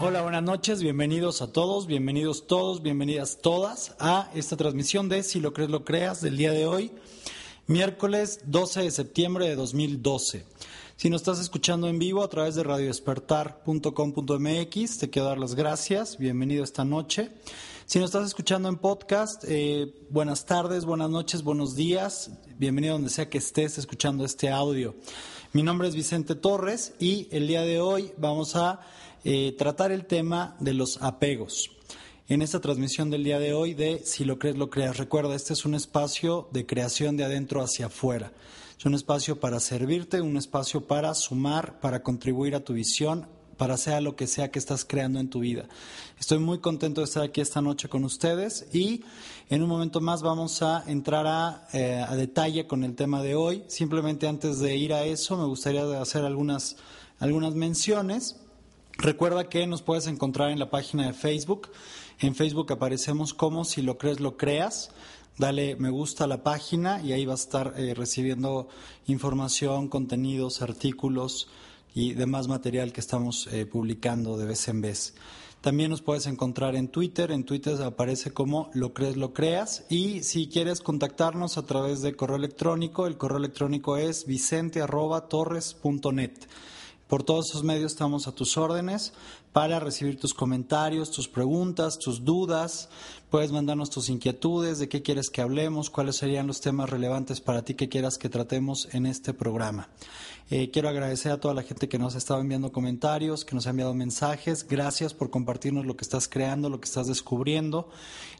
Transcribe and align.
Hola, 0.00 0.22
buenas 0.22 0.42
noches, 0.42 0.80
bienvenidos 0.80 1.42
a 1.42 1.52
todos, 1.52 1.86
bienvenidos 1.86 2.46
todos, 2.46 2.82
bienvenidas 2.82 3.38
todas 3.42 3.94
a 3.98 4.30
esta 4.34 4.56
transmisión 4.56 5.08
de 5.08 5.22
Si 5.22 5.40
lo 5.40 5.52
crees, 5.52 5.70
lo 5.70 5.84
creas 5.84 6.20
del 6.20 6.36
día 6.36 6.52
de 6.52 6.66
hoy, 6.66 6.92
miércoles 7.66 8.40
12 8.46 8.82
de 8.82 8.90
septiembre 8.92 9.48
de 9.48 9.56
2012. 9.56 10.44
Si 10.96 11.10
nos 11.10 11.22
estás 11.22 11.40
escuchando 11.40 11.88
en 11.88 11.98
vivo 11.98 12.22
a 12.22 12.28
través 12.28 12.54
de 12.54 12.62
radiodespertar.com.mx, 12.62 14.98
te 14.98 15.10
quiero 15.10 15.28
dar 15.28 15.38
las 15.38 15.54
gracias, 15.54 16.16
bienvenido 16.16 16.64
esta 16.64 16.84
noche. 16.84 17.30
Si 17.86 17.98
nos 17.98 18.10
estás 18.10 18.26
escuchando 18.26 18.68
en 18.68 18.76
podcast, 18.76 19.44
eh, 19.48 19.94
buenas 20.10 20.44
tardes, 20.44 20.84
buenas 20.84 21.10
noches, 21.10 21.42
buenos 21.42 21.74
días, 21.74 22.30
bienvenido 22.56 22.94
donde 22.94 23.10
sea 23.10 23.28
que 23.28 23.38
estés 23.38 23.78
escuchando 23.78 24.24
este 24.24 24.48
audio. 24.48 24.94
Mi 25.54 25.62
nombre 25.62 25.88
es 25.88 25.94
Vicente 25.94 26.34
Torres 26.34 26.92
y 27.00 27.26
el 27.30 27.46
día 27.46 27.62
de 27.62 27.80
hoy 27.80 28.12
vamos 28.18 28.54
a 28.54 28.80
eh, 29.24 29.54
tratar 29.56 29.92
el 29.92 30.04
tema 30.04 30.54
de 30.60 30.74
los 30.74 31.00
apegos. 31.00 31.70
En 32.28 32.42
esta 32.42 32.60
transmisión 32.60 33.08
del 33.08 33.24
día 33.24 33.38
de 33.38 33.54
hoy 33.54 33.72
de 33.72 34.02
Si 34.04 34.26
lo 34.26 34.38
crees, 34.38 34.58
lo 34.58 34.68
creas. 34.68 34.98
Recuerda, 34.98 35.34
este 35.34 35.54
es 35.54 35.64
un 35.64 35.74
espacio 35.74 36.50
de 36.52 36.66
creación 36.66 37.16
de 37.16 37.24
adentro 37.24 37.62
hacia 37.62 37.86
afuera. 37.86 38.30
Es 38.78 38.84
un 38.84 38.94
espacio 38.94 39.40
para 39.40 39.58
servirte, 39.58 40.20
un 40.20 40.36
espacio 40.36 40.86
para 40.86 41.14
sumar, 41.14 41.80
para 41.80 42.02
contribuir 42.02 42.54
a 42.54 42.60
tu 42.60 42.74
visión, 42.74 43.26
para 43.58 43.76
sea 43.76 44.00
lo 44.00 44.16
que 44.16 44.26
sea 44.26 44.50
que 44.50 44.58
estás 44.58 44.86
creando 44.86 45.20
en 45.20 45.28
tu 45.28 45.40
vida. 45.40 45.66
Estoy 46.18 46.38
muy 46.38 46.60
contento 46.60 47.00
de 47.00 47.06
estar 47.06 47.24
aquí 47.24 47.40
esta 47.40 47.60
noche 47.60 47.88
con 47.88 48.04
ustedes 48.04 48.66
y 48.72 49.04
en 49.50 49.62
un 49.62 49.68
momento 49.68 50.00
más 50.00 50.22
vamos 50.22 50.62
a 50.62 50.84
entrar 50.86 51.26
a, 51.26 51.68
eh, 51.72 52.06
detalle 52.16 52.66
con 52.66 52.84
el 52.84 52.94
tema 52.94 53.20
de 53.20 53.34
hoy. 53.34 53.64
Simplemente 53.66 54.28
antes 54.28 54.60
de 54.60 54.76
ir 54.76 54.94
a 54.94 55.04
eso 55.04 55.36
me 55.36 55.44
gustaría 55.44 55.82
hacer 56.00 56.24
algunas, 56.24 56.76
algunas 57.18 57.54
menciones. 57.54 58.36
Recuerda 58.96 59.48
que 59.48 59.66
nos 59.66 59.82
puedes 59.82 60.06
encontrar 60.06 60.50
en 60.50 60.60
la 60.60 60.70
página 60.70 61.06
de 61.06 61.12
Facebook. 61.12 61.70
En 62.20 62.34
Facebook 62.34 62.72
aparecemos 62.72 63.34
como 63.34 63.64
si 63.64 63.82
lo 63.82 63.98
crees, 63.98 64.20
lo 64.20 64.36
creas. 64.36 64.92
Dale 65.36 65.76
me 65.76 65.90
gusta 65.90 66.24
a 66.24 66.26
la 66.26 66.42
página 66.42 67.00
y 67.02 67.12
ahí 67.12 67.26
vas 67.26 67.40
a 67.40 67.44
estar 67.44 67.74
eh, 67.76 67.94
recibiendo 67.94 68.68
información, 69.06 69.88
contenidos, 69.88 70.62
artículos 70.62 71.48
y 71.94 72.14
demás 72.14 72.48
material 72.48 72.92
que 72.92 73.00
estamos 73.00 73.46
eh, 73.48 73.66
publicando 73.66 74.36
de 74.36 74.46
vez 74.46 74.68
en 74.68 74.80
vez. 74.80 75.14
También 75.60 75.90
nos 75.90 76.02
puedes 76.02 76.26
encontrar 76.26 76.76
en 76.76 76.86
Twitter. 76.88 77.32
En 77.32 77.42
Twitter 77.44 77.82
aparece 77.82 78.30
como 78.30 78.70
lo 78.74 78.94
crees, 78.94 79.16
lo 79.16 79.32
creas. 79.32 79.84
Y 79.88 80.22
si 80.22 80.46
quieres 80.46 80.80
contactarnos 80.80 81.58
a 81.58 81.66
través 81.66 82.00
de 82.00 82.14
correo 82.14 82.36
electrónico, 82.36 83.08
el 83.08 83.16
correo 83.16 83.38
electrónico 83.38 83.96
es 83.96 84.24
vicente.torres.net. 84.24 86.32
Por 87.08 87.22
todos 87.22 87.50
esos 87.50 87.64
medios 87.64 87.92
estamos 87.92 88.28
a 88.28 88.32
tus 88.32 88.58
órdenes 88.58 89.14
para 89.52 89.80
recibir 89.80 90.20
tus 90.20 90.34
comentarios, 90.34 91.10
tus 91.10 91.26
preguntas, 91.26 91.98
tus 91.98 92.22
dudas. 92.22 92.90
Puedes 93.30 93.50
mandarnos 93.50 93.88
tus 93.88 94.10
inquietudes 94.10 94.78
de 94.78 94.90
qué 94.90 95.00
quieres 95.00 95.30
que 95.30 95.40
hablemos, 95.40 95.88
cuáles 95.88 96.16
serían 96.16 96.46
los 96.46 96.60
temas 96.60 96.90
relevantes 96.90 97.40
para 97.40 97.62
ti 97.62 97.74
que 97.74 97.88
quieras 97.88 98.18
que 98.18 98.28
tratemos 98.28 98.88
en 98.92 99.06
este 99.06 99.32
programa. 99.32 99.88
Eh, 100.50 100.70
quiero 100.70 100.88
agradecer 100.88 101.32
a 101.32 101.40
toda 101.40 101.54
la 101.54 101.62
gente 101.62 101.88
que 101.88 101.98
nos 101.98 102.14
ha 102.14 102.18
estado 102.18 102.40
enviando 102.40 102.72
comentarios, 102.72 103.44
que 103.44 103.54
nos 103.54 103.66
ha 103.66 103.70
enviado 103.70 103.94
mensajes. 103.94 104.66
Gracias 104.66 105.14
por 105.14 105.30
compartirnos 105.30 105.84
lo 105.84 105.96
que 105.96 106.04
estás 106.04 106.28
creando, 106.28 106.70
lo 106.70 106.80
que 106.80 106.86
estás 106.86 107.06
descubriendo, 107.06 107.90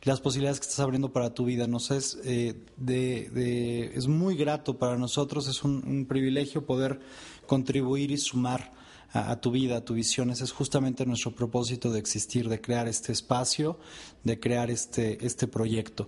las 0.03 0.21
posibilidades 0.21 0.61
que 0.61 0.65
estás 0.65 0.81
abriendo 0.81 1.13
para 1.13 1.35
tu 1.35 1.45
vida. 1.45 1.67
Nos 1.67 1.91
es, 1.91 2.19
eh, 2.25 2.55
de, 2.77 3.93
es 3.95 4.07
muy 4.07 4.37
grato 4.37 4.79
para 4.79 4.97
nosotros, 4.97 5.49
es 5.49 5.63
un 5.65 6.07
privilegio 6.09 6.65
poder 6.65 7.01
contribuir 7.47 8.11
y 8.11 8.19
sumar 8.19 8.79
a, 9.13 9.41
tu 9.41 9.51
vida, 9.51 9.79
a 9.79 9.85
tu 9.85 9.95
visión. 9.95 10.31
Ese 10.31 10.45
es 10.45 10.53
justamente 10.53 11.07
nuestro 11.07 11.35
propósito 11.35 11.91
de 11.91 11.99
existir, 11.99 12.49
de 12.49 12.61
crear 12.61 12.89
este 12.89 13.13
espacio, 13.13 13.79
de 14.25 14.39
crear 14.39 14.71
este, 14.71 15.25
este 15.25 15.47
proyecto. 15.47 16.07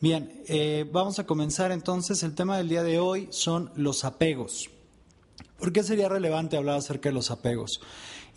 Bien, 0.00 0.42
eh, 0.46 0.88
vamos 0.90 1.18
a 1.18 1.26
comenzar 1.26 1.72
entonces. 1.72 2.22
El 2.22 2.34
tema 2.34 2.58
del 2.58 2.68
día 2.68 2.82
de 2.82 2.98
hoy 2.98 3.28
son 3.30 3.70
los 3.76 4.04
apegos. 4.04 4.70
¿Por 5.58 5.72
qué 5.72 5.82
sería 5.82 6.08
relevante 6.08 6.56
hablar 6.56 6.76
acerca 6.76 7.08
de 7.08 7.14
los 7.14 7.30
apegos? 7.30 7.80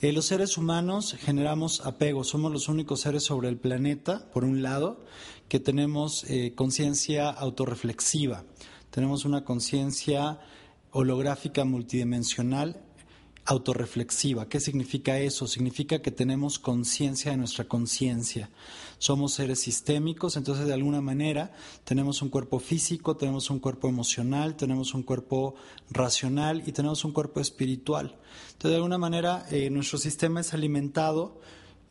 Eh, 0.01 0.11
los 0.11 0.25
seres 0.25 0.57
humanos 0.57 1.15
generamos 1.19 1.81
apegos, 1.85 2.27
somos 2.27 2.51
los 2.51 2.67
únicos 2.67 3.01
seres 3.01 3.23
sobre 3.23 3.49
el 3.49 3.57
planeta, 3.57 4.29
por 4.33 4.43
un 4.43 4.61
lado, 4.61 5.03
que 5.47 5.59
tenemos 5.59 6.25
eh, 6.29 6.53
conciencia 6.55 7.29
autorreflexiva, 7.29 8.43
tenemos 8.91 9.25
una 9.25 9.45
conciencia 9.45 10.39
holográfica 10.91 11.65
multidimensional 11.65 12.81
autorreflexiva. 13.45 14.49
¿Qué 14.49 14.59
significa 14.59 15.19
eso? 15.19 15.47
Significa 15.47 16.01
que 16.01 16.11
tenemos 16.11 16.59
conciencia 16.59 17.31
de 17.31 17.37
nuestra 17.37 17.65
conciencia. 17.65 18.49
Somos 18.97 19.33
seres 19.33 19.59
sistémicos, 19.59 20.37
entonces 20.37 20.65
de 20.65 20.73
alguna 20.73 21.01
manera 21.01 21.53
tenemos 21.83 22.21
un 22.21 22.29
cuerpo 22.29 22.59
físico, 22.59 23.17
tenemos 23.17 23.49
un 23.49 23.59
cuerpo 23.59 23.87
emocional, 23.87 24.55
tenemos 24.55 24.93
un 24.93 25.03
cuerpo 25.03 25.55
racional 25.89 26.63
y 26.65 26.71
tenemos 26.71 27.05
un 27.05 27.11
cuerpo 27.11 27.39
espiritual. 27.39 28.17
Entonces 28.47 28.71
de 28.71 28.75
alguna 28.75 28.97
manera 28.97 29.45
eh, 29.51 29.69
nuestro 29.69 29.97
sistema 29.97 30.41
es 30.41 30.53
alimentado 30.53 31.39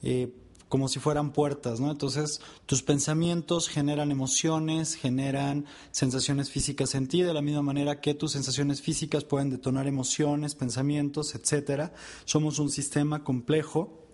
eh, 0.02 0.32
como 0.74 0.88
si 0.88 0.98
fueran 0.98 1.32
puertas, 1.32 1.78
¿no? 1.78 1.88
Entonces, 1.88 2.40
tus 2.66 2.82
pensamientos 2.82 3.68
generan 3.68 4.10
emociones, 4.10 4.96
generan 4.96 5.66
sensaciones 5.92 6.50
físicas 6.50 6.96
en 6.96 7.06
ti, 7.06 7.22
de 7.22 7.32
la 7.32 7.42
misma 7.42 7.62
manera 7.62 8.00
que 8.00 8.12
tus 8.14 8.32
sensaciones 8.32 8.82
físicas 8.82 9.22
pueden 9.22 9.50
detonar 9.50 9.86
emociones, 9.86 10.56
pensamientos, 10.56 11.36
etcétera. 11.36 11.92
Somos 12.24 12.58
un 12.58 12.70
sistema 12.70 13.22
complejo 13.22 14.04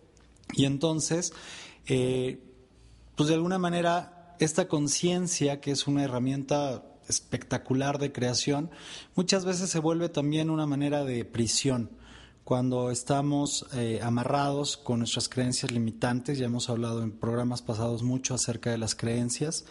y 0.52 0.66
entonces, 0.66 1.32
eh, 1.86 2.49
pues 3.20 3.28
de 3.28 3.34
alguna 3.34 3.58
manera, 3.58 4.34
esta 4.38 4.66
conciencia, 4.66 5.60
que 5.60 5.72
es 5.72 5.86
una 5.86 6.04
herramienta 6.04 6.86
espectacular 7.06 7.98
de 7.98 8.12
creación, 8.12 8.70
muchas 9.14 9.44
veces 9.44 9.68
se 9.68 9.78
vuelve 9.78 10.08
también 10.08 10.48
una 10.48 10.64
manera 10.64 11.04
de 11.04 11.26
prisión 11.26 11.90
cuando 12.44 12.90
estamos 12.90 13.66
eh, 13.74 14.00
amarrados 14.02 14.78
con 14.78 15.00
nuestras 15.00 15.28
creencias 15.28 15.70
limitantes, 15.70 16.38
ya 16.38 16.46
hemos 16.46 16.70
hablado 16.70 17.02
en 17.02 17.12
programas 17.12 17.60
pasados 17.60 18.02
mucho 18.02 18.32
acerca 18.32 18.70
de 18.70 18.78
las 18.78 18.94
creencias, 18.94 19.66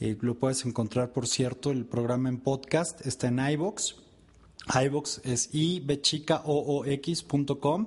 eh, 0.00 0.16
lo 0.18 0.38
puedes 0.38 0.64
encontrar, 0.64 1.12
por 1.12 1.26
cierto, 1.26 1.72
el 1.72 1.84
programa 1.84 2.30
en 2.30 2.40
podcast 2.40 3.06
está 3.06 3.28
en 3.28 3.46
iBox. 3.46 4.05
iBox 4.74 5.20
es 5.24 5.50
ibchicaoox.com 5.52 7.86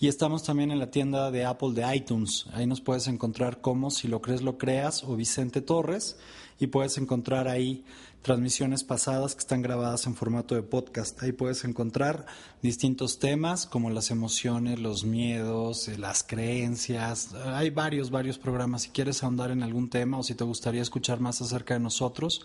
y 0.00 0.08
estamos 0.08 0.42
también 0.42 0.70
en 0.70 0.78
la 0.78 0.90
tienda 0.90 1.30
de 1.30 1.44
Apple 1.44 1.72
de 1.72 1.96
iTunes. 1.96 2.46
Ahí 2.52 2.66
nos 2.66 2.80
puedes 2.80 3.08
encontrar 3.08 3.60
como 3.60 3.90
si 3.90 4.08
lo 4.08 4.22
crees 4.22 4.40
lo 4.42 4.56
creas 4.58 5.04
o 5.04 5.16
Vicente 5.16 5.60
Torres 5.60 6.16
y 6.58 6.68
puedes 6.68 6.96
encontrar 6.98 7.48
ahí 7.48 7.84
transmisiones 8.22 8.84
pasadas 8.84 9.34
que 9.34 9.40
están 9.40 9.60
grabadas 9.60 10.06
en 10.06 10.14
formato 10.14 10.54
de 10.54 10.62
podcast. 10.62 11.22
Ahí 11.22 11.32
puedes 11.32 11.64
encontrar 11.64 12.24
distintos 12.62 13.18
temas 13.18 13.66
como 13.66 13.90
las 13.90 14.10
emociones, 14.10 14.78
los 14.78 15.04
miedos, 15.04 15.88
eh, 15.88 15.98
las 15.98 16.22
creencias. 16.22 17.34
Hay 17.34 17.68
varios, 17.68 18.10
varios 18.10 18.38
programas. 18.38 18.80
Si 18.82 18.88
quieres 18.88 19.22
ahondar 19.22 19.50
en 19.50 19.62
algún 19.62 19.90
tema 19.90 20.18
o 20.18 20.22
si 20.22 20.34
te 20.34 20.42
gustaría 20.42 20.80
escuchar 20.80 21.20
más 21.20 21.42
acerca 21.42 21.74
de 21.74 21.80
nosotros, 21.80 22.40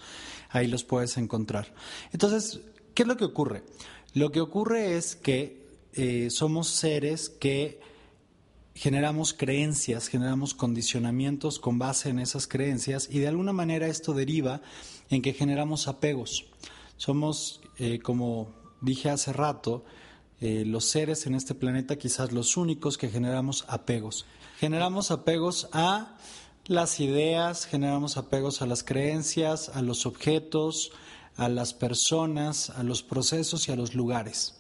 ahí 0.50 0.68
los 0.68 0.84
puedes 0.84 1.18
encontrar. 1.18 1.74
Entonces, 2.12 2.60
¿qué 3.00 3.04
es 3.04 3.08
lo 3.08 3.16
que 3.16 3.24
ocurre? 3.24 3.64
Lo 4.14 4.30
que 4.30 4.42
ocurre 4.42 4.98
es 4.98 5.16
que 5.16 5.66
eh, 5.94 6.30
somos 6.30 6.68
seres 6.68 7.30
que 7.30 7.80
generamos 8.76 9.34
creencias, 9.34 10.10
generamos 10.10 10.54
condicionamientos 10.54 11.60
con 11.60 11.80
base 11.80 12.10
en 12.10 12.20
esas 12.20 12.46
creencias 12.46 13.08
y 13.10 13.20
de 13.20 13.30
alguna 13.30 13.54
manera 13.54 13.88
esto 13.88 14.14
deriva 14.14 14.62
en 15.10 15.22
que 15.22 15.32
generamos 15.32 15.88
apegos. 15.88 16.48
Somos, 16.98 17.62
eh, 17.78 18.00
como 18.00 18.52
dije 18.82 19.10
hace 19.10 19.32
rato, 19.32 19.86
eh, 20.42 20.66
los 20.66 20.84
seres 20.84 21.26
en 21.26 21.36
este 21.36 21.56
planeta 21.56 21.96
quizás 21.96 22.34
los 22.34 22.58
únicos 22.58 22.98
que 22.98 23.08
generamos 23.08 23.64
apegos. 23.70 24.26
Generamos 24.60 25.10
apegos 25.10 25.70
a 25.72 26.18
las 26.66 27.00
ideas, 27.00 27.66
generamos 27.66 28.18
apegos 28.18 28.62
a 28.62 28.66
las 28.66 28.84
creencias, 28.84 29.70
a 29.70 29.82
los 29.82 30.06
objetos, 30.06 30.92
a 31.40 31.50
las 31.50 31.74
personas, 31.74 32.70
a 32.70 32.84
los 32.84 33.02
procesos 33.02 33.68
y 33.68 33.72
a 33.72 33.76
los 33.76 33.96
lugares. 33.96 34.56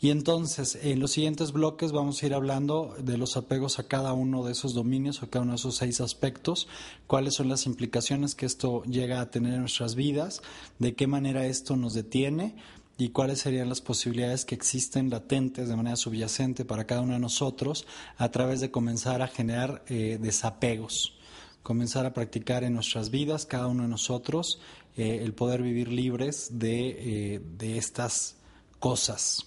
Y 0.00 0.10
entonces, 0.10 0.78
en 0.82 1.00
los 1.00 1.12
siguientes 1.12 1.52
bloques 1.52 1.92
vamos 1.92 2.22
a 2.22 2.26
ir 2.26 2.34
hablando 2.34 2.94
de 2.98 3.16
los 3.16 3.36
apegos 3.36 3.78
a 3.78 3.86
cada 3.86 4.12
uno 4.12 4.44
de 4.44 4.52
esos 4.52 4.74
dominios, 4.74 5.22
a 5.22 5.28
cada 5.28 5.44
uno 5.44 5.52
de 5.52 5.56
esos 5.56 5.76
seis 5.76 6.00
aspectos, 6.00 6.68
cuáles 7.06 7.34
son 7.34 7.48
las 7.48 7.64
implicaciones 7.64 8.34
que 8.34 8.44
esto 8.44 8.82
llega 8.84 9.20
a 9.20 9.30
tener 9.30 9.54
en 9.54 9.60
nuestras 9.60 9.94
vidas, 9.94 10.42
de 10.78 10.94
qué 10.94 11.06
manera 11.06 11.46
esto 11.46 11.76
nos 11.76 11.94
detiene 11.94 12.56
y 12.98 13.10
cuáles 13.10 13.40
serían 13.40 13.68
las 13.68 13.80
posibilidades 13.80 14.44
que 14.44 14.54
existen 14.54 15.10
latentes 15.10 15.68
de 15.68 15.76
manera 15.76 15.96
subyacente 15.96 16.64
para 16.64 16.86
cada 16.86 17.00
uno 17.00 17.14
de 17.14 17.20
nosotros 17.20 17.86
a 18.18 18.30
través 18.30 18.60
de 18.60 18.70
comenzar 18.70 19.22
a 19.22 19.28
generar 19.28 19.84
eh, 19.88 20.18
desapegos, 20.20 21.14
comenzar 21.62 22.04
a 22.04 22.12
practicar 22.12 22.62
en 22.62 22.74
nuestras 22.74 23.10
vidas, 23.10 23.46
cada 23.46 23.68
uno 23.68 23.84
de 23.84 23.88
nosotros, 23.88 24.60
eh, 24.96 25.22
el 25.24 25.32
poder 25.34 25.60
vivir 25.60 25.88
libres 25.88 26.50
de, 26.52 27.34
eh, 27.34 27.40
de 27.58 27.78
estas 27.78 28.36
cosas. 28.78 29.44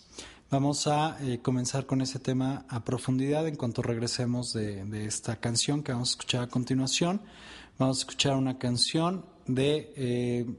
Vamos 0.51 0.87
a 0.87 1.17
eh, 1.21 1.39
comenzar 1.41 1.85
con 1.85 2.01
ese 2.01 2.19
tema 2.19 2.65
a 2.67 2.83
profundidad 2.83 3.47
en 3.47 3.55
cuanto 3.55 3.81
regresemos 3.81 4.51
de, 4.51 4.83
de, 4.83 5.05
esta 5.05 5.37
canción 5.37 5.83
que 5.83 5.93
vamos 5.93 6.09
a 6.09 6.11
escuchar 6.11 6.43
a 6.43 6.47
continuación. 6.47 7.21
Vamos 7.79 7.99
a 7.99 8.01
escuchar 8.01 8.35
una 8.35 8.57
canción 8.57 9.25
de, 9.45 10.57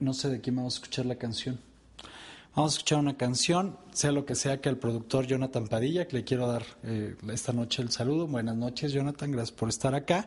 no 0.00 0.12
sé 0.12 0.28
de 0.28 0.40
quién 0.40 0.56
vamos 0.56 0.74
a 0.74 0.78
escuchar 0.78 1.06
la 1.06 1.14
canción. 1.14 1.60
Vamos 2.56 2.72
a 2.72 2.76
escuchar 2.78 2.98
una 2.98 3.16
canción, 3.16 3.78
sea 3.92 4.10
lo 4.10 4.24
que 4.24 4.34
sea 4.34 4.60
que 4.60 4.68
el 4.68 4.78
productor 4.78 5.26
Jonathan 5.28 5.68
Padilla, 5.68 6.08
que 6.08 6.16
le 6.16 6.24
quiero 6.24 6.48
dar 6.48 6.64
esta 7.32 7.52
noche 7.52 7.82
el 7.82 7.92
saludo. 7.92 8.26
Buenas 8.26 8.56
noches, 8.56 8.92
Jonathan, 8.92 9.30
gracias 9.30 9.56
por 9.56 9.68
estar 9.68 9.94
acá. 9.94 10.26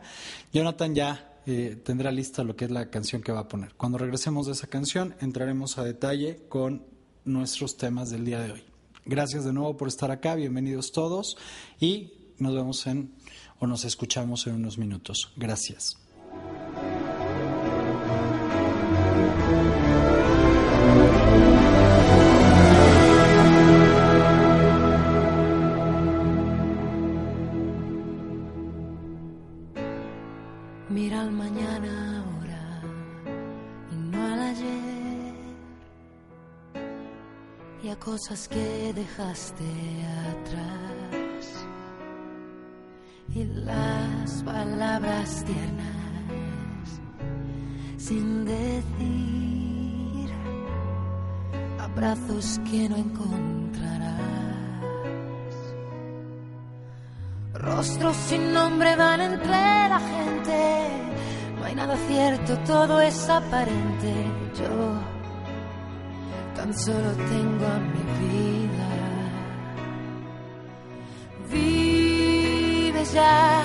Jonathan 0.52 0.94
ya 0.94 1.33
eh, 1.46 1.80
tendrá 1.82 2.10
lista 2.10 2.44
lo 2.44 2.56
que 2.56 2.64
es 2.66 2.70
la 2.70 2.90
canción 2.90 3.22
que 3.22 3.32
va 3.32 3.40
a 3.40 3.48
poner. 3.48 3.74
Cuando 3.74 3.98
regresemos 3.98 4.46
de 4.46 4.52
esa 4.52 4.66
canción, 4.66 5.14
entraremos 5.20 5.78
a 5.78 5.84
detalle 5.84 6.40
con 6.48 6.84
nuestros 7.24 7.76
temas 7.76 8.10
del 8.10 8.24
día 8.24 8.40
de 8.40 8.52
hoy. 8.52 8.64
Gracias 9.06 9.44
de 9.44 9.52
nuevo 9.52 9.76
por 9.76 9.88
estar 9.88 10.10
acá, 10.10 10.34
bienvenidos 10.34 10.92
todos 10.92 11.36
y 11.78 12.12
nos 12.38 12.54
vemos 12.54 12.86
en 12.86 13.12
o 13.58 13.66
nos 13.66 13.84
escuchamos 13.84 14.46
en 14.46 14.54
unos 14.54 14.78
minutos. 14.78 15.32
Gracias. 15.36 15.98
Mira 31.04 31.20
al 31.20 31.32
mañana 31.32 32.24
ahora 32.24 32.80
y 33.92 33.94
no 33.94 34.26
al 34.26 34.40
ayer. 34.40 35.34
Y 37.82 37.88
a 37.90 37.96
cosas 37.96 38.48
que 38.48 38.90
dejaste 38.94 39.64
atrás. 40.30 41.66
Y 43.34 43.44
las 43.44 44.42
palabras 44.44 45.44
tiernas 45.44 46.88
sin 47.98 48.46
decir. 48.46 50.30
Abrazos 51.80 52.58
que 52.70 52.88
no 52.88 52.96
encontrarás. 52.96 54.33
Rostros 57.64 58.16
sin 58.28 58.52
nombre 58.52 58.94
van 58.96 59.20
entre 59.20 59.48
la 59.48 60.00
gente. 60.00 60.58
No 61.58 61.64
hay 61.64 61.74
nada 61.74 61.96
cierto, 62.08 62.58
todo 62.58 63.00
es 63.00 63.28
aparente. 63.28 64.12
Yo 64.58 64.74
tan 66.54 66.72
solo 66.78 67.10
tengo 67.32 67.66
a 67.66 67.78
mi 67.78 68.02
vida. 68.20 68.88
Vive 71.50 73.04
ya, 73.14 73.62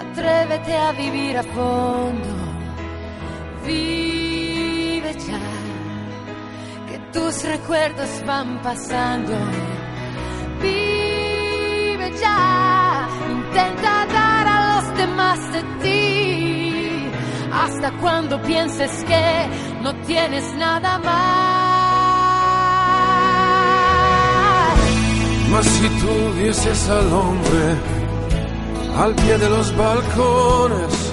atrévete 0.00 0.76
a 0.76 0.92
vivir 0.92 1.36
a 1.36 1.42
fondo. 1.42 2.32
Vive 3.66 5.12
ya, 5.28 5.40
que 6.88 6.98
tus 7.12 7.44
recuerdos 7.44 8.22
van 8.26 8.62
pasando. 8.62 9.34
Vive 10.62 12.10
ya, 12.20 12.69
intenta 13.50 14.06
dar 14.06 14.46
a 14.46 14.80
los 14.80 14.96
demás 14.96 15.38
de 15.52 15.62
ti. 15.82 17.10
Hasta 17.52 17.90
cuando 18.00 18.40
pienses 18.42 19.04
que 19.04 19.48
no 19.82 19.94
tienes 20.06 20.44
nada 20.54 20.98
más. 20.98 21.10
Mas 25.50 25.66
si 25.66 25.88
tú 26.00 26.32
vieses 26.38 26.88
al 26.88 27.12
hombre 27.12 27.76
al 28.96 29.14
pie 29.14 29.38
de 29.38 29.48
los 29.48 29.76
balcones 29.76 31.12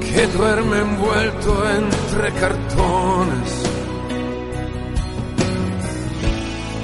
que 0.00 0.26
duerme 0.28 0.78
envuelto 0.78 1.70
entre 1.70 2.32
cartones. 2.40 3.50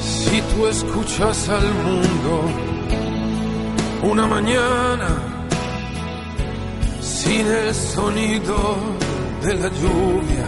Si 0.01 0.43
tú 0.43 0.67
escuchas 0.67 1.49
al 1.49 1.75
mundo 1.85 2.71
una 4.02 4.26
mañana 4.26 5.08
sin 7.00 7.47
el 7.47 7.75
sonido 7.75 8.76
de 9.43 9.55
la 9.55 9.69
lluvia. 9.69 10.47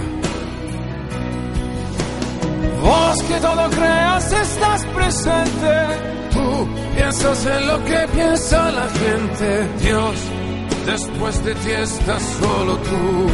Vos 2.82 3.22
que 3.28 3.34
todo 3.40 3.70
creas 3.70 4.32
estás 4.32 4.87
presente, 4.87 5.75
tú 6.32 6.69
piensas 6.96 7.46
en 7.46 7.66
lo 7.66 7.84
que 7.84 8.08
piensa 8.12 8.70
la 8.72 8.88
gente. 8.88 9.69
Dios, 9.82 10.16
después 10.87 11.44
de 11.44 11.54
ti 11.54 11.70
estás 11.70 12.22
solo 12.40 12.76
tú. 12.78 13.31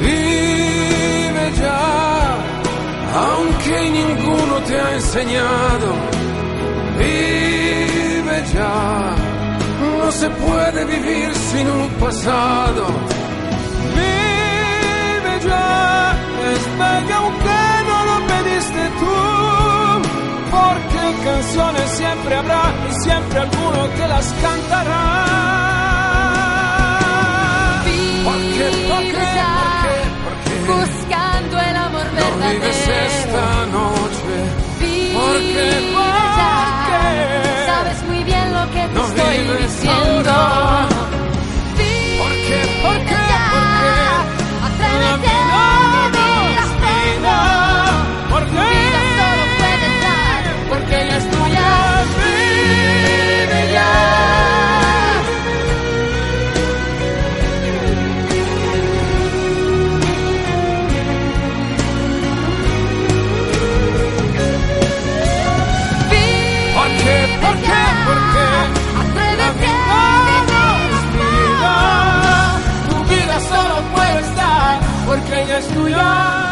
Vive 0.00 1.52
ya, 1.60 2.36
aunque 3.26 3.90
ninguno 3.90 4.54
te 4.66 4.80
ha 4.80 4.94
enseñado. 4.94 6.27
Vive 6.98 8.44
ya, 8.54 9.14
no 9.80 10.12
se 10.12 10.28
puede 10.30 10.84
vivir 10.84 11.34
sin 11.34 11.66
un 11.70 11.88
pasado. 12.04 12.86
Vive 13.94 15.34
ya, 15.48 16.16
es 16.52 16.62
bello 16.80 17.14
aunque 17.22 17.60
no 17.88 17.98
lo 18.10 18.16
pediste 18.26 18.82
tú. 19.00 19.16
Porque 20.50 21.02
canciones 21.24 21.90
siempre 21.90 22.34
habrá 22.36 22.62
y 22.90 22.92
siempre 23.04 23.38
alguno 23.40 23.80
que 23.96 24.08
las 24.08 24.26
cantará. 24.42 25.02
Vive 27.84 29.12
ya, 29.36 29.52
¿Por 29.60 29.72
qué? 29.84 29.96
¿Por 30.24 30.34
qué? 30.44 30.56
buscando 30.72 31.54
el 31.60 31.76
amor 31.76 32.06
No 32.14 32.26
vives 32.48 32.86
verdadero. 32.86 33.06
esta 33.06 33.46
noche. 33.78 34.67
Vive 35.32 35.38
¿Por 35.38 35.38
qué? 35.38 35.68
¿Por 35.94 36.06
ya, 36.38 36.52
qué? 36.88 37.66
Sabes 37.66 37.98
muy 38.08 38.20
bien 38.24 38.46
lo 38.54 38.62
que 38.72 38.82
te 38.88 38.94
No 38.94 39.02
estoy 39.08 39.36
diciendo. 39.62 40.30
ahora. 40.30 40.86
Vive 41.76 42.18
¿Por 42.18 42.32
qué? 42.46 42.60
¿Por 42.84 42.96
qué? 43.08 43.18
ya, 43.32 43.44
¿Por 43.54 43.66
qué? 43.80 43.96
Atrévete 44.66 45.06
a 45.06 45.16
vivir 45.16 45.28
a 45.28 45.47
porque 75.08 75.42
ella 75.42 75.58
es 75.58 75.68
tuya. 75.68 76.47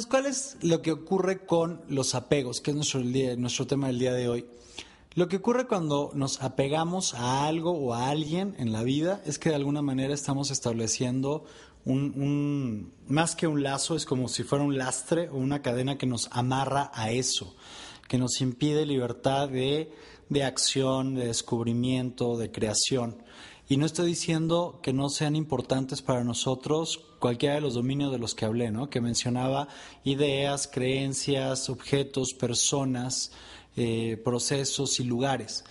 Entonces, 0.00 0.06
¿cuál 0.10 0.26
es 0.26 0.56
lo 0.62 0.80
que 0.80 0.92
ocurre 0.92 1.44
con 1.44 1.82
los 1.88 2.14
apegos, 2.14 2.60
que 2.62 2.70
es 2.70 2.76
nuestro, 2.76 3.00
nuestro 3.36 3.66
tema 3.66 3.88
del 3.88 3.98
día 3.98 4.14
de 4.14 4.28
hoy? 4.28 4.46
Lo 5.14 5.28
que 5.28 5.36
ocurre 5.36 5.66
cuando 5.66 6.10
nos 6.14 6.40
apegamos 6.40 7.12
a 7.14 7.46
algo 7.46 7.72
o 7.72 7.92
a 7.92 8.08
alguien 8.08 8.54
en 8.58 8.72
la 8.72 8.82
vida 8.82 9.20
es 9.26 9.38
que 9.38 9.50
de 9.50 9.56
alguna 9.56 9.82
manera 9.82 10.14
estamos 10.14 10.50
estableciendo 10.50 11.44
un, 11.84 12.14
un- 12.16 12.92
más 13.08 13.34
que 13.36 13.46
un 13.46 13.62
lazo, 13.62 13.94
es 13.94 14.06
como 14.06 14.28
si 14.28 14.42
fuera 14.42 14.64
un 14.64 14.78
lastre 14.78 15.28
o 15.28 15.36
una 15.36 15.60
cadena 15.60 15.98
que 15.98 16.06
nos 16.06 16.28
amarra 16.32 16.90
a 16.94 17.10
eso, 17.10 17.54
que 18.08 18.16
nos 18.16 18.40
impide 18.40 18.86
libertad 18.86 19.48
de, 19.50 19.92
de 20.30 20.44
acción, 20.44 21.14
de 21.14 21.26
descubrimiento, 21.26 22.38
de 22.38 22.50
creación. 22.50 23.22
Y 23.70 23.76
no 23.76 23.86
estoy 23.86 24.08
diciendo 24.08 24.80
que 24.82 24.92
no 24.92 25.08
sean 25.10 25.36
importantes 25.36 26.02
para 26.02 26.24
nosotros 26.24 26.98
cualquiera 27.20 27.54
de 27.54 27.60
los 27.60 27.74
dominios 27.74 28.10
de 28.10 28.18
los 28.18 28.34
que 28.34 28.44
hablé, 28.44 28.72
¿no? 28.72 28.90
Que 28.90 29.00
mencionaba 29.00 29.68
ideas, 30.02 30.66
creencias, 30.66 31.70
objetos, 31.70 32.34
personas, 32.34 33.30
eh, 33.76 34.20
procesos 34.24 34.98
y 34.98 35.04
lugares. 35.04 35.62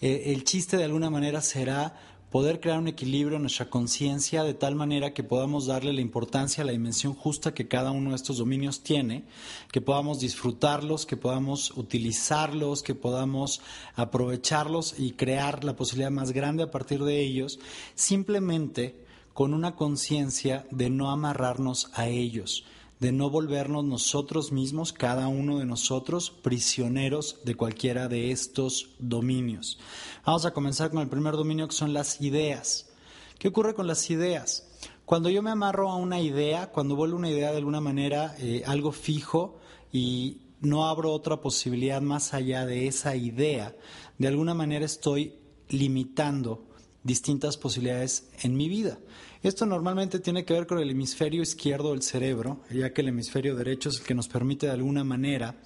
Eh, 0.00 0.32
el 0.34 0.42
chiste 0.42 0.76
de 0.76 0.82
alguna 0.82 1.10
manera 1.10 1.40
será 1.42 2.13
poder 2.34 2.58
crear 2.58 2.80
un 2.80 2.88
equilibrio 2.88 3.36
en 3.36 3.42
nuestra 3.42 3.70
conciencia 3.70 4.42
de 4.42 4.54
tal 4.54 4.74
manera 4.74 5.14
que 5.14 5.22
podamos 5.22 5.66
darle 5.66 5.92
la 5.92 6.00
importancia 6.00 6.64
la 6.64 6.72
dimensión 6.72 7.14
justa 7.14 7.54
que 7.54 7.68
cada 7.68 7.92
uno 7.92 8.10
de 8.10 8.16
estos 8.16 8.38
dominios 8.38 8.82
tiene, 8.82 9.22
que 9.70 9.80
podamos 9.80 10.18
disfrutarlos, 10.18 11.06
que 11.06 11.16
podamos 11.16 11.70
utilizarlos, 11.76 12.82
que 12.82 12.96
podamos 12.96 13.60
aprovecharlos 13.94 14.98
y 14.98 15.12
crear 15.12 15.62
la 15.62 15.76
posibilidad 15.76 16.10
más 16.10 16.32
grande 16.32 16.64
a 16.64 16.72
partir 16.72 17.04
de 17.04 17.20
ellos, 17.20 17.60
simplemente 17.94 18.96
con 19.32 19.54
una 19.54 19.76
conciencia 19.76 20.66
de 20.72 20.90
no 20.90 21.12
amarrarnos 21.12 21.88
a 21.94 22.08
ellos 22.08 22.64
de 23.00 23.12
no 23.12 23.30
volvernos 23.30 23.84
nosotros 23.84 24.52
mismos, 24.52 24.92
cada 24.92 25.28
uno 25.28 25.58
de 25.58 25.66
nosotros, 25.66 26.30
prisioneros 26.30 27.40
de 27.44 27.54
cualquiera 27.54 28.08
de 28.08 28.30
estos 28.30 28.90
dominios. 28.98 29.78
Vamos 30.24 30.46
a 30.46 30.52
comenzar 30.52 30.90
con 30.90 31.00
el 31.00 31.08
primer 31.08 31.34
dominio 31.34 31.68
que 31.68 31.74
son 31.74 31.92
las 31.92 32.20
ideas. 32.20 32.90
¿Qué 33.38 33.48
ocurre 33.48 33.74
con 33.74 33.86
las 33.86 34.08
ideas? 34.10 34.68
Cuando 35.04 35.28
yo 35.28 35.42
me 35.42 35.50
amarro 35.50 35.90
a 35.90 35.96
una 35.96 36.20
idea, 36.20 36.70
cuando 36.70 36.96
vuelvo 36.96 37.18
una 37.18 37.30
idea 37.30 37.50
de 37.50 37.58
alguna 37.58 37.80
manera 37.80 38.34
eh, 38.38 38.62
algo 38.66 38.90
fijo 38.90 39.58
y 39.92 40.38
no 40.60 40.86
abro 40.86 41.12
otra 41.12 41.40
posibilidad 41.42 42.00
más 42.00 42.32
allá 42.32 42.64
de 42.64 42.86
esa 42.86 43.14
idea, 43.16 43.76
de 44.16 44.28
alguna 44.28 44.54
manera 44.54 44.86
estoy 44.86 45.34
limitando 45.68 46.64
distintas 47.04 47.56
posibilidades 47.56 48.28
en 48.42 48.56
mi 48.56 48.68
vida. 48.68 48.98
Esto 49.42 49.66
normalmente 49.66 50.18
tiene 50.18 50.44
que 50.44 50.54
ver 50.54 50.66
con 50.66 50.78
el 50.78 50.90
hemisferio 50.90 51.42
izquierdo 51.42 51.90
del 51.90 52.02
cerebro, 52.02 52.60
ya 52.70 52.92
que 52.92 53.02
el 53.02 53.08
hemisferio 53.08 53.54
derecho 53.54 53.90
es 53.90 54.00
el 54.00 54.06
que 54.06 54.14
nos 54.14 54.26
permite 54.26 54.66
de 54.66 54.72
alguna 54.72 55.04
manera 55.04 55.60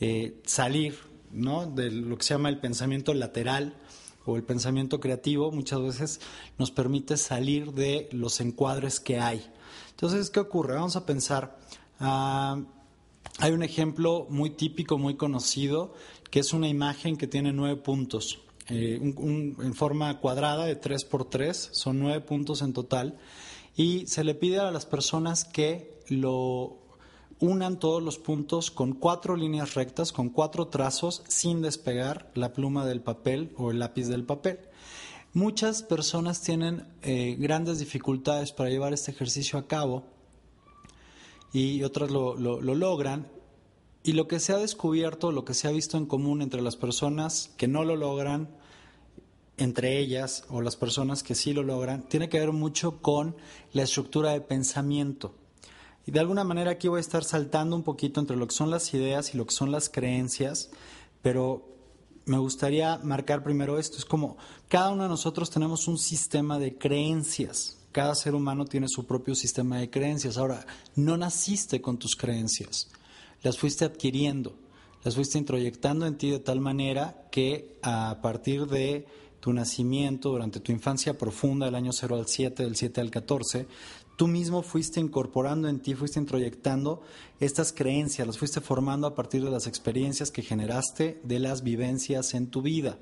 eh, 0.00 0.40
salir 0.44 0.98
¿no? 1.32 1.66
de 1.66 1.90
lo 1.90 2.18
que 2.18 2.24
se 2.24 2.34
llama 2.34 2.50
el 2.50 2.60
pensamiento 2.60 3.14
lateral 3.14 3.74
o 4.26 4.36
el 4.36 4.44
pensamiento 4.44 5.00
creativo, 5.00 5.50
muchas 5.50 5.80
veces 5.80 6.20
nos 6.58 6.70
permite 6.70 7.16
salir 7.16 7.72
de 7.72 8.08
los 8.12 8.40
encuadres 8.40 9.00
que 9.00 9.18
hay. 9.18 9.44
Entonces, 9.90 10.30
¿qué 10.30 10.40
ocurre? 10.40 10.74
Vamos 10.74 10.96
a 10.96 11.06
pensar, 11.06 11.58
ah, 12.00 12.60
hay 13.38 13.52
un 13.52 13.62
ejemplo 13.62 14.26
muy 14.28 14.50
típico, 14.50 14.98
muy 14.98 15.16
conocido, 15.16 15.94
que 16.30 16.40
es 16.40 16.52
una 16.52 16.68
imagen 16.68 17.16
que 17.16 17.26
tiene 17.26 17.52
nueve 17.52 17.80
puntos. 17.80 18.40
Eh, 18.72 18.98
en 19.02 19.74
forma 19.74 20.18
cuadrada 20.18 20.64
de 20.64 20.76
3 20.76 21.04
por 21.04 21.28
3, 21.28 21.70
son 21.72 21.98
nueve 21.98 22.20
puntos 22.20 22.62
en 22.62 22.72
total, 22.72 23.18
y 23.76 24.06
se 24.06 24.24
le 24.24 24.34
pide 24.34 24.60
a 24.60 24.70
las 24.70 24.86
personas 24.86 25.44
que 25.44 26.00
lo 26.08 26.78
unan 27.38 27.78
todos 27.78 28.02
los 28.02 28.18
puntos 28.18 28.70
con 28.70 28.92
cuatro 28.92 29.36
líneas 29.36 29.74
rectas, 29.74 30.12
con 30.12 30.30
cuatro 30.30 30.68
trazos, 30.68 31.22
sin 31.28 31.60
despegar 31.60 32.30
la 32.34 32.52
pluma 32.52 32.86
del 32.86 33.00
papel 33.00 33.52
o 33.56 33.70
el 33.70 33.78
lápiz 33.78 34.06
del 34.08 34.24
papel. 34.24 34.60
Muchas 35.34 35.82
personas 35.82 36.40
tienen 36.40 36.86
eh, 37.02 37.36
grandes 37.38 37.78
dificultades 37.78 38.52
para 38.52 38.70
llevar 38.70 38.92
este 38.92 39.10
ejercicio 39.10 39.58
a 39.58 39.66
cabo 39.66 40.04
y 41.52 41.82
otras 41.82 42.10
lo 42.10 42.36
logran 42.36 43.26
y 44.04 44.12
lo 44.12 44.26
que 44.26 44.40
se 44.40 44.52
ha 44.52 44.58
descubierto, 44.58 45.30
lo 45.30 45.44
que 45.44 45.54
se 45.54 45.68
ha 45.68 45.70
visto 45.70 45.96
en 45.96 46.06
común 46.06 46.42
entre 46.42 46.60
las 46.60 46.76
personas 46.76 47.52
que 47.56 47.68
no 47.68 47.84
lo 47.84 47.96
logran, 47.96 48.48
entre 49.56 49.98
ellas, 49.98 50.44
o 50.48 50.60
las 50.60 50.76
personas 50.76 51.22
que 51.22 51.34
sí 51.34 51.52
lo 51.52 51.62
logran, 51.62 52.08
tiene 52.08 52.28
que 52.28 52.38
ver 52.38 52.52
mucho 52.52 53.00
con 53.02 53.36
la 53.72 53.82
estructura 53.82 54.32
de 54.32 54.40
pensamiento. 54.40 55.34
Y 56.06 56.10
de 56.10 56.20
alguna 56.20 56.44
manera 56.44 56.72
aquí 56.72 56.88
voy 56.88 56.98
a 56.98 57.00
estar 57.00 57.24
saltando 57.24 57.76
un 57.76 57.82
poquito 57.82 58.20
entre 58.20 58.36
lo 58.36 58.46
que 58.46 58.54
son 58.54 58.70
las 58.70 58.92
ideas 58.94 59.34
y 59.34 59.38
lo 59.38 59.46
que 59.46 59.54
son 59.54 59.70
las 59.70 59.88
creencias, 59.88 60.70
pero 61.22 61.68
me 62.24 62.38
gustaría 62.38 62.98
marcar 62.98 63.44
primero 63.44 63.78
esto. 63.78 63.98
Es 63.98 64.04
como 64.04 64.36
cada 64.68 64.90
uno 64.90 65.04
de 65.04 65.08
nosotros 65.08 65.50
tenemos 65.50 65.86
un 65.86 65.98
sistema 65.98 66.58
de 66.58 66.76
creencias. 66.76 67.78
Cada 67.92 68.14
ser 68.14 68.34
humano 68.34 68.64
tiene 68.64 68.88
su 68.88 69.06
propio 69.06 69.34
sistema 69.34 69.78
de 69.78 69.90
creencias. 69.90 70.38
Ahora, 70.38 70.66
no 70.96 71.16
naciste 71.16 71.80
con 71.80 71.98
tus 71.98 72.16
creencias 72.16 72.88
las 73.42 73.58
fuiste 73.58 73.84
adquiriendo, 73.84 74.54
las 75.04 75.14
fuiste 75.16 75.38
introyectando 75.38 76.06
en 76.06 76.16
ti 76.16 76.30
de 76.30 76.38
tal 76.38 76.60
manera 76.60 77.26
que 77.30 77.78
a 77.82 78.20
partir 78.22 78.66
de 78.66 79.06
tu 79.42 79.52
nacimiento, 79.52 80.30
durante 80.30 80.60
tu 80.60 80.70
infancia 80.70 81.18
profunda, 81.18 81.66
del 81.66 81.74
año 81.74 81.92
0 81.92 82.14
al 82.14 82.28
7, 82.28 82.62
del 82.62 82.76
7 82.76 83.00
al 83.00 83.10
14, 83.10 83.66
tú 84.16 84.28
mismo 84.28 84.62
fuiste 84.62 85.00
incorporando 85.00 85.68
en 85.68 85.80
ti, 85.80 85.96
fuiste 85.96 86.20
introyectando 86.20 87.02
estas 87.40 87.72
creencias, 87.72 88.24
las 88.24 88.38
fuiste 88.38 88.60
formando 88.60 89.08
a 89.08 89.16
partir 89.16 89.42
de 89.44 89.50
las 89.50 89.66
experiencias 89.66 90.30
que 90.30 90.42
generaste, 90.42 91.20
de 91.24 91.40
las 91.40 91.64
vivencias 91.64 92.34
en 92.34 92.46
tu 92.46 92.62
vida. 92.62 92.98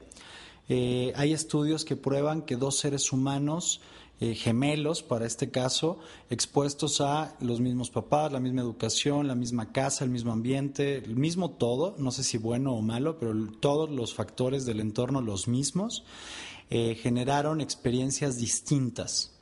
Eh, 0.70 1.12
hay 1.14 1.34
estudios 1.34 1.84
que 1.84 1.96
prueban 1.96 2.40
que 2.40 2.56
dos 2.56 2.78
seres 2.78 3.12
humanos 3.12 3.82
eh, 4.20 4.34
gemelos, 4.34 5.02
para 5.02 5.26
este 5.26 5.50
caso, 5.50 5.98
expuestos 6.28 7.00
a 7.00 7.36
los 7.40 7.60
mismos 7.60 7.90
papás, 7.90 8.30
la 8.30 8.40
misma 8.40 8.60
educación, 8.60 9.26
la 9.26 9.34
misma 9.34 9.72
casa, 9.72 10.04
el 10.04 10.10
mismo 10.10 10.32
ambiente, 10.32 10.96
el 10.96 11.16
mismo 11.16 11.50
todo, 11.50 11.94
no 11.98 12.10
sé 12.10 12.22
si 12.22 12.36
bueno 12.38 12.74
o 12.74 12.82
malo, 12.82 13.18
pero 13.18 13.34
todos 13.60 13.90
los 13.90 14.14
factores 14.14 14.66
del 14.66 14.80
entorno 14.80 15.22
los 15.22 15.48
mismos, 15.48 16.04
eh, 16.68 16.94
generaron 16.94 17.60
experiencias 17.60 18.36
distintas 18.36 19.39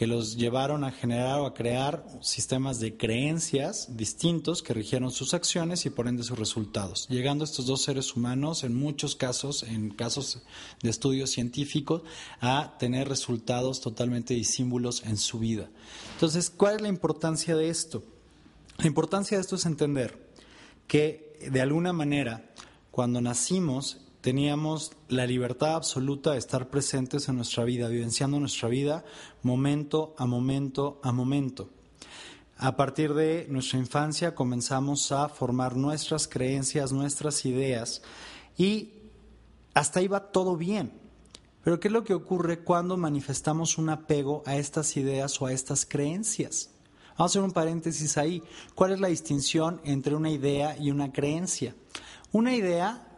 que 0.00 0.06
los 0.06 0.38
llevaron 0.38 0.82
a 0.82 0.92
generar 0.92 1.40
o 1.40 1.44
a 1.44 1.52
crear 1.52 2.06
sistemas 2.22 2.80
de 2.80 2.96
creencias 2.96 3.98
distintos 3.98 4.62
que 4.62 4.72
rigieron 4.72 5.10
sus 5.10 5.34
acciones 5.34 5.84
y 5.84 5.90
por 5.90 6.08
ende 6.08 6.22
sus 6.22 6.38
resultados, 6.38 7.06
llegando 7.10 7.44
estos 7.44 7.66
dos 7.66 7.82
seres 7.82 8.16
humanos 8.16 8.64
en 8.64 8.74
muchos 8.74 9.14
casos, 9.14 9.62
en 9.62 9.90
casos 9.90 10.42
de 10.82 10.88
estudios 10.88 11.28
científicos, 11.28 12.00
a 12.40 12.78
tener 12.78 13.10
resultados 13.10 13.82
totalmente 13.82 14.32
disímbulos 14.32 15.02
en 15.04 15.18
su 15.18 15.38
vida. 15.38 15.68
Entonces, 16.14 16.48
¿cuál 16.48 16.76
es 16.76 16.80
la 16.80 16.88
importancia 16.88 17.54
de 17.54 17.68
esto? 17.68 18.02
La 18.78 18.86
importancia 18.86 19.36
de 19.36 19.42
esto 19.42 19.56
es 19.56 19.66
entender 19.66 20.32
que 20.86 21.36
de 21.46 21.60
alguna 21.60 21.92
manera, 21.92 22.50
cuando 22.90 23.20
nacimos, 23.20 23.98
teníamos 24.20 24.92
la 25.08 25.26
libertad 25.26 25.74
absoluta 25.74 26.32
de 26.32 26.38
estar 26.38 26.68
presentes 26.68 27.28
en 27.28 27.36
nuestra 27.36 27.64
vida, 27.64 27.88
vivenciando 27.88 28.38
nuestra 28.38 28.68
vida 28.68 29.04
momento 29.42 30.14
a 30.18 30.26
momento 30.26 31.00
a 31.02 31.12
momento. 31.12 31.70
A 32.56 32.76
partir 32.76 33.14
de 33.14 33.46
nuestra 33.48 33.78
infancia 33.78 34.34
comenzamos 34.34 35.12
a 35.12 35.28
formar 35.28 35.76
nuestras 35.76 36.28
creencias, 36.28 36.92
nuestras 36.92 37.46
ideas 37.46 38.02
y 38.58 38.92
hasta 39.72 40.00
ahí 40.00 40.08
va 40.08 40.30
todo 40.30 40.56
bien. 40.56 40.92
Pero 41.64 41.80
¿qué 41.80 41.88
es 41.88 41.92
lo 41.92 42.04
que 42.04 42.14
ocurre 42.14 42.62
cuando 42.62 42.96
manifestamos 42.96 43.78
un 43.78 43.88
apego 43.88 44.42
a 44.46 44.56
estas 44.56 44.96
ideas 44.96 45.40
o 45.40 45.46
a 45.46 45.52
estas 45.52 45.86
creencias? 45.86 46.70
Vamos 47.16 47.20
a 47.20 47.32
hacer 47.32 47.42
un 47.42 47.52
paréntesis 47.52 48.16
ahí. 48.16 48.42
¿Cuál 48.74 48.92
es 48.92 49.00
la 49.00 49.08
distinción 49.08 49.80
entre 49.84 50.14
una 50.14 50.30
idea 50.30 50.76
y 50.78 50.90
una 50.90 51.12
creencia? 51.12 51.74
Una 52.32 52.54
idea 52.54 53.09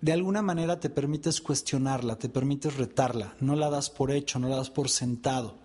de 0.00 0.12
alguna 0.12 0.42
manera 0.42 0.80
te 0.80 0.90
permites 0.90 1.40
cuestionarla, 1.40 2.16
te 2.16 2.28
permites 2.28 2.76
retarla, 2.76 3.34
no 3.40 3.54
la 3.54 3.70
das 3.70 3.90
por 3.90 4.10
hecho, 4.10 4.38
no 4.38 4.48
la 4.48 4.56
das 4.56 4.70
por 4.70 4.88
sentado. 4.88 5.58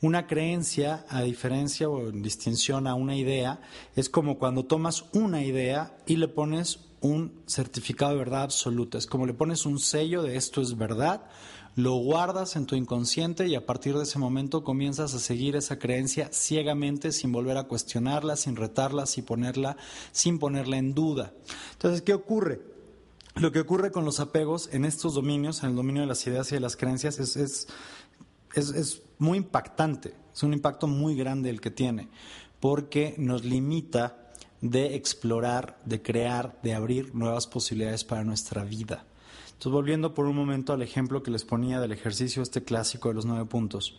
Una 0.00 0.26
creencia, 0.26 1.06
a 1.08 1.22
diferencia 1.22 1.88
o 1.88 2.08
en 2.08 2.22
distinción 2.22 2.86
a 2.86 2.94
una 2.94 3.16
idea, 3.16 3.60
es 3.96 4.08
como 4.08 4.38
cuando 4.38 4.64
tomas 4.64 5.06
una 5.12 5.42
idea 5.42 5.96
y 6.06 6.16
le 6.16 6.28
pones 6.28 6.80
un 7.00 7.42
certificado 7.46 8.12
de 8.12 8.18
verdad 8.18 8.42
absoluta. 8.42 8.98
Es 8.98 9.06
como 9.06 9.26
le 9.26 9.34
pones 9.34 9.66
un 9.66 9.78
sello 9.78 10.22
de 10.22 10.36
esto 10.36 10.60
es 10.60 10.76
verdad, 10.76 11.26
lo 11.74 11.94
guardas 11.94 12.54
en 12.56 12.66
tu 12.66 12.76
inconsciente 12.76 13.48
y 13.48 13.56
a 13.56 13.66
partir 13.66 13.96
de 13.96 14.04
ese 14.04 14.18
momento 14.18 14.62
comienzas 14.62 15.14
a 15.14 15.18
seguir 15.18 15.56
esa 15.56 15.78
creencia 15.78 16.28
ciegamente 16.32 17.10
sin 17.10 17.32
volver 17.32 17.56
a 17.56 17.64
cuestionarla, 17.64 18.36
sin 18.36 18.56
retarla, 18.56 19.06
sin 19.06 19.24
ponerla, 19.24 19.76
sin 20.12 20.38
ponerla 20.38 20.76
en 20.76 20.94
duda. 20.94 21.32
Entonces, 21.72 22.02
¿qué 22.02 22.14
ocurre? 22.14 22.73
Lo 23.36 23.50
que 23.50 23.60
ocurre 23.60 23.90
con 23.90 24.04
los 24.04 24.20
apegos 24.20 24.68
en 24.72 24.84
estos 24.84 25.14
dominios, 25.14 25.62
en 25.64 25.70
el 25.70 25.76
dominio 25.76 26.02
de 26.02 26.08
las 26.08 26.24
ideas 26.26 26.52
y 26.52 26.54
de 26.54 26.60
las 26.60 26.76
creencias, 26.76 27.18
es, 27.18 27.36
es, 27.36 27.66
es, 28.54 29.02
muy 29.18 29.38
impactante, 29.38 30.14
es 30.32 30.42
un 30.44 30.52
impacto 30.52 30.86
muy 30.86 31.16
grande 31.16 31.50
el 31.50 31.60
que 31.60 31.72
tiene, 31.72 32.08
porque 32.60 33.16
nos 33.18 33.44
limita 33.44 34.32
de 34.60 34.94
explorar, 34.94 35.80
de 35.84 36.00
crear, 36.00 36.60
de 36.62 36.74
abrir 36.74 37.12
nuevas 37.14 37.48
posibilidades 37.48 38.04
para 38.04 38.22
nuestra 38.22 38.62
vida. 38.62 39.04
Entonces, 39.46 39.72
volviendo 39.72 40.14
por 40.14 40.26
un 40.26 40.36
momento 40.36 40.72
al 40.72 40.82
ejemplo 40.82 41.22
que 41.22 41.32
les 41.32 41.44
ponía 41.44 41.80
del 41.80 41.92
ejercicio 41.92 42.40
este 42.42 42.62
clásico 42.62 43.08
de 43.08 43.14
los 43.14 43.26
nueve 43.26 43.46
puntos, 43.46 43.98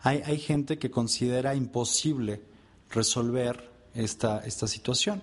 hay, 0.00 0.22
hay 0.24 0.38
gente 0.38 0.78
que 0.78 0.90
considera 0.90 1.54
imposible 1.54 2.42
resolver 2.90 3.70
esta, 3.94 4.40
esta 4.40 4.66
situación. 4.66 5.22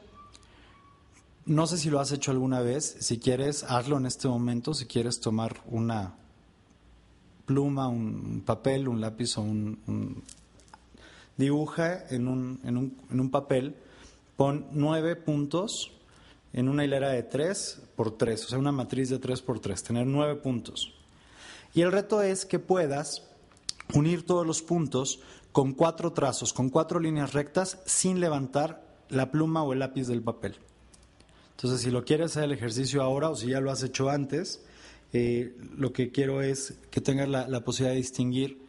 No 1.50 1.66
sé 1.66 1.80
si 1.80 1.90
lo 1.90 2.00
has 2.00 2.12
hecho 2.12 2.30
alguna 2.30 2.62
vez. 2.62 2.98
Si 3.00 3.18
quieres, 3.18 3.64
hazlo 3.64 3.98
en 3.98 4.06
este 4.06 4.28
momento. 4.28 4.76
Si 4.76 4.86
quieres 4.86 5.20
tomar 5.20 5.64
una 5.66 6.16
pluma, 7.48 7.88
un 7.88 8.44
papel, 8.46 8.88
un 8.88 9.02
lápiz 9.02 9.36
o 9.40 9.42
un... 9.42 10.24
dibuja 11.38 12.06
en 12.12 12.28
un, 12.28 12.60
en, 12.64 12.78
un, 12.78 13.02
en 13.10 13.20
un 13.20 13.32
papel, 13.32 13.76
pon 14.38 14.68
nueve 14.74 15.16
puntos 15.16 15.92
en 16.54 16.70
una 16.70 16.86
hilera 16.86 17.10
de 17.10 17.24
tres 17.24 17.82
por 17.96 18.16
tres, 18.16 18.46
o 18.46 18.50
sea, 18.50 18.60
una 18.60 18.72
matriz 18.72 19.10
de 19.10 19.18
tres 19.18 19.42
por 19.42 19.60
tres, 19.60 19.82
tener 19.82 20.06
nueve 20.06 20.36
puntos. 20.36 20.94
Y 21.74 21.82
el 21.82 21.92
reto 21.92 22.22
es 22.22 22.46
que 22.46 22.60
puedas 22.60 23.24
unir 23.96 24.24
todos 24.24 24.46
los 24.46 24.62
puntos 24.62 25.20
con 25.52 25.74
cuatro 25.74 26.14
trazos, 26.14 26.54
con 26.54 26.70
cuatro 26.70 27.00
líneas 27.00 27.34
rectas, 27.34 27.80
sin 27.88 28.20
levantar 28.20 28.86
la 29.10 29.32
pluma 29.32 29.64
o 29.64 29.74
el 29.74 29.80
lápiz 29.80 30.06
del 30.06 30.22
papel. 30.22 30.60
Entonces, 31.60 31.82
si 31.82 31.92
lo 31.92 32.06
quieres 32.06 32.32
hacer 32.32 32.46
el 32.46 32.54
ejercicio 32.54 33.02
ahora 33.02 33.30
o 33.30 33.36
si 33.36 33.48
ya 33.48 33.60
lo 33.60 33.70
has 33.70 33.84
hecho 33.84 34.10
antes, 34.10 34.64
eh, 35.12 35.54
lo 35.76 35.92
que 35.92 36.10
quiero 36.10 36.42
es 36.42 36.80
que 36.90 37.02
tengas 37.02 37.28
la, 37.28 37.50
la 37.50 37.66
posibilidad 37.66 37.96
de 37.96 37.98
distinguir 37.98 38.62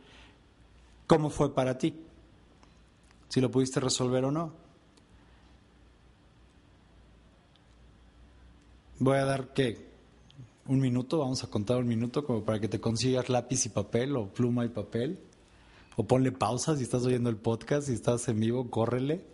cómo 1.06 1.30
fue 1.30 1.54
para 1.54 1.78
ti, 1.78 1.94
si 3.28 3.40
lo 3.40 3.48
pudiste 3.48 3.78
resolver 3.78 4.24
o 4.24 4.32
no. 4.32 4.52
Voy 8.98 9.18
a 9.18 9.24
dar, 9.24 9.54
¿qué? 9.54 9.86
Un 10.66 10.80
minuto, 10.80 11.18
vamos 11.18 11.44
a 11.44 11.46
contar 11.46 11.76
un 11.76 11.86
minuto 11.86 12.26
como 12.26 12.42
para 12.42 12.58
que 12.58 12.66
te 12.66 12.80
consigas 12.80 13.28
lápiz 13.28 13.66
y 13.66 13.68
papel 13.68 14.16
o 14.16 14.26
pluma 14.26 14.64
y 14.64 14.68
papel. 14.68 15.20
O 15.94 16.08
ponle 16.08 16.32
pausa 16.32 16.76
si 16.76 16.82
estás 16.82 17.04
oyendo 17.04 17.30
el 17.30 17.36
podcast, 17.36 17.86
si 17.86 17.92
estás 17.92 18.26
en 18.26 18.40
vivo, 18.40 18.68
córrele. 18.68 19.24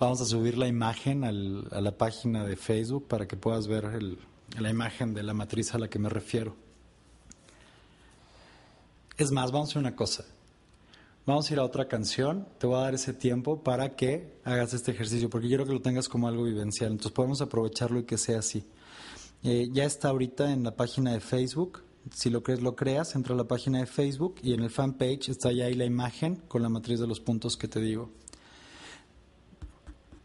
Vamos 0.00 0.20
a 0.20 0.26
subir 0.26 0.56
la 0.56 0.68
imagen 0.68 1.24
a 1.24 1.32
la 1.32 1.90
página 1.90 2.44
de 2.44 2.54
Facebook 2.54 3.08
para 3.08 3.26
que 3.26 3.36
puedas 3.36 3.66
ver 3.66 4.00
la 4.56 4.70
imagen 4.70 5.12
de 5.12 5.24
la 5.24 5.34
matriz 5.34 5.74
a 5.74 5.78
la 5.78 5.88
que 5.88 5.98
me 5.98 6.08
refiero. 6.08 6.54
Es 9.16 9.32
más, 9.32 9.50
vamos 9.50 9.70
a 9.70 9.72
hacer 9.72 9.80
una 9.80 9.96
cosa. 9.96 10.24
Vamos 11.26 11.50
a 11.50 11.52
ir 11.52 11.58
a 11.58 11.64
otra 11.64 11.88
canción. 11.88 12.46
Te 12.58 12.68
voy 12.68 12.76
a 12.76 12.82
dar 12.82 12.94
ese 12.94 13.12
tiempo 13.12 13.64
para 13.64 13.96
que 13.96 14.38
hagas 14.44 14.72
este 14.72 14.92
ejercicio, 14.92 15.28
porque 15.28 15.48
quiero 15.48 15.66
que 15.66 15.72
lo 15.72 15.82
tengas 15.82 16.08
como 16.08 16.28
algo 16.28 16.44
vivencial. 16.44 16.92
Entonces 16.92 17.10
podemos 17.10 17.40
aprovecharlo 17.40 17.98
y 17.98 18.04
que 18.04 18.18
sea 18.18 18.38
así. 18.38 18.64
Eh, 19.42 19.68
ya 19.72 19.82
está 19.82 20.10
ahorita 20.10 20.52
en 20.52 20.62
la 20.62 20.76
página 20.76 21.12
de 21.12 21.18
Facebook. 21.18 21.82
Si 22.14 22.30
lo 22.30 22.44
crees, 22.44 22.62
lo 22.62 22.76
creas. 22.76 23.16
Entra 23.16 23.34
a 23.34 23.36
la 23.36 23.48
página 23.48 23.80
de 23.80 23.86
Facebook 23.86 24.36
y 24.44 24.52
en 24.52 24.60
el 24.60 24.70
fanpage 24.70 25.28
está 25.28 25.50
ya 25.50 25.64
ahí 25.64 25.74
la 25.74 25.86
imagen 25.86 26.36
con 26.46 26.62
la 26.62 26.68
matriz 26.68 27.00
de 27.00 27.08
los 27.08 27.18
puntos 27.18 27.56
que 27.56 27.66
te 27.66 27.80
digo. 27.80 28.12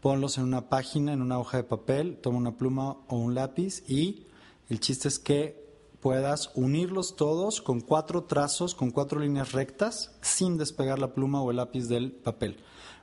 Ponlos 0.04 0.36
en 0.36 0.44
una 0.44 0.68
página, 0.68 1.14
en 1.14 1.22
una 1.22 1.38
hoja 1.38 1.56
de 1.56 1.64
papel, 1.64 2.18
toma 2.20 2.36
una 2.36 2.58
pluma 2.58 2.98
o 3.08 3.16
un 3.16 3.34
lápiz 3.34 3.82
y 3.88 4.26
el 4.68 4.78
chiste 4.78 5.08
es 5.08 5.18
que 5.18 5.64
puedas 6.02 6.50
unirlos 6.54 7.16
todos 7.16 7.62
con 7.62 7.80
cuatro 7.80 8.24
trazos, 8.24 8.74
con 8.74 8.90
cuatro 8.90 9.18
líneas 9.18 9.52
rectas, 9.52 10.14
sin 10.20 10.58
despegar 10.58 10.98
la 10.98 11.14
pluma 11.14 11.40
o 11.40 11.50
el 11.50 11.56
lápiz 11.56 11.88
del 11.88 12.12
papel. 12.12 12.58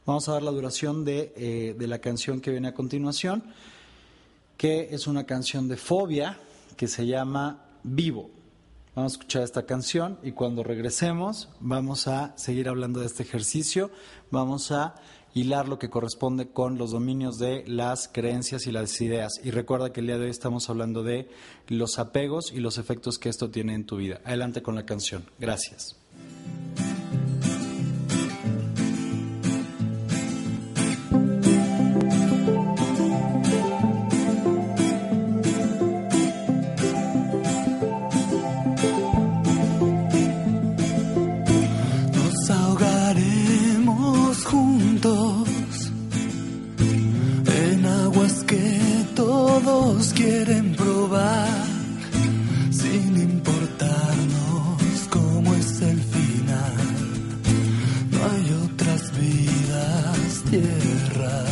Vamos 0.06 0.30
a 0.30 0.34
dar 0.34 0.44
la 0.44 0.52
duración 0.52 1.04
de, 1.04 1.34
eh, 1.36 1.76
de 1.76 1.88
la 1.88 1.98
canción 1.98 2.40
que 2.40 2.52
viene 2.52 2.68
a 2.68 2.76
continuación, 2.76 3.46
que 4.56 4.90
es 4.92 5.08
una 5.08 5.26
canción 5.26 5.68
de 5.68 5.78
fobia 5.78 6.38
que 6.78 6.88
se 6.88 7.08
llama 7.08 7.66
Vivo. 7.82 8.30
Vamos 8.94 9.14
a 9.14 9.16
escuchar 9.16 9.42
esta 9.42 9.66
canción 9.66 10.20
y 10.22 10.34
cuando 10.34 10.64
regresemos 10.64 11.50
vamos 11.62 12.08
a 12.08 12.38
seguir 12.38 12.70
hablando 12.70 13.00
de 13.00 13.08
este 13.08 13.24
ejercicio, 13.24 13.90
vamos 14.30 14.72
a 14.72 14.96
hilar 15.34 15.68
lo 15.68 15.80
que 15.80 15.90
corresponde 15.90 16.50
con 16.50 16.78
los 16.78 16.92
dominios 16.92 17.38
de 17.38 17.64
las 17.68 18.08
creencias 18.08 18.68
y 18.68 18.72
las 18.72 19.00
ideas. 19.02 19.34
Y 19.44 19.52
recuerda 19.52 19.94
que 19.94 20.02
el 20.02 20.08
día 20.08 20.18
de 20.18 20.26
hoy 20.26 20.32
estamos 20.32 20.70
hablando 20.70 21.04
de 21.04 21.30
los 21.68 22.00
apegos 22.00 22.52
y 22.54 22.60
los 22.60 22.78
efectos 22.78 23.18
que 23.18 23.30
esto 23.30 23.50
tiene 23.50 23.74
en 23.74 23.86
tu 23.86 23.98
vida. 23.98 24.22
Adelante 24.26 24.62
con 24.62 24.76
la 24.76 24.86
canción. 24.86 25.24
Gracias. 25.40 25.98
quieren 50.22 50.76
probar 50.76 51.66
sin 52.70 53.18
importarnos 53.18 55.08
cómo 55.10 55.54
es 55.56 55.82
el 55.82 56.00
final. 56.00 56.74
No 58.12 58.20
hay 58.30 58.46
otras 58.66 59.12
vidas, 59.20 60.44
tierra. 60.50 61.51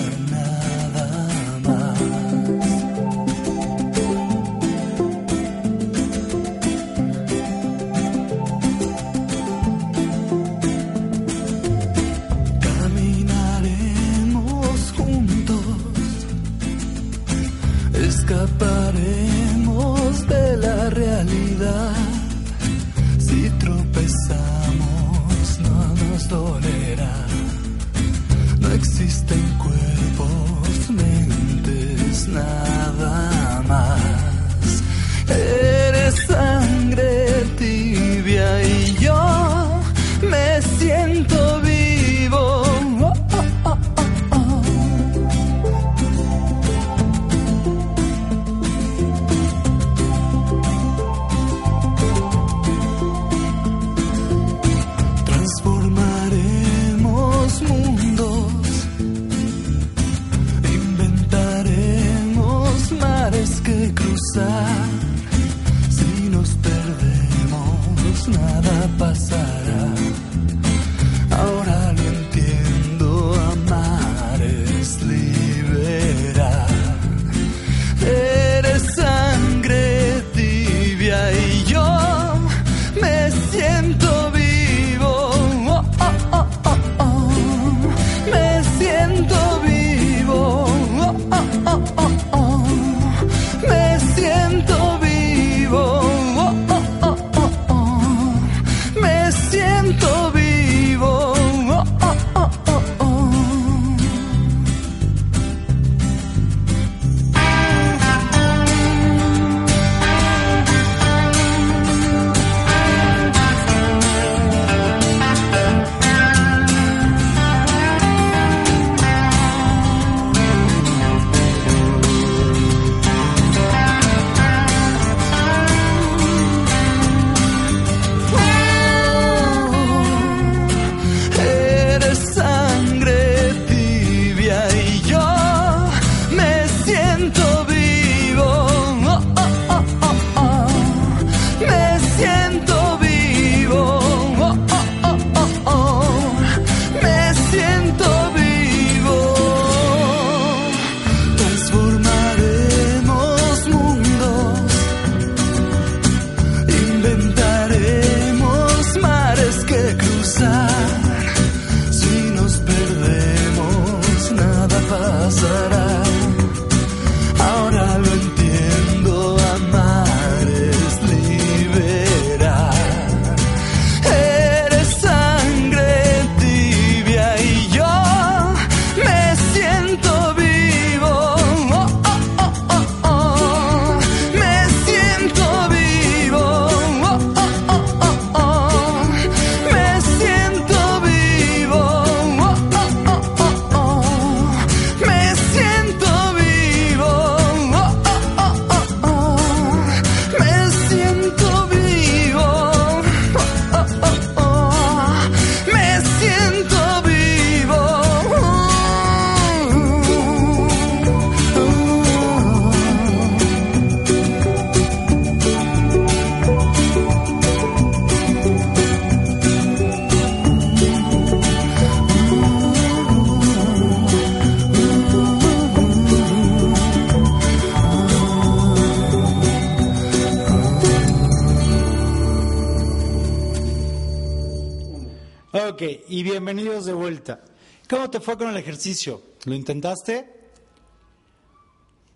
Bienvenidos 236.39 236.85
de 236.85 236.93
vuelta. 236.93 237.43
¿Cómo 237.89 238.09
te 238.09 238.21
fue 238.21 238.37
con 238.37 238.47
el 238.47 238.55
ejercicio? 238.55 239.21
¿Lo 239.43 239.53
intentaste? 239.55 240.39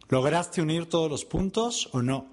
¿Lograste 0.08 0.62
unir 0.62 0.86
todos 0.86 1.12
los 1.12 1.26
puntos 1.26 1.90
o 1.92 2.02
no? 2.02 2.28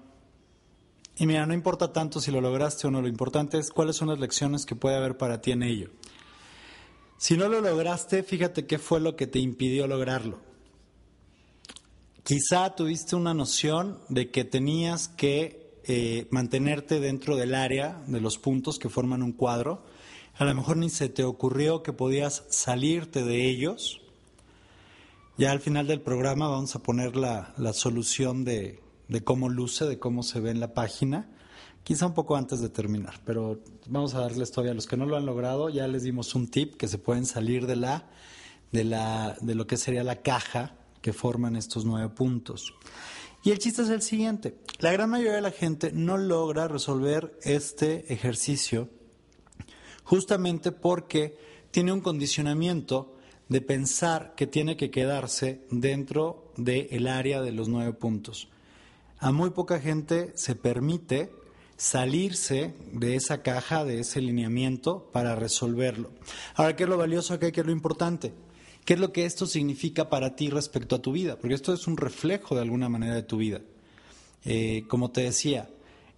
Y 1.17 1.25
mira, 1.25 1.45
no 1.45 1.53
importa 1.53 1.91
tanto 1.91 2.21
si 2.21 2.31
lo 2.31 2.39
lograste 2.39 2.87
o 2.87 2.91
no, 2.91 3.01
lo 3.01 3.09
importante 3.09 3.57
es 3.57 3.71
cuáles 3.71 3.97
son 3.97 4.07
las 4.07 4.19
lecciones 4.19 4.65
que 4.65 4.73
puede 4.73 4.95
haber 4.95 5.17
para 5.17 5.41
ti 5.41 5.51
en 5.51 5.63
ello. 5.63 5.89
Si 7.17 7.35
no 7.35 7.49
lo 7.49 7.59
lograste, 7.59 8.23
fíjate 8.23 8.65
qué 8.65 8.79
fue 8.79 9.01
lo 9.01 9.17
que 9.17 9.27
te 9.27 9.39
impidió 9.39 9.85
lograrlo. 9.85 10.39
Quizá 12.23 12.73
tuviste 12.73 13.17
una 13.17 13.33
noción 13.33 13.99
de 14.07 14.31
que 14.31 14.45
tenías 14.45 15.09
que 15.09 15.81
eh, 15.83 16.25
mantenerte 16.31 17.01
dentro 17.01 17.35
del 17.35 17.53
área 17.53 18.01
de 18.07 18.21
los 18.21 18.37
puntos 18.37 18.79
que 18.79 18.87
forman 18.87 19.23
un 19.23 19.33
cuadro. 19.33 19.83
A 20.41 20.45
lo 20.45 20.55
mejor 20.55 20.77
ni 20.77 20.89
se 20.89 21.07
te 21.07 21.23
ocurrió 21.23 21.83
que 21.83 21.93
podías 21.93 22.45
salirte 22.49 23.23
de 23.23 23.47
ellos. 23.47 24.01
Ya 25.37 25.51
al 25.51 25.59
final 25.59 25.85
del 25.85 26.01
programa 26.01 26.47
vamos 26.47 26.75
a 26.75 26.81
poner 26.81 27.15
la, 27.15 27.53
la 27.59 27.73
solución 27.73 28.43
de, 28.43 28.79
de 29.07 29.23
cómo 29.23 29.49
luce, 29.49 29.85
de 29.85 29.99
cómo 29.99 30.23
se 30.23 30.39
ve 30.39 30.49
en 30.49 30.59
la 30.59 30.73
página 30.73 31.29
quizá 31.83 32.07
un 32.07 32.15
poco 32.15 32.35
antes 32.35 32.59
de 32.59 32.69
terminar, 32.69 33.21
pero 33.23 33.59
vamos 33.85 34.15
a 34.15 34.21
darles 34.21 34.49
todavía 34.49 34.71
a 34.71 34.73
los 34.73 34.87
que 34.87 34.97
no 34.97 35.05
lo 35.05 35.15
han 35.15 35.27
logrado, 35.27 35.69
ya 35.69 35.87
les 35.87 36.01
dimos 36.01 36.33
un 36.33 36.47
tip 36.47 36.73
que 36.73 36.87
se 36.87 36.97
pueden 36.97 37.27
salir 37.27 37.67
de 37.67 37.75
la 37.75 38.09
de 38.71 38.83
la 38.83 39.37
de 39.41 39.53
lo 39.53 39.67
que 39.67 39.77
sería 39.77 40.03
la 40.03 40.23
caja 40.23 40.75
que 41.03 41.13
forman 41.13 41.55
estos 41.55 41.85
nueve 41.85 42.09
puntos. 42.09 42.73
Y 43.43 43.51
el 43.51 43.59
chiste 43.59 43.83
es 43.83 43.89
el 43.89 44.01
siguiente, 44.01 44.57
la 44.79 44.91
gran 44.91 45.11
mayoría 45.11 45.33
de 45.33 45.41
la 45.41 45.51
gente 45.51 45.91
no 45.91 46.17
logra 46.17 46.67
resolver 46.67 47.37
este 47.43 48.11
ejercicio 48.11 48.89
justamente 50.11 50.73
porque 50.73 51.37
tiene 51.71 51.93
un 51.93 52.01
condicionamiento 52.01 53.15
de 53.47 53.61
pensar 53.61 54.33
que 54.35 54.45
tiene 54.45 54.75
que 54.75 54.91
quedarse 54.91 55.61
dentro 55.71 56.51
del 56.57 57.07
área 57.07 57.41
de 57.41 57.53
los 57.53 57.69
nueve 57.69 57.93
puntos. 57.93 58.49
A 59.19 59.31
muy 59.31 59.51
poca 59.51 59.79
gente 59.79 60.33
se 60.35 60.55
permite 60.55 61.31
salirse 61.77 62.73
de 62.91 63.15
esa 63.15 63.41
caja, 63.41 63.85
de 63.85 64.01
ese 64.01 64.19
lineamiento 64.19 65.09
para 65.13 65.33
resolverlo. 65.37 66.11
Ahora, 66.55 66.75
¿qué 66.75 66.83
es 66.83 66.89
lo 66.89 66.97
valioso 66.97 67.33
acá? 67.33 67.49
¿Qué 67.49 67.61
es 67.61 67.65
lo 67.65 67.71
importante? 67.71 68.33
¿Qué 68.83 68.95
es 68.95 68.99
lo 68.99 69.13
que 69.13 69.25
esto 69.25 69.45
significa 69.45 70.09
para 70.09 70.35
ti 70.35 70.49
respecto 70.49 70.97
a 70.97 71.01
tu 71.01 71.13
vida? 71.13 71.37
Porque 71.37 71.55
esto 71.55 71.71
es 71.71 71.87
un 71.87 71.95
reflejo 71.95 72.53
de 72.53 72.63
alguna 72.63 72.89
manera 72.89 73.15
de 73.15 73.23
tu 73.23 73.37
vida. 73.37 73.61
Eh, 74.43 74.83
como 74.89 75.11
te 75.11 75.21
decía, 75.21 75.69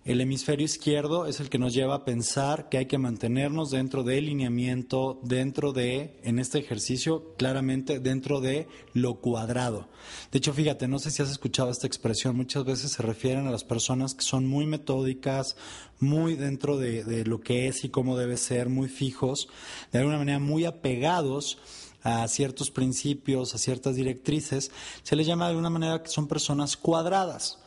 el 0.05 0.19
hemisferio 0.19 0.65
izquierdo 0.65 1.27
es 1.27 1.39
el 1.39 1.49
que 1.49 1.57
nos 1.57 1.73
lleva 1.73 1.95
a 1.95 2.05
pensar 2.05 2.67
que 2.67 2.77
hay 2.77 2.87
que 2.87 2.97
mantenernos 2.97 3.71
dentro 3.71 4.03
del 4.03 4.25
lineamiento, 4.25 5.21
dentro 5.23 5.71
de, 5.71 6.19
en 6.23 6.39
este 6.39 6.59
ejercicio, 6.59 7.35
claramente 7.37 7.99
dentro 7.99 8.41
de 8.41 8.67
lo 8.93 9.21
cuadrado. 9.21 9.87
De 10.31 10.39
hecho, 10.39 10.53
fíjate, 10.53 10.89
no 10.89 10.99
sé 10.99 11.09
si 11.09 11.21
has 11.21 11.31
escuchado 11.31 11.71
esta 11.71 11.87
expresión, 11.87 12.35
muchas 12.35 12.65
veces 12.65 12.91
se 12.91 13.01
refieren 13.01 13.47
a 13.47 13.51
las 13.51 13.63
personas 13.63 14.13
que 14.13 14.23
son 14.23 14.45
muy 14.45 14.65
metódicas, 14.65 15.55
muy 16.01 16.35
dentro 16.35 16.77
de, 16.77 17.05
de 17.05 17.23
lo 17.23 17.39
que 17.39 17.67
es 17.69 17.85
y 17.85 17.89
cómo 17.89 18.17
debe 18.17 18.35
ser, 18.35 18.67
muy 18.67 18.89
fijos, 18.89 19.47
de 19.93 19.99
alguna 19.99 20.17
manera 20.17 20.39
muy 20.39 20.65
apegados 20.65 21.59
a 22.03 22.27
ciertos 22.27 22.71
principios, 22.71 23.55
a 23.55 23.57
ciertas 23.57 23.95
directrices, 23.95 24.71
se 25.03 25.15
les 25.15 25.25
llama 25.25 25.45
de 25.45 25.51
alguna 25.51 25.69
manera 25.69 26.03
que 26.03 26.09
son 26.09 26.27
personas 26.27 26.75
cuadradas. 26.75 27.62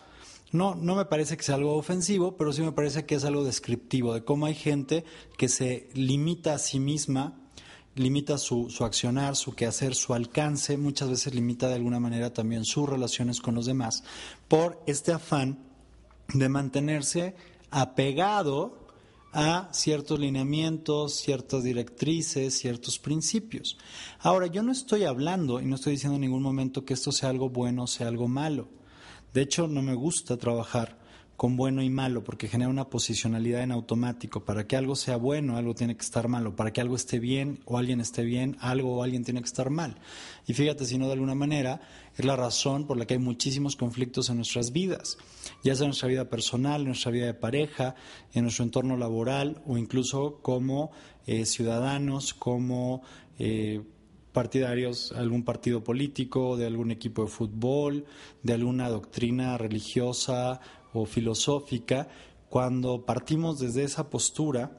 No, 0.57 0.75
no 0.75 0.97
me 0.97 1.05
parece 1.05 1.37
que 1.37 1.43
sea 1.43 1.57
algo 1.57 1.77
ofensivo, 1.77 2.37
pero 2.39 2.51
sí 2.51 2.63
me 2.63 2.73
parece 2.73 3.05
que 3.05 3.17
es 3.17 3.25
algo 3.25 3.45
descriptivo 3.45 4.15
de 4.15 4.25
cómo 4.25 4.47
hay 4.47 4.55
gente 4.55 5.05
que 5.37 5.49
se 5.49 5.91
limita 5.93 6.55
a 6.55 6.59
sí 6.59 6.81
misma, 6.81 7.39
limita 7.95 8.39
su, 8.39 8.71
su 8.71 8.85
accionar, 8.85 9.37
su 9.37 9.55
quehacer, 9.55 9.95
su 9.95 10.15
alcance, 10.15 10.79
muchas 10.79 11.11
veces 11.11 11.35
limita 11.35 11.69
de 11.69 11.75
alguna 11.75 12.01
manera 12.01 12.33
también 12.33 12.65
sus 12.65 12.89
relaciones 12.89 13.43
con 13.43 13.55
los 13.55 13.67
demás, 13.67 14.03
por 14.49 14.83
este 14.87 15.13
afán 15.13 15.59
de 16.33 16.49
mantenerse 16.49 17.35
apegado 17.71 18.87
a 19.35 19.69
ciertos 19.73 20.19
lineamientos, 20.19 21.17
ciertas 21.17 21.65
directrices, 21.65 22.59
ciertos 22.59 22.99
principios. 22.99 23.77
Ahora, 24.21 24.47
yo 24.47 24.63
no 24.63 24.73
estoy 24.73 25.05
hablando 25.05 25.61
y 25.61 25.67
no 25.67 25.75
estoy 25.75 25.93
diciendo 25.93 26.15
en 26.15 26.23
ningún 26.23 26.43
momento 26.43 26.87
que 26.87 26.95
esto 26.95 27.13
sea 27.13 27.29
algo 27.29 27.51
bueno 27.51 27.83
o 27.83 27.87
sea 27.87 28.09
algo 28.09 28.29
malo. 28.29 28.69
De 29.37 29.43
hecho, 29.43 29.69
no 29.69 29.83
me 29.83 29.93
gusta 29.93 30.39
trabajar 30.39 30.97
con 31.37 31.59
bueno 31.59 31.83
y 31.83 31.91
malo 31.91 32.25
porque 32.25 32.49
genera 32.49 32.71
una 32.71 32.89
posicionalidad 32.89 33.63
en 33.63 33.71
automático. 33.71 34.47
Para 34.47 34.67
que 34.67 34.77
algo 34.77 34.97
sea 34.97 35.19
bueno, 35.19 35.59
algo 35.59 35.75
tiene 35.75 35.95
que 35.95 36.07
estar 36.07 36.27
malo. 36.27 36.57
Para 36.57 36.73
que 36.73 36.81
algo 36.81 36.97
esté 36.97 37.19
bien 37.19 37.61
o 37.67 37.77
alguien 37.77 38.01
esté 38.01 38.25
bien, 38.25 38.57
algo 38.61 38.97
o 38.97 39.03
alguien 39.03 39.25
tiene 39.25 39.43
que 39.43 39.49
estar 39.49 39.69
mal. 39.69 39.99
Y 40.47 40.55
fíjate, 40.55 40.87
si 40.87 40.97
no 40.97 41.05
de 41.05 41.13
alguna 41.13 41.35
manera, 41.35 41.83
es 42.17 42.25
la 42.25 42.35
razón 42.35 42.87
por 42.87 42.97
la 42.97 43.05
que 43.05 43.13
hay 43.13 43.21
muchísimos 43.21 43.77
conflictos 43.77 44.31
en 44.31 44.37
nuestras 44.37 44.73
vidas, 44.73 45.19
ya 45.63 45.75
sea 45.75 45.85
en 45.85 45.91
nuestra 45.91 46.09
vida 46.09 46.31
personal, 46.31 46.81
en 46.81 46.87
nuestra 46.87 47.13
vida 47.13 47.27
de 47.27 47.35
pareja, 47.35 47.95
en 48.33 48.45
nuestro 48.45 48.65
entorno 48.65 48.97
laboral 48.97 49.61
o 49.67 49.77
incluso 49.77 50.39
como 50.41 50.93
eh, 51.27 51.45
ciudadanos, 51.45 52.33
como 52.33 53.03
eh, 53.39 53.83
partidarios 54.37 55.15
de 55.15 55.19
algún 55.19 55.45
partido 55.45 55.83
político, 55.83 56.59
de 56.59 56.67
algún 56.67 56.91
equipo 56.91 57.23
de 57.23 57.29
fútbol, 57.29 58.05
de 58.43 58.53
alguna 58.53 58.91
doctrina 58.91 59.57
religiosa 59.57 60.61
o 60.93 61.07
filosófica, 61.07 62.09
cuando 62.51 63.07
partimos 63.07 63.61
desde 63.61 63.85
esa 63.85 64.11
postura 64.11 64.79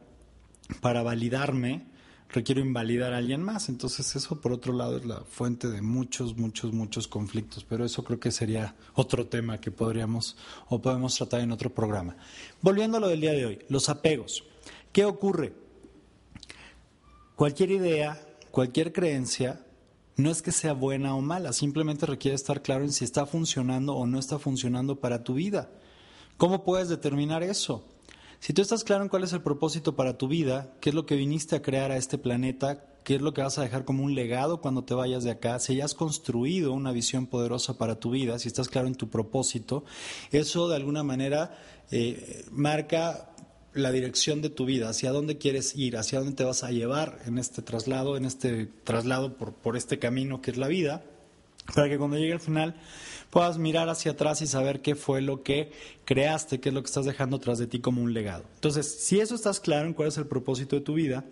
para 0.80 1.02
validarme, 1.02 1.88
requiero 2.30 2.62
invalidar 2.62 3.16
a 3.16 3.18
alguien 3.18 3.42
más. 3.42 3.68
Entonces 3.68 4.16
eso, 4.16 4.40
por 4.40 4.52
otro 4.52 4.74
lado, 4.74 4.98
es 4.98 5.06
la 5.06 5.22
fuente 5.22 5.70
de 5.70 5.82
muchos, 5.82 6.38
muchos, 6.38 6.72
muchos 6.72 7.08
conflictos. 7.08 7.64
Pero 7.64 7.84
eso 7.84 8.04
creo 8.04 8.20
que 8.20 8.30
sería 8.30 8.76
otro 8.94 9.26
tema 9.26 9.60
que 9.60 9.72
podríamos 9.72 10.38
o 10.70 10.80
podemos 10.84 11.16
tratar 11.16 11.42
en 11.42 11.52
otro 11.52 11.74
programa. 11.74 12.16
Volviendo 12.62 12.98
a 12.98 13.00
lo 13.00 13.08
del 13.08 13.22
día 13.22 13.32
de 13.32 13.48
hoy, 13.48 13.60
los 13.70 13.90
apegos. 13.90 14.44
¿Qué 14.92 15.04
ocurre? 15.04 15.52
Cualquier 17.36 17.72
idea, 17.72 18.27
Cualquier 18.52 18.94
creencia 18.94 19.62
no 20.16 20.32
es 20.32 20.42
que 20.42 20.52
sea 20.52 20.74
buena 20.74 21.16
o 21.16 21.22
mala, 21.22 21.54
simplemente 21.54 22.06
requiere 22.06 22.36
estar 22.36 22.62
claro 22.62 22.84
en 22.84 22.92
si 22.92 23.06
está 23.06 23.26
funcionando 23.26 23.96
o 23.96 24.08
no 24.08 24.18
está 24.20 24.40
funcionando 24.40 25.00
para 25.00 25.24
tu 25.24 25.36
vida. 25.36 25.70
¿Cómo 26.38 26.64
puedes 26.64 26.90
determinar 26.90 27.44
eso? 27.44 27.86
Si 28.40 28.54
tú 28.54 28.62
estás 28.62 28.84
claro 28.84 29.04
en 29.04 29.10
cuál 29.10 29.24
es 29.24 29.34
el 29.34 29.42
propósito 29.42 29.96
para 29.96 30.18
tu 30.18 30.28
vida, 30.28 30.74
qué 30.82 30.90
es 30.90 30.96
lo 30.96 31.06
que 31.06 31.16
viniste 31.16 31.56
a 31.56 31.62
crear 31.62 31.92
a 31.92 31.98
este 31.98 32.18
planeta, 32.18 32.84
qué 33.04 33.16
es 33.16 33.22
lo 33.22 33.34
que 33.34 33.42
vas 33.42 33.58
a 33.58 33.62
dejar 33.62 33.86
como 33.86 34.04
un 34.04 34.16
legado 34.16 34.60
cuando 34.60 34.84
te 34.84 34.94
vayas 34.94 35.24
de 35.24 35.32
acá, 35.32 35.60
si 35.60 35.76
ya 35.78 35.86
has 35.86 35.94
construido 35.94 36.74
una 36.74 36.92
visión 36.92 37.26
poderosa 37.26 37.78
para 37.78 38.00
tu 38.00 38.12
vida, 38.12 38.38
si 38.38 38.48
estás 38.48 38.70
claro 38.70 38.88
en 38.88 38.96
tu 38.96 39.10
propósito, 39.10 39.86
eso 40.32 40.68
de 40.68 40.76
alguna 40.76 41.04
manera 41.04 41.58
eh, 41.90 42.46
marca 42.52 43.32
la 43.80 43.92
dirección 43.92 44.42
de 44.42 44.50
tu 44.50 44.66
vida, 44.66 44.90
hacia 44.90 45.12
dónde 45.12 45.38
quieres 45.38 45.76
ir, 45.76 45.98
hacia 45.98 46.20
dónde 46.20 46.36
te 46.36 46.44
vas 46.44 46.64
a 46.64 46.72
llevar 46.72 47.20
en 47.26 47.38
este 47.38 47.62
traslado, 47.62 48.18
en 48.18 48.26
este 48.26 48.68
traslado 48.84 49.38
por, 49.38 49.54
por 49.54 49.78
este 49.78 50.00
camino 50.00 50.42
que 50.42 50.52
es 50.52 50.58
la 50.58 50.68
vida, 50.68 51.04
para 51.74 51.90
que 51.90 51.98
cuando 51.98 52.18
llegue 52.18 52.34
al 52.34 52.40
final 52.40 52.76
puedas 53.30 53.58
mirar 53.58 53.90
hacia 53.90 54.12
atrás 54.12 54.42
y 54.42 54.48
saber 54.48 54.82
qué 54.82 54.96
fue 54.96 55.22
lo 55.22 55.44
que 55.44 55.72
creaste, 56.06 56.60
qué 56.60 56.70
es 56.70 56.76
lo 56.76 56.82
que 56.82 56.88
estás 56.88 57.06
dejando 57.06 57.40
tras 57.40 57.60
de 57.60 57.68
ti 57.68 57.80
como 57.80 58.02
un 58.02 58.14
legado. 58.14 58.46
Entonces, 58.56 58.88
si 58.88 59.20
eso 59.20 59.36
estás 59.36 59.60
claro 59.60 59.88
en 59.88 59.94
cuál 59.94 60.08
es 60.10 60.18
el 60.18 60.28
propósito 60.28 60.76
de 60.76 60.82
tu 60.82 60.94
vida, 60.94 61.26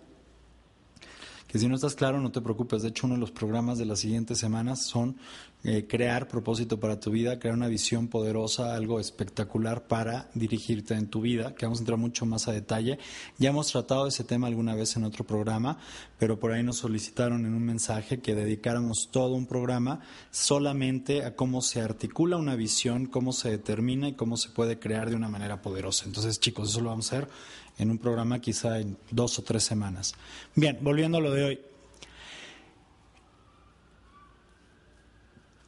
si 1.58 1.68
no 1.68 1.74
estás 1.74 1.94
claro, 1.94 2.20
no 2.20 2.32
te 2.32 2.40
preocupes. 2.40 2.82
De 2.82 2.88
hecho, 2.88 3.06
uno 3.06 3.14
de 3.14 3.20
los 3.20 3.30
programas 3.30 3.78
de 3.78 3.86
las 3.86 4.00
siguientes 4.00 4.38
semanas 4.38 4.82
son 4.82 5.16
eh, 5.64 5.86
crear 5.88 6.28
propósito 6.28 6.78
para 6.78 7.00
tu 7.00 7.10
vida, 7.10 7.38
crear 7.38 7.56
una 7.56 7.66
visión 7.66 8.08
poderosa, 8.08 8.76
algo 8.76 9.00
espectacular 9.00 9.88
para 9.88 10.30
dirigirte 10.34 10.94
en 10.94 11.08
tu 11.08 11.20
vida, 11.20 11.54
que 11.54 11.66
vamos 11.66 11.80
a 11.80 11.82
entrar 11.82 11.98
mucho 11.98 12.24
más 12.24 12.46
a 12.46 12.52
detalle. 12.52 12.98
Ya 13.38 13.50
hemos 13.50 13.72
tratado 13.72 14.06
ese 14.06 14.22
tema 14.22 14.46
alguna 14.46 14.74
vez 14.74 14.96
en 14.96 15.04
otro 15.04 15.24
programa, 15.24 15.78
pero 16.18 16.38
por 16.38 16.52
ahí 16.52 16.62
nos 16.62 16.76
solicitaron 16.76 17.46
en 17.46 17.54
un 17.54 17.64
mensaje 17.64 18.20
que 18.20 18.34
dedicáramos 18.34 19.08
todo 19.10 19.34
un 19.34 19.46
programa 19.46 20.00
solamente 20.30 21.24
a 21.24 21.34
cómo 21.34 21.62
se 21.62 21.80
articula 21.80 22.36
una 22.36 22.54
visión, 22.54 23.06
cómo 23.06 23.32
se 23.32 23.50
determina 23.50 24.08
y 24.08 24.12
cómo 24.14 24.36
se 24.36 24.50
puede 24.50 24.78
crear 24.78 25.10
de 25.10 25.16
una 25.16 25.28
manera 25.28 25.62
poderosa. 25.62 26.04
Entonces, 26.06 26.38
chicos, 26.38 26.70
eso 26.70 26.80
lo 26.80 26.90
vamos 26.90 27.12
a 27.12 27.16
hacer 27.16 27.28
en 27.78 27.90
un 27.90 27.98
programa 27.98 28.40
quizá 28.40 28.80
en 28.80 28.96
dos 29.10 29.38
o 29.38 29.42
tres 29.42 29.64
semanas. 29.64 30.14
Bien, 30.54 30.78
volviendo 30.80 31.18
a 31.18 31.20
lo 31.20 31.30
de 31.32 31.44
hoy. 31.44 31.60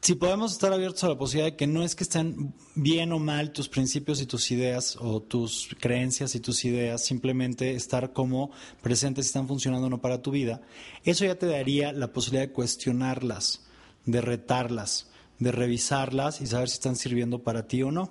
Si 0.01 0.15
podemos 0.15 0.53
estar 0.53 0.73
abiertos 0.73 1.03
a 1.03 1.09
la 1.09 1.17
posibilidad 1.19 1.51
de 1.51 1.55
que 1.55 1.67
no 1.67 1.83
es 1.83 1.93
que 1.93 2.03
estén 2.03 2.55
bien 2.73 3.11
o 3.11 3.19
mal 3.19 3.51
tus 3.51 3.69
principios 3.69 4.21
y 4.21 4.25
tus 4.25 4.49
ideas 4.49 4.97
o 4.99 5.21
tus 5.21 5.75
creencias 5.79 6.33
y 6.33 6.39
tus 6.39 6.65
ideas, 6.65 7.05
simplemente 7.05 7.75
estar 7.75 8.11
como 8.11 8.49
presentes 8.81 9.25
si 9.25 9.29
están 9.29 9.47
funcionando 9.47 9.85
o 9.85 9.89
no 9.91 10.01
para 10.01 10.21
tu 10.21 10.31
vida, 10.31 10.61
eso 11.03 11.25
ya 11.25 11.35
te 11.35 11.45
daría 11.45 11.91
la 11.91 12.11
posibilidad 12.11 12.47
de 12.47 12.53
cuestionarlas, 12.53 13.67
de 14.05 14.21
retarlas, 14.21 15.11
de 15.37 15.51
revisarlas 15.51 16.41
y 16.41 16.47
saber 16.47 16.69
si 16.69 16.75
están 16.75 16.95
sirviendo 16.95 17.43
para 17.43 17.67
ti 17.67 17.83
o 17.83 17.91
no. 17.91 18.09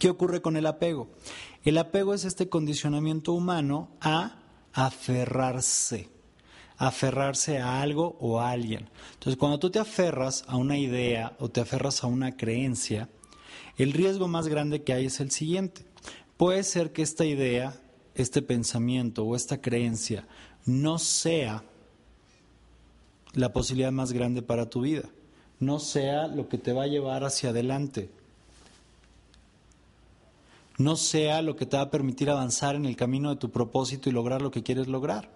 ¿Qué 0.00 0.08
ocurre 0.08 0.40
con 0.40 0.56
el 0.56 0.66
apego? 0.66 1.10
El 1.64 1.78
apego 1.78 2.12
es 2.12 2.24
este 2.24 2.48
condicionamiento 2.48 3.32
humano 3.32 3.88
a 4.00 4.40
aferrarse, 4.72 6.08
aferrarse 6.76 7.58
a 7.58 7.80
algo 7.80 8.16
o 8.20 8.40
a 8.40 8.50
alguien. 8.50 8.88
Entonces, 9.14 9.36
cuando 9.36 9.60
tú 9.60 9.70
te 9.70 9.78
aferras 9.78 10.44
a 10.48 10.56
una 10.56 10.76
idea 10.76 11.36
o 11.38 11.50
te 11.50 11.60
aferras 11.60 12.02
a 12.02 12.08
una 12.08 12.36
creencia, 12.36 13.08
el 13.78 13.92
riesgo 13.92 14.26
más 14.26 14.48
grande 14.48 14.82
que 14.82 14.92
hay 14.92 15.06
es 15.06 15.20
el 15.20 15.30
siguiente. 15.30 15.86
Puede 16.36 16.64
ser 16.64 16.92
que 16.92 17.02
esta 17.02 17.24
idea, 17.24 17.80
este 18.16 18.42
pensamiento 18.42 19.24
o 19.24 19.36
esta 19.36 19.60
creencia 19.60 20.26
no 20.66 20.98
sea 20.98 21.62
la 23.34 23.52
posibilidad 23.52 23.92
más 23.92 24.12
grande 24.12 24.42
para 24.42 24.68
tu 24.68 24.80
vida, 24.80 25.08
no 25.60 25.78
sea 25.78 26.26
lo 26.26 26.48
que 26.48 26.58
te 26.58 26.72
va 26.72 26.84
a 26.84 26.88
llevar 26.88 27.24
hacia 27.24 27.50
adelante, 27.50 28.10
no 30.78 30.96
sea 30.96 31.42
lo 31.42 31.56
que 31.56 31.66
te 31.66 31.76
va 31.76 31.84
a 31.84 31.90
permitir 31.90 32.30
avanzar 32.30 32.74
en 32.74 32.86
el 32.86 32.96
camino 32.96 33.30
de 33.30 33.36
tu 33.36 33.50
propósito 33.50 34.08
y 34.08 34.12
lograr 34.12 34.42
lo 34.42 34.50
que 34.50 34.62
quieres 34.62 34.88
lograr. 34.88 35.30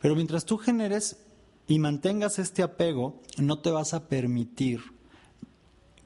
Pero 0.00 0.14
mientras 0.14 0.44
tú 0.44 0.56
generes 0.58 1.18
y 1.66 1.78
mantengas 1.78 2.38
este 2.38 2.62
apego, 2.62 3.20
no 3.38 3.60
te 3.60 3.70
vas 3.70 3.94
a 3.94 4.08
permitir 4.08 4.80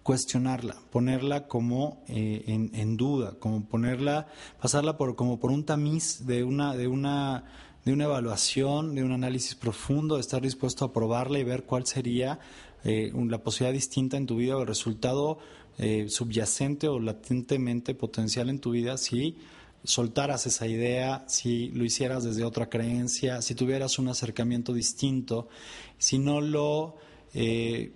cuestionarla, 0.03 0.77
ponerla 0.91 1.49
como 1.49 2.05
eh, 2.09 2.45
en, 2.47 2.97
duda, 2.99 3.37
como 3.39 3.65
ponerla, 3.65 4.27
pasarla 4.61 4.99
por 4.99 5.17
como 5.17 5.41
por 5.41 5.51
un 5.51 5.65
tamiz 5.65 6.27
de 6.27 6.45
una, 6.45 6.77
de 6.77 6.89
una, 6.89 7.45
de 7.87 7.93
una 7.95 8.05
evaluación, 8.05 8.95
de 8.95 9.03
un 9.03 9.13
análisis 9.13 9.55
profundo, 9.55 10.17
de 10.17 10.21
estar 10.21 10.43
dispuesto 10.43 10.85
a 10.85 10.93
probarla 10.93 11.39
y 11.39 11.45
ver 11.45 11.65
cuál 11.65 11.87
sería 11.87 12.39
eh, 12.85 13.13
la 13.15 13.39
posibilidad 13.39 13.73
distinta 13.73 14.19
en 14.19 14.27
tu 14.27 14.37
vida 14.37 14.59
o 14.59 14.61
el 14.61 14.67
resultado 14.67 15.39
eh, 15.79 16.07
subyacente 16.09 16.89
o 16.89 17.01
latentemente 17.01 17.95
potencial 17.95 18.49
en 18.49 18.61
tu 18.61 18.71
vida 18.71 18.97
si 18.97 19.37
soltaras 19.85 20.47
esa 20.47 20.67
idea, 20.67 21.25
si 21.29 21.69
lo 21.69 21.85
hicieras 21.85 22.25
desde 22.25 22.45
otra 22.45 22.71
creencia, 22.71 23.43
si 23.43 23.55
tuvieras 23.55 23.99
un 23.99 24.09
acercamiento 24.09 24.73
distinto, 24.73 25.49
si 25.99 26.19
no 26.19 26.41
lo 26.41 26.97
eh, 27.35 27.93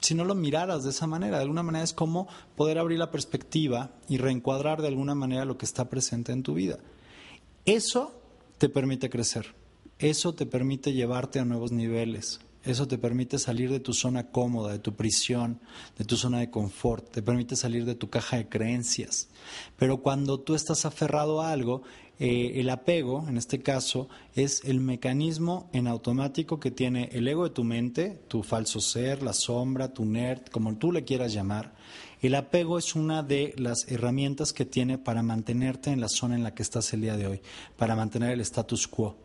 si 0.00 0.14
no 0.14 0.24
lo 0.24 0.34
miraras 0.34 0.84
de 0.84 0.90
esa 0.90 1.06
manera. 1.06 1.38
De 1.38 1.42
alguna 1.42 1.62
manera 1.62 1.84
es 1.84 1.94
como 1.94 2.28
poder 2.54 2.78
abrir 2.78 2.98
la 2.98 3.10
perspectiva 3.10 3.90
y 4.08 4.18
reencuadrar 4.18 4.82
de 4.82 4.88
alguna 4.88 5.14
manera 5.14 5.44
lo 5.44 5.56
que 5.56 5.64
está 5.64 5.88
presente 5.88 6.32
en 6.32 6.42
tu 6.42 6.54
vida. 6.54 6.78
Eso 7.64 8.12
te 8.58 8.68
permite 8.68 9.10
crecer, 9.10 9.54
eso 9.98 10.34
te 10.34 10.46
permite 10.46 10.92
llevarte 10.92 11.40
a 11.40 11.44
nuevos 11.44 11.72
niveles, 11.72 12.40
eso 12.66 12.88
te 12.88 12.98
permite 12.98 13.38
salir 13.38 13.70
de 13.70 13.78
tu 13.78 13.94
zona 13.94 14.30
cómoda, 14.30 14.72
de 14.72 14.80
tu 14.80 14.94
prisión, 14.96 15.60
de 15.96 16.04
tu 16.04 16.16
zona 16.16 16.40
de 16.40 16.50
confort, 16.50 17.12
te 17.12 17.22
permite 17.22 17.54
salir 17.54 17.84
de 17.84 17.94
tu 17.94 18.10
caja 18.10 18.38
de 18.38 18.48
creencias. 18.48 19.28
Pero 19.78 20.02
cuando 20.02 20.40
tú 20.40 20.56
estás 20.56 20.84
aferrado 20.84 21.40
a 21.40 21.52
algo, 21.52 21.82
eh, 22.18 22.54
el 22.56 22.68
apego, 22.70 23.24
en 23.28 23.36
este 23.36 23.62
caso, 23.62 24.08
es 24.34 24.64
el 24.64 24.80
mecanismo 24.80 25.70
en 25.72 25.86
automático 25.86 26.58
que 26.58 26.72
tiene 26.72 27.08
el 27.12 27.28
ego 27.28 27.44
de 27.44 27.50
tu 27.50 27.62
mente, 27.62 28.20
tu 28.26 28.42
falso 28.42 28.80
ser, 28.80 29.22
la 29.22 29.32
sombra, 29.32 29.94
tu 29.94 30.04
nerd, 30.04 30.46
como 30.50 30.76
tú 30.76 30.90
le 30.90 31.04
quieras 31.04 31.32
llamar. 31.32 31.74
El 32.20 32.34
apego 32.34 32.78
es 32.78 32.96
una 32.96 33.22
de 33.22 33.54
las 33.58 33.86
herramientas 33.92 34.52
que 34.52 34.64
tiene 34.64 34.98
para 34.98 35.22
mantenerte 35.22 35.90
en 35.90 36.00
la 36.00 36.08
zona 36.08 36.34
en 36.34 36.42
la 36.42 36.52
que 36.52 36.64
estás 36.64 36.92
el 36.92 37.02
día 37.02 37.16
de 37.16 37.28
hoy, 37.28 37.40
para 37.76 37.94
mantener 37.94 38.32
el 38.32 38.40
status 38.40 38.88
quo, 38.88 39.16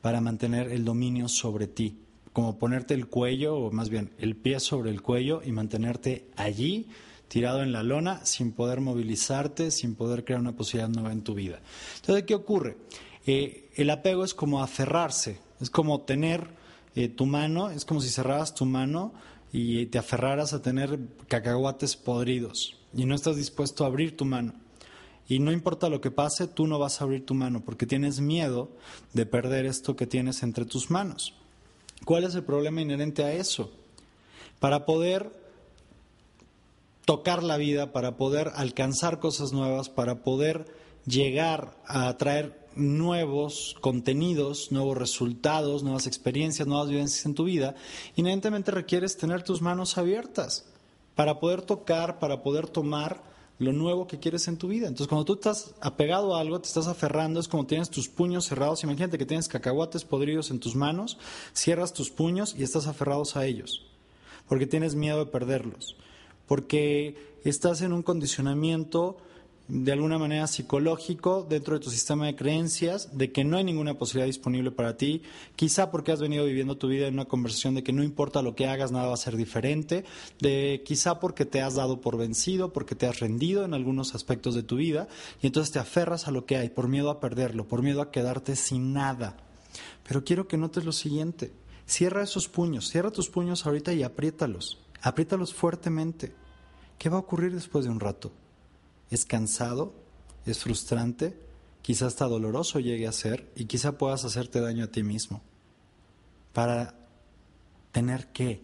para 0.00 0.20
mantener 0.20 0.72
el 0.72 0.84
dominio 0.84 1.28
sobre 1.28 1.68
ti 1.68 2.07
como 2.38 2.56
ponerte 2.56 2.94
el 2.94 3.08
cuello, 3.08 3.56
o 3.56 3.72
más 3.72 3.88
bien 3.88 4.12
el 4.16 4.36
pie 4.36 4.60
sobre 4.60 4.92
el 4.92 5.02
cuello 5.02 5.42
y 5.44 5.50
mantenerte 5.50 6.30
allí, 6.36 6.86
tirado 7.26 7.64
en 7.64 7.72
la 7.72 7.82
lona, 7.82 8.24
sin 8.24 8.52
poder 8.52 8.80
movilizarte, 8.80 9.72
sin 9.72 9.96
poder 9.96 10.24
crear 10.24 10.40
una 10.40 10.54
posibilidad 10.54 10.88
nueva 10.88 11.10
en 11.10 11.22
tu 11.22 11.34
vida. 11.34 11.58
Entonces, 11.96 12.26
¿qué 12.26 12.36
ocurre? 12.36 12.76
Eh, 13.26 13.70
el 13.74 13.90
apego 13.90 14.22
es 14.22 14.34
como 14.34 14.62
aferrarse, 14.62 15.40
es 15.60 15.68
como 15.68 16.02
tener 16.02 16.46
eh, 16.94 17.08
tu 17.08 17.26
mano, 17.26 17.70
es 17.70 17.84
como 17.84 18.00
si 18.00 18.08
cerraras 18.08 18.54
tu 18.54 18.66
mano 18.66 19.14
y 19.52 19.86
te 19.86 19.98
aferraras 19.98 20.52
a 20.52 20.62
tener 20.62 20.96
cacahuates 21.26 21.96
podridos 21.96 22.76
y 22.94 23.04
no 23.04 23.16
estás 23.16 23.34
dispuesto 23.34 23.82
a 23.82 23.88
abrir 23.88 24.16
tu 24.16 24.24
mano. 24.24 24.54
Y 25.26 25.40
no 25.40 25.50
importa 25.50 25.88
lo 25.88 26.00
que 26.00 26.12
pase, 26.12 26.46
tú 26.46 26.68
no 26.68 26.78
vas 26.78 27.00
a 27.00 27.04
abrir 27.04 27.26
tu 27.26 27.34
mano 27.34 27.64
porque 27.64 27.84
tienes 27.84 28.20
miedo 28.20 28.70
de 29.12 29.26
perder 29.26 29.66
esto 29.66 29.96
que 29.96 30.06
tienes 30.06 30.44
entre 30.44 30.66
tus 30.66 30.88
manos. 30.88 31.34
¿Cuál 32.04 32.24
es 32.24 32.34
el 32.34 32.44
problema 32.44 32.80
inherente 32.80 33.24
a 33.24 33.32
eso? 33.32 33.70
Para 34.60 34.86
poder 34.86 35.32
tocar 37.04 37.42
la 37.42 37.56
vida, 37.56 37.92
para 37.92 38.16
poder 38.16 38.52
alcanzar 38.54 39.18
cosas 39.18 39.52
nuevas, 39.52 39.88
para 39.88 40.22
poder 40.22 40.66
llegar 41.06 41.76
a 41.86 42.08
atraer 42.08 42.68
nuevos 42.74 43.76
contenidos, 43.80 44.70
nuevos 44.70 44.96
resultados, 44.96 45.82
nuevas 45.82 46.06
experiencias, 46.06 46.68
nuevas 46.68 46.88
vivencias 46.88 47.26
en 47.26 47.34
tu 47.34 47.44
vida, 47.44 47.74
inherentemente 48.14 48.70
requieres 48.70 49.16
tener 49.16 49.42
tus 49.42 49.62
manos 49.62 49.98
abiertas 49.98 50.66
para 51.14 51.40
poder 51.40 51.62
tocar, 51.62 52.18
para 52.18 52.42
poder 52.42 52.68
tomar 52.68 53.22
lo 53.58 53.72
nuevo 53.72 54.06
que 54.06 54.18
quieres 54.18 54.46
en 54.48 54.56
tu 54.56 54.68
vida. 54.68 54.86
Entonces, 54.86 55.08
cuando 55.08 55.24
tú 55.24 55.34
estás 55.34 55.74
apegado 55.80 56.36
a 56.36 56.40
algo, 56.40 56.60
te 56.60 56.68
estás 56.68 56.86
aferrando, 56.86 57.40
es 57.40 57.48
como 57.48 57.66
tienes 57.66 57.90
tus 57.90 58.08
puños 58.08 58.46
cerrados. 58.46 58.84
Imagínate 58.84 59.18
que 59.18 59.26
tienes 59.26 59.48
cacahuates 59.48 60.04
podridos 60.04 60.50
en 60.50 60.60
tus 60.60 60.76
manos, 60.76 61.18
cierras 61.54 61.92
tus 61.92 62.10
puños 62.10 62.54
y 62.56 62.62
estás 62.62 62.86
aferrados 62.86 63.36
a 63.36 63.46
ellos, 63.46 63.84
porque 64.48 64.66
tienes 64.66 64.94
miedo 64.94 65.18
de 65.18 65.30
perderlos, 65.30 65.96
porque 66.46 67.16
estás 67.44 67.82
en 67.82 67.92
un 67.92 68.02
condicionamiento 68.02 69.18
de 69.68 69.92
alguna 69.92 70.18
manera 70.18 70.46
psicológico 70.46 71.46
dentro 71.48 71.74
de 71.74 71.84
tu 71.84 71.90
sistema 71.90 72.24
de 72.24 72.34
creencias 72.34 73.16
de 73.16 73.30
que 73.32 73.44
no 73.44 73.58
hay 73.58 73.64
ninguna 73.64 73.98
posibilidad 73.98 74.26
disponible 74.26 74.70
para 74.70 74.96
ti, 74.96 75.22
quizá 75.56 75.90
porque 75.90 76.10
has 76.10 76.20
venido 76.20 76.46
viviendo 76.46 76.78
tu 76.78 76.88
vida 76.88 77.06
en 77.06 77.14
una 77.14 77.26
conversación 77.26 77.74
de 77.74 77.82
que 77.82 77.92
no 77.92 78.02
importa 78.02 78.40
lo 78.40 78.54
que 78.54 78.66
hagas, 78.66 78.92
nada 78.92 79.08
va 79.08 79.14
a 79.14 79.18
ser 79.18 79.36
diferente, 79.36 80.04
de 80.40 80.82
quizá 80.86 81.20
porque 81.20 81.44
te 81.44 81.60
has 81.60 81.74
dado 81.74 82.00
por 82.00 82.16
vencido, 82.16 82.72
porque 82.72 82.94
te 82.94 83.06
has 83.06 83.20
rendido 83.20 83.66
en 83.66 83.74
algunos 83.74 84.14
aspectos 84.14 84.54
de 84.54 84.62
tu 84.62 84.76
vida 84.76 85.06
y 85.42 85.46
entonces 85.46 85.70
te 85.70 85.78
aferras 85.78 86.28
a 86.28 86.30
lo 86.30 86.46
que 86.46 86.56
hay 86.56 86.70
por 86.70 86.88
miedo 86.88 87.10
a 87.10 87.20
perderlo, 87.20 87.68
por 87.68 87.82
miedo 87.82 88.00
a 88.00 88.10
quedarte 88.10 88.56
sin 88.56 88.94
nada. 88.94 89.36
Pero 90.08 90.24
quiero 90.24 90.48
que 90.48 90.56
notes 90.56 90.86
lo 90.86 90.92
siguiente, 90.92 91.52
cierra 91.84 92.22
esos 92.22 92.48
puños, 92.48 92.88
cierra 92.88 93.10
tus 93.10 93.28
puños 93.28 93.66
ahorita 93.66 93.92
y 93.92 94.02
apriétalos, 94.02 94.78
apriétalos 95.02 95.52
fuertemente. 95.52 96.32
¿Qué 96.98 97.10
va 97.10 97.18
a 97.18 97.20
ocurrir 97.20 97.54
después 97.54 97.84
de 97.84 97.90
un 97.90 98.00
rato? 98.00 98.32
Es 99.10 99.24
cansado, 99.24 99.92
es 100.46 100.60
frustrante, 100.60 101.38
quizá 101.82 102.06
hasta 102.06 102.26
doloroso 102.26 102.80
llegue 102.80 103.06
a 103.06 103.12
ser 103.12 103.50
y 103.56 103.66
quizá 103.66 103.98
puedas 103.98 104.24
hacerte 104.24 104.60
daño 104.60 104.84
a 104.84 104.90
ti 104.90 105.02
mismo. 105.02 105.42
Para 106.52 106.94
tener 107.92 108.28
qué? 108.28 108.60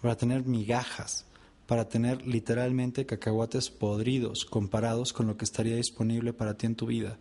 Para 0.00 0.16
tener 0.16 0.44
migajas, 0.44 1.24
para 1.66 1.88
tener 1.88 2.26
literalmente 2.26 3.06
cacahuates 3.06 3.70
podridos 3.70 4.44
comparados 4.44 5.12
con 5.12 5.26
lo 5.26 5.36
que 5.36 5.44
estaría 5.44 5.76
disponible 5.76 6.32
para 6.32 6.54
ti 6.54 6.66
en 6.66 6.76
tu 6.76 6.86
vida. 6.86 7.18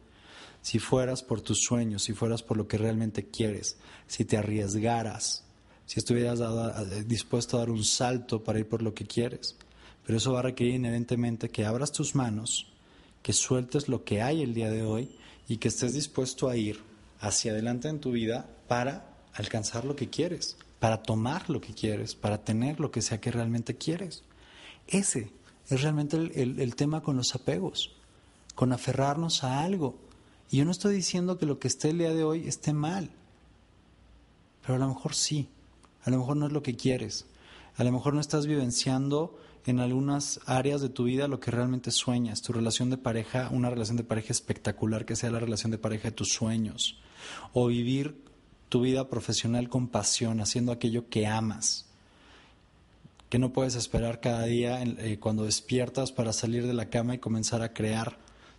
Si 0.61 0.79
fueras 0.79 1.23
por 1.23 1.41
tus 1.41 1.59
sueños, 1.61 2.03
si 2.03 2.13
fueras 2.13 2.41
por 2.41 2.57
lo 2.57 2.67
que 2.67 2.77
realmente 2.77 3.25
quieres, 3.27 3.77
si 4.07 4.25
te 4.25 4.37
arriesgaras, 4.37 5.43
si 5.85 5.99
estuvieras 5.99 6.39
dispuesto 7.07 7.57
a 7.57 7.59
dar 7.61 7.69
un 7.69 7.83
salto 7.83 8.43
para 8.43 8.59
ir 8.59 8.67
por 8.67 8.81
lo 8.81 8.93
que 8.93 9.05
quieres. 9.05 9.57
Pero 10.05 10.17
eso 10.17 10.33
va 10.33 10.39
a 10.39 10.43
requerir 10.43 10.75
inherentemente 10.75 11.49
que 11.49 11.65
abras 11.65 11.91
tus 11.91 12.15
manos, 12.15 12.67
que 13.21 13.33
sueltes 13.33 13.87
lo 13.87 14.03
que 14.03 14.21
hay 14.21 14.41
el 14.41 14.53
día 14.53 14.69
de 14.69 14.83
hoy 14.83 15.09
y 15.47 15.57
que 15.57 15.69
estés 15.69 15.93
dispuesto 15.93 16.49
a 16.49 16.57
ir 16.57 16.81
hacia 17.19 17.51
adelante 17.51 17.87
en 17.87 17.99
tu 17.99 18.11
vida 18.11 18.49
para 18.67 19.13
alcanzar 19.33 19.85
lo 19.85 19.95
que 19.95 20.09
quieres, 20.09 20.57
para 20.79 21.03
tomar 21.03 21.49
lo 21.49 21.61
que 21.61 21.73
quieres, 21.73 22.15
para 22.15 22.43
tener 22.43 22.79
lo 22.79 22.91
que 22.91 23.01
sea 23.01 23.21
que 23.21 23.31
realmente 23.31 23.75
quieres. 23.77 24.23
Ese 24.87 25.31
es 25.69 25.81
realmente 25.81 26.17
el, 26.17 26.75
tema 26.75 27.01
con 27.01 27.15
los 27.15 27.33
apegos, 27.35 27.95
con 28.55 28.73
aferrarnos 28.73 29.43
a 29.43 29.63
algo. 29.63 29.95
Y 30.51 30.57
yo 30.57 30.65
no 30.65 30.71
estoy 30.71 30.93
diciendo 30.93 31.37
que 31.37 31.45
lo 31.45 31.59
que 31.59 31.69
esté 31.69 31.89
el 31.89 31.99
día 31.99 32.13
de 32.13 32.23
hoy 32.23 32.47
esté 32.47 32.73
mal, 32.73 33.09
pero 34.61 34.75
a 34.75 34.79
lo 34.79 34.87
mejor 34.89 35.15
sí, 35.15 35.47
a 36.03 36.09
lo 36.09 36.19
mejor 36.19 36.37
no 36.37 36.47
es 36.47 36.51
lo 36.51 36.61
que 36.61 36.75
quieres, 36.75 37.25
a 37.77 37.83
lo 37.83 37.91
mejor 37.91 38.13
no 38.13 38.21
estás 38.21 38.45
vivenciando 38.45 39.39
en 39.65 39.79
algunas 39.79 40.39
áreas 40.45 40.81
de 40.81 40.89
tu 40.89 41.05
vida 41.05 41.27
lo 41.27 41.39
que 41.39 41.51
realmente 41.51 41.91
sueñas, 41.91 42.41
tu 42.41 42.53
relación 42.53 42.89
de 42.89 42.97
pareja, 42.97 43.49
una 43.51 43.69
relación 43.69 43.97
de 43.97 44.03
pareja 44.03 44.31
espectacular 44.31 45.05
que 45.05 45.15
sea 45.15 45.31
la 45.31 45.39
relación 45.39 45.71
de 45.71 45.77
pareja 45.77 46.09
de 46.09 46.15
tus 46.15 46.33
sueños, 46.33 46.99
o 47.53 47.67
vivir 47.67 48.23
tu 48.69 48.81
vida 48.81 49.09
profesional 49.09 49.69
con 49.69 49.87
pasión, 49.87 50.41
haciendo 50.41 50.71
aquello 50.71 51.07
que 51.09 51.27
amas, 51.27 51.85
que 53.29 53.39
no 53.39 53.53
puedes 53.53 53.75
esperar 53.75 54.19
cada 54.19 54.45
día 54.45 54.83
eh, 54.83 55.17
cuando 55.19 55.45
despiertas 55.45 56.11
para 56.11 56.33
salir 56.33 56.67
de 56.67 56.73
la 56.73 56.89
cama 56.89 57.15
y 57.15 57.19
comenzar 57.19 57.61
a 57.61 57.73
crear 57.73 58.17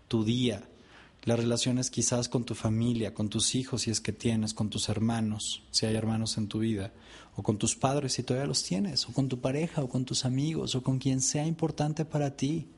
tu 0.09 0.25
día, 0.25 0.69
las 1.25 1.39
relaciones 1.39 1.91
quizás 1.91 2.29
con 2.29 2.45
tu 2.45 2.55
familia, 2.55 3.15
con 3.15 3.29
tus 3.29 3.55
hijos 3.55 3.83
si 3.83 3.91
es 3.91 4.01
que 4.01 4.13
tienes, 4.13 4.53
con 4.53 4.71
tus 4.71 4.89
hermanos, 4.89 5.63
si 5.71 5.87
hay 5.87 5.97
hermanos 5.97 6.37
en 6.39 6.49
tu 6.49 6.59
vida, 6.59 6.93
o 7.37 7.43
con 7.43 7.59
tus 7.59 7.77
padres 7.77 8.15
si 8.15 8.23
todavía 8.23 8.47
los 8.47 8.63
tienes, 8.63 9.09
o 9.09 9.13
con 9.13 9.29
tu 9.29 9.41
pareja, 9.41 9.83
o 9.83 9.89
con 9.89 10.05
tus 10.05 10.25
amigos, 10.25 10.75
o 10.75 10.83
con 10.83 10.99
quien 10.99 11.21
sea 11.21 11.47
importante 11.47 12.05
para 12.05 12.37
ti. 12.37 12.69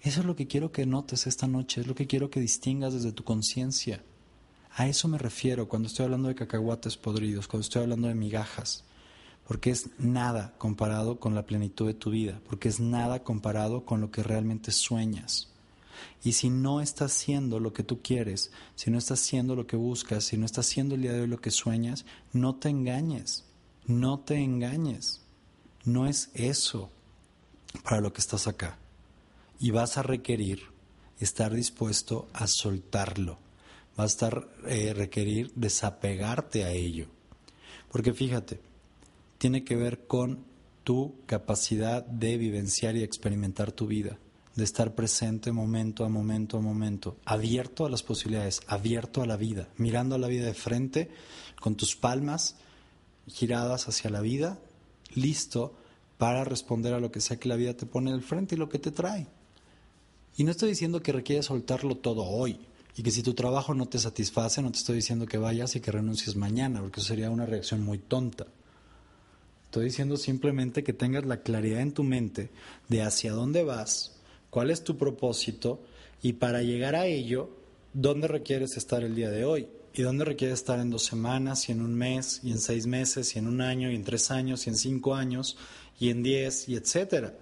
Eso 0.00 0.20
es 0.20 0.26
lo 0.26 0.36
que 0.36 0.46
quiero 0.46 0.72
que 0.72 0.86
notes 0.86 1.26
esta 1.26 1.46
noche, 1.46 1.80
es 1.80 1.86
lo 1.86 1.94
que 1.94 2.06
quiero 2.06 2.30
que 2.30 2.40
distingas 2.40 2.94
desde 2.94 3.12
tu 3.12 3.24
conciencia. 3.24 4.02
A 4.76 4.86
eso 4.86 5.08
me 5.08 5.18
refiero 5.18 5.68
cuando 5.68 5.88
estoy 5.88 6.04
hablando 6.04 6.28
de 6.28 6.34
cacahuates 6.34 6.98
podridos, 6.98 7.48
cuando 7.48 7.62
estoy 7.62 7.82
hablando 7.82 8.08
de 8.08 8.14
migajas, 8.14 8.84
porque 9.48 9.70
es 9.70 9.88
nada 9.98 10.54
comparado 10.58 11.18
con 11.18 11.34
la 11.34 11.46
plenitud 11.46 11.86
de 11.86 11.94
tu 11.94 12.10
vida, 12.10 12.40
porque 12.46 12.68
es 12.68 12.78
nada 12.78 13.24
comparado 13.24 13.86
con 13.86 14.02
lo 14.02 14.10
que 14.10 14.22
realmente 14.22 14.72
sueñas. 14.72 15.48
Y 16.22 16.32
si 16.32 16.50
no 16.50 16.82
estás 16.82 17.12
haciendo 17.12 17.58
lo 17.58 17.72
que 17.72 17.82
tú 17.82 18.02
quieres, 18.02 18.50
si 18.74 18.90
no 18.90 18.98
estás 18.98 19.22
haciendo 19.22 19.56
lo 19.56 19.66
que 19.66 19.76
buscas, 19.76 20.24
si 20.24 20.36
no 20.36 20.44
estás 20.44 20.68
haciendo 20.68 20.94
el 20.94 21.02
día 21.02 21.14
de 21.14 21.22
hoy 21.22 21.26
lo 21.26 21.40
que 21.40 21.50
sueñas, 21.50 22.04
no 22.34 22.56
te 22.56 22.68
engañes, 22.68 23.45
no 23.86 24.20
te 24.20 24.36
engañes. 24.36 25.20
No 25.84 26.06
es 26.06 26.30
eso 26.34 26.90
para 27.84 28.00
lo 28.00 28.12
que 28.12 28.20
estás 28.20 28.46
acá. 28.46 28.78
Y 29.58 29.70
vas 29.70 29.98
a 29.98 30.02
requerir 30.02 30.62
estar 31.20 31.52
dispuesto 31.54 32.28
a 32.32 32.46
soltarlo. 32.46 33.38
Vas 33.96 34.04
a 34.04 34.14
estar 34.14 34.48
eh, 34.66 34.92
requerir 34.94 35.52
desapegarte 35.54 36.64
a 36.64 36.70
ello. 36.70 37.06
Porque 37.90 38.12
fíjate, 38.12 38.60
tiene 39.38 39.64
que 39.64 39.76
ver 39.76 40.06
con 40.06 40.44
tu 40.84 41.14
capacidad 41.26 42.04
de 42.04 42.36
vivenciar 42.36 42.96
y 42.96 43.02
experimentar 43.02 43.72
tu 43.72 43.86
vida 43.86 44.18
de 44.56 44.64
estar 44.64 44.94
presente 44.94 45.52
momento 45.52 46.04
a 46.04 46.08
momento 46.08 46.56
a 46.56 46.60
momento, 46.62 47.18
abierto 47.26 47.84
a 47.84 47.90
las 47.90 48.02
posibilidades, 48.02 48.62
abierto 48.66 49.22
a 49.22 49.26
la 49.26 49.36
vida, 49.36 49.68
mirando 49.76 50.14
a 50.14 50.18
la 50.18 50.28
vida 50.28 50.46
de 50.46 50.54
frente, 50.54 51.10
con 51.60 51.76
tus 51.76 51.94
palmas 51.94 52.56
giradas 53.26 53.88
hacia 53.88 54.10
la 54.10 54.20
vida, 54.20 54.58
listo 55.14 55.74
para 56.18 56.44
responder 56.44 56.94
a 56.94 57.00
lo 57.00 57.10
que 57.10 57.20
sea 57.20 57.38
que 57.38 57.48
la 57.48 57.56
vida 57.56 57.74
te 57.74 57.86
pone 57.86 58.12
al 58.12 58.22
frente 58.22 58.54
y 58.54 58.58
lo 58.58 58.68
que 58.68 58.78
te 58.78 58.90
trae. 58.90 59.26
Y 60.36 60.44
no 60.44 60.50
estoy 60.50 60.70
diciendo 60.70 61.02
que 61.02 61.12
requieres 61.12 61.46
soltarlo 61.46 61.96
todo 61.96 62.24
hoy 62.24 62.58
y 62.96 63.02
que 63.02 63.10
si 63.10 63.22
tu 63.22 63.34
trabajo 63.34 63.74
no 63.74 63.86
te 63.86 63.98
satisface, 63.98 64.62
no 64.62 64.70
te 64.70 64.78
estoy 64.78 64.96
diciendo 64.96 65.26
que 65.26 65.38
vayas 65.38 65.76
y 65.76 65.80
que 65.80 65.92
renuncies 65.92 66.36
mañana, 66.36 66.80
porque 66.80 67.00
eso 67.00 67.08
sería 67.08 67.30
una 67.30 67.46
reacción 67.46 67.82
muy 67.82 67.98
tonta. 67.98 68.46
Estoy 69.64 69.86
diciendo 69.86 70.16
simplemente 70.16 70.82
que 70.82 70.92
tengas 70.92 71.26
la 71.26 71.42
claridad 71.42 71.80
en 71.80 71.92
tu 71.92 72.02
mente 72.02 72.50
de 72.88 73.02
hacia 73.02 73.32
dónde 73.32 73.62
vas, 73.64 74.16
cuál 74.48 74.70
es 74.70 74.84
tu 74.84 74.96
propósito 74.96 75.82
y 76.22 76.34
para 76.34 76.62
llegar 76.62 76.94
a 76.94 77.06
ello, 77.06 77.50
dónde 77.92 78.28
requieres 78.28 78.76
estar 78.76 79.02
el 79.02 79.14
día 79.14 79.30
de 79.30 79.44
hoy 79.44 79.68
y 79.96 80.02
dónde 80.02 80.24
requieres 80.24 80.58
estar 80.58 80.78
en 80.78 80.90
dos 80.90 81.04
semanas 81.04 81.68
y 81.68 81.72
en 81.72 81.80
un 81.80 81.94
mes 81.94 82.40
y 82.44 82.52
en 82.52 82.58
seis 82.58 82.86
meses 82.86 83.34
y 83.34 83.38
en 83.38 83.48
un 83.48 83.60
año 83.60 83.90
y 83.90 83.94
en 83.94 84.04
tres 84.04 84.30
años 84.30 84.66
y 84.66 84.70
en 84.70 84.76
cinco 84.76 85.14
años 85.14 85.56
y 85.98 86.10
en 86.10 86.22
diez 86.22 86.68
y 86.68 86.76
etcétera. 86.76 87.34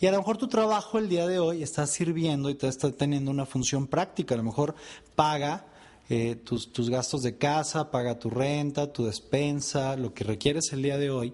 Y 0.00 0.06
a 0.06 0.12
lo 0.12 0.18
mejor 0.18 0.36
tu 0.36 0.46
trabajo 0.46 0.98
el 0.98 1.08
día 1.08 1.26
de 1.26 1.38
hoy 1.38 1.62
está 1.62 1.86
sirviendo 1.86 2.50
y 2.50 2.54
te 2.54 2.68
está 2.68 2.92
teniendo 2.92 3.30
una 3.30 3.46
función 3.46 3.86
práctica. 3.86 4.34
A 4.34 4.38
lo 4.38 4.44
mejor 4.44 4.74
paga 5.14 5.66
eh, 6.10 6.36
tus, 6.36 6.70
tus 6.70 6.90
gastos 6.90 7.22
de 7.22 7.38
casa, 7.38 7.90
paga 7.90 8.18
tu 8.18 8.28
renta, 8.28 8.92
tu 8.92 9.06
despensa, 9.06 9.96
lo 9.96 10.12
que 10.12 10.24
requieres 10.24 10.72
el 10.72 10.82
día 10.82 10.98
de 10.98 11.10
hoy 11.10 11.32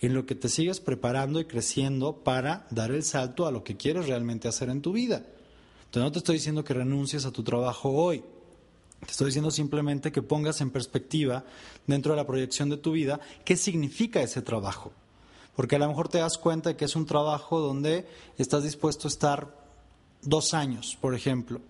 en 0.00 0.14
lo 0.14 0.26
que 0.26 0.34
te 0.34 0.48
sigues 0.48 0.80
preparando 0.80 1.40
y 1.40 1.46
creciendo 1.46 2.22
para 2.22 2.66
dar 2.70 2.90
el 2.90 3.02
salto 3.02 3.46
a 3.46 3.50
lo 3.50 3.64
que 3.64 3.76
quieres 3.76 4.06
realmente 4.06 4.48
hacer 4.48 4.68
en 4.68 4.82
tu 4.82 4.92
vida. 4.92 5.24
Entonces 5.86 6.02
no 6.02 6.12
te 6.12 6.18
estoy 6.18 6.36
diciendo 6.36 6.64
que 6.64 6.74
renuncies 6.74 7.24
a 7.24 7.32
tu 7.32 7.42
trabajo 7.42 7.90
hoy. 7.90 8.22
Te 9.04 9.10
estoy 9.10 9.26
diciendo 9.26 9.50
simplemente 9.50 10.12
que 10.12 10.22
pongas 10.22 10.60
en 10.60 10.70
perspectiva 10.70 11.44
dentro 11.86 12.12
de 12.12 12.16
la 12.16 12.26
proyección 12.26 12.70
de 12.70 12.78
tu 12.78 12.92
vida 12.92 13.20
qué 13.44 13.56
significa 13.56 14.22
ese 14.22 14.42
trabajo. 14.42 14.92
Porque 15.54 15.76
a 15.76 15.78
lo 15.78 15.88
mejor 15.88 16.08
te 16.08 16.18
das 16.18 16.38
cuenta 16.38 16.70
de 16.70 16.76
que 16.76 16.86
es 16.86 16.96
un 16.96 17.06
trabajo 17.06 17.60
donde 17.60 18.06
estás 18.38 18.64
dispuesto 18.64 19.06
a 19.06 19.10
estar 19.10 19.64
dos 20.22 20.54
años, 20.54 20.96
por 21.00 21.14
ejemplo, 21.14 21.60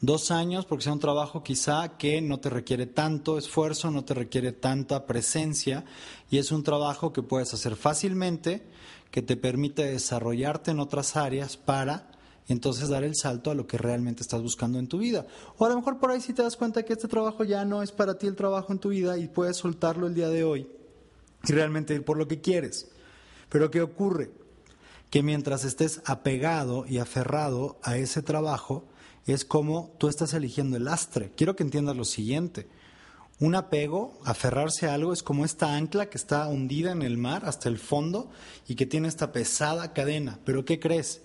dos 0.00 0.30
años 0.30 0.64
porque 0.64 0.84
sea 0.84 0.92
un 0.92 1.00
trabajo 1.00 1.42
quizá 1.42 1.96
que 1.96 2.20
no 2.20 2.38
te 2.38 2.50
requiere 2.50 2.86
tanto 2.86 3.38
esfuerzo, 3.38 3.90
no 3.90 4.04
te 4.04 4.14
requiere 4.14 4.52
tanta 4.52 5.06
presencia 5.06 5.84
y 6.30 6.38
es 6.38 6.52
un 6.52 6.62
trabajo 6.62 7.12
que 7.12 7.22
puedes 7.22 7.52
hacer 7.52 7.76
fácilmente, 7.76 8.66
que 9.10 9.22
te 9.22 9.36
permite 9.36 9.84
desarrollarte 9.84 10.70
en 10.70 10.80
otras 10.80 11.16
áreas 11.16 11.56
para 11.56 12.10
entonces 12.48 12.88
dar 12.88 13.04
el 13.04 13.16
salto 13.16 13.50
a 13.50 13.54
lo 13.54 13.66
que 13.66 13.78
realmente 13.78 14.22
estás 14.22 14.42
buscando 14.42 14.78
en 14.78 14.86
tu 14.86 14.98
vida. 14.98 15.26
O 15.58 15.66
a 15.66 15.68
lo 15.68 15.76
mejor 15.76 15.98
por 15.98 16.10
ahí 16.10 16.20
si 16.20 16.32
te 16.32 16.42
das 16.42 16.56
cuenta 16.56 16.84
que 16.84 16.92
este 16.92 17.08
trabajo 17.08 17.44
ya 17.44 17.64
no 17.64 17.82
es 17.82 17.92
para 17.92 18.18
ti 18.18 18.26
el 18.26 18.36
trabajo 18.36 18.72
en 18.72 18.78
tu 18.78 18.90
vida 18.90 19.18
y 19.18 19.28
puedes 19.28 19.56
soltarlo 19.56 20.06
el 20.06 20.14
día 20.14 20.28
de 20.28 20.44
hoy 20.44 20.68
y 21.46 21.52
realmente 21.52 21.94
ir 21.94 22.04
por 22.04 22.16
lo 22.16 22.28
que 22.28 22.40
quieres. 22.40 22.88
Pero 23.48 23.70
¿qué 23.70 23.82
ocurre? 23.82 24.30
Que 25.10 25.22
mientras 25.22 25.64
estés 25.64 26.02
apegado 26.04 26.84
y 26.86 26.98
aferrado 26.98 27.78
a 27.82 27.96
ese 27.96 28.22
trabajo, 28.22 28.84
es 29.26 29.44
como 29.44 29.94
tú 29.98 30.08
estás 30.08 30.34
eligiendo 30.34 30.76
el 30.76 30.88
astre. 30.88 31.32
Quiero 31.36 31.56
que 31.56 31.62
entiendas 31.62 31.96
lo 31.96 32.04
siguiente. 32.04 32.68
Un 33.38 33.54
apego, 33.54 34.18
aferrarse 34.24 34.88
a 34.88 34.94
algo, 34.94 35.12
es 35.12 35.22
como 35.22 35.44
esta 35.44 35.76
ancla 35.76 36.08
que 36.08 36.16
está 36.16 36.48
hundida 36.48 36.92
en 36.92 37.02
el 37.02 37.18
mar 37.18 37.44
hasta 37.44 37.68
el 37.68 37.78
fondo 37.78 38.30
y 38.66 38.76
que 38.76 38.86
tiene 38.86 39.08
esta 39.08 39.32
pesada 39.32 39.92
cadena. 39.92 40.38
Pero 40.44 40.64
¿qué 40.64 40.80
crees? 40.80 41.20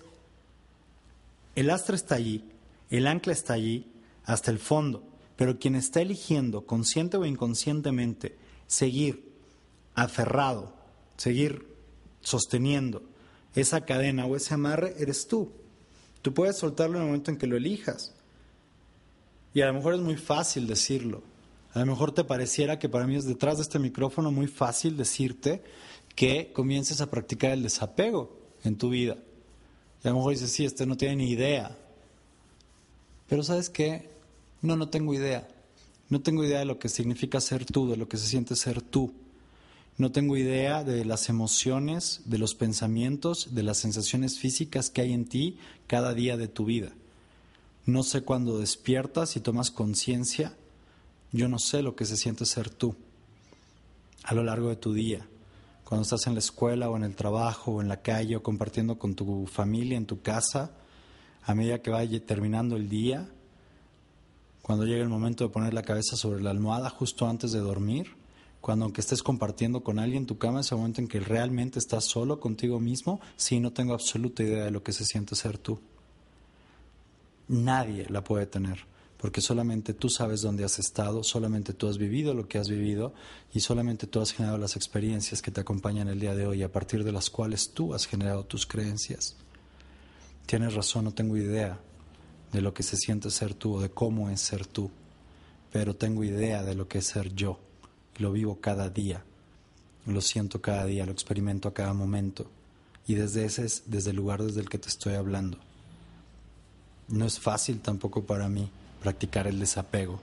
El 1.54 1.70
astre 1.70 1.96
está 1.96 2.14
allí, 2.14 2.44
el 2.90 3.06
ancla 3.06 3.32
está 3.32 3.54
allí, 3.54 3.92
hasta 4.24 4.50
el 4.50 4.58
fondo. 4.58 5.04
Pero 5.36 5.58
quien 5.58 5.74
está 5.74 6.00
eligiendo, 6.00 6.66
consciente 6.66 7.16
o 7.16 7.26
inconscientemente, 7.26 8.36
seguir 8.66 9.32
aferrado, 9.94 10.74
seguir 11.16 11.66
sosteniendo 12.20 13.02
esa 13.54 13.84
cadena 13.84 14.26
o 14.26 14.36
ese 14.36 14.54
amarre, 14.54 14.94
eres 14.98 15.26
tú. 15.26 15.52
Tú 16.22 16.32
puedes 16.32 16.58
soltarlo 16.58 16.96
en 16.96 17.02
el 17.02 17.08
momento 17.08 17.30
en 17.30 17.38
que 17.38 17.46
lo 17.46 17.56
elijas. 17.56 18.14
Y 19.54 19.60
a 19.60 19.66
lo 19.66 19.74
mejor 19.74 19.94
es 19.94 20.00
muy 20.00 20.16
fácil 20.16 20.66
decirlo. 20.66 21.22
A 21.74 21.80
lo 21.80 21.86
mejor 21.86 22.12
te 22.12 22.24
pareciera 22.24 22.78
que 22.78 22.88
para 22.88 23.06
mí 23.06 23.16
es 23.16 23.24
detrás 23.24 23.56
de 23.56 23.62
este 23.62 23.78
micrófono 23.78 24.30
muy 24.30 24.46
fácil 24.46 24.96
decirte 24.96 25.62
que 26.14 26.52
comiences 26.52 27.00
a 27.00 27.10
practicar 27.10 27.52
el 27.52 27.62
desapego 27.62 28.38
en 28.62 28.76
tu 28.76 28.90
vida. 28.90 29.16
Y 30.02 30.08
a 30.08 30.10
lo 30.10 30.16
mejor 30.16 30.32
dices, 30.32 30.52
sí, 30.52 30.64
este 30.64 30.86
no 30.86 30.96
tiene 30.96 31.16
ni 31.16 31.30
idea. 31.30 31.76
Pero 33.28 33.42
¿sabes 33.42 33.70
qué? 33.70 34.10
No, 34.60 34.76
no 34.76 34.88
tengo 34.88 35.14
idea. 35.14 35.48
No 36.08 36.20
tengo 36.20 36.44
idea 36.44 36.58
de 36.58 36.64
lo 36.64 36.78
que 36.78 36.88
significa 36.88 37.40
ser 37.40 37.64
tú, 37.64 37.88
de 37.88 37.96
lo 37.96 38.08
que 38.08 38.16
se 38.16 38.26
siente 38.26 38.56
ser 38.56 38.82
tú. 38.82 39.12
No 39.98 40.10
tengo 40.10 40.36
idea 40.36 40.84
de 40.84 41.04
las 41.04 41.28
emociones, 41.28 42.22
de 42.24 42.38
los 42.38 42.54
pensamientos, 42.54 43.54
de 43.54 43.62
las 43.62 43.78
sensaciones 43.78 44.38
físicas 44.38 44.90
que 44.90 45.02
hay 45.02 45.12
en 45.12 45.26
ti 45.26 45.58
cada 45.86 46.14
día 46.14 46.36
de 46.36 46.48
tu 46.48 46.64
vida. 46.64 46.92
No 47.86 48.02
sé 48.02 48.22
cuándo 48.22 48.58
despiertas 48.58 49.36
y 49.36 49.40
tomas 49.40 49.70
conciencia, 49.70 50.54
yo 51.32 51.48
no 51.48 51.58
sé 51.58 51.82
lo 51.82 51.96
que 51.96 52.04
se 52.04 52.16
siente 52.16 52.46
ser 52.46 52.70
tú 52.70 52.94
a 54.22 54.34
lo 54.34 54.44
largo 54.44 54.68
de 54.68 54.76
tu 54.76 54.92
día. 54.92 55.26
Cuando 55.92 56.04
estás 56.04 56.26
en 56.26 56.32
la 56.32 56.38
escuela 56.38 56.88
o 56.88 56.96
en 56.96 57.04
el 57.04 57.14
trabajo 57.14 57.72
o 57.72 57.82
en 57.82 57.88
la 57.88 58.00
calle 58.00 58.36
o 58.36 58.42
compartiendo 58.42 58.98
con 58.98 59.14
tu 59.14 59.46
familia 59.46 59.98
en 59.98 60.06
tu 60.06 60.22
casa, 60.22 60.70
a 61.42 61.54
medida 61.54 61.82
que 61.82 61.90
vaya 61.90 62.18
terminando 62.24 62.76
el 62.76 62.88
día, 62.88 63.28
cuando 64.62 64.86
llegue 64.86 65.02
el 65.02 65.10
momento 65.10 65.44
de 65.44 65.50
poner 65.50 65.74
la 65.74 65.82
cabeza 65.82 66.16
sobre 66.16 66.42
la 66.42 66.48
almohada 66.48 66.88
justo 66.88 67.28
antes 67.28 67.52
de 67.52 67.58
dormir, 67.58 68.06
cuando 68.62 68.86
aunque 68.86 69.02
estés 69.02 69.22
compartiendo 69.22 69.84
con 69.84 69.98
alguien 69.98 70.24
tu 70.24 70.38
cama, 70.38 70.60
es 70.60 70.72
el 70.72 70.78
momento 70.78 71.02
en 71.02 71.08
que 71.08 71.20
realmente 71.20 71.78
estás 71.78 72.06
solo 72.06 72.40
contigo 72.40 72.80
mismo, 72.80 73.20
sí, 73.36 73.60
no 73.60 73.74
tengo 73.74 73.92
absoluta 73.92 74.42
idea 74.42 74.64
de 74.64 74.70
lo 74.70 74.82
que 74.82 74.94
se 74.94 75.04
siente 75.04 75.36
ser 75.36 75.58
tú. 75.58 75.78
Nadie 77.48 78.06
la 78.08 78.24
puede 78.24 78.46
tener, 78.46 78.86
porque 79.22 79.40
solamente 79.40 79.94
tú 79.94 80.08
sabes 80.08 80.42
dónde 80.42 80.64
has 80.64 80.80
estado, 80.80 81.22
solamente 81.22 81.72
tú 81.72 81.86
has 81.86 81.96
vivido 81.96 82.34
lo 82.34 82.48
que 82.48 82.58
has 82.58 82.68
vivido 82.68 83.14
y 83.54 83.60
solamente 83.60 84.08
tú 84.08 84.20
has 84.20 84.32
generado 84.32 84.58
las 84.58 84.74
experiencias 84.74 85.40
que 85.40 85.52
te 85.52 85.60
acompañan 85.60 86.08
el 86.08 86.18
día 86.18 86.34
de 86.34 86.44
hoy, 86.44 86.64
a 86.64 86.72
partir 86.72 87.04
de 87.04 87.12
las 87.12 87.30
cuales 87.30 87.70
tú 87.70 87.94
has 87.94 88.08
generado 88.08 88.44
tus 88.44 88.66
creencias. 88.66 89.36
Tienes 90.44 90.74
razón, 90.74 91.04
no 91.04 91.14
tengo 91.14 91.36
idea 91.36 91.78
de 92.50 92.62
lo 92.62 92.74
que 92.74 92.82
se 92.82 92.96
siente 92.96 93.30
ser 93.30 93.54
tú 93.54 93.76
o 93.76 93.80
de 93.80 93.90
cómo 93.90 94.28
es 94.28 94.40
ser 94.40 94.66
tú, 94.66 94.90
pero 95.70 95.94
tengo 95.94 96.24
idea 96.24 96.64
de 96.64 96.74
lo 96.74 96.88
que 96.88 96.98
es 96.98 97.06
ser 97.06 97.32
yo 97.32 97.60
lo 98.18 98.32
vivo 98.32 98.58
cada 98.60 98.90
día, 98.90 99.22
lo 100.04 100.20
siento 100.20 100.60
cada 100.60 100.84
día, 100.84 101.06
lo 101.06 101.12
experimento 101.12 101.68
a 101.68 101.74
cada 101.74 101.94
momento 101.94 102.50
y 103.06 103.14
desde 103.14 103.44
ese 103.44 103.66
es 103.66 103.84
desde 103.86 104.10
el 104.10 104.16
lugar 104.16 104.42
desde 104.42 104.62
el 104.62 104.68
que 104.68 104.78
te 104.78 104.88
estoy 104.88 105.14
hablando. 105.14 105.58
No 107.06 107.24
es 107.24 107.38
fácil 107.38 107.78
tampoco 107.78 108.24
para 108.24 108.48
mí 108.48 108.68
practicar 109.02 109.46
el 109.46 109.58
desapego, 109.58 110.20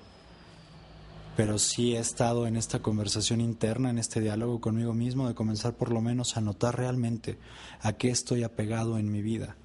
pero 1.36 1.60
sí 1.60 1.96
he 1.96 2.00
estado 2.00 2.48
en 2.48 2.56
esta 2.56 2.80
conversación 2.80 3.42
interna, 3.42 3.90
en 3.90 4.00
este 4.00 4.22
diálogo 4.22 4.60
conmigo 4.60 4.94
mismo, 4.94 5.28
de 5.28 5.36
comenzar 5.36 5.74
por 5.74 5.92
lo 5.92 6.02
menos 6.02 6.38
a 6.38 6.42
notar 6.42 6.78
realmente 6.78 7.38
a 7.82 7.94
qué 7.94 8.10
estoy 8.10 8.44
apegado 8.44 8.98
en 8.98 9.12
mi 9.12 9.22
vida 9.22 9.56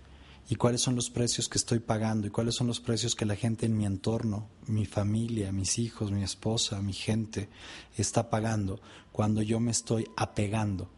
y 0.48 0.56
cuáles 0.56 0.82
son 0.82 0.94
los 0.94 1.10
precios 1.10 1.48
que 1.48 1.58
estoy 1.58 1.78
pagando 1.78 2.26
y 2.26 2.30
cuáles 2.30 2.54
son 2.54 2.66
los 2.66 2.80
precios 2.80 3.14
que 3.14 3.24
la 3.24 3.36
gente 3.36 3.66
en 3.66 3.76
mi 3.76 3.86
entorno, 3.86 4.48
mi 4.66 4.84
familia, 4.84 5.52
mis 5.52 5.78
hijos, 5.78 6.12
mi 6.12 6.22
esposa, 6.22 6.82
mi 6.82 6.92
gente 6.92 7.48
está 7.96 8.28
pagando 8.28 8.80
cuando 9.10 9.42
yo 9.42 9.58
me 9.58 9.70
estoy 9.70 10.06
apegando, 10.16 10.90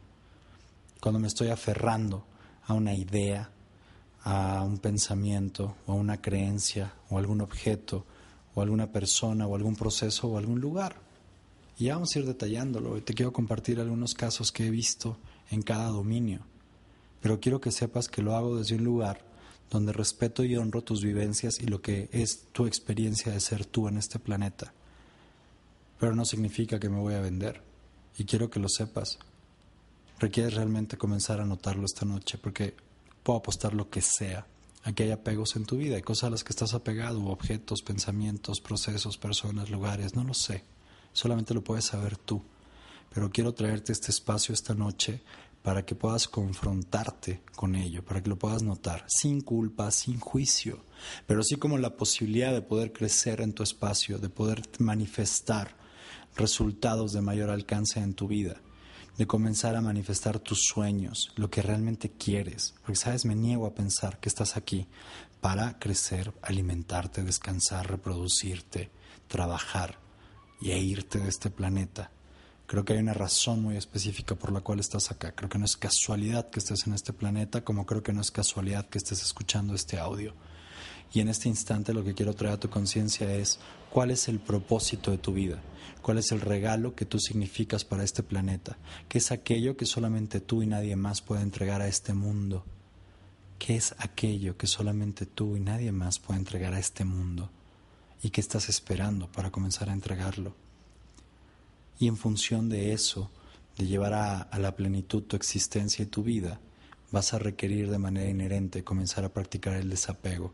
cuando 1.00 1.20
me 1.20 1.28
estoy 1.28 1.48
aferrando 1.48 2.26
a 2.66 2.74
una 2.74 2.94
idea, 2.94 3.50
a 4.26 4.64
un 4.64 4.78
pensamiento 4.78 5.76
o 5.86 5.92
a 5.92 5.94
una 5.94 6.20
creencia 6.20 6.92
o 7.10 7.16
algún 7.16 7.40
objeto 7.40 8.04
o 8.56 8.60
alguna 8.60 8.90
persona 8.90 9.46
o 9.46 9.54
algún 9.54 9.76
proceso 9.76 10.26
o 10.26 10.36
algún 10.36 10.60
lugar. 10.60 10.96
Y 11.78 11.90
vamos 11.90 12.14
a 12.14 12.18
ir 12.18 12.26
detallándolo. 12.26 13.00
Te 13.02 13.14
quiero 13.14 13.32
compartir 13.32 13.78
algunos 13.78 14.14
casos 14.14 14.50
que 14.50 14.66
he 14.66 14.70
visto 14.70 15.16
en 15.52 15.62
cada 15.62 15.86
dominio. 15.90 16.40
Pero 17.20 17.38
quiero 17.38 17.60
que 17.60 17.70
sepas 17.70 18.08
que 18.08 18.20
lo 18.20 18.34
hago 18.34 18.56
desde 18.56 18.74
un 18.74 18.82
lugar 18.82 19.24
donde 19.70 19.92
respeto 19.92 20.42
y 20.42 20.56
honro 20.56 20.82
tus 20.82 21.04
vivencias 21.04 21.60
y 21.60 21.66
lo 21.66 21.80
que 21.80 22.08
es 22.10 22.46
tu 22.50 22.66
experiencia 22.66 23.30
de 23.30 23.38
ser 23.38 23.64
tú 23.64 23.86
en 23.86 23.96
este 23.96 24.18
planeta. 24.18 24.72
Pero 26.00 26.16
no 26.16 26.24
significa 26.24 26.80
que 26.80 26.88
me 26.88 26.98
voy 26.98 27.14
a 27.14 27.20
vender. 27.20 27.62
Y 28.18 28.24
quiero 28.24 28.50
que 28.50 28.58
lo 28.58 28.68
sepas. 28.68 29.20
Requieres 30.18 30.54
realmente 30.54 30.96
comenzar 30.96 31.40
a 31.40 31.44
notarlo 31.44 31.84
esta 31.86 32.04
noche 32.04 32.38
porque 32.38 32.74
puedo 33.26 33.40
apostar 33.40 33.74
lo 33.74 33.90
que 33.90 34.02
sea 34.02 34.46
a 34.84 34.92
que 34.92 35.02
hay 35.02 35.10
apegos 35.10 35.56
en 35.56 35.64
tu 35.64 35.76
vida, 35.76 35.96
hay 35.96 36.02
cosas 36.02 36.28
a 36.28 36.30
las 36.30 36.44
que 36.44 36.50
estás 36.50 36.74
apegado, 36.74 37.24
objetos, 37.24 37.82
pensamientos, 37.82 38.60
procesos, 38.60 39.18
personas, 39.18 39.68
lugares, 39.68 40.14
no 40.14 40.22
lo 40.22 40.32
sé. 40.32 40.62
Solamente 41.12 41.52
lo 41.52 41.64
puedes 41.64 41.86
saber 41.86 42.16
tú. 42.16 42.40
Pero 43.12 43.32
quiero 43.32 43.52
traerte 43.52 43.90
este 43.90 44.12
espacio 44.12 44.52
esta 44.52 44.74
noche 44.74 45.22
para 45.64 45.84
que 45.84 45.96
puedas 45.96 46.28
confrontarte 46.28 47.40
con 47.56 47.74
ello, 47.74 48.04
para 48.04 48.22
que 48.22 48.28
lo 48.28 48.38
puedas 48.38 48.62
notar, 48.62 49.04
sin 49.08 49.40
culpa, 49.40 49.90
sin 49.90 50.20
juicio, 50.20 50.84
pero 51.26 51.42
sí 51.42 51.56
como 51.56 51.78
la 51.78 51.96
posibilidad 51.96 52.52
de 52.52 52.62
poder 52.62 52.92
crecer 52.92 53.40
en 53.40 53.54
tu 53.54 53.64
espacio, 53.64 54.18
de 54.18 54.28
poder 54.28 54.62
manifestar 54.78 55.74
resultados 56.36 57.12
de 57.12 57.22
mayor 57.22 57.50
alcance 57.50 57.98
en 57.98 58.14
tu 58.14 58.28
vida, 58.28 58.60
de 59.18 59.26
comenzar 59.26 59.76
a 59.76 59.80
manifestar 59.80 60.38
tus 60.38 60.62
sueños, 60.62 61.32
lo 61.36 61.50
que 61.50 61.62
realmente 61.62 62.10
quieres, 62.10 62.74
porque 62.82 62.96
sabes, 62.96 63.24
me 63.24 63.34
niego 63.34 63.66
a 63.66 63.74
pensar 63.74 64.18
que 64.20 64.28
estás 64.28 64.56
aquí 64.56 64.86
para 65.40 65.78
crecer, 65.78 66.32
alimentarte, 66.42 67.22
descansar, 67.22 67.90
reproducirte, 67.90 68.90
trabajar 69.28 69.98
y 70.60 70.70
irte 70.72 71.18
de 71.18 71.28
este 71.28 71.50
planeta 71.50 72.10
Creo 72.66 72.84
que 72.84 72.94
hay 72.94 72.98
una 72.98 73.14
razón 73.14 73.62
muy 73.62 73.76
específica 73.76 74.34
por 74.34 74.50
la 74.50 74.60
cual 74.60 74.80
estás 74.80 75.12
acá. 75.12 75.32
Creo 75.32 75.48
que 75.48 75.58
no 75.58 75.64
es 75.64 75.76
casualidad 75.76 76.50
que 76.50 76.58
estés 76.58 76.86
en 76.88 76.94
este 76.94 77.12
planeta, 77.12 77.62
como 77.62 77.86
creo 77.86 78.02
que 78.02 78.12
no 78.12 78.20
es 78.20 78.32
casualidad 78.32 78.88
que 78.88 78.98
estés 78.98 79.22
escuchando 79.22 79.72
este 79.74 79.98
audio. 79.98 80.34
Y 81.12 81.20
en 81.20 81.28
este 81.28 81.48
instante 81.48 81.94
lo 81.94 82.04
que 82.04 82.14
quiero 82.14 82.34
traer 82.34 82.54
a 82.54 82.61
tu 82.61 82.68
conciencia 82.68 83.32
es 83.34 83.59
cuál 83.90 84.11
es 84.11 84.28
el 84.28 84.38
propósito 84.38 85.11
de 85.11 85.18
tu 85.18 85.32
vida, 85.32 85.62
cuál 86.02 86.18
es 86.18 86.32
el 86.32 86.40
regalo 86.40 86.94
que 86.94 87.07
tú 87.07 87.18
significas 87.18 87.84
para 87.84 88.04
este 88.04 88.22
planeta, 88.22 88.76
qué 89.09 89.18
es 89.18 89.32
aquello 89.32 89.76
que 89.76 89.86
solamente 89.86 90.40
tú 90.40 90.62
y 90.62 90.66
nadie 90.66 90.96
más 90.96 91.22
puede 91.22 91.42
entregar 91.42 91.80
a 91.80 91.88
este 91.88 92.12
mundo, 92.12 92.64
qué 93.59 93.76
es 93.76 93.94
aquello 93.98 94.57
que 94.57 94.66
solamente 94.66 95.26
tú 95.26 95.57
y 95.57 95.61
nadie 95.61 95.92
más 95.92 96.18
puede 96.18 96.40
entregar 96.40 96.74
a 96.74 96.78
este 96.78 97.04
mundo 97.04 97.50
y 98.22 98.30
qué 98.30 98.40
estás 98.40 98.68
esperando 98.68 99.30
para 99.30 99.50
comenzar 99.50 99.88
a 99.88 99.92
entregarlo. 99.92 100.54
Y 101.98 102.09
en 102.09 102.16
función 102.16 102.68
de 102.68 102.92
eso, 102.92 103.30
de 103.78 103.86
llevar 103.86 104.14
a, 104.14 104.59
la 104.59 104.76
plenitud 104.76 105.22
tu 105.22 105.36
existencia 105.36 106.02
y 106.02 106.07
tu 106.07 106.22
vida, 106.22 106.61
vas 107.11 107.32
a 107.34 107.38
requerir 107.38 107.90
de 107.90 107.98
manera 107.98 108.28
inherente 108.28 108.84
comenzar 108.84 109.24
a 109.24 109.32
practicar 109.32 109.74
el 109.74 109.88
desapego, 109.88 110.52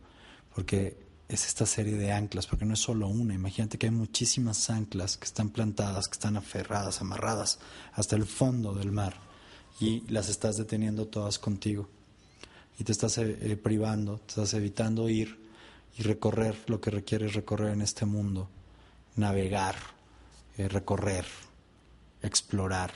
porque 0.54 0.96
es 1.28 1.46
esta 1.46 1.64
serie 1.64 1.96
de 1.96 2.12
anclas, 2.12 2.46
porque 2.46 2.64
no 2.64 2.74
es 2.74 2.80
solo 2.80 3.08
una, 3.08 3.34
imagínate 3.34 3.78
que 3.78 3.86
hay 3.86 3.92
muchísimas 3.92 4.68
anclas 4.68 5.16
que 5.16 5.24
están 5.24 5.50
plantadas, 5.50 6.06
que 6.08 6.12
están 6.12 6.36
aferradas, 6.36 7.00
amarradas 7.00 7.58
hasta 7.94 8.16
el 8.16 8.26
fondo 8.26 8.74
del 8.74 8.92
mar, 8.92 9.14
y 9.80 10.02
las 10.08 10.28
estás 10.28 10.56
deteniendo 10.56 11.06
todas 11.06 11.38
contigo, 11.38 11.88
y 12.78 12.84
te 12.84 12.92
estás 12.92 13.18
eh, 13.18 13.38
eh, 13.40 13.56
privando, 13.56 14.18
te 14.18 14.28
estás 14.28 14.54
evitando 14.54 15.08
ir 15.08 15.40
y 15.96 16.02
recorrer 16.02 16.56
lo 16.66 16.80
que 16.80 16.90
requieres 16.90 17.34
recorrer 17.34 17.72
en 17.72 17.82
este 17.82 18.04
mundo, 18.04 18.48
navegar, 19.16 19.76
eh, 20.58 20.68
recorrer, 20.68 21.24
explorar, 22.22 22.92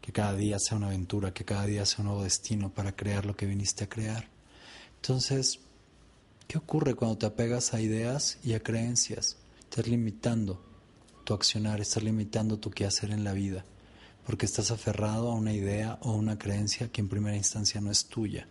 que 0.00 0.12
cada 0.12 0.34
día 0.34 0.58
sea 0.58 0.76
una 0.76 0.86
aventura, 0.86 1.32
que 1.32 1.44
cada 1.44 1.66
día 1.66 1.84
sea 1.84 2.00
un 2.00 2.06
nuevo 2.06 2.22
destino 2.24 2.70
para 2.70 2.94
crear 2.94 3.26
lo 3.26 3.36
que 3.36 3.46
viniste 3.46 3.84
a 3.84 3.88
crear. 3.88 4.28
Entonces, 4.96 5.58
¿qué 6.46 6.58
ocurre 6.58 6.94
cuando 6.94 7.18
te 7.18 7.26
apegas 7.26 7.74
a 7.74 7.80
ideas 7.80 8.38
y 8.42 8.54
a 8.54 8.60
creencias? 8.60 9.36
Estás 9.60 9.86
limitando 9.88 10.62
tu 11.24 11.34
accionar, 11.34 11.80
estás 11.80 12.02
limitando 12.02 12.58
tu 12.58 12.70
quehacer 12.70 13.10
en 13.10 13.24
la 13.24 13.32
vida, 13.32 13.64
porque 14.26 14.46
estás 14.46 14.70
aferrado 14.70 15.30
a 15.30 15.34
una 15.34 15.52
idea 15.52 15.98
o 16.02 16.12
una 16.12 16.38
creencia 16.38 16.90
que 16.90 17.00
en 17.00 17.08
primera 17.08 17.36
instancia 17.36 17.80
no 17.80 17.90
es 17.90 18.06
tuya. 18.06 18.48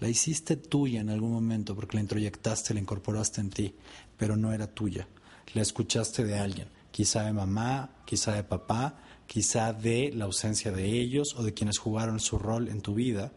La 0.00 0.08
hiciste 0.08 0.56
tuya 0.56 1.00
en 1.00 1.10
algún 1.10 1.32
momento 1.32 1.74
porque 1.74 1.96
la 1.96 2.02
introyectaste, 2.02 2.74
la 2.74 2.80
incorporaste 2.80 3.40
en 3.40 3.50
ti, 3.50 3.74
pero 4.16 4.36
no 4.36 4.52
era 4.52 4.66
tuya. 4.66 5.08
La 5.54 5.62
escuchaste 5.62 6.24
de 6.24 6.38
alguien 6.38 6.68
quizá 6.90 7.22
de 7.22 7.32
mamá, 7.32 7.90
quizá 8.04 8.34
de 8.34 8.42
papá, 8.42 8.98
quizá 9.26 9.72
de 9.72 10.10
la 10.14 10.24
ausencia 10.24 10.72
de 10.72 10.98
ellos 10.98 11.34
o 11.36 11.42
de 11.42 11.54
quienes 11.54 11.78
jugaron 11.78 12.18
su 12.18 12.38
rol 12.38 12.68
en 12.68 12.80
tu 12.80 12.94
vida, 12.94 13.32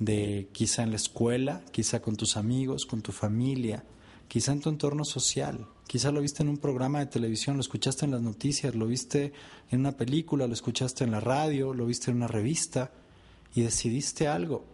de 0.00 0.48
quizá 0.50 0.82
en 0.82 0.90
la 0.90 0.96
escuela, 0.96 1.62
quizá 1.70 2.00
con 2.00 2.16
tus 2.16 2.36
amigos, 2.36 2.86
con 2.86 3.02
tu 3.02 3.12
familia, 3.12 3.84
quizá 4.26 4.52
en 4.52 4.60
tu 4.60 4.70
entorno 4.70 5.04
social, 5.04 5.68
quizá 5.86 6.10
lo 6.10 6.22
viste 6.22 6.42
en 6.42 6.48
un 6.48 6.56
programa 6.56 7.00
de 7.00 7.06
televisión, 7.06 7.56
lo 7.56 7.60
escuchaste 7.60 8.06
en 8.06 8.10
las 8.10 8.22
noticias, 8.22 8.74
lo 8.74 8.86
viste 8.86 9.32
en 9.70 9.80
una 9.80 9.92
película, 9.92 10.46
lo 10.46 10.54
escuchaste 10.54 11.04
en 11.04 11.10
la 11.10 11.20
radio, 11.20 11.74
lo 11.74 11.84
viste 11.86 12.10
en 12.10 12.16
una 12.16 12.28
revista 12.28 12.90
y 13.54 13.60
decidiste 13.60 14.26
algo 14.26 14.64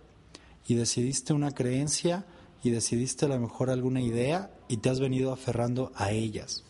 y 0.68 0.74
decidiste 0.74 1.32
una 1.32 1.52
creencia 1.52 2.24
y 2.62 2.70
decidiste 2.70 3.26
a 3.26 3.28
lo 3.28 3.40
mejor 3.40 3.70
alguna 3.70 4.00
idea 4.00 4.50
y 4.68 4.76
te 4.78 4.90
has 4.90 5.00
venido 5.00 5.32
aferrando 5.32 5.92
a 5.96 6.12
ellas. 6.12 6.64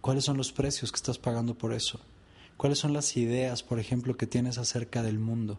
¿Cuáles 0.00 0.24
son 0.24 0.38
los 0.38 0.52
precios 0.52 0.92
que 0.92 0.96
estás 0.96 1.18
pagando 1.18 1.58
por 1.58 1.74
eso? 1.74 2.00
¿Cuáles 2.56 2.78
son 2.78 2.94
las 2.94 3.16
ideas, 3.18 3.62
por 3.62 3.78
ejemplo, 3.78 4.16
que 4.16 4.26
tienes 4.26 4.56
acerca 4.56 5.02
del 5.02 5.18
mundo? 5.18 5.58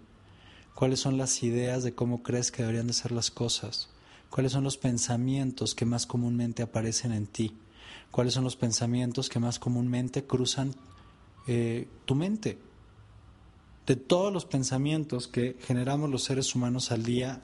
¿Cuáles 0.78 1.00
son 1.00 1.18
las 1.18 1.42
ideas 1.42 1.84
de 1.84 1.96
cómo 1.96 2.22
crees 2.22 2.52
que 2.52 2.62
deberían 2.62 2.86
de 2.86 2.94
ser 2.94 3.12
las 3.12 3.32
cosas? 3.32 3.90
¿Cuáles 4.30 4.52
son 4.52 4.64
los 4.64 4.78
pensamientos 4.78 5.74
que 5.74 5.86
más 5.86 6.06
comúnmente 6.06 6.62
aparecen 6.62 7.14
en 7.14 7.26
ti? 7.26 7.58
¿Cuáles 8.12 8.36
son 8.36 8.44
los 8.44 8.56
pensamientos 8.56 9.28
que 9.28 9.40
más 9.40 9.58
comúnmente 9.58 10.26
cruzan 10.26 10.76
eh, 11.48 11.88
tu 12.06 12.14
mente? 12.14 12.60
De 13.88 13.96
todos 13.96 14.32
los 14.32 14.46
pensamientos 14.46 15.28
que 15.28 15.58
generamos 15.62 16.12
los 16.12 16.24
seres 16.24 16.54
humanos 16.54 16.92
al 16.92 17.02
día, 17.02 17.42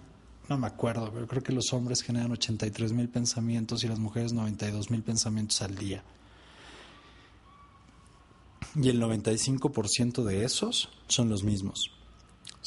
no 0.47 0.59
me 0.59 0.67
acuerdo, 0.67 1.11
pero 1.11 1.27
creo 1.27 1.41
que 1.41 1.53
los 1.53 1.73
hombres 1.73 2.03
generan 2.03 2.31
83 2.34 2.93
mil 2.93 3.09
pensamientos 3.09 3.84
y 3.84 3.88
las 3.88 3.97
mujeres 3.97 4.31
92 4.34 4.91
mil 4.91 5.01
pensamientos 5.01 5.59
al 5.63 5.73
día. 5.73 6.03
Y 8.75 8.89
el 8.89 9.01
95% 9.01 10.23
de 10.23 10.45
esos 10.45 10.89
son 11.07 11.29
los 11.29 11.43
mismos. 11.43 12.03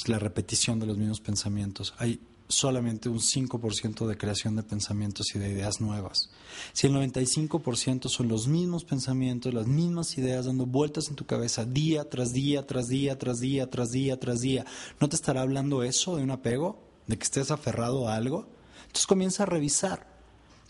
La 0.05 0.19
repetición 0.19 0.79
de 0.79 0.87
los 0.87 0.99
mismos 0.99 1.21
pensamientos. 1.21 1.95
Hay 1.99 2.21
solamente 2.49 3.09
un 3.09 3.19
5% 3.19 4.07
de 4.07 4.17
creación 4.17 4.57
de 4.57 4.63
pensamientos 4.63 5.35
y 5.35 5.39
de 5.39 5.51
ideas 5.51 5.81
nuevas. 5.81 6.31
Si 6.73 6.87
el 6.87 6.95
95% 6.95 8.09
son 8.09 8.29
los 8.29 8.47
mismos 8.47 8.85
pensamientos, 8.85 9.53
las 9.53 9.67
mismas 9.67 10.17
ideas 10.19 10.47
dando 10.47 10.67
vueltas 10.67 11.09
en 11.09 11.17
tu 11.17 11.27
cabeza 11.27 11.65
día 11.65 12.09
tras 12.09 12.33
día, 12.33 12.67
tras 12.67 12.87
día, 12.89 13.19
tras 13.19 13.41
día, 13.41 13.69
tras 13.69 13.91
día, 13.91 14.21
tras 14.21 14.41
día, 14.41 14.65
¿no 15.01 15.09
te 15.09 15.17
estará 15.17 15.43
hablando 15.43 15.83
eso 15.83 16.17
de 16.17 16.23
un 16.23 16.31
apego? 16.31 16.79
¿De 17.07 17.17
que 17.17 17.25
estés 17.25 17.51
aferrado 17.51 18.09
a 18.09 18.17
algo? 18.17 18.47
Entonces 18.83 19.07
comienza 19.07 19.43
a 19.43 19.47
revisar 19.47 20.07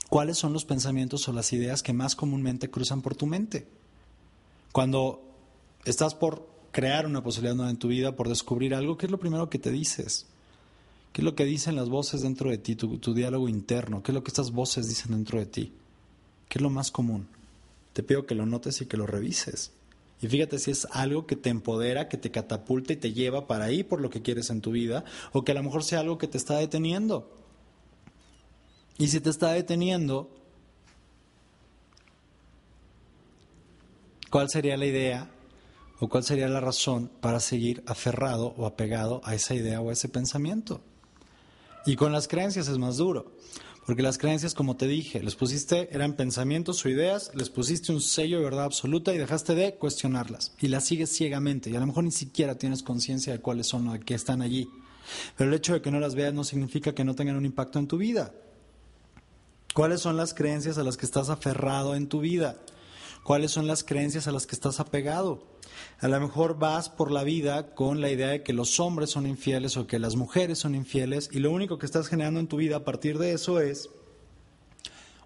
cuáles 0.09 0.39
son 0.39 0.53
los 0.53 0.65
pensamientos 0.65 1.29
o 1.29 1.33
las 1.33 1.53
ideas 1.53 1.83
que 1.83 1.93
más 1.93 2.17
comúnmente 2.17 2.71
cruzan 2.71 3.03
por 3.03 3.17
tu 3.17 3.27
mente. 3.27 3.67
Cuando 4.73 5.23
estás 5.85 6.15
por 6.15 6.56
crear 6.77 7.07
una 7.07 7.23
posibilidad 7.23 7.55
nueva 7.55 7.71
en 7.71 7.79
tu 7.79 7.89
vida, 7.89 8.15
por 8.15 8.29
descubrir 8.29 8.75
algo, 8.75 8.99
¿qué 8.99 9.07
es 9.07 9.11
lo 9.11 9.19
primero 9.19 9.49
que 9.49 9.59
te 9.59 9.71
dices? 9.71 10.27
¿Qué 11.15 11.23
es 11.23 11.25
lo 11.25 11.35
que 11.35 11.47
dicen 11.47 11.75
las 11.75 11.89
voces 11.89 12.21
dentro 12.21 12.51
de 12.51 12.59
ti, 12.59 12.77
tu, 12.77 13.15
diálogo 13.15 13.49
interno? 13.49 14.03
¿Qué 14.03 14.13
es 14.13 14.15
lo 14.15 14.23
que 14.23 14.29
estas 14.29 14.51
voces 14.51 14.87
dicen 14.87 15.13
dentro 15.13 15.39
de 15.39 15.47
ti? 15.47 15.73
¿Qué 16.51 16.59
es 16.59 16.63
lo 16.63 16.69
más 16.69 16.91
común? 16.91 17.29
Te 17.95 18.03
pido 18.03 18.27
que 18.27 18.35
lo 18.35 18.45
notes 18.45 18.83
y 18.83 18.85
que 18.85 18.99
lo 18.99 19.07
revises. 19.07 19.73
Y 20.21 20.29
fíjate 20.29 20.59
si 20.59 20.71
es 20.71 20.87
algo 20.91 21.27
que 21.27 21.35
te 21.35 21.49
empodera, 21.49 22.11
que 22.11 22.19
te 22.19 22.31
catapulta 22.31 22.93
y 22.93 22.97
te 22.97 23.15
lleva 23.15 23.47
para 23.47 23.65
ahí 23.65 23.83
por 23.83 24.03
lo 24.03 24.11
que 24.11 24.21
quieres 24.21 24.51
en 24.51 24.61
tu 24.61 24.73
vida, 24.73 25.03
o 25.33 25.45
que 25.45 25.53
a 25.53 25.55
lo 25.55 25.63
mejor 25.63 25.83
sea 25.83 26.01
algo 26.01 26.19
que 26.19 26.29
te 26.29 26.37
está 26.37 26.59
deteniendo. 26.59 27.41
Y 28.99 29.09
si 29.09 29.21
te 29.21 29.31
está 29.31 29.53
deteniendo, 29.53 30.29
¿cuál 34.29 34.51
sería 34.51 34.77
la 34.77 34.85
idea 34.85 35.31
¿O 35.99 36.09
cuál 36.09 36.25
sería 36.25 36.49
la 36.49 36.61
razón 36.61 37.11
para 37.21 37.41
seguir 37.41 37.83
aferrado 37.87 38.55
o 38.59 38.67
apegado 38.67 39.23
a 39.25 39.35
esa 39.35 39.55
idea 39.55 39.81
o 39.81 39.89
a 39.89 39.95
ese 39.95 40.09
pensamiento? 40.09 40.83
Y 41.87 41.97
con 41.97 42.13
las 42.13 42.29
creencias 42.29 42.69
es 42.69 42.77
más 42.77 42.99
duro, 42.99 43.33
porque 43.87 44.03
las 44.03 44.19
creencias, 44.19 44.53
como 44.53 44.77
te 44.77 44.89
dije, 44.89 45.23
les 45.23 45.37
pusiste, 45.37 45.89
eran 45.95 46.15
pensamientos 46.15 46.85
o 46.85 46.89
ideas, 46.91 47.31
les 47.35 47.49
pusiste 47.49 47.93
un 47.93 48.03
sello 48.03 48.39
de 48.39 48.45
verdad 48.45 48.65
absoluta 48.65 49.15
y 49.15 49.19
dejaste 49.19 49.55
de 49.55 49.77
cuestionarlas. 49.77 50.53
Y 50.61 50.69
las 50.69 50.85
sigues 50.85 51.11
ciegamente, 51.11 51.71
y 51.71 51.77
a 51.77 51.81
lo 51.81 51.87
mejor 51.87 52.05
ni 52.05 52.11
siquiera 52.11 52.57
tienes 52.57 52.83
conciencia 52.83 53.33
de 53.33 53.41
cuáles 53.41 53.69
son 53.69 53.89
o 53.89 53.93
de 53.95 54.01
qué 54.01 54.15
están 54.15 54.43
allí. 54.43 54.69
Pero 55.37 55.49
el 55.49 55.57
hecho 55.57 55.73
de 55.73 55.81
que 55.81 55.91
no 55.91 56.01
las 56.01 56.15
veas 56.15 56.35
no 56.35 56.45
significa 56.45 56.95
que 56.95 57.05
no 57.05 57.15
tengan 57.15 57.37
un 57.37 57.47
impacto 57.47 57.79
en 57.79 57.87
tu 57.87 57.97
vida. 57.97 58.35
¿Cuáles 59.73 60.01
son 60.01 60.17
las 60.17 60.35
creencias 60.35 60.77
a 60.77 60.83
las 60.83 60.97
que 60.97 61.07
estás 61.07 61.31
aferrado 61.31 61.95
en 61.95 62.09
tu 62.09 62.21
vida? 62.21 62.59
cuáles 63.27 63.51
son 63.51 63.67
las 63.67 63.83
creencias 63.83 64.29
a 64.29 64.33
las 64.33 64.47
que 64.47 64.55
estás 64.55 64.79
apegado. 64.79 65.43
A 65.99 66.09
lo 66.09 66.21
mejor 66.21 66.59
vas 66.59 66.91
por 66.91 67.11
la 67.11 67.25
vida 67.25 67.75
con 67.75 68.03
la 68.03 68.11
idea 68.11 68.29
de 68.29 68.43
que 68.43 68.53
los 68.53 68.81
hombres 68.81 69.11
son 69.11 69.27
infieles 69.27 69.79
o 69.79 69.87
que 69.87 69.99
las 69.99 70.15
mujeres 70.15 70.59
son 70.59 70.75
infieles 70.75 71.31
y 71.33 71.39
lo 71.39 71.51
único 71.51 71.79
que 71.79 71.87
estás 71.87 72.09
generando 72.09 72.39
en 72.39 72.49
tu 72.49 72.59
vida 72.59 72.77
a 72.77 72.85
partir 72.85 73.19
de 73.19 73.33
eso 73.33 73.61
es 73.61 73.89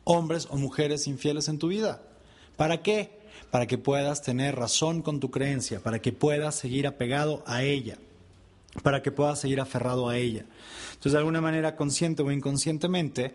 hombres 0.05 0.47
o 0.49 0.57
mujeres 0.57 1.09
infieles 1.09 1.49
en 1.49 1.59
tu 1.59 1.69
vida. 1.69 2.03
¿Para 2.57 2.83
qué? 2.83 3.19
Para 3.51 3.67
que 3.67 3.79
puedas 3.79 4.23
tener 4.23 4.55
razón 4.55 5.03
con 5.03 5.19
tu 5.19 5.33
creencia, 5.33 5.81
para 5.81 6.01
que 6.01 6.13
puedas 6.13 6.55
seguir 6.55 6.87
apegado 6.87 7.43
a 7.47 7.65
ella, 7.65 7.99
para 8.85 9.03
que 9.03 9.11
puedas 9.11 9.41
seguir 9.41 9.61
aferrado 9.61 10.09
a 10.09 10.19
ella. 10.19 10.45
Entonces, 10.91 11.13
de 11.13 11.19
alguna 11.19 11.41
manera, 11.41 11.75
consciente 11.75 12.23
o 12.23 12.31
inconscientemente, 12.31 13.35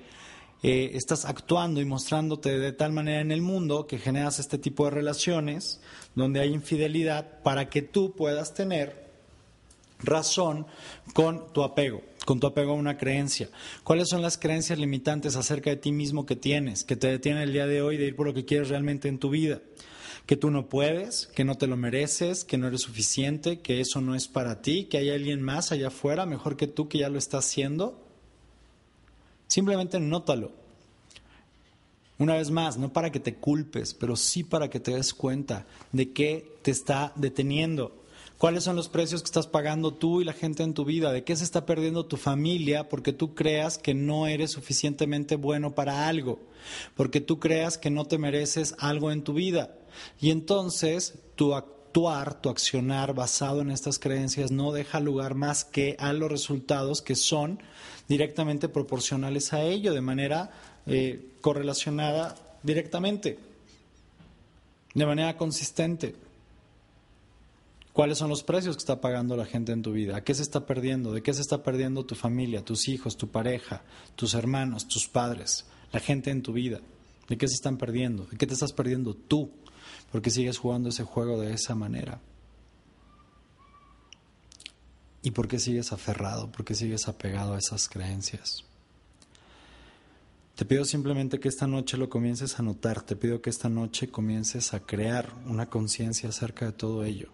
eh, 0.63 0.91
estás 0.93 1.25
actuando 1.25 1.81
y 1.81 1.85
mostrándote 1.85 2.57
de 2.57 2.71
tal 2.71 2.93
manera 2.93 3.19
en 3.19 3.31
el 3.31 3.41
mundo 3.41 3.87
que 3.87 3.99
generas 3.99 4.39
este 4.39 4.57
tipo 4.57 4.85
de 4.85 4.91
relaciones 4.91 5.81
donde 6.15 6.39
hay 6.39 6.53
infidelidad 6.53 7.41
para 7.43 7.69
que 7.69 7.81
tú 7.81 8.13
puedas 8.13 8.53
tener 8.53 9.05
razón 9.99 10.65
con 11.13 11.51
tu 11.53 11.63
apego, 11.63 12.01
con 12.25 12.39
tu 12.39 12.47
apego 12.47 12.71
a 12.71 12.75
una 12.75 12.97
creencia. 12.97 13.49
¿Cuáles 13.83 14.09
son 14.09 14.21
las 14.21 14.37
creencias 14.37 14.79
limitantes 14.79 15.35
acerca 15.35 15.69
de 15.69 15.77
ti 15.77 15.91
mismo 15.91 16.25
que 16.25 16.35
tienes, 16.35 16.83
que 16.83 16.95
te 16.95 17.07
detienen 17.07 17.43
el 17.43 17.53
día 17.53 17.67
de 17.67 17.81
hoy 17.81 17.97
de 17.97 18.05
ir 18.05 18.15
por 18.15 18.27
lo 18.27 18.33
que 18.33 18.45
quieres 18.45 18.69
realmente 18.69 19.07
en 19.07 19.19
tu 19.19 19.29
vida? 19.29 19.61
Que 20.25 20.37
tú 20.37 20.49
no 20.49 20.67
puedes, 20.69 21.27
que 21.27 21.43
no 21.43 21.55
te 21.55 21.67
lo 21.67 21.77
mereces, 21.77 22.43
que 22.43 22.57
no 22.57 22.67
eres 22.67 22.81
suficiente, 22.81 23.59
que 23.59 23.79
eso 23.79 24.01
no 24.01 24.15
es 24.15 24.27
para 24.27 24.61
ti, 24.61 24.85
que 24.85 24.97
hay 24.97 25.11
alguien 25.11 25.41
más 25.41 25.71
allá 25.71 25.89
afuera 25.89 26.25
mejor 26.25 26.57
que 26.57 26.67
tú 26.67 26.89
que 26.89 26.99
ya 26.99 27.09
lo 27.09 27.19
está 27.19 27.37
haciendo. 27.37 28.01
Simplemente 29.47 29.99
nótalo. 29.99 30.64
Una 32.17 32.35
vez 32.35 32.49
más, 32.49 32.77
no 32.77 32.93
para 32.93 33.11
que 33.11 33.19
te 33.19 33.35
culpes, 33.35 33.93
pero 33.93 34.15
sí 34.15 34.43
para 34.43 34.69
que 34.69 34.79
te 34.79 34.95
des 34.95 35.13
cuenta 35.13 35.65
de 35.91 36.13
qué 36.13 36.57
te 36.61 36.71
está 36.71 37.11
deteniendo. 37.15 38.05
¿Cuáles 38.37 38.65
son 38.65 38.75
los 38.75 38.89
precios 38.89 39.21
que 39.21 39.27
estás 39.27 39.47
pagando 39.47 39.93
tú 39.93 40.21
y 40.21 40.25
la 40.25 40.33
gente 40.33 40.63
en 40.63 40.73
tu 40.73 40.83
vida? 40.83 41.13
¿De 41.13 41.23
qué 41.23 41.35
se 41.35 41.45
está 41.45 41.65
perdiendo 41.65 42.05
tu 42.05 42.17
familia 42.17 42.89
porque 42.89 43.13
tú 43.13 43.33
creas 43.33 43.77
que 43.77 43.93
no 43.93 44.27
eres 44.27 44.51
suficientemente 44.51 45.35
bueno 45.35 45.73
para 45.73 46.07
algo? 46.07 46.39
Porque 46.95 47.21
tú 47.21 47.39
creas 47.39 47.77
que 47.77 47.89
no 47.89 48.05
te 48.05 48.17
mereces 48.17 48.75
algo 48.79 49.11
en 49.11 49.23
tu 49.23 49.33
vida. 49.33 49.77
Y 50.19 50.31
entonces 50.31 51.15
tu 51.35 51.53
actuar, 51.53 52.41
tu 52.41 52.49
accionar 52.49 53.13
basado 53.13 53.61
en 53.61 53.71
estas 53.71 53.99
creencias 53.99 54.51
no 54.51 54.73
deja 54.73 54.99
lugar 54.99 55.35
más 55.35 55.63
que 55.63 55.95
a 55.97 56.11
los 56.11 56.29
resultados 56.29 57.01
que 57.01 57.15
son 57.15 57.61
directamente 58.09 58.67
proporcionales 58.67 59.53
a 59.53 59.63
ello, 59.63 59.93
de 59.93 60.01
manera 60.01 60.51
eh, 60.87 61.33
correlacionada 61.41 62.35
directamente, 62.63 63.39
de 64.93 65.05
manera 65.05 65.37
consistente. 65.37 66.15
¿Cuáles 67.93 68.17
son 68.17 68.29
los 68.29 68.43
precios 68.43 68.75
que 68.75 68.81
está 68.81 68.99
pagando 68.99 69.37
la 69.37 69.45
gente 69.45 69.71
en 69.71 69.81
tu 69.81 69.93
vida? 69.93 70.17
¿A 70.17 70.23
qué 70.23 70.33
se 70.33 70.41
está 70.41 70.65
perdiendo? 70.65 71.13
¿De 71.13 71.23
qué 71.23 71.33
se 71.33 71.41
está 71.41 71.63
perdiendo 71.63 72.05
tu 72.05 72.15
familia, 72.15 72.65
tus 72.65 72.89
hijos, 72.89 73.15
tu 73.15 73.29
pareja, 73.29 73.83
tus 74.15 74.33
hermanos, 74.33 74.87
tus 74.87 75.07
padres, 75.07 75.65
la 75.93 76.01
gente 76.01 76.29
en 76.29 76.41
tu 76.41 76.51
vida? 76.51 76.81
¿De 77.29 77.37
qué 77.37 77.47
se 77.47 77.55
están 77.55 77.77
perdiendo? 77.77 78.25
¿De 78.25 78.37
qué 78.37 78.45
te 78.47 78.53
estás 78.53 78.73
perdiendo 78.73 79.13
tú? 79.13 79.49
Porque 80.11 80.29
sigues 80.29 80.57
jugando 80.57 80.89
ese 80.89 81.03
juego 81.03 81.39
de 81.39 81.53
esa 81.53 81.73
manera. 81.73 82.19
¿Y 85.21 85.31
por 85.31 85.47
qué 85.47 85.57
sigues 85.57 85.91
aferrado? 85.91 86.51
¿Por 86.51 86.65
qué 86.65 86.75
sigues 86.75 87.07
apegado 87.07 87.53
a 87.53 87.57
esas 87.57 87.87
creencias? 87.87 88.63
Te 90.55 90.63
pido 90.63 90.85
simplemente 90.85 91.41
que 91.41 91.49
esta 91.49 91.67
noche 91.67 91.97
lo 91.97 92.09
comiences 92.09 92.57
a 92.59 92.63
notar, 92.63 93.01
te 93.01 93.17
pido 93.17 93.41
que 93.41 93.49
esta 93.49 93.67
noche 93.67 94.07
comiences 94.07 94.73
a 94.73 94.79
crear 94.79 95.33
una 95.47 95.69
conciencia 95.69 96.29
acerca 96.29 96.65
de 96.65 96.71
todo 96.71 97.03
ello. 97.03 97.29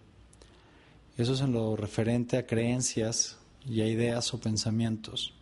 Eso 1.16 1.34
es 1.34 1.40
en 1.40 1.52
lo 1.52 1.76
referente 1.76 2.36
a 2.36 2.46
creencias 2.46 3.38
y 3.64 3.80
a 3.80 3.86
ideas 3.86 4.34
o 4.34 4.40
pensamientos. 4.40 5.34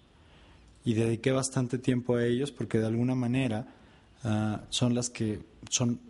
Y 0.85 0.93
dediqué 0.93 1.33
bastante 1.33 1.78
tiempo 1.78 2.16
a 2.16 2.26
ellos 2.26 2.53
porque 2.53 2.78
de 2.78 2.87
alguna 2.87 3.14
manera 3.14 3.72
ah, 4.24 4.61
son 4.68 4.95
las 4.95 5.09
que 5.09 5.43
son 5.70 6.01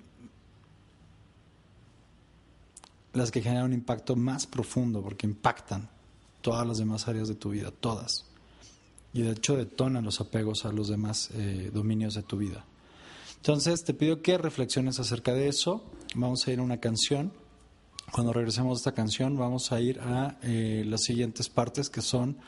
las 3.13 3.31
que 3.31 3.43
generan 3.43 3.67
un 3.67 3.73
impacto 3.75 4.17
más 4.17 4.47
profundo 4.47 5.03
porque 5.03 5.27
impactan 5.27 5.89
todas 6.41 6.67
las 6.67 6.79
demás 6.79 7.07
áreas 7.07 7.29
de 7.29 7.37
tu 7.37 7.51
vida, 7.51 7.71
todas. 7.71 8.30
Y 9.13 9.23
de 9.23 9.33
hecho 9.33 9.57
detonan 9.57 10.05
los 10.05 10.21
apegos 10.21 10.65
a 10.65 10.73
los 10.73 10.89
demás 10.89 11.31
eh, 11.35 11.71
dominios 11.73 12.15
de 12.15 12.23
tu 12.23 12.37
vida. 12.37 12.65
Entonces 13.37 13.85
te 13.85 13.95
pido 13.95 14.23
que 14.23 14.39
reflexiones 14.39 15.01
acerca 15.01 15.33
de 15.33 15.49
eso. 15.49 15.83
Vamos 16.15 16.47
a 16.47 16.53
ir 16.53 16.59
a 16.59 16.63
una 16.63 16.79
canción. 16.79 17.33
Cuando 18.13 18.33
regresemos 18.33 18.79
a 18.79 18.81
esta 18.81 18.93
canción 18.93 19.37
vamos 19.37 19.73
a 19.73 19.81
ir 19.81 20.01
a 20.01 20.39
eh, 20.43 20.85
las 20.87 21.03
siguientes 21.03 21.49
partes 21.49 21.89
que 21.89 22.03
son 22.03 22.39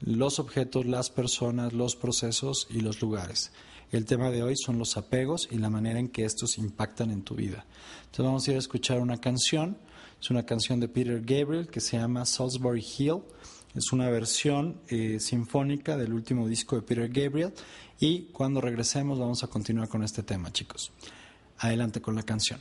los 0.00 0.38
objetos, 0.38 0.86
las 0.86 1.10
personas, 1.10 1.72
los 1.72 1.96
procesos 1.96 2.66
y 2.70 2.80
los 2.80 3.02
lugares. 3.02 3.52
El 3.90 4.04
tema 4.04 4.30
de 4.30 4.42
hoy 4.42 4.54
son 4.56 4.78
los 4.78 4.96
apegos 4.96 5.48
y 5.50 5.58
la 5.58 5.68
manera 5.68 5.98
en 5.98 6.08
que 6.08 6.24
estos 6.24 6.58
impactan 6.58 7.10
en 7.10 7.22
tu 7.22 7.34
vida. 7.34 7.66
Entonces 8.02 8.24
vamos 8.24 8.46
a 8.46 8.50
ir 8.52 8.56
a 8.56 8.60
escuchar 8.60 9.00
una 9.00 9.18
canción. 9.18 9.76
Es 10.20 10.30
una 10.30 10.44
canción 10.46 10.78
de 10.78 10.88
Peter 10.88 11.20
Gabriel 11.20 11.66
que 11.66 11.80
se 11.80 11.96
llama 11.96 12.24
Salisbury 12.24 12.84
Hill. 12.98 13.22
Es 13.74 13.92
una 13.92 14.10
versión 14.10 14.80
eh, 14.88 15.20
sinfónica 15.20 15.96
del 15.96 16.12
último 16.12 16.48
disco 16.48 16.76
de 16.76 16.82
Peter 16.82 17.08
Gabriel. 17.08 17.52
Y 18.00 18.22
cuando 18.32 18.60
regresemos 18.60 19.18
vamos 19.18 19.44
a 19.44 19.46
continuar 19.46 19.88
con 19.88 20.02
este 20.02 20.22
tema, 20.22 20.52
chicos. 20.52 20.90
Adelante 21.58 22.00
con 22.00 22.16
la 22.16 22.22
canción. 22.22 22.60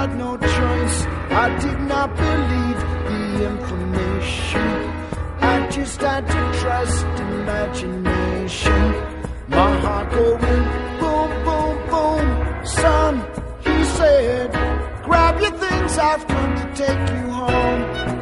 had 0.00 0.16
no 0.16 0.34
choice. 0.38 0.98
I 1.44 1.48
did 1.64 1.80
not 1.92 2.08
believe 2.16 2.80
the 3.10 3.22
information. 3.52 4.70
I 5.54 5.68
just 5.76 6.00
had 6.00 6.24
to 6.34 6.42
trust 6.60 7.04
imagination. 7.34 8.82
My 9.48 9.70
heart 9.84 10.10
going 10.10 10.64
boom, 11.00 11.30
boom, 11.46 11.76
boom. 11.90 12.24
Son, 12.80 13.12
he 13.66 13.76
said, 13.96 14.50
grab 15.04 15.38
your 15.44 15.56
things, 15.64 15.92
I've 15.98 16.26
come 16.26 16.52
to 16.60 16.66
take 16.82 17.04
you 17.16 17.24
home. 17.40 18.19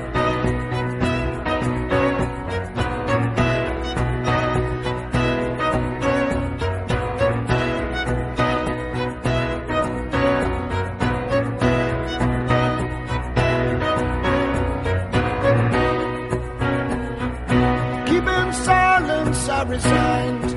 I 19.59 19.63
resigned. 19.65 20.51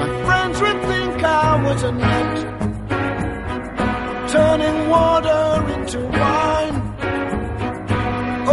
My 0.00 0.08
friends 0.26 0.60
would 0.60 0.80
think 0.82 1.24
I 1.24 1.62
was 1.64 1.82
a 1.82 1.92
nut, 1.92 2.36
turning 4.28 4.90
water 4.90 5.64
into 5.72 6.00
wine. 6.00 6.76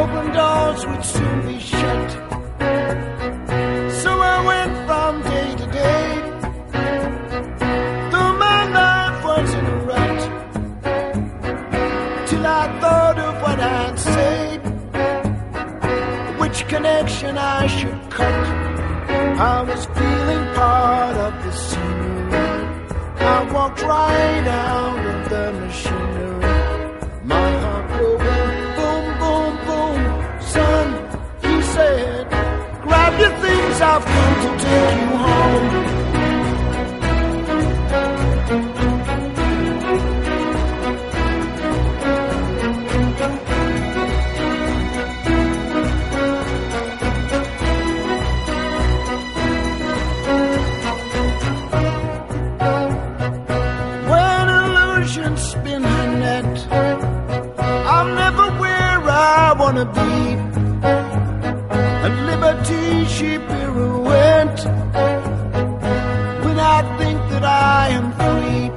Open 0.01 0.31
doors 0.31 0.87
would 0.87 1.03
soon 1.03 1.45
be 1.45 1.59
shut. 1.59 2.11
So 4.01 4.11
I 4.33 4.37
went 4.49 4.73
from 4.87 5.21
day 5.23 5.55
to 5.59 5.67
day. 5.81 6.05
Though 8.11 8.33
my 8.47 8.61
life 8.79 9.25
was 9.25 9.53
in 9.53 9.65
till 12.29 12.45
I 12.47 12.79
thought 12.79 13.19
of 13.19 13.41
what 13.41 13.59
I'd 13.59 13.99
say, 13.99 14.57
which 16.39 16.65
connection 16.69 17.37
I 17.37 17.67
should 17.67 18.09
cut. 18.09 18.60
I 19.41 19.63
was 19.63 19.85
feeling 19.85 20.53
part 20.53 21.17
of 21.17 21.33
the 21.43 21.51
scenery. 21.51 22.35
I 23.17 23.51
walked 23.51 23.81
right 23.81 24.47
out 24.47 25.05
of 25.13 25.29
the 25.31 25.53
machinery. 25.53 26.45
My 27.23 27.49
heart 27.63 27.87
going 27.89 28.61
boom, 28.77 29.05
boom, 29.21 29.53
boom. 29.65 30.41
Son, 30.53 30.87
he 31.41 31.59
said, 31.73 32.29
grab 32.83 33.19
your 33.19 33.33
things, 33.41 33.81
I've 33.81 34.05
come 34.05 34.35
to 34.45 34.63
take 34.63 35.01
you 35.01 35.17
home. 35.25 36.00
Wanna 59.83 59.93
be. 59.93 60.11
At 62.05 62.13
liberty 62.29 63.05
she 63.05 63.37
pirouette. 63.37 64.65
When 66.45 66.59
I 66.59 66.97
think 66.97 67.19
that 67.31 67.43
I 67.43 67.89
am 67.99 68.07
free, 68.19 68.69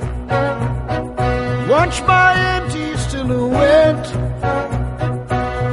watch 1.73 2.03
my 2.07 2.31
empty 2.55 2.97
silhouette. 2.97 4.07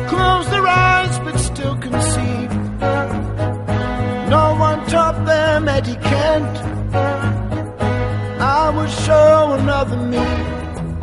Close 0.09 0.49
their 0.49 0.67
eyes 0.67 1.19
but 1.19 1.38
still 1.38 1.75
conceive. 1.77 2.51
No 4.29 4.55
one 4.67 4.86
taught 4.88 5.25
them 5.25 5.67
etiquette. 5.67 6.57
I 8.39 8.69
will 8.75 8.91
show 9.05 9.53
another 9.59 9.97
me. 9.97 10.25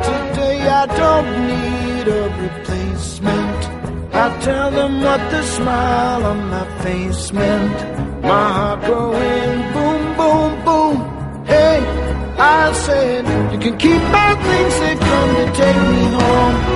Today 0.07 0.67
I 0.67 0.85
don't 0.97 1.47
need 1.47 1.58
tell 4.41 4.71
them 4.71 5.01
what 5.01 5.19
the 5.31 5.43
smile 5.43 6.25
on 6.25 6.49
my 6.49 6.65
face 6.83 7.31
meant. 7.33 7.77
My 8.23 8.47
heart 8.57 8.81
going 8.81 9.73
boom, 9.73 10.01
boom, 10.17 10.51
boom. 10.65 11.45
Hey, 11.45 11.79
I 12.37 12.71
said, 12.73 13.25
you 13.53 13.59
can 13.59 13.77
keep 13.77 14.01
my 14.19 14.31
things—they've 14.47 14.99
come 14.99 15.35
to 15.35 15.45
take 15.61 15.81
me 15.93 16.03
home. 16.19 16.68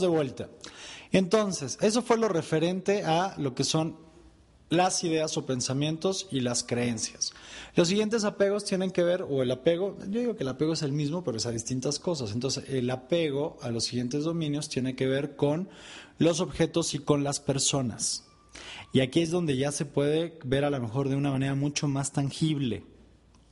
De 0.00 0.08
vuelta. 0.08 0.48
Entonces, 1.12 1.78
eso 1.80 2.02
fue 2.02 2.18
lo 2.18 2.28
referente 2.28 3.04
a 3.04 3.34
lo 3.38 3.54
que 3.54 3.64
son 3.64 3.96
las 4.68 5.04
ideas 5.04 5.36
o 5.36 5.46
pensamientos 5.46 6.26
y 6.30 6.40
las 6.40 6.64
creencias. 6.64 7.32
Los 7.76 7.88
siguientes 7.88 8.24
apegos 8.24 8.64
tienen 8.64 8.90
que 8.90 9.04
ver, 9.04 9.22
o 9.22 9.42
el 9.42 9.50
apego, 9.50 9.96
yo 10.08 10.20
digo 10.20 10.36
que 10.36 10.42
el 10.42 10.48
apego 10.48 10.72
es 10.72 10.82
el 10.82 10.92
mismo, 10.92 11.22
pero 11.22 11.36
es 11.36 11.46
a 11.46 11.52
distintas 11.52 11.98
cosas. 11.98 12.32
Entonces, 12.32 12.68
el 12.68 12.90
apego 12.90 13.56
a 13.62 13.70
los 13.70 13.84
siguientes 13.84 14.24
dominios 14.24 14.68
tiene 14.68 14.96
que 14.96 15.06
ver 15.06 15.36
con 15.36 15.68
los 16.18 16.40
objetos 16.40 16.94
y 16.94 16.98
con 16.98 17.22
las 17.22 17.38
personas. 17.38 18.24
Y 18.92 19.00
aquí 19.00 19.20
es 19.20 19.30
donde 19.30 19.56
ya 19.56 19.72
se 19.72 19.84
puede 19.84 20.38
ver 20.44 20.64
a 20.64 20.70
lo 20.70 20.80
mejor 20.80 21.08
de 21.08 21.16
una 21.16 21.30
manera 21.30 21.54
mucho 21.54 21.86
más 21.86 22.12
tangible, 22.12 22.84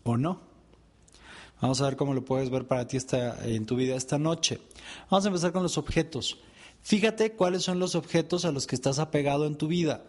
¿o 0.03 0.17
no? 0.17 0.54
Vamos 1.65 1.81
a 1.81 1.87
ver 1.87 1.97
cómo 1.97 2.13
lo 2.13 2.27
puedes 2.27 2.51
ver 2.51 2.67
para 2.67 2.87
ti 2.87 2.99
esta, 2.99 3.43
en 3.43 3.65
tu 3.65 3.77
vida 3.77 3.97
esta 3.97 4.19
noche. 4.19 4.61
Vamos 5.11 5.25
a 5.25 5.29
empezar 5.29 5.51
con 5.51 5.63
los 5.63 5.79
objetos. 5.79 6.37
Fíjate 6.83 7.33
cuáles 7.33 7.63
son 7.63 7.79
los 7.79 7.95
objetos 7.95 8.45
a 8.45 8.53
los 8.53 8.67
que 8.67 8.75
estás 8.75 8.99
apegado 8.99 9.47
en 9.47 9.57
tu 9.57 9.67
vida. 9.67 10.05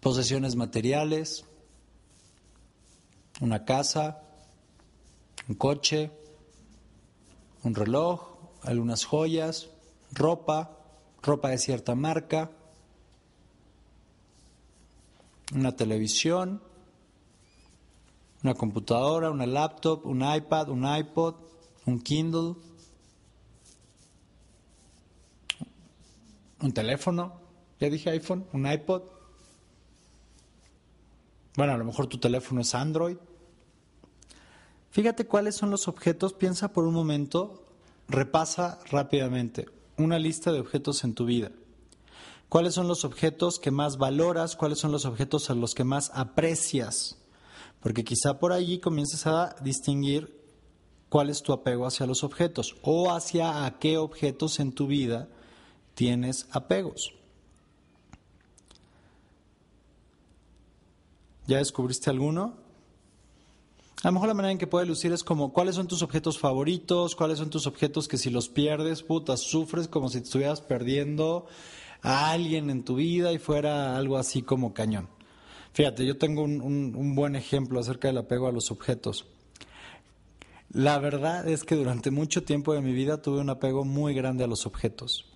Posesiones 0.00 0.56
materiales, 0.56 1.44
una 3.40 3.64
casa, 3.64 4.22
un 5.48 5.54
coche, 5.54 6.10
un 7.62 7.76
reloj, 7.76 8.38
algunas 8.64 9.04
joyas, 9.04 9.68
ropa, 10.10 10.76
ropa 11.22 11.50
de 11.50 11.58
cierta 11.58 11.94
marca, 11.94 12.50
una 15.54 15.76
televisión, 15.76 16.60
una 18.48 18.54
computadora, 18.54 19.30
una 19.30 19.46
laptop, 19.46 20.06
un 20.06 20.22
iPad, 20.22 20.70
un 20.70 20.86
iPod, 20.86 21.34
un 21.84 22.00
Kindle, 22.00 22.54
un 26.62 26.72
teléfono, 26.72 27.40
ya 27.78 27.90
dije 27.90 28.08
iPhone, 28.08 28.46
un 28.54 28.66
iPod. 28.66 29.02
Bueno, 31.56 31.74
a 31.74 31.76
lo 31.76 31.84
mejor 31.84 32.06
tu 32.06 32.16
teléfono 32.16 32.62
es 32.62 32.74
Android. 32.74 33.18
Fíjate 34.90 35.26
cuáles 35.26 35.54
son 35.54 35.70
los 35.70 35.86
objetos, 35.86 36.32
piensa 36.32 36.72
por 36.72 36.84
un 36.84 36.94
momento, 36.94 37.66
repasa 38.08 38.78
rápidamente 38.90 39.68
una 39.98 40.18
lista 40.18 40.52
de 40.52 40.60
objetos 40.60 41.04
en 41.04 41.12
tu 41.12 41.26
vida. 41.26 41.50
¿Cuáles 42.48 42.72
son 42.72 42.88
los 42.88 43.04
objetos 43.04 43.58
que 43.58 43.70
más 43.70 43.98
valoras? 43.98 44.56
¿Cuáles 44.56 44.78
son 44.78 44.90
los 44.90 45.04
objetos 45.04 45.50
a 45.50 45.54
los 45.54 45.74
que 45.74 45.84
más 45.84 46.10
aprecias? 46.14 47.17
Porque 47.80 48.04
quizá 48.04 48.38
por 48.38 48.52
allí 48.52 48.78
comiences 48.78 49.26
a 49.26 49.54
distinguir 49.62 50.38
cuál 51.08 51.30
es 51.30 51.42
tu 51.42 51.52
apego 51.52 51.86
hacia 51.86 52.06
los 52.06 52.24
objetos 52.24 52.76
o 52.82 53.10
hacia 53.12 53.64
a 53.64 53.78
qué 53.78 53.98
objetos 53.98 54.60
en 54.60 54.72
tu 54.72 54.86
vida 54.86 55.28
tienes 55.94 56.46
apegos. 56.50 57.12
¿Ya 61.46 61.58
descubriste 61.58 62.10
alguno? 62.10 62.54
A 64.02 64.08
lo 64.08 64.12
mejor 64.12 64.28
la 64.28 64.34
manera 64.34 64.52
en 64.52 64.58
que 64.58 64.66
puede 64.66 64.86
lucir 64.86 65.12
es 65.12 65.24
como 65.24 65.52
cuáles 65.52 65.74
son 65.74 65.88
tus 65.88 66.02
objetos 66.02 66.38
favoritos, 66.38 67.16
cuáles 67.16 67.38
son 67.38 67.50
tus 67.50 67.66
objetos 67.66 68.06
que 68.06 68.16
si 68.16 68.30
los 68.30 68.48
pierdes, 68.48 69.02
puta, 69.02 69.36
sufres 69.36 69.88
como 69.88 70.08
si 70.08 70.18
estuvieras 70.18 70.60
perdiendo 70.60 71.46
a 72.02 72.30
alguien 72.30 72.70
en 72.70 72.84
tu 72.84 72.96
vida 72.96 73.32
y 73.32 73.38
fuera 73.38 73.96
algo 73.96 74.16
así 74.18 74.42
como 74.42 74.72
cañón. 74.72 75.08
Fíjate, 75.78 76.04
yo 76.04 76.18
tengo 76.18 76.42
un, 76.42 76.60
un- 76.60 77.14
buen 77.14 77.36
ejemplo 77.36 77.78
acerca 77.78 78.08
del 78.08 78.18
apego 78.18 78.48
a 78.48 78.52
los 78.52 78.72
objetos. 78.72 79.26
La 80.72 80.98
verdad 80.98 81.48
es 81.48 81.62
que 81.62 81.76
durante 81.76 82.10
mucho 82.10 82.42
tiempo 82.42 82.74
de 82.74 82.80
mi 82.80 82.92
vida 82.92 83.22
tuve 83.22 83.38
un 83.40 83.48
apego 83.48 83.84
muy 83.84 84.12
grande 84.12 84.42
a 84.42 84.48
los 84.48 84.66
objetos. 84.66 85.26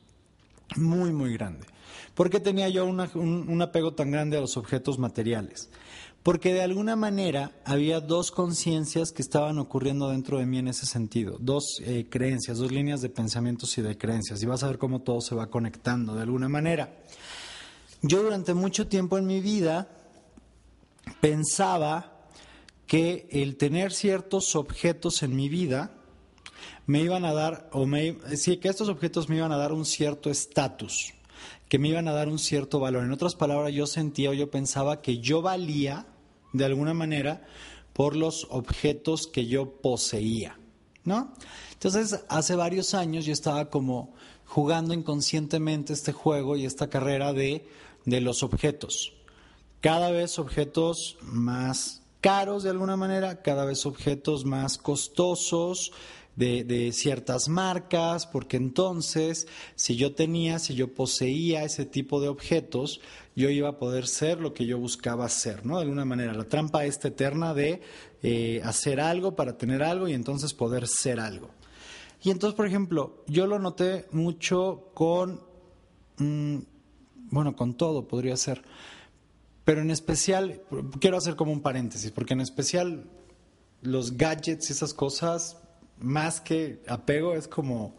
Muy, 0.75 1.13
muy 1.13 1.33
grande. 1.35 1.69
¿Por 2.17 2.29
qué 2.29 2.41
tenía 2.41 2.69
yo 2.71 2.85
un, 2.87 2.99
un 3.15 3.63
apego 3.63 3.95
tan 3.95 4.11
grande 4.11 4.37
a 4.37 4.41
los 4.41 4.57
objetos 4.57 4.99
materiales? 4.99 5.71
Porque 6.25 6.53
de 6.53 6.63
alguna 6.63 6.97
manera 6.97 7.53
había 7.65 8.01
dos 8.01 8.33
conciencias 8.33 9.13
que 9.13 9.23
estaban 9.23 9.61
ocurriendo 9.61 10.11
dentro 10.11 10.39
de 10.41 10.47
mí 10.47 10.59
en 10.59 10.67
ese 10.67 10.87
sentido, 10.87 11.37
dos 11.39 11.81
eh, 11.85 12.09
creencias, 12.11 12.59
dos 12.59 12.73
líneas 12.73 13.01
de 13.01 13.11
pensamientos 13.11 13.79
y 13.79 13.83
de 13.83 13.97
creencias, 13.97 14.43
y 14.43 14.47
vas 14.47 14.65
a 14.65 14.67
ver 14.67 14.79
cómo 14.79 15.03
todo 15.03 15.21
se 15.21 15.37
va 15.37 15.51
conectando 15.51 16.17
de 16.17 16.23
alguna 16.23 16.49
manera. 16.49 16.97
Yo 18.03 18.25
durante 18.25 18.55
mucho 18.55 18.89
tiempo 18.89 19.19
en 19.19 19.27
mi 19.29 19.41
vida 19.41 19.99
pensaba 21.21 22.13
que 22.87 23.27
el 23.31 23.57
tener 23.57 23.93
ciertos 23.93 24.55
objetos 24.57 25.23
en 25.23 25.35
mi 25.35 25.49
vida 25.49 25.93
me 26.87 27.01
iban 27.01 27.25
a 27.25 27.33
dar, 27.33 27.69
o 27.73 27.87
me, 27.87 28.17
sí, 28.37 28.59
que 28.59 28.69
estos 28.69 28.89
objetos 28.89 29.29
me 29.29 29.37
iban 29.37 29.53
a 29.53 29.57
dar 29.57 29.73
un 29.73 29.85
cierto 29.85 30.31
estatus, 30.31 31.15
que 31.69 31.79
me 31.79 31.89
iban 31.89 32.09
a 32.09 32.13
dar 32.13 32.29
un 32.29 32.39
cierto 32.39 32.81
valor. 32.81 33.05
En 33.05 33.13
otras 33.13 33.35
palabras, 33.35 33.73
yo 33.73 33.87
sentía 33.87 34.31
o 34.31 34.35
yo 34.35 34.51
pensaba 34.51 35.01
que 35.01 35.19
yo 35.19 35.43
valía, 35.43 36.07
de 36.53 36.65
alguna 36.65 36.93
manera, 36.93 37.47
por 37.93 38.17
los 38.17 38.47
objetos 38.51 39.27
que 39.27 39.47
yo 39.47 39.71
poseía, 39.81 40.59
¿no? 41.05 41.33
Entonces, 41.73 42.25
hace 42.29 42.57
varios 42.57 42.95
años 42.95 43.25
yo 43.25 43.33
estaba 43.33 43.71
como 43.71 44.15
jugando 44.45 44.93
inconscientemente 44.93 45.93
este 45.93 46.13
juego 46.13 46.57
y 46.57 46.67
esta 46.67 46.91
carrera 46.91 47.33
de, 47.33 47.67
de 48.05 48.21
los 48.21 48.43
objetos. 48.43 49.15
Cada 49.83 50.11
vez 50.11 50.39
objetos 50.39 51.19
más 51.21 52.03
caros 52.23 52.63
de 52.63 52.71
alguna 52.71 52.97
manera, 52.97 53.43
cada 53.43 53.67
vez 53.67 53.85
objetos 53.85 54.47
más 54.47 54.79
costosos, 54.79 55.93
de, 56.37 56.93
ciertas 56.93 57.49
marcas, 57.49 58.27
porque 58.27 58.57
entonces 58.57 59.47
si 59.75 59.97
yo 59.97 60.15
tenía, 60.15 60.59
si 60.59 60.75
yo 60.75 60.95
poseía 60.95 61.65
ese 61.65 61.85
tipo 61.85 62.21
de 62.21 62.29
objetos, 62.29 63.01
yo 63.37 63.51
iba 63.51 63.69
a 63.69 63.79
poder 63.79 64.07
ser 64.07 64.41
lo 64.41 64.55
que 64.55 64.67
yo 64.67 64.79
buscaba 64.79 65.29
ser, 65.29 65.67
¿no? 65.67 65.77
De 65.77 65.83
alguna 65.83 66.05
manera, 66.05 66.33
la 66.33 66.45
trampa 66.45 66.85
esta 66.85 67.09
eterna 67.09 67.55
de 67.55 67.83
eh, 68.23 68.61
hacer 68.65 69.01
algo 69.01 69.37
para 69.37 69.59
tener 69.59 69.83
algo 69.83 70.09
y 70.09 70.15
entonces 70.15 70.55
poder 70.55 70.87
ser 70.87 71.21
algo. 71.21 71.51
Y 72.23 72.31
entonces, 72.31 72.57
por 72.57 72.67
ejemplo, 72.67 73.25
yo 73.27 73.47
lo 73.47 73.59
noté 73.59 74.07
mucho 74.13 74.91
con, 74.95 75.41
mm, 76.19 76.59
bueno, 77.31 77.57
con 77.57 77.75
todo 77.75 78.07
podría 78.07 78.37
ser, 78.37 78.63
pero 79.65 79.81
en 79.81 79.91
especial, 79.91 80.63
quiero 81.01 81.17
hacer 81.17 81.37
como 81.37 81.53
un 81.53 81.61
paréntesis, 81.61 82.11
porque 82.11 82.35
en 82.35 82.41
especial 82.41 83.05
los 83.81 84.17
gadgets 84.17 84.71
y 84.71 84.73
esas 84.73 84.95
cosas 84.95 85.57
más 85.99 86.41
que 86.41 86.83
apego, 86.89 87.35
es 87.35 87.47
como, 87.47 87.95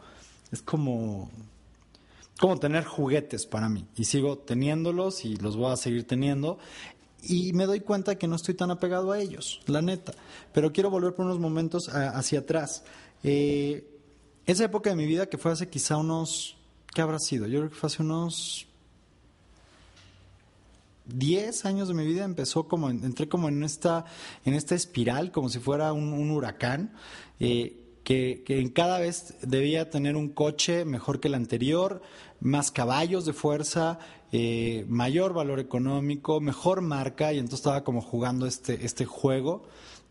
es 0.51 0.61
como, 0.61 1.31
como 2.39 2.59
tener 2.59 2.83
juguetes 2.83 3.45
para 3.45 3.69
mí. 3.69 3.85
Y 3.95 4.05
sigo 4.05 4.37
teniéndolos 4.37 5.23
y 5.23 5.37
los 5.37 5.55
voy 5.55 5.71
a 5.71 5.77
seguir 5.77 6.05
teniendo. 6.05 6.57
Y 7.21 7.53
me 7.53 7.65
doy 7.65 7.79
cuenta 7.79 8.17
que 8.17 8.27
no 8.27 8.35
estoy 8.35 8.55
tan 8.55 8.69
apegado 8.69 9.13
a 9.13 9.19
ellos, 9.19 9.61
la 9.67 9.81
neta. 9.81 10.13
Pero 10.51 10.73
quiero 10.73 10.89
volver 10.89 11.15
por 11.15 11.25
unos 11.25 11.39
momentos 11.39 11.87
hacia 11.87 12.39
atrás. 12.39 12.83
Eh, 13.23 13.89
esa 14.45 14.65
época 14.65 14.89
de 14.89 14.97
mi 14.97 15.05
vida 15.05 15.27
que 15.27 15.37
fue 15.37 15.53
hace 15.53 15.69
quizá 15.69 15.95
unos, 15.95 16.57
¿qué 16.93 17.01
habrá 17.01 17.19
sido? 17.19 17.47
Yo 17.47 17.59
creo 17.59 17.69
que 17.69 17.75
fue 17.77 17.87
hace 17.87 18.03
unos 18.03 18.67
10 21.05 21.65
años 21.65 21.87
de 21.87 21.93
mi 21.93 22.05
vida 22.05 22.23
empezó 22.23 22.67
como 22.67 22.89
entré 22.89 23.27
como 23.27 23.49
en 23.49 23.63
esta 23.63 24.05
en 24.45 24.53
esta 24.53 24.75
espiral 24.75 25.31
como 25.31 25.49
si 25.49 25.59
fuera 25.59 25.91
un, 25.93 26.31
huracán 26.31 26.93
eh, 27.39 27.79
que, 28.03 28.43
que 28.45 28.71
cada 28.73 28.99
vez 28.99 29.35
debía 29.41 29.89
tener 29.89 30.15
un 30.15 30.29
coche 30.29 30.85
mejor 30.85 31.19
que 31.19 31.29
el 31.29 31.35
anterior, 31.35 32.01
más 32.41 32.71
caballos 32.71 33.25
de 33.25 33.33
fuerza, 33.33 33.99
eh, 34.35 34.85
mayor 34.89 35.33
valor 35.33 35.59
económico, 35.59 36.41
mejor 36.41 36.81
marca, 36.81 37.31
y 37.33 37.37
entonces 37.37 37.59
estaba 37.59 37.83
como 37.83 38.01
jugando 38.01 38.47
este, 38.47 38.83
este 38.83 39.05
juego 39.05 39.63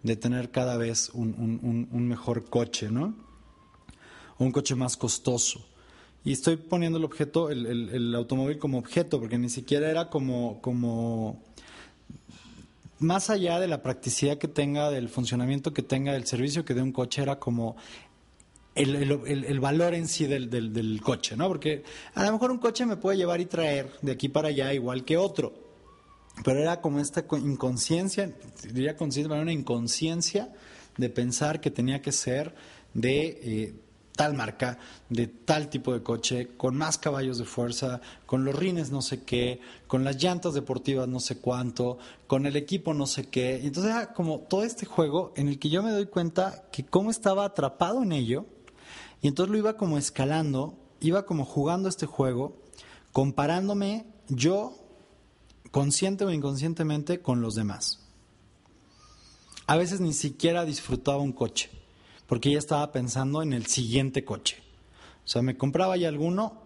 de 0.05 0.14
tener 0.16 0.53
cada 0.53 0.76
vez 0.76 1.11
un, 1.12 1.88
un, 1.93 2.09
mejor 2.09 2.45
coche, 2.49 2.88
¿no? 2.88 3.14
Un 4.38 4.53
coche 4.53 4.74
más 4.74 4.97
costoso. 4.97 5.64
Y 6.25 6.33
estoy 6.33 6.57
poniendo 6.57 6.99
el 6.99 7.05
objeto, 7.05 7.51
el, 7.51 7.66
el, 7.66 7.89
el 7.91 8.14
automóvil 8.14 8.59
como 8.59 8.79
objeto, 8.79 9.18
porque 9.18 9.39
ni 9.39 9.49
siquiera 9.49 9.91
era 9.91 10.09
como, 10.09 10.61
como 10.61 11.43
más 13.01 13.31
allá 13.31 13.61
de 13.61 13.68
la 13.68 13.83
practicidad 13.83 14.39
que 14.39 14.49
tenga, 14.49 14.91
del 14.91 15.09
funcionamiento 15.09 15.73
que 15.73 15.83
tenga, 15.83 16.12
del 16.12 16.27
servicio 16.27 16.64
que 16.64 16.75
dé 16.75 16.83
un 16.83 16.93
coche, 16.93 17.23
era 17.23 17.39
como 17.39 17.77
el, 18.75 19.61
valor 19.61 19.95
en 19.95 20.09
sí 20.09 20.27
del, 20.27 20.49
del, 20.49 21.01
coche, 21.03 21.37
¿no? 21.37 21.49
Porque 21.49 21.83
a 22.14 22.25
lo 22.25 22.33
mejor 22.33 22.51
un 22.51 22.59
coche 22.59 22.87
me 22.87 22.97
puede 22.97 23.18
llevar 23.18 23.41
y 23.41 23.47
traer 23.47 23.91
de 24.01 24.12
aquí 24.12 24.29
para 24.29 24.49
allá 24.49 24.73
igual 24.73 25.05
que 25.05 25.16
otro, 25.16 25.53
pero 26.45 26.59
era 26.61 26.81
como 26.81 27.01
esta 27.01 27.25
inconsciencia, 27.33 28.33
diría 28.73 28.97
conciencia, 28.97 29.35
una 29.35 29.53
inconsciencia 29.53 30.53
de 30.97 31.11
pensar 31.11 31.61
que 31.61 31.70
tenía 31.70 32.01
que 32.01 32.12
ser 32.12 32.55
de 32.95 33.41
eh, 33.43 33.75
tal 34.15 34.35
marca, 34.35 34.79
de 35.09 35.27
tal 35.27 35.69
tipo 35.71 35.93
de 35.93 36.03
coche, 36.03 36.51
con 36.57 36.77
más 36.77 36.99
caballos 36.99 37.39
de 37.39 37.45
fuerza, 37.45 38.01
con 38.27 38.45
los 38.45 38.55
rines 38.55 38.91
no 38.91 39.03
sé 39.03 39.23
qué, 39.23 39.61
con 39.87 40.05
las 40.05 40.23
llantas 40.23 40.55
deportivas 40.55 41.09
no 41.09 41.21
sé 41.21 41.39
cuánto, 41.39 41.99
con 42.27 42.47
el 42.47 42.57
equipo 42.57 42.95
no 42.95 43.07
sé 43.07 43.29
qué. 43.29 43.65
Entonces 43.65 43.93
era 43.93 44.13
como 44.13 44.41
todo 44.41 44.65
este 44.65 44.87
juego 44.87 45.33
en 45.37 45.49
el 45.49 45.59
que 45.59 45.71
yo 45.71 45.83
me 45.83 45.91
doy 45.91 46.07
cuenta 46.07 46.65
que 46.71 46.85
cómo 46.85 47.11
estaba 47.11 47.45
atrapado 47.45 48.03
en 48.03 48.13
ello, 48.13 48.47
y 49.21 49.29
entonces 49.29 49.53
lo 49.53 49.59
iba 49.59 49.77
como 49.77 49.99
escalando, 49.99 50.75
iba 51.01 51.25
como 51.25 51.45
jugando 51.45 51.89
este 51.89 52.07
juego, 52.07 52.57
comparándome 53.13 54.07
yo, 54.29 54.77
consciente 55.71 56.25
o 56.25 56.31
inconscientemente, 56.31 57.21
con 57.21 57.41
los 57.41 57.55
demás. 57.55 58.01
A 59.67 59.77
veces 59.77 60.01
ni 60.01 60.13
siquiera 60.13 60.65
disfrutaba 60.65 61.19
un 61.19 61.33
coche 61.33 61.82
porque 62.33 62.51
ya 62.51 62.59
estaba 62.59 62.91
pensando 62.93 63.43
en 63.43 63.53
el 63.53 63.66
siguiente 63.66 64.24
coche. 64.24 64.57
O 65.22 65.28
sea, 65.28 65.43
me 65.43 65.59
compraba 65.59 65.99
ya 65.99 66.09
alguno, 66.09 66.62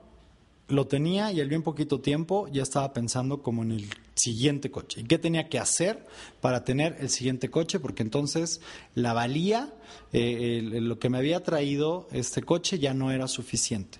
lo 0.68 0.86
tenía 0.86 1.32
y 1.32 1.40
al 1.40 1.48
bien 1.48 1.64
poquito 1.64 2.00
tiempo 2.00 2.46
ya 2.46 2.62
estaba 2.62 2.92
pensando 2.92 3.42
como 3.42 3.64
en 3.64 3.72
el 3.72 3.88
siguiente 4.14 4.70
coche. 4.70 5.00
¿Y 5.00 5.04
qué 5.08 5.18
tenía 5.18 5.48
que 5.48 5.58
hacer 5.58 6.06
para 6.40 6.62
tener 6.62 6.96
el 7.00 7.10
siguiente 7.10 7.50
coche? 7.50 7.80
Porque 7.80 8.04
entonces 8.04 8.60
la 8.94 9.12
valía, 9.12 9.74
eh, 10.12 10.60
lo 10.62 11.00
que 11.00 11.10
me 11.10 11.18
había 11.18 11.42
traído 11.42 12.06
este 12.12 12.44
coche 12.44 12.78
ya 12.78 12.94
no 12.94 13.10
era 13.10 13.26
suficiente. 13.26 13.98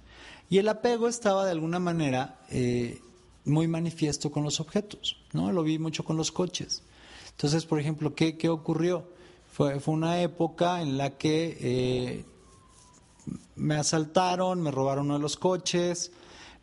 Y 0.49 0.59
el 0.59 0.69
apego 0.69 1.09
estaba 1.09 1.45
de 1.47 1.51
alguna 1.51 1.81
manera 1.81 2.39
eh, 2.49 3.01
muy 3.45 3.67
manifiesto 3.67 4.31
con 4.31 4.45
los 4.45 4.61
objetos, 4.61 5.17
¿no? 5.33 5.51
Lo 5.51 5.65
vi 5.65 5.81
mucho 5.81 6.05
con 6.05 6.17
los 6.17 6.31
coches. 6.31 6.85
Entonces, 7.33 7.67
por 7.67 7.81
ejemplo, 7.81 8.15
¿qué, 8.15 8.39
qué 8.39 8.51
ocurrió? 8.51 9.16
Fue, 9.57 9.81
fue 9.81 9.95
una 9.95 10.21
época 10.21 10.83
en 10.83 10.99
la 10.99 11.17
que 11.17 11.57
eh, 11.59 12.25
me 13.55 13.77
asaltaron, 13.77 14.61
me 14.61 14.71
robaron 14.71 15.07
uno 15.07 15.15
de 15.15 15.21
los 15.21 15.39
coches, 15.39 16.13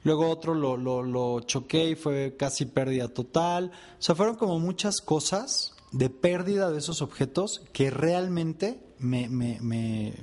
luego 0.04 0.30
otro 0.30 0.54
lo, 0.54 0.78
lo, 0.78 1.40
choqué 1.40 1.90
y 1.90 1.96
fue 1.96 2.36
casi 2.38 2.66
pérdida 2.66 3.08
total. 3.08 3.72
O 3.98 4.00
sea, 4.00 4.14
fueron 4.14 4.36
como 4.36 4.60
muchas 4.60 5.02
cosas 5.02 5.74
de 5.92 6.12
pérdida 6.12 6.70
de 6.70 6.78
esos 6.78 7.02
objetos 7.02 7.64
que 7.74 7.90
realmente 7.90 8.80
me, 9.00 9.28
me, 9.28 9.58
me, 9.60 10.14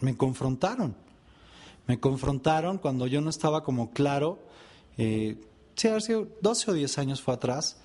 me 0.00 0.18
confrontaron. 0.18 0.94
Me 1.86 1.98
confrontaron 1.98 2.76
cuando 2.76 3.06
yo 3.06 3.22
no 3.22 3.30
estaba 3.30 3.62
como 3.62 3.92
claro, 3.92 4.38
eh, 4.98 5.40
sí, 5.76 5.88
haber 5.88 6.02
sido 6.02 6.28
12 6.42 6.72
o 6.72 6.74
10 6.74 6.98
años 6.98 7.22
fue 7.22 7.32
atrás, 7.32 7.78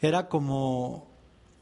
era 0.00 0.30
como 0.30 1.11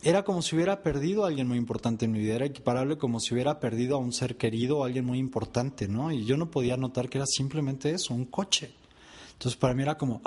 era 0.02 0.24
como 0.24 0.40
si 0.40 0.56
hubiera 0.56 0.82
perdido 0.82 1.24
a 1.24 1.28
alguien 1.28 1.46
muy 1.46 1.58
importante 1.58 2.06
en 2.06 2.12
mi 2.12 2.20
vida, 2.20 2.36
era 2.36 2.46
equiparable 2.46 2.96
como 2.96 3.20
si 3.20 3.34
hubiera 3.34 3.60
perdido 3.60 3.96
a 3.96 3.98
un 3.98 4.12
ser 4.12 4.36
querido 4.36 4.78
o 4.78 4.84
a 4.84 4.86
alguien 4.86 5.04
muy 5.04 5.18
importante, 5.18 5.88
¿no? 5.88 6.10
Y 6.10 6.24
yo 6.24 6.36
no 6.36 6.50
podía 6.50 6.76
notar 6.76 7.08
que 7.08 7.18
era 7.18 7.26
simplemente 7.26 7.90
eso, 7.90 8.14
un 8.14 8.24
coche. 8.24 8.72
Entonces 9.32 9.58
para 9.58 9.74
mí 9.74 9.82
era 9.82 9.98
como 9.98 10.22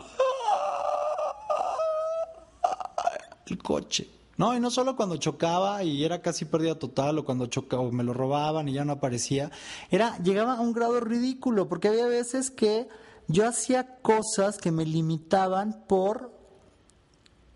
el 3.47 3.57
coche. 3.57 4.09
No, 4.36 4.55
y 4.55 4.59
no 4.59 4.71
solo 4.71 4.95
cuando 4.95 5.17
chocaba 5.17 5.84
y 5.84 6.03
era 6.03 6.21
casi 6.21 6.45
pérdida 6.45 6.78
total 6.78 7.19
o 7.19 7.26
cuando 7.26 7.45
chocaba 7.47 7.84
o 7.84 7.91
me 7.91 8.03
lo 8.03 8.13
robaban 8.13 8.67
y 8.67 8.74
ya 8.74 8.86
no 8.86 8.93
aparecía, 8.93 9.51
era 9.91 10.17
llegaba 10.19 10.55
a 10.55 10.61
un 10.61 10.74
grado 10.74 10.99
ridículo 10.99 11.67
porque 11.67 11.88
había 11.88 12.07
veces 12.07 12.49
que 12.49 12.88
yo 13.28 13.47
hacía 13.47 13.97
cosas 14.01 14.57
que 14.57 14.71
me 14.71 14.86
limitaban 14.86 15.84
por 15.88 16.32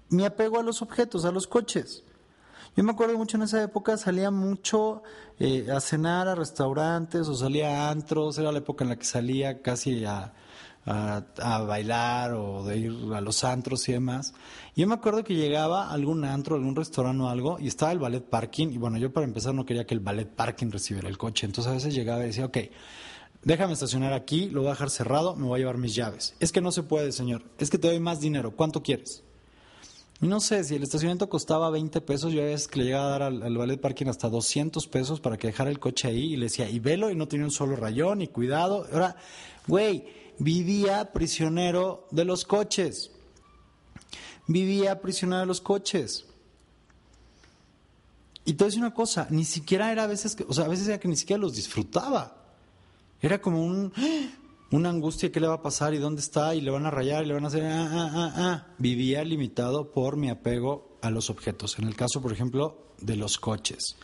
mi 0.10 0.24
apego 0.24 0.60
a 0.60 0.64
los 0.64 0.82
objetos, 0.82 1.26
a 1.26 1.32
los 1.32 1.48
coches. 1.48 2.04
Yo 2.78 2.84
me 2.84 2.92
acuerdo 2.92 3.18
mucho 3.18 3.38
en 3.38 3.44
esa 3.44 3.64
época, 3.64 3.98
salía 3.98 4.30
mucho 4.30 5.02
eh, 5.40 5.66
a 5.76 5.80
cenar 5.80 6.28
a 6.28 6.36
restaurantes 6.36 7.28
o 7.28 7.34
salía 7.34 7.88
a 7.88 7.90
antros, 7.90 8.38
era 8.38 8.52
la 8.52 8.60
época 8.60 8.84
en 8.84 8.90
la 8.90 8.98
que 8.98 9.04
salía 9.04 9.64
casi 9.64 10.06
a, 10.06 10.32
a, 10.86 11.62
bailar 11.68 12.34
o 12.34 12.64
de 12.64 12.78
ir 12.78 12.94
a 13.16 13.20
los 13.20 13.44
antros 13.44 13.90
y 13.90 13.94
demás. 13.94 14.36
Yo 14.76 14.86
me 14.86 14.94
acuerdo 14.94 15.24
que 15.24 15.34
llegaba 15.34 15.88
a 15.88 15.92
algún 15.92 16.24
antro, 16.24 16.56
algún 16.56 16.76
restaurante 16.76 17.24
o 17.24 17.30
algo 17.30 17.58
y 17.60 17.66
estaba 17.66 17.92
el 17.92 17.98
ballet 17.98 18.24
parking 18.24 18.68
y 18.68 18.78
bueno, 18.78 19.00
yo 19.00 19.12
para 19.12 19.26
empezar 19.26 19.56
no 19.56 19.66
quería 19.66 19.88
que 19.88 19.96
el 19.96 20.00
ballet 20.00 20.30
parking 20.30 20.70
recibiera 20.70 21.10
el 21.10 21.18
coche, 21.18 21.48
entonces 21.48 21.72
a 21.72 21.74
veces 21.74 21.96
llegaba 21.96 22.22
y 22.26 22.28
decía, 22.28 22.46
ok, 22.46 22.58
déjame 23.42 23.74
estacionar 23.74 24.14
aquí, 24.14 24.52
lo 24.52 24.62
voy 24.62 24.68
a 24.68 24.74
dejar 24.74 24.92
cerrado, 24.92 25.36
me 25.36 25.48
voy 25.48 25.56
a 25.56 25.60
llevar 25.62 25.80
mis 25.80 25.96
llaves. 25.96 26.36
Es 26.40 26.52
que 26.52 26.62
no 26.62 26.72
se 26.72 26.84
puede, 26.84 27.12
señor, 27.12 27.42
es 27.58 27.72
que 27.72 27.80
te 27.80 27.88
doy 27.88 28.00
más 28.00 28.20
dinero, 28.20 28.52
¿cuánto 28.52 28.84
quieres? 28.84 29.24
No 30.20 30.40
sé, 30.40 30.64
si 30.64 30.76
el 30.76 30.82
estacionamiento 30.82 31.30
costaba 31.30 31.70
20 31.70 32.02
pesos, 32.02 32.34
yo 32.34 32.42
a 32.42 32.46
veces 32.46 32.68
que 32.68 32.80
le 32.80 32.86
llegaba 32.86 33.06
a 33.06 33.10
dar 33.10 33.24
al, 33.24 33.58
ballet 33.58 33.80
parking 33.80 34.08
hasta 34.08 34.30
200 34.30 34.88
pesos 34.88 35.20
para 35.20 35.38
que 35.38 35.48
dejara 35.48 35.70
el 35.70 35.80
coche 35.80 36.08
ahí 36.08 36.34
y 36.34 36.38
le 36.38 36.46
decía, 36.46 36.68
y 36.68 36.80
velo, 36.80 37.12
y 37.12 37.16
no 37.16 37.28
tenía 37.28 37.46
un 37.46 37.52
solo 37.52 37.76
rayón, 37.76 38.24
y 38.24 38.28
cuidado. 38.28 38.88
Ahora, 38.92 39.16
güey, 39.68 40.06
vivía 40.40 41.14
prisionero 41.14 42.08
de 42.10 42.26
los 42.26 42.46
coches. 42.46 43.12
Vivía 44.48 45.02
prisionero 45.02 45.42
de 45.42 45.46
los 45.46 45.62
coches. 45.62 46.26
Y 48.44 48.54
te 48.54 48.64
voy 48.64 48.76
una 48.78 48.96
cosa, 48.96 49.28
ni 49.30 49.46
siquiera 49.46 49.92
era 49.92 50.06
a 50.06 50.08
veces, 50.08 50.36
que, 50.36 50.46
o 50.48 50.54
sea, 50.54 50.66
a 50.66 50.70
veces 50.70 50.88
era 50.88 51.00
que 51.00 51.08
ni 51.08 51.16
siquiera 51.16 51.40
los 51.40 51.54
disfrutaba. 51.54 52.38
Era 53.22 53.40
como 53.40 53.64
un, 53.64 53.94
una 54.72 54.90
angustia, 54.90 55.32
¿qué 55.32 55.40
le 55.40 55.48
va 55.48 55.56
a 55.56 55.62
pasar? 55.62 55.94
¿Y 55.94 55.98
dónde 55.98 56.22
está? 56.22 56.54
¿Y 56.54 56.62
le 56.62 56.72
van 56.72 56.86
a 56.86 56.92
rayar? 56.92 57.24
¿Y 57.24 57.28
le 57.28 57.34
van 57.34 57.46
a 57.46 57.48
hacer? 57.48 57.64
Ah, 57.64 57.90
ah, 57.90 58.12
ah, 58.14 58.34
ah. 58.36 58.68
Vivía 58.78 59.24
limitado 59.24 59.92
por 59.92 60.18
mi 60.18 60.30
apego 60.30 60.98
a 61.02 61.10
los 61.10 61.30
objetos. 61.30 61.80
En 61.80 61.88
el 61.88 61.96
caso, 61.96 62.22
por 62.22 62.34
ejemplo, 62.34 62.88
de 63.00 63.16
los 63.16 63.38
coches. 63.38 63.96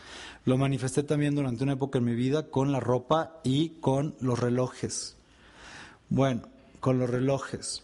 Lo 0.44 0.56
manifesté 0.56 1.02
también 1.02 1.34
durante 1.34 1.64
una 1.64 1.74
época 1.74 1.98
en 1.98 2.04
mi 2.04 2.14
vida 2.14 2.50
con 2.50 2.72
la 2.72 2.80
ropa 2.80 3.40
y 3.44 3.80
con 3.80 4.14
los 4.20 4.38
relojes. 4.38 5.16
Bueno, 6.08 6.42
con 6.80 6.98
los 6.98 7.10
relojes. 7.10 7.82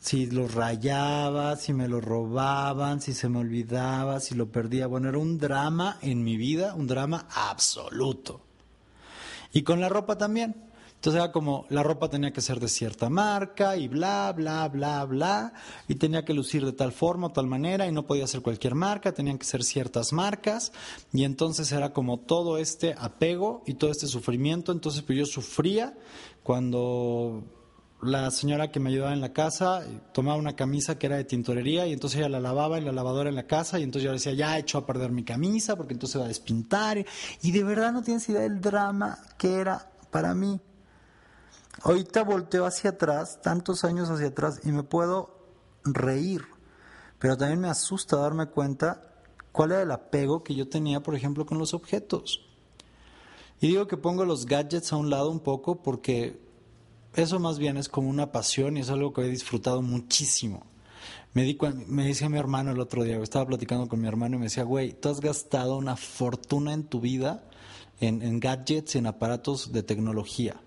Si 0.00 0.26
los 0.26 0.54
rayaba, 0.54 1.56
si 1.56 1.72
me 1.72 1.88
los 1.88 2.04
robaban, 2.04 3.00
si 3.00 3.12
se 3.12 3.28
me 3.28 3.40
olvidaba, 3.40 4.20
si 4.20 4.34
lo 4.34 4.50
perdía. 4.50 4.86
Bueno, 4.86 5.08
era 5.08 5.18
un 5.18 5.38
drama 5.38 5.98
en 6.00 6.22
mi 6.22 6.36
vida, 6.36 6.74
un 6.74 6.86
drama 6.86 7.26
absoluto. 7.34 8.40
Y 9.52 9.62
con 9.62 9.80
la 9.80 9.88
ropa 9.88 10.16
también. 10.16 10.67
Entonces 10.98 11.22
era 11.22 11.30
como 11.30 11.64
la 11.68 11.84
ropa 11.84 12.10
tenía 12.10 12.32
que 12.32 12.40
ser 12.40 12.58
de 12.58 12.66
cierta 12.66 13.08
marca 13.08 13.76
y 13.76 13.86
bla, 13.86 14.32
bla, 14.36 14.66
bla, 14.66 15.04
bla, 15.04 15.52
y 15.86 15.94
tenía 15.94 16.24
que 16.24 16.34
lucir 16.34 16.64
de 16.64 16.72
tal 16.72 16.90
forma 16.90 17.28
o 17.28 17.30
tal 17.30 17.46
manera 17.46 17.86
y 17.86 17.92
no 17.92 18.04
podía 18.04 18.26
ser 18.26 18.42
cualquier 18.42 18.74
marca, 18.74 19.12
tenían 19.12 19.38
que 19.38 19.46
ser 19.46 19.62
ciertas 19.62 20.12
marcas 20.12 20.72
y 21.12 21.22
entonces 21.22 21.70
era 21.70 21.92
como 21.92 22.18
todo 22.18 22.58
este 22.58 22.96
apego 22.98 23.62
y 23.64 23.74
todo 23.74 23.92
este 23.92 24.08
sufrimiento. 24.08 24.72
Entonces 24.72 25.02
pues 25.02 25.16
yo 25.16 25.24
sufría 25.24 25.96
cuando 26.42 27.44
la 28.02 28.32
señora 28.32 28.72
que 28.72 28.80
me 28.80 28.90
ayudaba 28.90 29.12
en 29.12 29.20
la 29.20 29.32
casa 29.32 29.84
tomaba 30.12 30.36
una 30.36 30.56
camisa 30.56 30.98
que 30.98 31.06
era 31.06 31.16
de 31.16 31.24
tintorería 31.24 31.86
y 31.86 31.92
entonces 31.92 32.18
ella 32.18 32.28
la 32.28 32.40
lavaba 32.40 32.76
en 32.76 32.84
la 32.84 32.92
lavadora 32.92 33.28
en 33.28 33.36
la 33.36 33.46
casa 33.46 33.78
y 33.78 33.84
entonces 33.84 34.04
yo 34.04 34.12
decía, 34.12 34.32
ya 34.32 34.56
he 34.56 34.60
hecho 34.62 34.78
a 34.78 34.86
perder 34.86 35.12
mi 35.12 35.22
camisa 35.22 35.76
porque 35.76 35.92
entonces 35.92 36.20
va 36.20 36.24
a 36.24 36.28
despintar. 36.28 37.06
Y 37.40 37.52
de 37.52 37.62
verdad 37.62 37.92
no 37.92 38.02
tienes 38.02 38.28
idea 38.28 38.40
del 38.40 38.60
drama 38.60 39.16
que 39.38 39.54
era 39.54 39.92
para 40.10 40.34
mí. 40.34 40.60
Ahorita 41.82 42.24
volteo 42.24 42.66
hacia 42.66 42.90
atrás, 42.90 43.40
tantos 43.42 43.84
años 43.84 44.10
hacia 44.10 44.28
atrás, 44.28 44.60
y 44.64 44.72
me 44.72 44.82
puedo 44.82 45.38
reír, 45.84 46.44
pero 47.18 47.36
también 47.36 47.60
me 47.60 47.68
asusta 47.68 48.16
darme 48.16 48.46
cuenta 48.46 49.08
cuál 49.52 49.72
era 49.72 49.82
el 49.82 49.90
apego 49.90 50.42
que 50.42 50.54
yo 50.54 50.68
tenía, 50.68 51.02
por 51.02 51.14
ejemplo, 51.14 51.46
con 51.46 51.58
los 51.58 51.74
objetos. 51.74 52.44
Y 53.60 53.68
digo 53.68 53.86
que 53.86 53.96
pongo 53.96 54.24
los 54.24 54.46
gadgets 54.46 54.92
a 54.92 54.96
un 54.96 55.10
lado 55.10 55.30
un 55.30 55.40
poco 55.40 55.82
porque 55.82 56.40
eso 57.14 57.40
más 57.40 57.58
bien 57.58 57.76
es 57.76 57.88
como 57.88 58.08
una 58.08 58.30
pasión 58.30 58.76
y 58.76 58.80
es 58.80 58.90
algo 58.90 59.12
que 59.12 59.22
he 59.22 59.28
disfrutado 59.28 59.82
muchísimo. 59.82 60.64
Me, 61.34 61.42
di 61.42 61.58
me 61.86 62.06
decía 62.06 62.28
mi 62.28 62.38
hermano 62.38 62.70
el 62.70 62.80
otro 62.80 63.02
día, 63.04 63.18
estaba 63.18 63.46
platicando 63.46 63.88
con 63.88 64.00
mi 64.00 64.08
hermano 64.08 64.36
y 64.36 64.38
me 64.38 64.46
decía, 64.46 64.64
güey, 64.64 64.92
tú 64.92 65.08
has 65.08 65.20
gastado 65.20 65.76
una 65.76 65.96
fortuna 65.96 66.72
en 66.72 66.84
tu 66.84 67.00
vida 67.00 67.44
en, 68.00 68.22
en 68.22 68.40
gadgets, 68.40 68.96
en 68.96 69.06
aparatos 69.06 69.72
de 69.72 69.82
tecnología. 69.82 70.60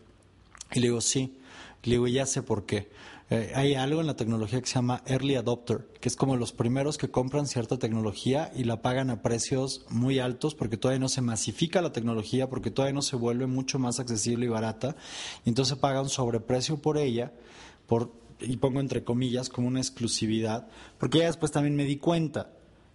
Y 0.74 0.80
le 0.80 0.88
digo, 0.88 1.02
sí. 1.02 1.38
Le 1.84 1.92
digo, 1.94 2.08
ya 2.08 2.26
sé 2.26 2.44
por 2.44 2.66
qué. 2.66 2.90
Eh, 3.30 3.54
hay 3.56 3.76
algo 3.76 4.02
en 4.02 4.08
la 4.08 4.18
tecnología 4.18 4.60
que 4.60 4.68
se 4.68 4.76
llama 4.76 5.04
early 5.06 5.36
adopter, 5.36 5.88
que 6.02 6.10
es 6.10 6.18
como 6.18 6.36
los 6.36 6.52
primeros 6.52 6.98
que 6.98 7.10
compran 7.10 7.48
cierta 7.48 7.80
tecnología 7.80 8.52
y 8.54 8.66
la 8.66 8.82
pagan 8.82 9.10
a 9.10 9.22
precios 9.22 9.86
muy 9.90 10.20
altos 10.20 10.54
porque 10.54 10.76
todavía 10.76 11.00
no 11.00 11.08
se 11.08 11.22
masifica 11.22 11.82
la 11.82 11.94
tecnología, 11.94 12.50
porque 12.50 12.72
todavía 12.72 12.94
no 12.94 13.02
se 13.02 13.16
vuelve 13.16 13.48
mucho 13.48 13.80
más 13.80 14.02
accesible 14.02 14.48
y 14.48 14.50
barata. 14.50 14.98
Y 15.46 15.50
entonces 15.50 15.78
pagan 15.78 16.10
sobreprecio 16.10 16.82
por 16.82 16.98
ella, 16.98 17.32
por, 17.88 18.12
y 18.42 18.58
pongo 18.58 18.82
entre 18.82 19.06
comillas, 19.06 19.48
como 19.48 19.70
una 19.70 19.80
exclusividad, 19.80 20.68
porque 20.98 21.20
ya 21.20 21.28
después 21.28 21.54
también 21.54 21.78
me 21.78 21.86
di 21.86 21.96
cuenta 21.96 22.52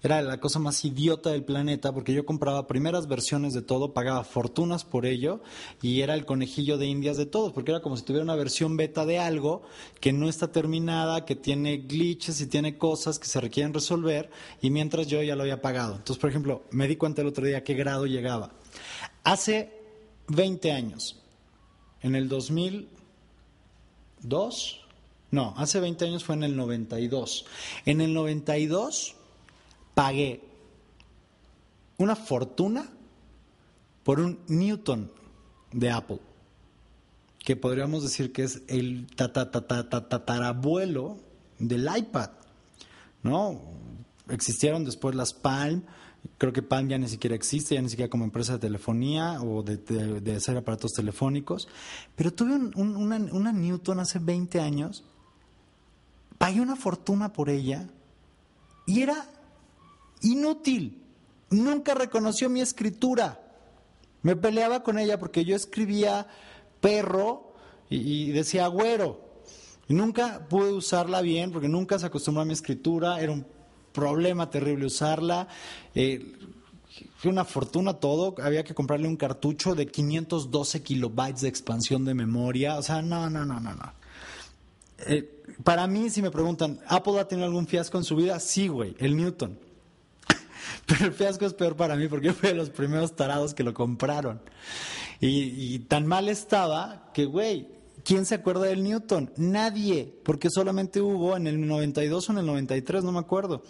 era 0.06 0.22
la 0.22 0.40
cosa 0.40 0.58
más 0.58 0.82
idiota 0.84 1.30
del 1.30 1.44
planeta 1.44 1.92
porque 1.92 2.14
yo 2.14 2.24
compraba 2.24 2.68
primeras 2.68 3.08
versiones 3.08 3.54
de 3.54 3.62
todo, 3.62 3.92
pagaba 3.92 4.22
fortunas 4.24 4.84
por 4.84 5.04
ello 5.04 5.40
y 5.82 6.00
era 6.00 6.14
el 6.14 6.24
conejillo 6.24 6.78
de 6.78 6.86
indias 6.86 7.16
de 7.16 7.26
todo, 7.26 7.52
porque 7.52 7.72
era 7.72 7.82
como 7.82 7.96
si 7.96 8.04
tuviera 8.04 8.22
una 8.22 8.36
versión 8.36 8.76
beta 8.76 9.04
de 9.04 9.18
algo 9.18 9.62
que 10.00 10.12
no 10.12 10.28
está 10.28 10.52
terminada, 10.52 11.24
que 11.24 11.34
tiene 11.34 11.78
glitches 11.78 12.40
y 12.40 12.46
tiene 12.46 12.78
cosas 12.78 13.18
que 13.18 13.26
se 13.26 13.40
requieren 13.40 13.74
resolver 13.74 14.30
y 14.62 14.70
mientras 14.70 15.08
yo 15.08 15.20
ya 15.22 15.34
lo 15.34 15.42
había 15.42 15.60
pagado. 15.60 15.96
Entonces, 15.96 16.20
por 16.20 16.30
ejemplo, 16.30 16.62
me 16.70 16.86
di 16.86 16.94
cuenta 16.96 17.22
el 17.22 17.28
otro 17.28 17.44
día 17.44 17.58
a 17.58 17.64
qué 17.64 17.74
grado 17.74 18.06
llegaba. 18.06 18.52
Hace 19.24 19.72
20 20.28 20.70
años, 20.70 21.20
en 22.00 22.14
el 22.14 22.28
2002, 22.28 24.86
no, 25.32 25.52
hace 25.56 25.80
20 25.80 26.04
años 26.04 26.22
fue 26.22 26.36
en 26.36 26.44
el 26.44 26.56
92. 26.56 27.44
En 27.84 28.00
el 28.00 28.14
92 28.14 29.15
pagué 29.96 30.42
una 31.96 32.14
fortuna 32.14 32.86
por 34.04 34.20
un 34.20 34.38
Newton 34.46 35.10
de 35.72 35.90
Apple, 35.90 36.20
que 37.38 37.56
podríamos 37.56 38.02
decir 38.02 38.30
que 38.30 38.42
es 38.42 38.60
el 38.68 39.06
tatarabuelo 39.16 41.16
del 41.58 41.88
iPad, 41.96 42.28
¿no? 43.22 43.58
Existieron 44.28 44.84
después 44.84 45.14
las 45.14 45.32
Palm, 45.32 45.82
creo 46.36 46.52
que 46.52 46.60
Palm 46.60 46.90
ya 46.90 46.98
ni 46.98 47.08
siquiera 47.08 47.34
existe, 47.34 47.76
ya 47.76 47.80
ni 47.80 47.88
siquiera 47.88 48.10
como 48.10 48.24
empresa 48.24 48.52
de 48.52 48.58
telefonía 48.58 49.40
o 49.40 49.62
de, 49.62 50.34
hacer 50.36 50.58
aparatos 50.58 50.92
telefónicos, 50.92 51.68
pero 52.14 52.34
tuve 52.34 52.54
una, 52.54 53.16
una 53.16 53.50
Newton 53.50 54.00
hace 54.00 54.18
20 54.18 54.60
años, 54.60 55.04
pagué 56.36 56.60
una 56.60 56.76
fortuna 56.76 57.32
por 57.32 57.48
ella 57.48 57.88
y 58.84 59.00
era 59.00 59.26
inútil. 60.26 61.02
Nunca 61.50 61.94
reconoció 61.94 62.48
mi 62.48 62.60
escritura. 62.60 63.40
Me 64.22 64.36
peleaba 64.36 64.82
con 64.82 64.98
ella 64.98 65.18
porque 65.18 65.44
yo 65.44 65.54
escribía 65.54 66.26
perro 66.80 67.54
y, 67.88 68.32
decía 68.32 68.66
güero. 68.66 69.24
Y 69.88 69.94
nunca 69.94 70.48
pude 70.48 70.72
usarla 70.72 71.20
bien 71.20 71.52
porque 71.52 71.68
nunca 71.68 71.98
se 71.98 72.06
acostumbró 72.06 72.42
a 72.42 72.44
mi 72.44 72.52
escritura. 72.52 73.20
Era 73.20 73.32
un 73.32 73.46
problema 73.92 74.50
terrible 74.50 74.86
usarla. 74.86 75.46
Eh, 75.94 76.34
fue 77.18 77.30
una 77.30 77.44
fortuna 77.44 77.94
todo. 77.94 78.34
Había 78.42 78.64
que 78.64 78.74
comprarle 78.74 79.06
un 79.06 79.16
cartucho 79.16 79.76
de 79.76 79.86
512 79.86 80.82
kilobytes 80.82 81.42
de 81.42 81.48
expansión 81.48 82.04
de 82.04 82.14
memoria. 82.14 82.78
O 82.78 82.82
sea, 82.82 83.02
no, 83.02 83.30
no, 83.30 83.44
no, 83.44 83.60
no, 83.60 83.74
no. 83.74 83.92
Eh, 85.06 85.44
para 85.62 85.86
mí, 85.86 86.10
si 86.10 86.20
me 86.20 86.30
preguntan, 86.32 86.80
¿Apple 86.88 87.20
ha 87.20 87.28
tenido 87.28 87.46
algún 87.46 87.66
fiasco 87.66 87.98
en 87.98 88.04
su 88.04 88.16
vida? 88.16 88.40
Sí, 88.40 88.66
güey, 88.66 88.96
el 88.98 89.16
Newton. 89.16 89.65
Pero 90.86 91.06
el 91.06 91.12
fiasco 91.12 91.46
es 91.46 91.54
peor 91.54 91.76
para 91.76 91.96
mí 91.96 92.08
porque 92.08 92.28
yo 92.28 92.34
fui 92.34 92.50
de 92.50 92.54
los 92.54 92.70
primeros 92.70 93.14
tarados 93.16 93.54
que 93.54 93.64
lo 93.64 93.74
compraron. 93.74 94.40
Y, 95.20 95.78
tan 95.80 96.06
mal 96.06 96.28
estaba 96.28 97.10
que, 97.14 97.24
güey, 97.24 97.68
¿quién 98.04 98.26
se 98.26 98.34
acuerda 98.34 98.66
del 98.66 98.82
Newton? 98.82 99.32
Nadie, 99.36 100.14
porque 100.24 100.50
solamente 100.50 101.00
hubo 101.00 101.36
en 101.36 101.46
el 101.46 101.66
92 101.66 102.28
o 102.28 102.32
en 102.32 102.38
el 102.38 102.46
93, 102.46 103.02
no 103.02 103.12
me 103.12 103.20
acuerdo, 103.20 103.62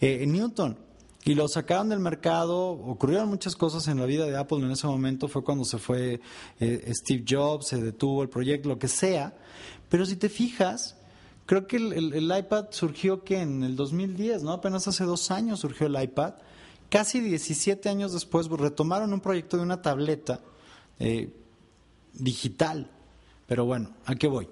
eh, 0.00 0.26
Newton. 0.26 0.76
Y 1.24 1.34
lo 1.34 1.46
sacaron 1.46 1.90
del 1.90 2.00
mercado, 2.00 2.70
ocurrieron 2.70 3.28
muchas 3.28 3.54
cosas 3.54 3.86
en 3.88 4.00
la 4.00 4.06
vida 4.06 4.26
de 4.26 4.36
Apple 4.36 4.58
en 4.58 4.70
ese 4.70 4.86
momento, 4.86 5.28
fue 5.28 5.44
cuando 5.44 5.64
se 5.64 5.78
fue 5.78 6.20
eh, 6.58 6.92
Steve 6.94 7.24
Jobs, 7.28 7.68
se 7.68 7.80
detuvo 7.80 8.22
el 8.22 8.28
proyecto, 8.28 8.68
lo 8.68 8.78
que 8.78 8.88
sea. 8.88 9.36
Pero 9.88 10.06
si 10.06 10.16
te 10.16 10.28
fijas, 10.28 10.96
creo 11.48 11.66
que 11.66 11.78
el, 11.78 12.30
iPad 12.38 12.66
surgió 12.72 13.24
que 13.24 13.40
en 13.40 13.62
el 13.62 13.74
2010, 13.74 14.42
¿no? 14.42 14.52
Apenas 14.52 14.86
hace 14.86 15.04
dos 15.04 15.30
años 15.30 15.60
surgió 15.60 15.86
el 15.86 16.00
iPad. 16.00 16.34
Casi 16.90 17.20
17 17.20 17.88
años 17.88 18.12
después 18.12 18.48
retomaron 18.48 19.14
un 19.14 19.20
proyecto 19.20 19.56
de 19.56 19.62
una 19.62 19.80
tableta 19.80 20.42
eh, 20.98 21.32
digital. 22.12 22.90
Pero 23.46 23.64
bueno, 23.64 23.94
¿a 24.04 24.14
qué 24.14 24.28
voy? 24.28 24.44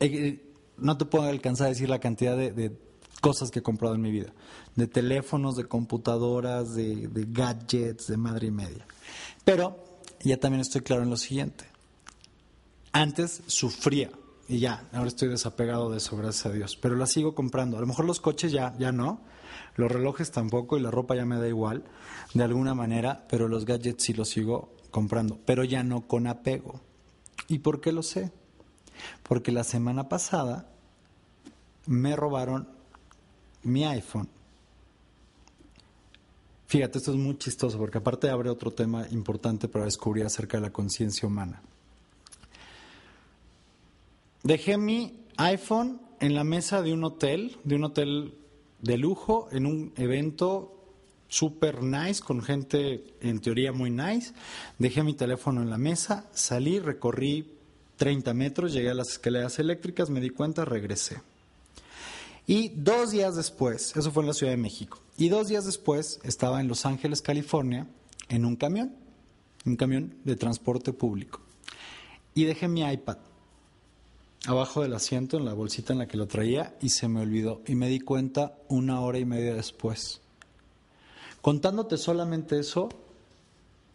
Eh, 0.00 0.06
eh, 0.06 0.52
no 0.78 0.96
te 0.96 1.04
puedo 1.04 1.28
alcanzar 1.28 1.66
a 1.66 1.70
decir 1.70 1.90
la 1.90 2.00
cantidad 2.00 2.34
de, 2.34 2.74
cosas 3.20 3.50
que 3.50 3.58
he 3.58 3.62
comprado 3.62 3.94
en 3.94 4.00
mi 4.00 4.10
vida. 4.10 4.32
De 4.74 4.86
teléfonos, 4.86 5.54
de 5.56 5.66
computadoras, 5.66 6.74
de, 6.74 7.08
de 7.08 7.26
gadgets, 7.28 8.06
de 8.06 8.16
madre 8.16 8.46
y 8.46 8.52
media. 8.52 8.86
Pero 9.44 9.76
ya 10.22 10.38
también 10.38 10.62
estoy 10.62 10.80
claro 10.80 11.02
en 11.02 11.10
lo 11.10 11.18
siguiente. 11.18 11.66
Antes 12.90 13.42
sufría 13.48 14.10
y 14.48 14.58
ya, 14.58 14.88
ahora 14.92 15.08
estoy 15.08 15.28
desapegado 15.28 15.90
de 15.90 15.98
eso, 15.98 16.16
gracias 16.16 16.46
a 16.46 16.50
Dios. 16.50 16.76
Pero 16.76 16.96
la 16.96 17.06
sigo 17.06 17.34
comprando. 17.34 17.76
A 17.76 17.80
lo 17.80 17.86
mejor 17.86 18.04
los 18.04 18.20
coches 18.20 18.52
ya, 18.52 18.74
ya 18.78 18.92
no, 18.92 19.20
los 19.76 19.90
relojes 19.90 20.30
tampoco 20.30 20.76
y 20.76 20.80
la 20.80 20.90
ropa 20.90 21.14
ya 21.14 21.24
me 21.24 21.38
da 21.38 21.48
igual, 21.48 21.84
de 22.34 22.44
alguna 22.44 22.74
manera, 22.74 23.26
pero 23.28 23.48
los 23.48 23.64
gadgets 23.64 24.04
sí 24.04 24.12
los 24.12 24.28
sigo 24.28 24.74
comprando, 24.90 25.38
pero 25.46 25.64
ya 25.64 25.82
no 25.82 26.06
con 26.06 26.26
apego. 26.26 26.80
¿Y 27.48 27.60
por 27.60 27.80
qué 27.80 27.92
lo 27.92 28.02
sé? 28.02 28.32
Porque 29.22 29.52
la 29.52 29.64
semana 29.64 30.08
pasada 30.08 30.68
me 31.86 32.14
robaron 32.14 32.68
mi 33.62 33.84
iPhone. 33.84 34.28
Fíjate, 36.66 36.98
esto 36.98 37.12
es 37.12 37.18
muy 37.18 37.36
chistoso 37.36 37.78
porque 37.78 37.98
aparte 37.98 38.30
abre 38.30 38.48
otro 38.48 38.70
tema 38.70 39.06
importante 39.10 39.68
para 39.68 39.84
descubrir 39.84 40.24
acerca 40.24 40.56
de 40.56 40.62
la 40.62 40.72
conciencia 40.72 41.28
humana. 41.28 41.60
Dejé 44.42 44.76
mi 44.76 45.20
iPhone 45.36 46.00
en 46.18 46.34
la 46.34 46.42
mesa 46.42 46.82
de 46.82 46.92
un 46.92 47.04
hotel, 47.04 47.58
de 47.62 47.76
un 47.76 47.84
hotel 47.84 48.34
de 48.80 48.98
lujo, 48.98 49.48
en 49.52 49.66
un 49.66 49.92
evento 49.96 50.96
super 51.28 51.82
nice, 51.82 52.20
con 52.20 52.42
gente 52.42 53.04
en 53.20 53.40
teoría 53.40 53.72
muy 53.72 53.90
nice. 53.90 54.34
Dejé 54.78 55.04
mi 55.04 55.14
teléfono 55.14 55.62
en 55.62 55.70
la 55.70 55.78
mesa, 55.78 56.28
salí, 56.32 56.80
recorrí 56.80 57.52
30 57.96 58.34
metros, 58.34 58.72
llegué 58.72 58.90
a 58.90 58.94
las 58.94 59.10
escaleras 59.10 59.60
eléctricas, 59.60 60.10
me 60.10 60.20
di 60.20 60.30
cuenta, 60.30 60.64
regresé. 60.64 61.22
Y 62.44 62.70
dos 62.70 63.12
días 63.12 63.36
después, 63.36 63.96
eso 63.96 64.10
fue 64.10 64.24
en 64.24 64.26
la 64.26 64.34
Ciudad 64.34 64.52
de 64.52 64.58
México, 64.58 65.00
y 65.16 65.28
dos 65.28 65.46
días 65.46 65.64
después 65.64 66.18
estaba 66.24 66.60
en 66.60 66.66
Los 66.66 66.84
Ángeles, 66.84 67.22
California, 67.22 67.86
en 68.28 68.44
un 68.44 68.56
camión, 68.56 68.96
un 69.64 69.76
camión 69.76 70.16
de 70.24 70.34
transporte 70.34 70.92
público. 70.92 71.40
Y 72.34 72.44
dejé 72.44 72.66
mi 72.66 72.82
iPad 72.82 73.18
abajo 74.46 74.82
del 74.82 74.94
asiento, 74.94 75.36
en 75.36 75.44
la 75.44 75.54
bolsita 75.54 75.92
en 75.92 76.00
la 76.00 76.08
que 76.08 76.16
lo 76.16 76.26
traía, 76.26 76.74
y 76.80 76.88
se 76.88 77.08
me 77.08 77.20
olvidó. 77.20 77.62
Y 77.66 77.74
me 77.74 77.88
di 77.88 78.00
cuenta 78.00 78.56
una 78.68 79.00
hora 79.00 79.18
y 79.18 79.24
media 79.24 79.54
después. 79.54 80.20
Contándote 81.40 81.96
solamente 81.96 82.58
eso, 82.58 82.88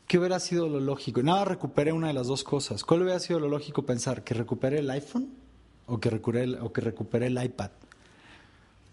¿qué 0.07 0.19
hubiera 0.19 0.39
sido 0.39 0.67
lo 0.67 0.79
lógico? 0.79 1.21
Nada, 1.23 1.45
recuperé 1.45 1.91
una 1.91 2.07
de 2.07 2.13
las 2.13 2.27
dos 2.27 2.43
cosas. 2.43 2.83
¿Cuál 2.83 3.03
hubiera 3.03 3.19
sido 3.19 3.39
lo 3.39 3.47
lógico 3.47 3.85
pensar? 3.85 4.23
¿Que 4.23 4.33
recupere 4.33 4.79
el 4.79 4.89
iPhone 4.89 5.29
o 5.85 5.99
que 5.99 6.09
recupere 6.09 6.59
o 6.59 6.71
que 6.71 6.81
recupere 6.81 7.27
el 7.27 7.41
iPad? 7.41 7.71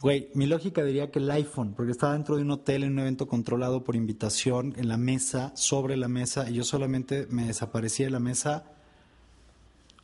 Güey, 0.01 0.29
mi 0.35 0.47
lógica 0.47 0.85
diría 0.85 1.11
que 1.11 1.19
el 1.19 1.31
iPhone, 1.31 1.73
porque 1.75 1.93
estaba 1.93 2.13
dentro 2.13 2.37
de 2.37 2.43
un 2.43 2.51
hotel 2.51 2.83
en 2.83 2.93
un 2.93 2.99
evento 2.99 3.27
controlado 3.27 3.85
por 3.85 3.97
invitación, 3.97 4.75
en 4.77 4.89
la 4.89 4.99
mesa, 4.99 5.53
sobre 5.57 5.97
la 5.97 6.09
mesa, 6.09 6.51
y 6.51 6.55
yo 6.55 6.65
solamente 6.65 7.27
me 7.31 7.47
desaparecí 7.47 8.05
de 8.05 8.11
la 8.11 8.21
mesa 8.21 8.65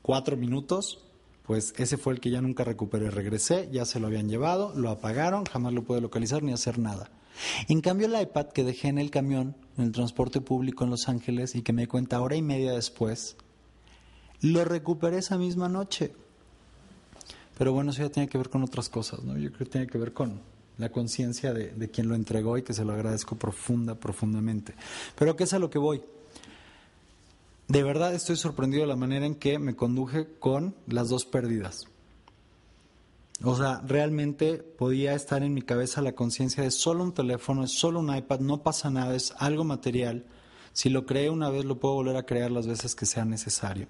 cuatro 0.01 0.39
minutos, 0.39 1.05
pues 1.51 1.75
ese 1.79 1.97
fue 1.97 2.13
el 2.13 2.21
que 2.21 2.31
ya 2.31 2.41
nunca 2.41 2.63
recuperé. 2.63 3.11
Regresé, 3.11 3.69
ya 3.73 3.85
se 3.85 3.99
lo 3.99 4.07
habían 4.07 4.29
llevado, 4.29 4.73
lo 4.77 4.89
apagaron, 4.89 5.45
jamás 5.47 5.73
lo 5.73 5.83
pude 5.83 6.01
localizar 6.01 6.45
ni 6.45 6.53
hacer 6.53 6.79
nada. 6.79 7.11
En 7.67 7.81
cambio, 7.81 8.07
el 8.07 8.23
iPad 8.23 8.51
que 8.51 8.63
dejé 8.63 8.87
en 8.87 8.99
el 8.99 9.11
camión, 9.11 9.57
en 9.77 9.87
el 9.87 9.91
transporte 9.91 10.41
público 10.41 10.85
en 10.85 10.91
Los 10.91 11.09
Ángeles 11.09 11.57
y 11.57 11.63
que 11.63 11.73
me 11.73 11.89
cuenta 11.89 12.21
hora 12.21 12.37
y 12.37 12.43
media 12.43 12.71
después, 12.71 13.37
lo 14.41 14.65
recuperé 14.65 15.19
esa 15.19 15.39
misma 15.39 15.69
noche. 15.69 16.13
Pero 17.59 17.73
bueno, 17.73 17.91
eso 17.91 18.03
ya 18.03 18.11
tiene 18.11 18.29
que 18.29 18.39
ver 18.39 18.49
con 18.49 18.63
otras 18.63 18.89
cosas, 18.89 19.25
¿no? 19.25 19.37
Yo 19.37 19.51
creo 19.51 19.67
que 19.67 19.73
tiene 19.73 19.87
que 19.89 19.99
ver 19.99 20.13
con 20.13 20.41
la 20.79 20.91
conciencia 20.91 21.53
de, 21.53 21.73
de, 21.73 21.91
quien 21.91 22.07
lo 22.07 22.15
entregó 22.15 22.59
y 22.59 22.63
que 22.63 22.75
se 22.75 22.85
lo 22.85 22.93
agradezco 22.93 23.35
profunda, 23.35 23.97
profundamente. 23.97 24.73
Pero 25.19 25.35
¿qué 25.35 25.43
es 25.43 25.53
a 25.53 25.59
lo 25.59 25.69
que 25.69 25.81
voy? 25.81 26.01
De 27.71 27.85
verdad 27.85 28.13
estoy 28.13 28.35
sorprendido 28.35 28.83
de 28.83 28.89
la 28.89 28.97
manera 28.97 29.27
en 29.27 29.37
que 29.37 29.61
me 29.61 29.77
conduje 29.77 30.27
con 30.41 30.75
las 30.89 31.09
dos 31.09 31.25
pérdidas. 31.25 31.87
O 33.45 33.55
sea, 33.55 33.81
realmente 33.87 34.57
podía 34.59 35.15
estar 35.15 35.45
en 35.45 35.55
mi 35.55 35.63
cabeza 35.63 36.03
la 36.03 36.17
conciencia 36.17 36.65
de 36.65 36.73
solo 36.73 37.05
un 37.05 37.15
teléfono, 37.15 37.63
es 37.63 37.71
solo 37.71 38.01
un 38.01 38.13
iPad, 38.13 38.41
no 38.41 38.65
pasa 38.65 38.91
nada, 38.91 39.15
es 39.15 39.33
algo 39.39 39.63
material. 39.63 40.25
Si 40.73 40.91
lo 40.91 41.07
creé 41.07 41.31
una 41.31 41.49
vez, 41.49 41.65
lo 41.65 41.79
puedo 41.79 41.95
volver 41.95 42.17
a 42.17 42.27
crear 42.27 42.51
las 42.51 42.67
veces 42.67 42.97
que 42.97 43.07
sea 43.07 43.25
necesario. 43.25 43.87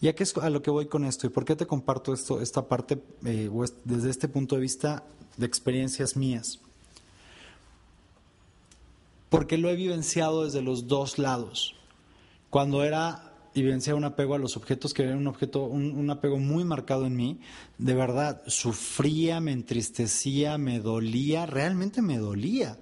¿Y 0.00 0.08
a 0.08 0.16
qué 0.16 0.24
es 0.24 0.36
a 0.36 0.50
lo 0.50 0.60
que 0.60 0.72
voy 0.72 0.86
con 0.86 1.04
esto? 1.04 1.28
¿Y 1.28 1.30
por 1.30 1.44
qué 1.44 1.54
te 1.54 1.68
comparto 1.68 2.12
esto, 2.12 2.40
esta 2.40 2.66
parte 2.66 3.00
eh, 3.24 3.48
desde 3.84 4.10
este 4.10 4.26
punto 4.26 4.56
de 4.56 4.62
vista 4.62 5.04
de 5.36 5.46
experiencias 5.46 6.16
mías? 6.16 6.58
Porque 9.28 9.58
lo 9.58 9.70
he 9.70 9.76
vivenciado 9.76 10.44
desde 10.44 10.60
los 10.60 10.88
dos 10.88 11.20
lados. 11.20 11.76
Cuando 12.50 12.82
era 12.82 13.30
y 13.52 13.62
vencía 13.62 13.94
un 13.94 14.04
apego 14.04 14.34
a 14.34 14.38
los 14.38 14.56
objetos 14.56 14.94
que 14.94 15.02
era 15.02 15.16
un 15.16 15.26
objeto, 15.26 15.64
un, 15.64 16.08
apego 16.10 16.38
muy 16.38 16.64
marcado 16.64 17.06
en 17.06 17.16
mí. 17.16 17.40
De 17.78 17.94
verdad, 17.94 18.42
sufría, 18.46 19.40
me 19.40 19.52
entristecía, 19.52 20.56
me 20.58 20.78
dolía, 20.78 21.46
realmente 21.46 22.00
me 22.02 22.18
dolía. 22.18 22.78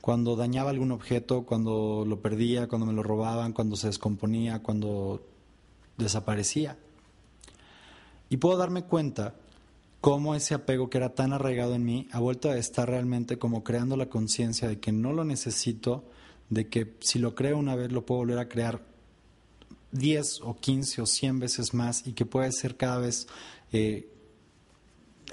Cuando 0.00 0.36
dañaba 0.36 0.70
algún 0.70 0.92
objeto, 0.92 1.44
cuando 1.44 2.04
lo 2.06 2.20
perdía, 2.20 2.68
cuando 2.68 2.86
me 2.86 2.92
lo 2.92 3.02
robaban, 3.02 3.52
cuando 3.52 3.76
se 3.76 3.86
descomponía, 3.86 4.62
cuando 4.62 5.24
desaparecía. 5.96 6.76
Y 8.28 8.38
puedo 8.38 8.58
darme 8.58 8.84
cuenta 8.84 9.34
cómo 10.00 10.34
ese 10.34 10.54
apego 10.54 10.90
que 10.90 10.98
era 10.98 11.14
tan 11.14 11.32
arraigado 11.32 11.74
en 11.74 11.84
mí 11.84 12.08
ha 12.12 12.18
vuelto 12.18 12.50
a 12.50 12.56
estar 12.56 12.88
realmente 12.88 13.38
como 13.38 13.62
creando 13.62 13.96
la 13.96 14.08
conciencia 14.08 14.68
de 14.68 14.80
que 14.80 14.90
no 14.90 15.12
lo 15.12 15.24
necesito, 15.24 16.04
de 16.50 16.68
que 16.68 16.96
si 17.00 17.18
lo 17.18 17.34
creo 17.34 17.56
una 17.56 17.76
vez 17.76 17.92
lo 17.92 18.04
puedo 18.04 18.20
volver 18.20 18.38
a 18.38 18.48
crear 18.48 18.91
10 19.92 20.40
o 20.42 20.56
15 20.56 21.02
o 21.02 21.06
100 21.06 21.38
veces 21.38 21.74
más 21.74 22.06
y 22.06 22.12
que 22.12 22.26
puede 22.26 22.50
ser 22.52 22.76
cada 22.76 22.98
vez 22.98 23.28
eh, 23.72 24.08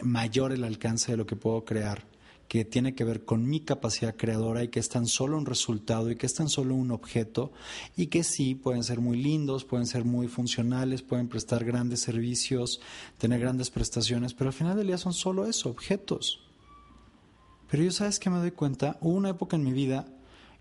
mayor 0.01 0.51
el 0.51 0.63
alcance 0.63 1.11
de 1.11 1.17
lo 1.17 1.25
que 1.25 1.35
puedo 1.35 1.65
crear, 1.65 2.05
que 2.47 2.65
tiene 2.65 2.95
que 2.95 3.03
ver 3.03 3.25
con 3.25 3.47
mi 3.47 3.61
capacidad 3.61 4.15
creadora 4.15 4.63
y 4.63 4.69
que 4.69 4.79
es 4.79 4.89
tan 4.89 5.07
solo 5.07 5.37
un 5.37 5.45
resultado 5.45 6.09
y 6.09 6.15
que 6.15 6.25
es 6.25 6.33
tan 6.33 6.49
solo 6.49 6.75
un 6.75 6.91
objeto 6.91 7.51
y 7.95 8.07
que 8.07 8.23
sí 8.23 8.55
pueden 8.55 8.83
ser 8.83 8.99
muy 8.99 9.21
lindos, 9.21 9.65
pueden 9.65 9.85
ser 9.85 10.03
muy 10.03 10.27
funcionales, 10.27 11.01
pueden 11.01 11.27
prestar 11.27 11.63
grandes 11.63 12.01
servicios, 12.01 12.81
tener 13.17 13.39
grandes 13.39 13.69
prestaciones, 13.69 14.33
pero 14.33 14.49
al 14.49 14.55
final 14.55 14.77
del 14.77 14.87
día 14.87 14.97
son 14.97 15.13
solo 15.13 15.45
eso, 15.45 15.69
objetos. 15.69 16.41
Pero 17.69 17.83
yo 17.83 17.91
sabes 17.91 18.19
que 18.19 18.31
me 18.31 18.39
doy 18.39 18.51
cuenta, 18.51 18.97
hubo 19.01 19.15
una 19.15 19.29
época 19.29 19.55
en 19.55 19.63
mi 19.63 19.71
vida 19.71 20.07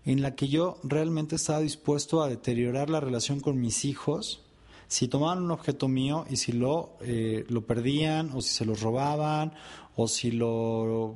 en 0.05 0.21
la 0.21 0.35
que 0.35 0.47
yo 0.47 0.77
realmente 0.83 1.35
estaba 1.35 1.59
dispuesto 1.59 2.21
a 2.21 2.29
deteriorar 2.29 2.89
la 2.89 2.99
relación 2.99 3.39
con 3.39 3.59
mis 3.59 3.85
hijos 3.85 4.41
si 4.87 5.07
tomaban 5.07 5.43
un 5.43 5.51
objeto 5.51 5.87
mío 5.87 6.25
y 6.29 6.37
si 6.37 6.51
lo, 6.51 6.97
eh, 7.01 7.45
lo 7.47 7.65
perdían 7.65 8.31
o 8.33 8.41
si 8.41 8.49
se 8.49 8.65
lo 8.65 8.73
robaban 8.73 9.53
o 9.95 10.07
si 10.07 10.31
lo 10.31 11.15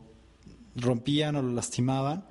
rompían 0.75 1.35
o 1.35 1.41
lo 1.41 1.51
lastimaban. 1.53 2.25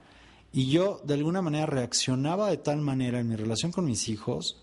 Y 0.52 0.70
yo 0.70 1.00
de 1.04 1.14
alguna 1.14 1.42
manera 1.42 1.66
reaccionaba 1.66 2.48
de 2.48 2.58
tal 2.58 2.80
manera 2.80 3.18
en 3.18 3.28
mi 3.28 3.34
relación 3.34 3.72
con 3.72 3.86
mis 3.86 4.08
hijos 4.08 4.60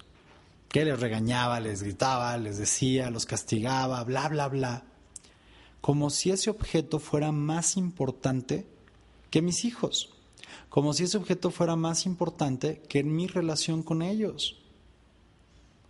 que 0.69 0.85
les 0.85 0.97
regañaba, 0.97 1.59
les 1.59 1.83
gritaba, 1.83 2.37
les 2.37 2.57
decía, 2.59 3.09
los 3.09 3.25
castigaba, 3.25 4.03
bla, 4.05 4.29
bla, 4.29 4.47
bla, 4.47 4.85
como 5.81 6.09
si 6.09 6.31
ese 6.31 6.49
objeto 6.49 6.99
fuera 6.99 7.31
más 7.31 7.75
importante 7.75 8.67
que 9.31 9.41
mis 9.41 9.65
hijos 9.65 10.13
como 10.69 10.93
si 10.93 11.03
ese 11.03 11.17
objeto 11.17 11.51
fuera 11.51 11.75
más 11.75 12.05
importante 12.05 12.81
que 12.87 13.03
mi 13.03 13.27
relación 13.27 13.83
con 13.83 14.01
ellos, 14.01 14.57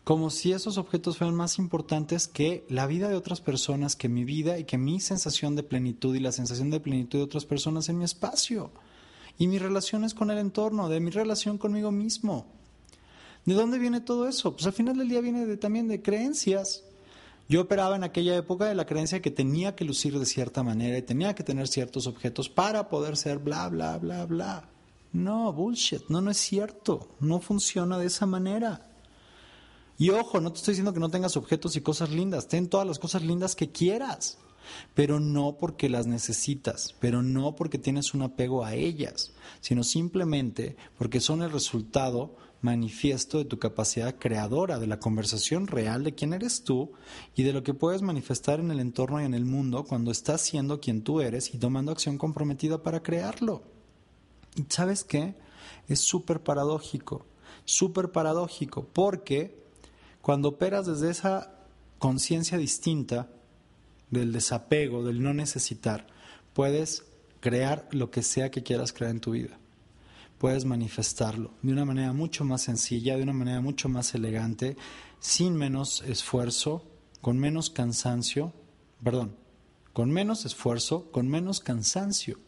como 0.03 0.29
si 0.29 0.53
esos 0.53 0.77
objetos 0.77 1.17
fueran 1.17 1.35
más 1.35 1.59
importantes 1.59 2.27
que 2.27 2.65
la 2.69 2.87
vida 2.87 3.09
de 3.09 3.15
otras 3.15 3.41
personas, 3.41 3.95
que 3.95 4.09
mi 4.09 4.23
vida 4.23 4.57
y 4.57 4.63
que 4.63 4.77
mi 4.77 4.99
sensación 4.99 5.55
de 5.55 5.63
plenitud 5.63 6.15
y 6.15 6.19
la 6.19 6.31
sensación 6.31 6.71
de 6.71 6.79
plenitud 6.79 7.19
de 7.19 7.25
otras 7.25 7.45
personas 7.45 7.89
en 7.89 7.99
mi 7.99 8.05
espacio 8.05 8.71
y 9.37 9.47
mis 9.47 9.61
relaciones 9.61 10.13
con 10.13 10.31
el 10.31 10.37
entorno, 10.37 10.89
de 10.89 10.99
mi 10.99 11.11
relación 11.11 11.57
conmigo 11.57 11.91
mismo. 11.91 12.47
¿De 13.45 13.53
dónde 13.53 13.79
viene 13.79 14.01
todo 14.01 14.27
eso? 14.27 14.53
Pues 14.53 14.65
al 14.65 14.73
final 14.73 14.97
del 14.97 15.09
día 15.09 15.21
viene 15.21 15.45
de, 15.45 15.57
también 15.57 15.87
de 15.87 16.01
creencias. 16.01 16.83
Yo 17.49 17.61
operaba 17.61 17.95
en 17.95 18.03
aquella 18.03 18.35
época 18.35 18.65
de 18.65 18.75
la 18.75 18.85
creencia 18.85 19.23
que 19.23 19.31
tenía 19.31 19.75
que 19.75 19.83
lucir 19.83 20.17
de 20.19 20.27
cierta 20.27 20.61
manera 20.61 20.99
y 20.99 21.01
tenía 21.01 21.33
que 21.33 21.43
tener 21.43 21.67
ciertos 21.67 22.05
objetos 22.05 22.47
para 22.47 22.89
poder 22.89 23.17
ser 23.17 23.39
bla, 23.39 23.67
bla, 23.69 23.97
bla, 23.97 24.27
bla. 24.27 24.69
No, 25.11 25.51
bullshit, 25.51 26.03
no, 26.09 26.21
no 26.21 26.29
es 26.29 26.37
cierto, 26.37 27.09
no 27.19 27.39
funciona 27.39 27.97
de 27.97 28.05
esa 28.05 28.27
manera. 28.27 28.85
Y 29.97 30.11
ojo, 30.11 30.39
no 30.39 30.51
te 30.51 30.59
estoy 30.59 30.73
diciendo 30.73 30.93
que 30.93 30.99
no 30.99 31.09
tengas 31.09 31.35
objetos 31.37 31.75
y 31.75 31.81
cosas 31.81 32.11
lindas, 32.11 32.47
ten 32.47 32.69
todas 32.69 32.85
las 32.85 32.99
cosas 32.99 33.23
lindas 33.23 33.55
que 33.55 33.71
quieras, 33.71 34.37
pero 34.93 35.19
no 35.19 35.57
porque 35.59 35.89
las 35.89 36.05
necesitas, 36.05 36.95
pero 36.99 37.23
no 37.23 37.55
porque 37.55 37.79
tienes 37.79 38.13
un 38.13 38.21
apego 38.21 38.63
a 38.63 38.75
ellas, 38.75 39.31
sino 39.59 39.83
simplemente 39.83 40.77
porque 40.99 41.19
son 41.19 41.41
el 41.41 41.51
resultado 41.51 42.35
manifiesto 42.61 43.37
de 43.37 43.45
tu 43.45 43.57
capacidad 43.57 44.15
creadora, 44.17 44.79
de 44.79 44.87
la 44.87 44.99
conversación 44.99 45.67
real 45.67 46.03
de 46.03 46.13
quién 46.13 46.33
eres 46.33 46.63
tú 46.63 46.91
y 47.35 47.43
de 47.43 47.53
lo 47.53 47.63
que 47.63 47.73
puedes 47.73 48.01
manifestar 48.01 48.59
en 48.59 48.71
el 48.71 48.79
entorno 48.79 49.21
y 49.21 49.25
en 49.25 49.33
el 49.33 49.45
mundo 49.45 49.85
cuando 49.85 50.11
estás 50.11 50.41
siendo 50.41 50.79
quien 50.79 51.03
tú 51.03 51.21
eres 51.21 51.53
y 51.53 51.57
tomando 51.57 51.91
acción 51.91 52.17
comprometida 52.17 52.83
para 52.83 53.01
crearlo. 53.01 53.63
¿Y 54.55 54.65
sabes 54.69 55.03
qué? 55.03 55.35
Es 55.87 56.01
súper 56.01 56.41
paradójico, 56.41 57.25
súper 57.63 58.11
paradójico, 58.11 58.85
porque 58.91 59.63
cuando 60.21 60.49
operas 60.49 60.85
desde 60.85 61.09
esa 61.09 61.53
conciencia 61.97 62.57
distinta 62.57 63.29
del 64.09 64.33
desapego, 64.33 65.03
del 65.03 65.21
no 65.21 65.33
necesitar, 65.33 66.07
puedes 66.53 67.05
crear 67.39 67.87
lo 67.91 68.11
que 68.11 68.21
sea 68.21 68.51
que 68.51 68.63
quieras 68.63 68.91
crear 68.91 69.11
en 69.11 69.21
tu 69.21 69.31
vida 69.31 69.59
puedes 70.39 70.65
manifestarlo 70.65 71.51
de 71.61 71.73
una 71.73 71.85
manera 71.85 72.13
mucho 72.13 72.43
más 72.45 72.63
sencilla, 72.63 73.15
de 73.15 73.23
una 73.23 73.33
manera 73.33 73.61
mucho 73.61 73.89
más 73.89 74.15
elegante, 74.15 74.77
sin 75.19 75.55
menos 75.55 76.01
esfuerzo, 76.01 76.85
con 77.21 77.37
menos 77.37 77.69
cansancio, 77.69 78.53
perdón, 79.03 79.35
con 79.93 80.09
menos 80.09 80.45
esfuerzo, 80.45 81.11
con 81.11 81.27
menos 81.27 81.59
cansancio 81.59 82.39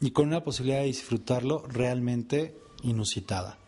y 0.00 0.12
con 0.12 0.28
una 0.28 0.42
posibilidad 0.42 0.80
de 0.80 0.86
disfrutarlo 0.86 1.62
realmente 1.68 2.56
inusitada. 2.82 3.58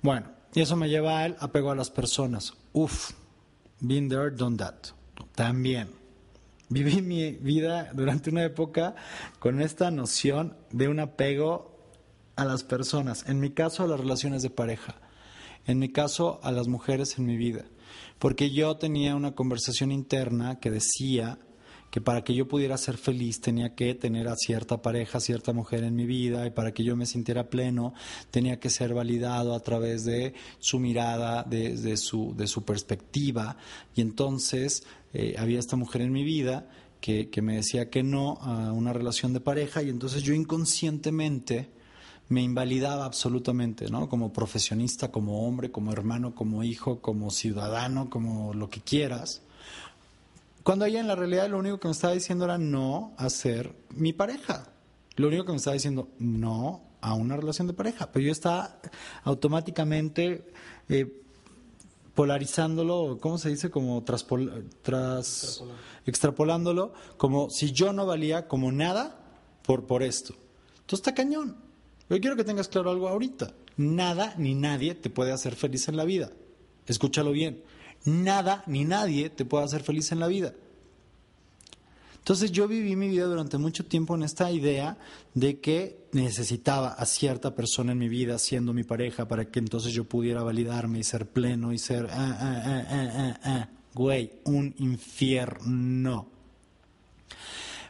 Bueno, 0.00 0.30
y 0.54 0.62
eso 0.62 0.76
me 0.76 0.88
lleva 0.88 1.22
al 1.22 1.36
apego 1.40 1.70
a 1.70 1.76
las 1.76 1.90
personas. 1.90 2.54
Uf, 2.72 3.10
been 3.80 4.08
there, 4.08 4.30
done 4.30 4.56
that. 4.56 4.74
También, 5.34 5.90
Viví 6.70 7.02
mi 7.02 7.32
vida 7.32 7.90
durante 7.92 8.30
una 8.30 8.44
época 8.44 8.94
con 9.38 9.60
esta 9.60 9.90
noción 9.90 10.56
de 10.70 10.88
un 10.88 10.98
apego 10.98 11.78
a 12.36 12.44
las 12.44 12.64
personas, 12.64 13.28
en 13.28 13.38
mi 13.38 13.50
caso 13.50 13.84
a 13.84 13.86
las 13.86 14.00
relaciones 14.00 14.42
de 14.42 14.50
pareja, 14.50 14.96
en 15.66 15.78
mi 15.78 15.90
caso 15.90 16.40
a 16.42 16.50
las 16.52 16.66
mujeres 16.66 17.18
en 17.18 17.26
mi 17.26 17.36
vida, 17.36 17.64
porque 18.18 18.50
yo 18.50 18.76
tenía 18.76 19.14
una 19.14 19.34
conversación 19.34 19.92
interna 19.92 20.58
que 20.58 20.70
decía 20.70 21.38
que 21.90 22.00
para 22.00 22.24
que 22.24 22.34
yo 22.34 22.48
pudiera 22.48 22.76
ser 22.76 22.96
feliz 22.96 23.40
tenía 23.40 23.76
que 23.76 23.94
tener 23.94 24.26
a 24.26 24.34
cierta 24.34 24.82
pareja, 24.82 25.20
cierta 25.20 25.52
mujer 25.52 25.84
en 25.84 25.94
mi 25.94 26.06
vida, 26.06 26.44
y 26.44 26.50
para 26.50 26.72
que 26.72 26.82
yo 26.82 26.96
me 26.96 27.06
sintiera 27.06 27.50
pleno 27.50 27.94
tenía 28.32 28.58
que 28.58 28.70
ser 28.70 28.94
validado 28.94 29.54
a 29.54 29.60
través 29.60 30.04
de 30.04 30.34
su 30.58 30.80
mirada, 30.80 31.44
de, 31.44 31.76
de 31.76 31.96
su 31.96 32.64
perspectiva, 32.64 33.58
y 33.94 34.00
entonces 34.00 34.84
eh, 35.14 35.36
había 35.38 35.58
esta 35.58 35.76
mujer 35.76 36.02
en 36.02 36.12
mi 36.12 36.24
vida 36.24 36.68
que, 37.00 37.30
que 37.30 37.40
me 37.40 37.56
decía 37.56 37.88
que 37.88 38.02
no 38.02 38.38
a 38.42 38.72
una 38.72 38.92
relación 38.92 39.32
de 39.32 39.40
pareja, 39.40 39.82
y 39.82 39.88
entonces 39.88 40.22
yo 40.22 40.34
inconscientemente 40.34 41.70
me 42.28 42.42
invalidaba 42.42 43.04
absolutamente, 43.04 43.90
¿no? 43.90 44.08
Como 44.08 44.32
profesionista, 44.32 45.10
como 45.10 45.46
hombre, 45.46 45.70
como 45.70 45.92
hermano, 45.92 46.34
como 46.34 46.64
hijo, 46.64 47.00
como 47.00 47.30
ciudadano, 47.30 48.10
como 48.10 48.54
lo 48.54 48.70
que 48.70 48.80
quieras. 48.80 49.42
Cuando 50.62 50.86
ella 50.86 51.00
en 51.00 51.08
la 51.08 51.14
realidad 51.14 51.48
lo 51.50 51.58
único 51.58 51.78
que 51.78 51.88
me 51.88 51.92
estaba 51.92 52.14
diciendo 52.14 52.46
era 52.46 52.56
no 52.56 53.12
a 53.18 53.28
ser 53.28 53.74
mi 53.90 54.14
pareja. 54.14 54.68
Lo 55.16 55.28
único 55.28 55.44
que 55.44 55.52
me 55.52 55.58
estaba 55.58 55.74
diciendo 55.74 56.08
no 56.18 56.82
a 57.02 57.12
una 57.12 57.36
relación 57.36 57.66
de 57.66 57.74
pareja. 57.74 58.10
Pero 58.10 58.24
yo 58.26 58.32
estaba 58.32 58.80
automáticamente 59.24 60.46
eh, 60.88 61.23
polarizándolo, 62.14 63.18
¿cómo 63.20 63.38
se 63.38 63.50
dice? 63.50 63.70
Como 63.70 64.02
tras, 64.04 64.26
tras 64.82 65.64
extrapolándolo, 66.06 66.92
como 67.16 67.50
si 67.50 67.72
yo 67.72 67.92
no 67.92 68.06
valía 68.06 68.48
como 68.48 68.72
nada 68.72 69.18
por, 69.62 69.86
por 69.86 70.02
esto. 70.02 70.34
Entonces 70.74 71.00
está 71.00 71.14
cañón. 71.14 71.56
Yo 72.08 72.20
quiero 72.20 72.36
que 72.36 72.44
tengas 72.44 72.68
claro 72.68 72.90
algo 72.90 73.08
ahorita. 73.08 73.52
Nada 73.76 74.34
ni 74.38 74.54
nadie 74.54 74.94
te 74.94 75.10
puede 75.10 75.32
hacer 75.32 75.56
feliz 75.56 75.88
en 75.88 75.96
la 75.96 76.04
vida. 76.04 76.30
Escúchalo 76.86 77.32
bien 77.32 77.62
nada 78.04 78.62
ni 78.66 78.84
nadie 78.84 79.30
te 79.30 79.44
puede 79.44 79.64
hacer 79.64 79.82
feliz 79.82 80.12
en 80.12 80.20
la 80.20 80.26
vida. 80.26 80.54
Entonces 82.24 82.52
yo 82.52 82.66
viví 82.66 82.96
mi 82.96 83.08
vida 83.08 83.26
durante 83.26 83.58
mucho 83.58 83.84
tiempo 83.84 84.14
en 84.14 84.22
esta 84.22 84.50
idea 84.50 84.96
de 85.34 85.60
que 85.60 86.06
necesitaba 86.12 86.94
a 86.94 87.04
cierta 87.04 87.54
persona 87.54 87.92
en 87.92 87.98
mi 87.98 88.08
vida 88.08 88.38
siendo 88.38 88.72
mi 88.72 88.82
pareja 88.82 89.28
para 89.28 89.44
que 89.44 89.58
entonces 89.58 89.92
yo 89.92 90.04
pudiera 90.04 90.42
validarme 90.42 91.00
y 91.00 91.04
ser 91.04 91.26
pleno 91.26 91.70
y 91.70 91.76
ser, 91.76 92.08
ah, 92.10 92.38
ah, 92.40 93.38
ah, 93.44 93.68
güey, 93.92 94.40
un 94.44 94.74
infierno. 94.78 96.30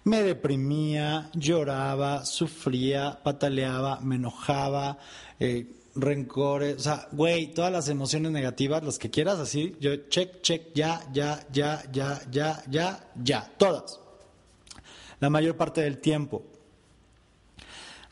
Me 0.03 0.24
deprimía, 0.24 1.30
lloraba, 1.35 2.24
sufría, 2.24 3.20
pataleaba, 3.22 4.01
me 4.01 4.16
enojaba, 4.16 4.99
eh, 5.39 5.76
rencores, 5.95 6.78
o 6.78 6.80
sea, 6.80 7.09
güey, 7.12 7.55
todas 7.55 7.70
las 7.70 7.89
emociones 7.89 8.32
negativas, 8.32 8.82
las 8.82 8.99
que 8.99 9.11
quieras, 9.11 9.39
así, 9.39 9.76
yo 9.78 9.95
check, 10.09 10.43
check, 10.43 10.74
ya, 10.74 11.01
ya, 11.12 11.47
ya, 11.53 11.85
ya, 11.93 12.20
ya, 12.32 12.64
ya, 12.68 13.12
ya, 13.22 13.53
todas. 13.57 14.01
La 15.24 15.30
mayor 15.30 15.56
parte 15.56 15.80
del 15.80 15.96
tiempo. 16.02 16.42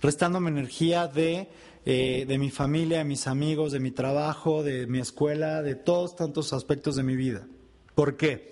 Restándome 0.01 0.49
energía 0.49 1.09
de, 1.09 1.47
eh, 1.85 2.25
de 2.27 2.39
mi 2.39 2.49
familia, 2.49 2.97
de 2.97 3.05
mis 3.05 3.27
amigos, 3.27 3.73
de 3.73 3.81
mi 3.81 3.91
trabajo, 3.91 4.63
de 4.63 4.87
mi 4.87 4.99
escuela, 4.99 5.61
de 5.61 5.75
todos 5.75 6.17
tantos 6.17 6.55
aspectos 6.55 6.97
de 6.97 7.03
mi 7.03 7.15
vida. 7.15 7.47
¿Por 7.95 8.17
qué? 8.17 8.51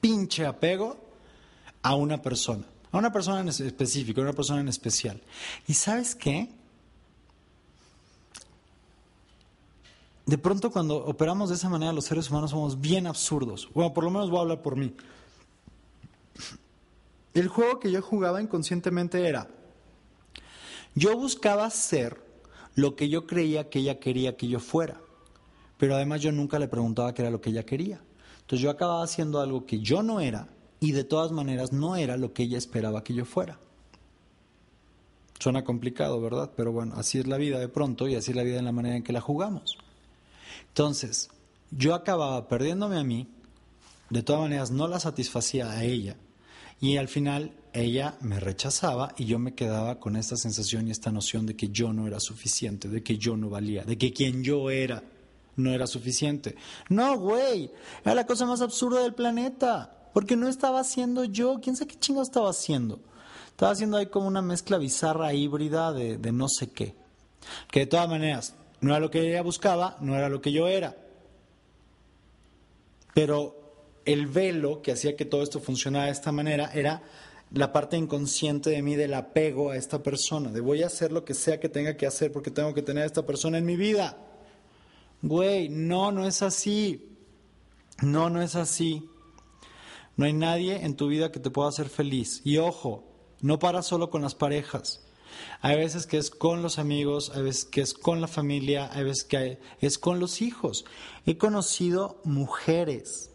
pinche 0.00 0.46
apego 0.46 0.96
a 1.82 1.96
una 1.96 2.22
persona, 2.22 2.64
a 2.92 2.98
una 2.98 3.12
persona 3.12 3.40
en 3.40 3.48
específico, 3.48 4.20
a 4.20 4.22
una 4.22 4.32
persona 4.32 4.60
en 4.60 4.68
especial. 4.68 5.20
¿Y 5.66 5.74
sabes 5.74 6.14
qué? 6.14 6.48
de 10.26 10.38
pronto 10.38 10.70
cuando 10.70 10.94
operamos 11.06 11.48
de 11.48 11.56
esa 11.56 11.68
manera 11.68 11.92
los 11.92 12.04
seres 12.04 12.30
humanos 12.30 12.52
somos 12.52 12.80
bien 12.80 13.08
absurdos. 13.08 13.68
Bueno, 13.74 13.92
por 13.92 14.04
lo 14.04 14.10
menos 14.10 14.30
voy 14.30 14.38
a 14.38 14.42
hablar 14.42 14.62
por 14.62 14.76
mí. 14.76 14.94
El 17.38 17.46
juego 17.46 17.78
que 17.78 17.92
yo 17.92 18.02
jugaba 18.02 18.42
inconscientemente 18.42 19.28
era, 19.28 19.48
yo 20.96 21.16
buscaba 21.16 21.70
ser 21.70 22.20
lo 22.74 22.96
que 22.96 23.08
yo 23.08 23.28
creía 23.28 23.70
que 23.70 23.78
ella 23.78 24.00
quería 24.00 24.36
que 24.36 24.48
yo 24.48 24.58
fuera, 24.58 25.00
pero 25.76 25.94
además 25.94 26.20
yo 26.20 26.32
nunca 26.32 26.58
le 26.58 26.66
preguntaba 26.66 27.14
qué 27.14 27.22
era 27.22 27.30
lo 27.30 27.40
que 27.40 27.50
ella 27.50 27.64
quería. 27.64 28.00
Entonces 28.40 28.60
yo 28.60 28.70
acababa 28.70 29.04
haciendo 29.04 29.40
algo 29.40 29.66
que 29.66 29.78
yo 29.78 30.02
no 30.02 30.18
era 30.18 30.48
y 30.80 30.90
de 30.90 31.04
todas 31.04 31.30
maneras 31.30 31.72
no 31.72 31.94
era 31.94 32.16
lo 32.16 32.32
que 32.32 32.42
ella 32.42 32.58
esperaba 32.58 33.04
que 33.04 33.14
yo 33.14 33.24
fuera. 33.24 33.60
Suena 35.38 35.62
complicado, 35.62 36.20
¿verdad? 36.20 36.50
Pero 36.56 36.72
bueno, 36.72 36.94
así 36.96 37.20
es 37.20 37.28
la 37.28 37.36
vida 37.36 37.60
de 37.60 37.68
pronto 37.68 38.08
y 38.08 38.16
así 38.16 38.32
es 38.32 38.36
la 38.36 38.42
vida 38.42 38.58
en 38.58 38.64
la 38.64 38.72
manera 38.72 38.96
en 38.96 39.04
que 39.04 39.12
la 39.12 39.20
jugamos. 39.20 39.78
Entonces, 40.66 41.30
yo 41.70 41.94
acababa 41.94 42.48
perdiéndome 42.48 42.98
a 42.98 43.04
mí, 43.04 43.28
de 44.10 44.24
todas 44.24 44.42
maneras 44.42 44.72
no 44.72 44.88
la 44.88 44.98
satisfacía 44.98 45.70
a 45.70 45.84
ella, 45.84 46.16
y 46.80 46.96
al 46.96 47.08
final 47.08 47.52
ella 47.72 48.16
me 48.20 48.40
rechazaba 48.40 49.14
y 49.16 49.24
yo 49.24 49.38
me 49.38 49.54
quedaba 49.54 49.98
con 49.98 50.16
esta 50.16 50.36
sensación 50.36 50.88
y 50.88 50.90
esta 50.90 51.10
noción 51.10 51.46
de 51.46 51.56
que 51.56 51.68
yo 51.68 51.92
no 51.92 52.06
era 52.06 52.20
suficiente, 52.20 52.88
de 52.88 53.02
que 53.02 53.18
yo 53.18 53.36
no 53.36 53.50
valía, 53.50 53.84
de 53.84 53.98
que 53.98 54.12
quien 54.12 54.42
yo 54.42 54.70
era 54.70 55.02
no 55.56 55.72
era 55.72 55.86
suficiente. 55.86 56.54
No, 56.88 57.18
güey, 57.18 57.70
era 58.04 58.14
la 58.14 58.26
cosa 58.26 58.46
más 58.46 58.60
absurda 58.60 59.02
del 59.02 59.14
planeta, 59.14 60.08
porque 60.14 60.36
no 60.36 60.48
estaba 60.48 60.80
haciendo 60.80 61.24
yo, 61.24 61.58
quién 61.60 61.76
sabe 61.76 61.92
qué 61.92 61.98
chingo 61.98 62.22
estaba 62.22 62.50
haciendo. 62.50 63.00
Estaba 63.48 63.72
haciendo 63.72 63.96
ahí 63.96 64.06
como 64.06 64.28
una 64.28 64.40
mezcla 64.40 64.78
bizarra, 64.78 65.34
híbrida 65.34 65.92
de, 65.92 66.16
de 66.16 66.32
no 66.32 66.48
sé 66.48 66.70
qué. 66.70 66.94
Que 67.70 67.80
de 67.80 67.86
todas 67.86 68.08
maneras, 68.08 68.54
no 68.80 68.90
era 68.90 69.00
lo 69.00 69.10
que 69.10 69.28
ella 69.28 69.42
buscaba, 69.42 69.96
no 70.00 70.16
era 70.16 70.28
lo 70.28 70.40
que 70.40 70.52
yo 70.52 70.68
era. 70.68 70.96
Pero 73.14 73.57
el 74.08 74.26
velo 74.26 74.80
que 74.80 74.92
hacía 74.92 75.16
que 75.16 75.26
todo 75.26 75.42
esto 75.42 75.60
funcionara 75.60 76.06
de 76.06 76.12
esta 76.12 76.32
manera 76.32 76.70
era 76.72 77.02
la 77.52 77.74
parte 77.74 77.98
inconsciente 77.98 78.70
de 78.70 78.80
mí 78.80 78.96
del 78.96 79.12
apego 79.12 79.70
a 79.70 79.76
esta 79.76 80.02
persona, 80.02 80.50
de 80.50 80.62
voy 80.62 80.82
a 80.82 80.86
hacer 80.86 81.12
lo 81.12 81.26
que 81.26 81.34
sea 81.34 81.60
que 81.60 81.68
tenga 81.68 81.94
que 81.94 82.06
hacer 82.06 82.32
porque 82.32 82.50
tengo 82.50 82.72
que 82.72 82.80
tener 82.80 83.02
a 83.02 83.06
esta 83.06 83.26
persona 83.26 83.58
en 83.58 83.66
mi 83.66 83.76
vida. 83.76 84.16
Güey, 85.20 85.68
no, 85.68 86.10
no 86.10 86.26
es 86.26 86.40
así. 86.40 87.18
No, 88.00 88.30
no 88.30 88.40
es 88.40 88.54
así. 88.54 89.10
No 90.16 90.24
hay 90.24 90.32
nadie 90.32 90.86
en 90.86 90.96
tu 90.96 91.08
vida 91.08 91.30
que 91.30 91.40
te 91.40 91.50
pueda 91.50 91.68
hacer 91.68 91.90
feliz. 91.90 92.40
Y 92.44 92.56
ojo, 92.56 93.04
no 93.42 93.58
para 93.58 93.82
solo 93.82 94.08
con 94.08 94.22
las 94.22 94.34
parejas. 94.34 95.04
Hay 95.60 95.76
veces 95.76 96.06
que 96.06 96.16
es 96.16 96.30
con 96.30 96.62
los 96.62 96.78
amigos, 96.78 97.30
hay 97.34 97.42
veces 97.42 97.66
que 97.66 97.82
es 97.82 97.92
con 97.92 98.22
la 98.22 98.28
familia, 98.28 98.88
hay 98.90 99.04
veces 99.04 99.24
que 99.24 99.58
es 99.80 99.98
con 99.98 100.18
los 100.18 100.40
hijos. 100.40 100.86
He 101.26 101.36
conocido 101.36 102.22
mujeres 102.24 103.32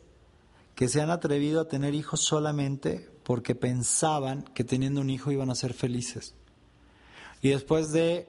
que 0.75 0.87
se 0.87 1.01
han 1.01 1.11
atrevido 1.11 1.61
a 1.61 1.67
tener 1.67 1.93
hijos 1.93 2.21
solamente 2.21 3.09
porque 3.23 3.55
pensaban 3.55 4.43
que 4.53 4.63
teniendo 4.63 5.01
un 5.01 5.09
hijo 5.09 5.31
iban 5.31 5.49
a 5.49 5.55
ser 5.55 5.73
felices. 5.73 6.35
Y 7.41 7.49
después 7.49 7.91
de 7.91 8.27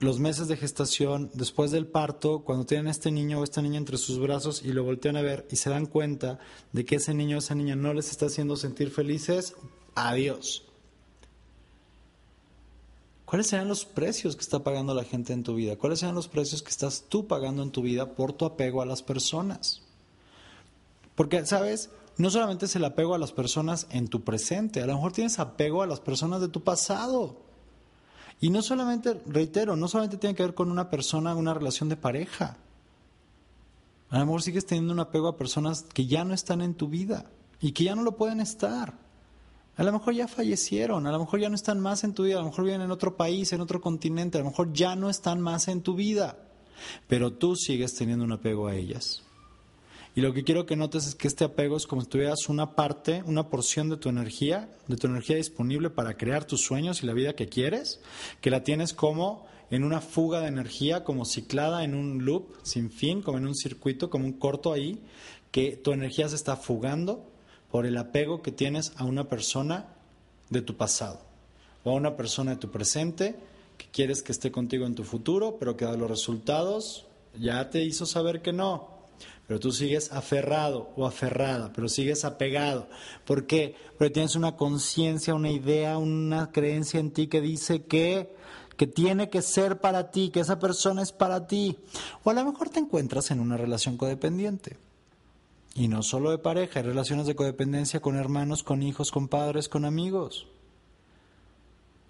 los 0.00 0.18
meses 0.18 0.48
de 0.48 0.56
gestación, 0.56 1.30
después 1.34 1.70
del 1.70 1.86
parto, 1.86 2.40
cuando 2.40 2.66
tienen 2.66 2.88
este 2.88 3.10
niño 3.10 3.40
o 3.40 3.44
esta 3.44 3.62
niña 3.62 3.78
entre 3.78 3.96
sus 3.96 4.18
brazos 4.18 4.62
y 4.62 4.72
lo 4.72 4.84
voltean 4.84 5.16
a 5.16 5.22
ver 5.22 5.46
y 5.50 5.56
se 5.56 5.70
dan 5.70 5.86
cuenta 5.86 6.38
de 6.72 6.84
que 6.84 6.96
ese 6.96 7.14
niño 7.14 7.36
o 7.36 7.38
esa 7.38 7.54
niña 7.54 7.76
no 7.76 7.94
les 7.94 8.10
está 8.10 8.26
haciendo 8.26 8.56
sentir 8.56 8.90
felices, 8.90 9.54
adiós. 9.94 10.64
¿Cuáles 13.24 13.46
serán 13.46 13.68
los 13.68 13.84
precios 13.84 14.36
que 14.36 14.42
está 14.42 14.62
pagando 14.62 14.94
la 14.94 15.04
gente 15.04 15.32
en 15.32 15.42
tu 15.42 15.54
vida? 15.54 15.76
¿Cuáles 15.76 16.00
serán 16.00 16.14
los 16.14 16.28
precios 16.28 16.62
que 16.62 16.70
estás 16.70 17.06
tú 17.08 17.26
pagando 17.26 17.62
en 17.62 17.70
tu 17.70 17.82
vida 17.82 18.14
por 18.14 18.32
tu 18.32 18.44
apego 18.44 18.82
a 18.82 18.86
las 18.86 19.02
personas? 19.02 19.83
Porque, 21.14 21.44
¿sabes? 21.46 21.90
No 22.16 22.30
solamente 22.30 22.66
es 22.66 22.76
el 22.76 22.84
apego 22.84 23.14
a 23.14 23.18
las 23.18 23.32
personas 23.32 23.86
en 23.90 24.08
tu 24.08 24.22
presente, 24.22 24.82
a 24.82 24.86
lo 24.86 24.94
mejor 24.94 25.12
tienes 25.12 25.38
apego 25.38 25.82
a 25.82 25.86
las 25.86 26.00
personas 26.00 26.40
de 26.40 26.48
tu 26.48 26.62
pasado. 26.62 27.42
Y 28.40 28.50
no 28.50 28.62
solamente, 28.62 29.20
reitero, 29.26 29.76
no 29.76 29.88
solamente 29.88 30.16
tiene 30.16 30.34
que 30.34 30.42
ver 30.42 30.54
con 30.54 30.70
una 30.70 30.90
persona, 30.90 31.34
una 31.34 31.54
relación 31.54 31.88
de 31.88 31.96
pareja. 31.96 32.56
A 34.10 34.18
lo 34.18 34.26
mejor 34.26 34.42
sigues 34.42 34.66
teniendo 34.66 34.92
un 34.92 35.00
apego 35.00 35.28
a 35.28 35.36
personas 35.36 35.82
que 35.82 36.06
ya 36.06 36.24
no 36.24 36.34
están 36.34 36.60
en 36.60 36.74
tu 36.74 36.88
vida 36.88 37.26
y 37.60 37.72
que 37.72 37.84
ya 37.84 37.96
no 37.96 38.02
lo 38.02 38.16
pueden 38.16 38.40
estar. 38.40 38.94
A 39.76 39.82
lo 39.82 39.92
mejor 39.92 40.14
ya 40.14 40.28
fallecieron, 40.28 41.06
a 41.08 41.10
lo 41.10 41.18
mejor 41.18 41.40
ya 41.40 41.48
no 41.48 41.56
están 41.56 41.80
más 41.80 42.04
en 42.04 42.14
tu 42.14 42.22
vida, 42.22 42.36
a 42.36 42.42
lo 42.42 42.46
mejor 42.46 42.64
viven 42.64 42.82
en 42.82 42.92
otro 42.92 43.16
país, 43.16 43.52
en 43.52 43.60
otro 43.60 43.80
continente, 43.80 44.38
a 44.38 44.42
lo 44.42 44.50
mejor 44.50 44.72
ya 44.72 44.94
no 44.94 45.10
están 45.10 45.40
más 45.40 45.66
en 45.66 45.82
tu 45.82 45.94
vida, 45.94 46.38
pero 47.08 47.32
tú 47.32 47.56
sigues 47.56 47.94
teniendo 47.96 48.24
un 48.24 48.30
apego 48.30 48.68
a 48.68 48.76
ellas. 48.76 49.23
Y 50.16 50.20
lo 50.20 50.32
que 50.32 50.44
quiero 50.44 50.64
que 50.64 50.76
notes 50.76 51.08
es 51.08 51.14
que 51.16 51.26
este 51.26 51.44
apego 51.44 51.76
es 51.76 51.88
como 51.88 52.02
si 52.02 52.08
tuvieras 52.08 52.48
una 52.48 52.76
parte, 52.76 53.24
una 53.26 53.48
porción 53.48 53.88
de 53.88 53.96
tu 53.96 54.08
energía, 54.08 54.68
de 54.86 54.96
tu 54.96 55.08
energía 55.08 55.36
disponible 55.36 55.90
para 55.90 56.16
crear 56.16 56.44
tus 56.44 56.60
sueños 56.60 57.02
y 57.02 57.06
la 57.06 57.14
vida 57.14 57.34
que 57.34 57.48
quieres, 57.48 58.00
que 58.40 58.50
la 58.50 58.62
tienes 58.62 58.94
como 58.94 59.46
en 59.70 59.82
una 59.82 60.00
fuga 60.00 60.40
de 60.40 60.48
energía, 60.48 61.02
como 61.02 61.24
ciclada 61.24 61.82
en 61.82 61.96
un 61.96 62.24
loop 62.24 62.54
sin 62.62 62.92
fin, 62.92 63.22
como 63.22 63.38
en 63.38 63.46
un 63.48 63.56
circuito, 63.56 64.08
como 64.08 64.24
un 64.24 64.34
corto 64.34 64.72
ahí, 64.72 65.02
que 65.50 65.76
tu 65.76 65.90
energía 65.90 66.28
se 66.28 66.36
está 66.36 66.56
fugando 66.56 67.28
por 67.70 67.84
el 67.84 67.96
apego 67.96 68.40
que 68.40 68.52
tienes 68.52 68.92
a 68.96 69.04
una 69.04 69.28
persona 69.28 69.96
de 70.48 70.62
tu 70.62 70.76
pasado 70.76 71.20
o 71.82 71.90
a 71.90 71.94
una 71.94 72.16
persona 72.16 72.52
de 72.52 72.58
tu 72.58 72.70
presente 72.70 73.34
que 73.76 73.86
quieres 73.90 74.22
que 74.22 74.30
esté 74.30 74.52
contigo 74.52 74.86
en 74.86 74.94
tu 74.94 75.02
futuro, 75.02 75.56
pero 75.58 75.76
que 75.76 75.84
a 75.84 75.94
los 75.94 76.08
resultados 76.08 77.06
ya 77.36 77.68
te 77.70 77.82
hizo 77.82 78.06
saber 78.06 78.42
que 78.42 78.52
no. 78.52 78.93
Pero 79.46 79.60
tú 79.60 79.72
sigues 79.72 80.10
aferrado 80.12 80.90
o 80.96 81.06
aferrada, 81.06 81.72
pero 81.74 81.88
sigues 81.88 82.24
apegado. 82.24 82.88
¿Por 83.26 83.46
qué? 83.46 83.76
Porque 83.98 84.14
tienes 84.14 84.36
una 84.36 84.56
conciencia, 84.56 85.34
una 85.34 85.50
idea, 85.50 85.98
una 85.98 86.50
creencia 86.50 86.98
en 86.98 87.10
ti 87.10 87.26
que 87.26 87.42
dice 87.42 87.82
que, 87.82 88.34
que 88.78 88.86
tiene 88.86 89.28
que 89.28 89.42
ser 89.42 89.80
para 89.80 90.10
ti, 90.10 90.30
que 90.30 90.40
esa 90.40 90.58
persona 90.58 91.02
es 91.02 91.12
para 91.12 91.46
ti. 91.46 91.76
O 92.22 92.30
a 92.30 92.34
lo 92.34 92.44
mejor 92.44 92.70
te 92.70 92.80
encuentras 92.80 93.30
en 93.30 93.40
una 93.40 93.58
relación 93.58 93.98
codependiente. 93.98 94.78
Y 95.74 95.88
no 95.88 96.02
solo 96.02 96.30
de 96.30 96.38
pareja, 96.38 96.80
hay 96.80 96.86
relaciones 96.86 97.26
de 97.26 97.34
codependencia 97.34 98.00
con 98.00 98.16
hermanos, 98.16 98.62
con 98.62 98.82
hijos, 98.82 99.10
con 99.10 99.28
padres, 99.28 99.68
con 99.68 99.84
amigos. 99.84 100.46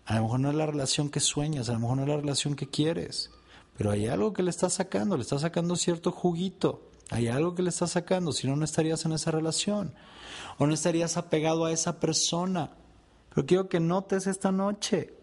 A 0.04 0.16
lo 0.16 0.24
mejor 0.24 0.40
no 0.40 0.50
es 0.50 0.54
la 0.54 0.66
relación 0.66 1.10
que 1.10 1.20
sueñas, 1.20 1.68
a 1.68 1.72
lo 1.72 1.80
mejor 1.80 1.96
no 1.96 2.02
es 2.02 2.08
la 2.10 2.16
relación 2.16 2.56
que 2.56 2.68
quieres, 2.68 3.30
pero 3.76 3.90
hay 3.90 4.06
algo 4.06 4.34
que 4.34 4.42
le 4.42 4.50
está 4.50 4.68
sacando, 4.68 5.16
le 5.16 5.22
está 5.22 5.38
sacando 5.38 5.76
cierto 5.76 6.12
juguito, 6.12 6.82
hay 7.10 7.28
algo 7.28 7.54
que 7.54 7.62
le 7.62 7.68
está 7.68 7.86
sacando, 7.86 8.32
si 8.32 8.46
no, 8.46 8.56
no 8.56 8.64
estarías 8.64 9.04
en 9.04 9.12
esa 9.12 9.30
relación 9.30 9.94
o 10.58 10.66
no 10.66 10.74
estarías 10.74 11.16
apegado 11.16 11.64
a 11.64 11.72
esa 11.72 12.00
persona. 12.00 12.70
Pero 13.34 13.46
quiero 13.46 13.68
que 13.68 13.80
notes 13.80 14.26
esta 14.26 14.52
noche, 14.52 15.14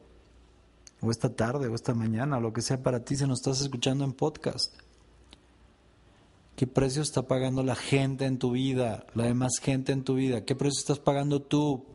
o 1.01 1.09
esta 1.09 1.33
tarde, 1.33 1.67
o 1.67 1.75
esta 1.75 1.93
mañana, 1.93 2.39
lo 2.39 2.53
que 2.53 2.61
sea 2.61 2.83
para 2.83 3.03
ti 3.03 3.15
si 3.15 3.25
nos 3.25 3.39
estás 3.39 3.61
escuchando 3.61 4.03
en 4.03 4.13
podcast. 4.13 4.75
¿Qué 6.55 6.67
precio 6.67 7.01
está 7.01 7.23
pagando 7.23 7.63
la 7.63 7.75
gente 7.75 8.25
en 8.25 8.37
tu 8.37 8.51
vida, 8.51 9.05
la 9.15 9.23
demás 9.23 9.53
gente 9.61 9.93
en 9.93 10.03
tu 10.03 10.15
vida? 10.15 10.45
¿Qué 10.45 10.55
precio 10.55 10.79
estás 10.79 10.99
pagando 10.99 11.41
tú 11.41 11.85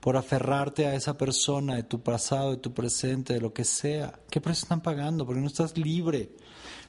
por 0.00 0.16
aferrarte 0.16 0.86
a 0.86 0.94
esa 0.94 1.16
persona 1.16 1.76
de 1.76 1.82
tu 1.82 2.02
pasado, 2.02 2.50
de 2.50 2.56
tu 2.56 2.72
presente, 2.72 3.34
de 3.34 3.40
lo 3.40 3.52
que 3.52 3.64
sea? 3.64 4.18
¿Qué 4.30 4.40
precio 4.40 4.62
están 4.62 4.80
pagando? 4.80 5.26
Porque 5.26 5.40
no 5.40 5.46
estás 5.46 5.76
libre, 5.78 6.32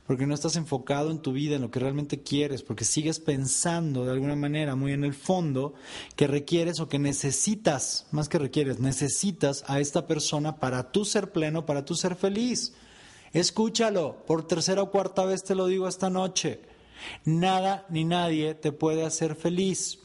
porque 0.07 0.25
no 0.25 0.33
estás 0.33 0.55
enfocado 0.55 1.11
en 1.11 1.19
tu 1.19 1.33
vida, 1.33 1.57
en 1.57 1.61
lo 1.61 1.69
que 1.69 1.81
realmente 1.81 2.23
quieres, 2.23 2.63
porque 2.63 2.85
sigues 2.85 3.19
pensando 3.19 4.05
de 4.05 4.13
alguna 4.13 4.37
manera 4.37 4.75
muy 4.75 4.93
en 4.93 5.03
el 5.03 5.13
fondo 5.13 5.73
que 6.15 6.27
requieres 6.27 6.79
o 6.79 6.87
que 6.87 6.97
necesitas, 6.97 8.07
más 8.11 8.29
que 8.29 8.39
requieres, 8.39 8.79
necesitas 8.79 9.65
a 9.67 9.81
esta 9.81 10.07
persona 10.07 10.57
para 10.59 10.93
tú 10.93 11.03
ser 11.03 11.33
pleno, 11.33 11.65
para 11.65 11.83
tú 11.83 11.93
ser 11.93 12.15
feliz. 12.15 12.73
Escúchalo, 13.33 14.25
por 14.25 14.47
tercera 14.47 14.81
o 14.81 14.91
cuarta 14.91 15.25
vez 15.25 15.43
te 15.43 15.55
lo 15.55 15.67
digo 15.67 15.89
esta 15.89 16.09
noche. 16.09 16.61
Nada 17.25 17.85
ni 17.89 18.05
nadie 18.05 18.55
te 18.55 18.71
puede 18.71 19.05
hacer 19.05 19.35
feliz. 19.35 19.99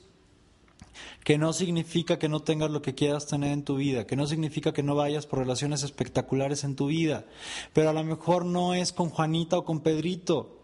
Que 1.25 1.39
no 1.39 1.53
significa 1.53 2.19
que 2.19 2.29
no 2.29 2.41
tengas 2.41 2.71
lo 2.71 2.83
que 2.83 2.95
quieras 2.95 3.27
tener 3.27 3.53
en 3.53 3.65
tu 3.65 3.77
vida, 3.77 4.07
que 4.07 4.17
no 4.17 4.27
significa 4.27 4.73
que 4.73 4.83
no 4.83 4.95
vayas 4.95 5.27
por 5.27 5.39
relaciones 5.39 5.83
espectaculares 5.83 6.65
en 6.65 6.77
tu 6.77 6.87
vida, 6.87 7.25
pero 7.73 7.91
a 7.91 7.93
lo 7.93 8.05
mejor 8.05 8.45
no 8.45 8.75
es 8.75 8.93
con 8.93 9.11
Juanita 9.11 9.59
o 9.59 9.65
con 9.65 9.81
Pedrito. 9.81 10.59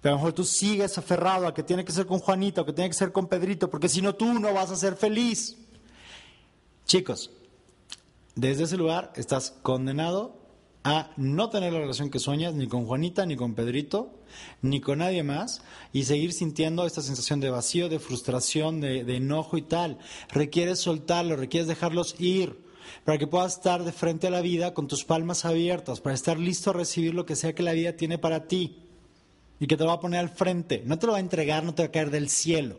Pero 0.00 0.14
a 0.14 0.16
lo 0.16 0.18
mejor 0.18 0.34
tú 0.34 0.44
sigues 0.44 0.98
aferrado 0.98 1.46
a 1.46 1.54
que 1.54 1.62
tiene 1.62 1.84
que 1.84 1.92
ser 1.92 2.06
con 2.06 2.18
Juanita 2.18 2.60
o 2.60 2.66
que 2.66 2.74
tiene 2.74 2.90
que 2.90 2.96
ser 2.96 3.10
con 3.10 3.26
Pedrito, 3.26 3.70
porque 3.70 3.88
si 3.88 4.02
no 4.02 4.14
tú 4.14 4.38
no 4.38 4.52
vas 4.52 4.70
a 4.70 4.76
ser 4.76 4.96
feliz. 4.96 5.56
Chicos, 6.84 7.30
desde 8.34 8.64
ese 8.64 8.76
lugar 8.76 9.12
estás 9.16 9.52
condenado 9.62 10.43
a 10.84 11.10
no 11.16 11.48
tener 11.48 11.72
la 11.72 11.80
relación 11.80 12.10
que 12.10 12.18
sueñas 12.18 12.52
ni 12.52 12.66
con 12.66 12.84
Juanita, 12.84 13.24
ni 13.24 13.36
con 13.36 13.54
Pedrito, 13.54 14.12
ni 14.60 14.82
con 14.82 14.98
nadie 14.98 15.22
más, 15.22 15.62
y 15.94 16.04
seguir 16.04 16.34
sintiendo 16.34 16.84
esta 16.84 17.00
sensación 17.00 17.40
de 17.40 17.48
vacío, 17.48 17.88
de 17.88 17.98
frustración, 17.98 18.82
de, 18.82 19.00
enojo 19.16 19.56
y 19.56 19.62
tal. 19.62 19.98
Requieres 20.30 20.80
soltarlo, 20.80 21.36
requieres 21.36 21.68
dejarlos 21.68 22.16
ir, 22.18 22.62
para 23.04 23.16
que 23.16 23.26
puedas 23.26 23.54
estar 23.54 23.82
de 23.82 23.92
frente 23.92 24.26
a 24.26 24.30
la 24.30 24.42
vida 24.42 24.74
con 24.74 24.86
tus 24.86 25.04
palmas 25.04 25.46
abiertas, 25.46 26.02
para 26.02 26.14
estar 26.14 26.38
listo 26.38 26.70
a 26.70 26.74
recibir 26.74 27.14
lo 27.14 27.24
que 27.24 27.34
sea 27.34 27.54
que 27.54 27.62
la 27.62 27.72
vida 27.72 27.96
tiene 27.96 28.18
para 28.18 28.46
ti, 28.46 28.82
y 29.58 29.66
que 29.66 29.78
te 29.78 29.84
lo 29.84 29.88
va 29.88 29.94
a 29.94 30.00
poner 30.00 30.20
al 30.20 30.28
frente. 30.28 30.82
No 30.84 30.98
te 30.98 31.06
lo 31.06 31.12
va 31.12 31.18
a 31.18 31.22
entregar, 31.22 31.64
no 31.64 31.74
te 31.74 31.82
va 31.82 31.88
a 31.88 31.92
caer 31.92 32.10
del 32.10 32.28
cielo. 32.28 32.78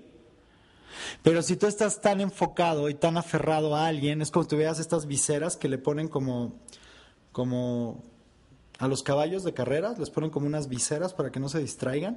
Pero 1.24 1.42
si 1.42 1.56
tú 1.56 1.66
estás 1.66 2.02
tan 2.02 2.22
enfocado 2.22 2.88
y 2.88 2.94
tan 2.94 3.18
aferrado 3.18 3.76
a 3.76 3.88
alguien, 3.88 4.22
es 4.22 4.30
como 4.30 4.44
si 4.44 4.50
tuvieras 4.50 4.80
estas 4.80 5.08
viseras 5.08 5.58
que 5.58 5.70
le 5.70 5.80
ponen 5.80 6.08
como 6.08 6.54
como 7.36 8.02
a 8.80 8.88
los 8.88 9.04
caballos 9.04 9.44
de 9.44 9.54
carreras, 9.54 10.00
les 10.00 10.10
ponen 10.10 10.30
como 10.30 10.48
unas 10.48 10.70
viseras 10.70 11.14
para 11.14 11.32
que 11.34 11.42
no 11.42 11.50
se 11.50 11.60
distraigan. 11.60 12.14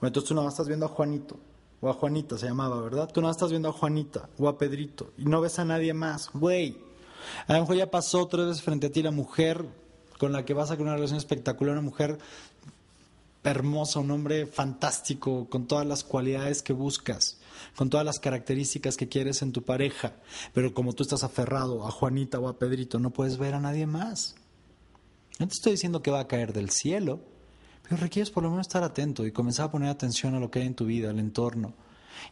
Bueno, 0.00 0.08
entonces 0.08 0.28
tú 0.28 0.34
más 0.34 0.54
estás 0.54 0.66
viendo 0.66 0.86
a 0.86 0.88
Juanito, 0.88 1.38
o 1.80 1.88
a 1.88 1.92
Juanita 1.92 2.36
se 2.36 2.48
llamaba, 2.48 2.80
¿verdad? 2.80 3.08
Tú 3.14 3.22
más 3.22 3.36
estás 3.36 3.50
viendo 3.50 3.68
a 3.68 3.72
Juanita, 3.72 4.28
o 4.36 4.48
a 4.48 4.58
Pedrito, 4.58 5.12
y 5.18 5.24
no 5.24 5.40
ves 5.40 5.60
a 5.60 5.64
nadie 5.64 5.94
más, 5.94 6.30
güey. 6.32 6.78
A 7.46 7.52
lo 7.52 7.60
mejor 7.60 7.76
ya 7.76 7.92
pasó 7.92 8.26
tres 8.26 8.46
veces 8.46 8.62
frente 8.62 8.88
a 8.88 8.90
ti 8.90 9.04
la 9.04 9.12
mujer 9.12 9.64
con 10.18 10.32
la 10.32 10.44
que 10.44 10.52
vas 10.52 10.72
a 10.72 10.74
tener 10.74 10.88
una 10.88 10.96
relación 10.96 11.18
espectacular, 11.18 11.74
una 11.74 11.82
mujer 11.82 12.18
hermosa, 13.44 14.00
un 14.00 14.10
hombre 14.10 14.46
fantástico, 14.46 15.46
con 15.48 15.68
todas 15.68 15.86
las 15.86 16.02
cualidades 16.02 16.64
que 16.64 16.72
buscas, 16.72 17.38
con 17.76 17.88
todas 17.88 18.04
las 18.04 18.18
características 18.18 18.96
que 18.96 19.08
quieres 19.08 19.42
en 19.42 19.52
tu 19.52 19.62
pareja, 19.62 20.14
pero 20.52 20.74
como 20.74 20.92
tú 20.92 21.04
estás 21.04 21.22
aferrado 21.22 21.86
a 21.86 21.92
Juanita 21.92 22.40
o 22.40 22.48
a 22.48 22.58
Pedrito, 22.58 22.98
no 22.98 23.10
puedes 23.10 23.38
ver 23.38 23.54
a 23.54 23.60
nadie 23.60 23.86
más. 23.86 24.34
No 25.38 25.46
te 25.46 25.52
estoy 25.52 25.72
diciendo 25.72 26.02
que 26.02 26.10
va 26.10 26.20
a 26.20 26.28
caer 26.28 26.52
del 26.54 26.70
cielo, 26.70 27.20
pero 27.82 27.98
requieres 27.98 28.30
por 28.30 28.42
lo 28.42 28.50
menos 28.50 28.66
estar 28.66 28.82
atento 28.82 29.26
y 29.26 29.32
comenzar 29.32 29.66
a 29.66 29.70
poner 29.70 29.90
atención 29.90 30.34
a 30.34 30.40
lo 30.40 30.50
que 30.50 30.60
hay 30.60 30.66
en 30.66 30.74
tu 30.74 30.86
vida, 30.86 31.10
al 31.10 31.18
entorno, 31.18 31.74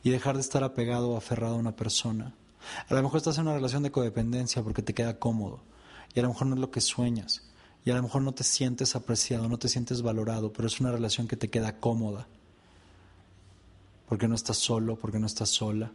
y 0.02 0.10
dejar 0.10 0.36
de 0.36 0.40
estar 0.40 0.64
apegado 0.64 1.10
o 1.10 1.16
aferrado 1.16 1.54
a 1.54 1.58
una 1.58 1.76
persona. 1.76 2.34
A 2.88 2.94
lo 2.94 3.02
mejor 3.02 3.18
estás 3.18 3.36
en 3.36 3.42
una 3.42 3.54
relación 3.54 3.82
de 3.82 3.90
codependencia 3.90 4.62
porque 4.62 4.82
te 4.82 4.94
queda 4.94 5.18
cómodo, 5.18 5.60
y 6.14 6.20
a 6.20 6.22
lo 6.22 6.30
mejor 6.30 6.46
no 6.46 6.54
es 6.54 6.60
lo 6.60 6.70
que 6.70 6.80
sueñas, 6.80 7.42
y 7.84 7.90
a 7.90 7.94
lo 7.94 8.02
mejor 8.02 8.22
no 8.22 8.32
te 8.32 8.42
sientes 8.42 8.96
apreciado, 8.96 9.48
no 9.48 9.58
te 9.58 9.68
sientes 9.68 10.00
valorado, 10.00 10.50
pero 10.52 10.66
es 10.66 10.80
una 10.80 10.90
relación 10.90 11.28
que 11.28 11.36
te 11.36 11.50
queda 11.50 11.78
cómoda, 11.78 12.26
porque 14.08 14.28
no 14.28 14.34
estás 14.34 14.56
solo, 14.56 14.96
porque 14.96 15.18
no 15.18 15.26
estás 15.26 15.50
sola, 15.50 15.92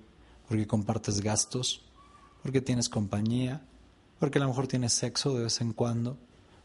porque 0.47 0.67
compartes 0.67 1.21
gastos, 1.21 1.81
porque 2.43 2.61
tienes 2.61 2.87
compañía, 2.87 3.65
porque 4.19 4.37
a 4.37 4.41
lo 4.41 4.47
mejor 4.47 4.67
tienes 4.67 4.93
sexo 4.93 5.33
de 5.33 5.45
vez 5.45 5.59
en 5.61 5.73
cuando, 5.73 6.17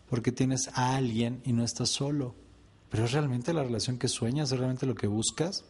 porque 0.09 0.33
tienes 0.33 0.69
a 0.75 0.97
alguien 0.97 1.41
y 1.45 1.53
no 1.53 1.65
estás 1.65 1.91
solo. 1.91 2.35
Pero 2.91 3.05
es 3.05 3.13
realmente 3.13 3.53
la 3.53 3.65
relación 3.65 3.99
que 3.99 4.09
sueñas, 4.09 4.53
es 4.53 4.59
realmente 4.59 4.87
lo 4.87 4.95
que 4.95 5.07
buscas. 5.07 5.65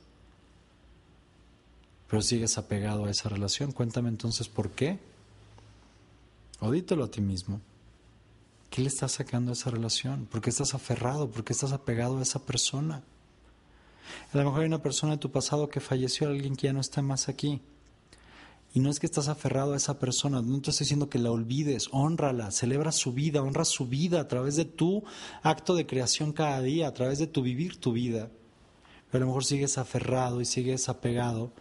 Pero 2.09 2.23
sigues 2.23 2.59
apegado 2.59 3.07
a 3.07 3.11
esa 3.11 3.29
relación. 3.29 3.73
Cuéntame 3.73 4.09
entonces 4.09 4.49
por 4.49 4.71
qué. 4.71 4.99
O 6.61 6.71
dítelo 6.71 7.05
a 7.05 7.11
ti 7.11 7.21
mismo. 7.21 7.61
¿Qué 8.71 8.83
le 8.83 8.89
estás 8.89 9.13
sacando 9.13 9.53
a 9.53 9.55
esa 9.55 9.71
relación? 9.71 10.27
¿Por 10.27 10.41
qué 10.41 10.51
estás 10.51 10.75
aferrado? 10.75 11.31
¿Por 11.31 11.45
qué 11.45 11.53
estás 11.53 11.73
apegado 11.73 12.19
a 12.19 12.23
esa 12.23 12.45
persona? 12.45 13.03
A 14.33 14.37
lo 14.37 14.45
mejor 14.45 14.61
hay 14.61 14.67
una 14.67 14.83
persona 14.83 15.13
de 15.13 15.19
tu 15.19 15.31
pasado 15.31 15.69
que 15.69 15.81
falleció, 15.81 16.29
alguien 16.29 16.57
que 16.57 16.67
ya 16.67 16.73
no 16.73 16.81
está 16.81 17.01
más 17.01 17.29
aquí. 17.29 17.63
Y 18.75 18.81
no 18.81 18.91
es 18.91 18.99
que 18.99 19.07
estás 19.07 19.29
aferrado 19.29 19.73
a 19.73 19.77
esa 19.77 20.01
persona, 20.01 20.43
no 20.43 20.61
te 20.61 20.71
estoy 20.71 20.85
diciendo 20.85 21.09
que 21.09 21.21
la 21.21 21.31
olvides, 21.31 21.89
honrala, 21.93 22.51
celebra 22.51 22.91
su 22.91 23.13
vida, 23.13 23.41
honra 23.41 23.65
su 23.65 23.87
vida 23.87 24.21
a 24.21 24.27
través 24.27 24.57
de 24.57 24.65
tu 24.65 25.05
acto 25.45 25.77
de 25.77 25.87
creación 25.87 26.33
cada 26.33 26.61
día, 26.61 26.89
a 26.89 26.93
través 26.93 27.21
de 27.21 27.29
tu 27.29 27.41
vivir 27.41 27.79
tu 27.79 27.93
vida. 27.93 28.31
Pero 29.13 29.23
a 29.23 29.27
lo 29.27 29.27
mejor 29.29 29.45
sigues 29.45 29.79
aferrado 29.79 30.41
y 30.41 30.45
sigues 30.45 30.89
apegado 30.89 31.53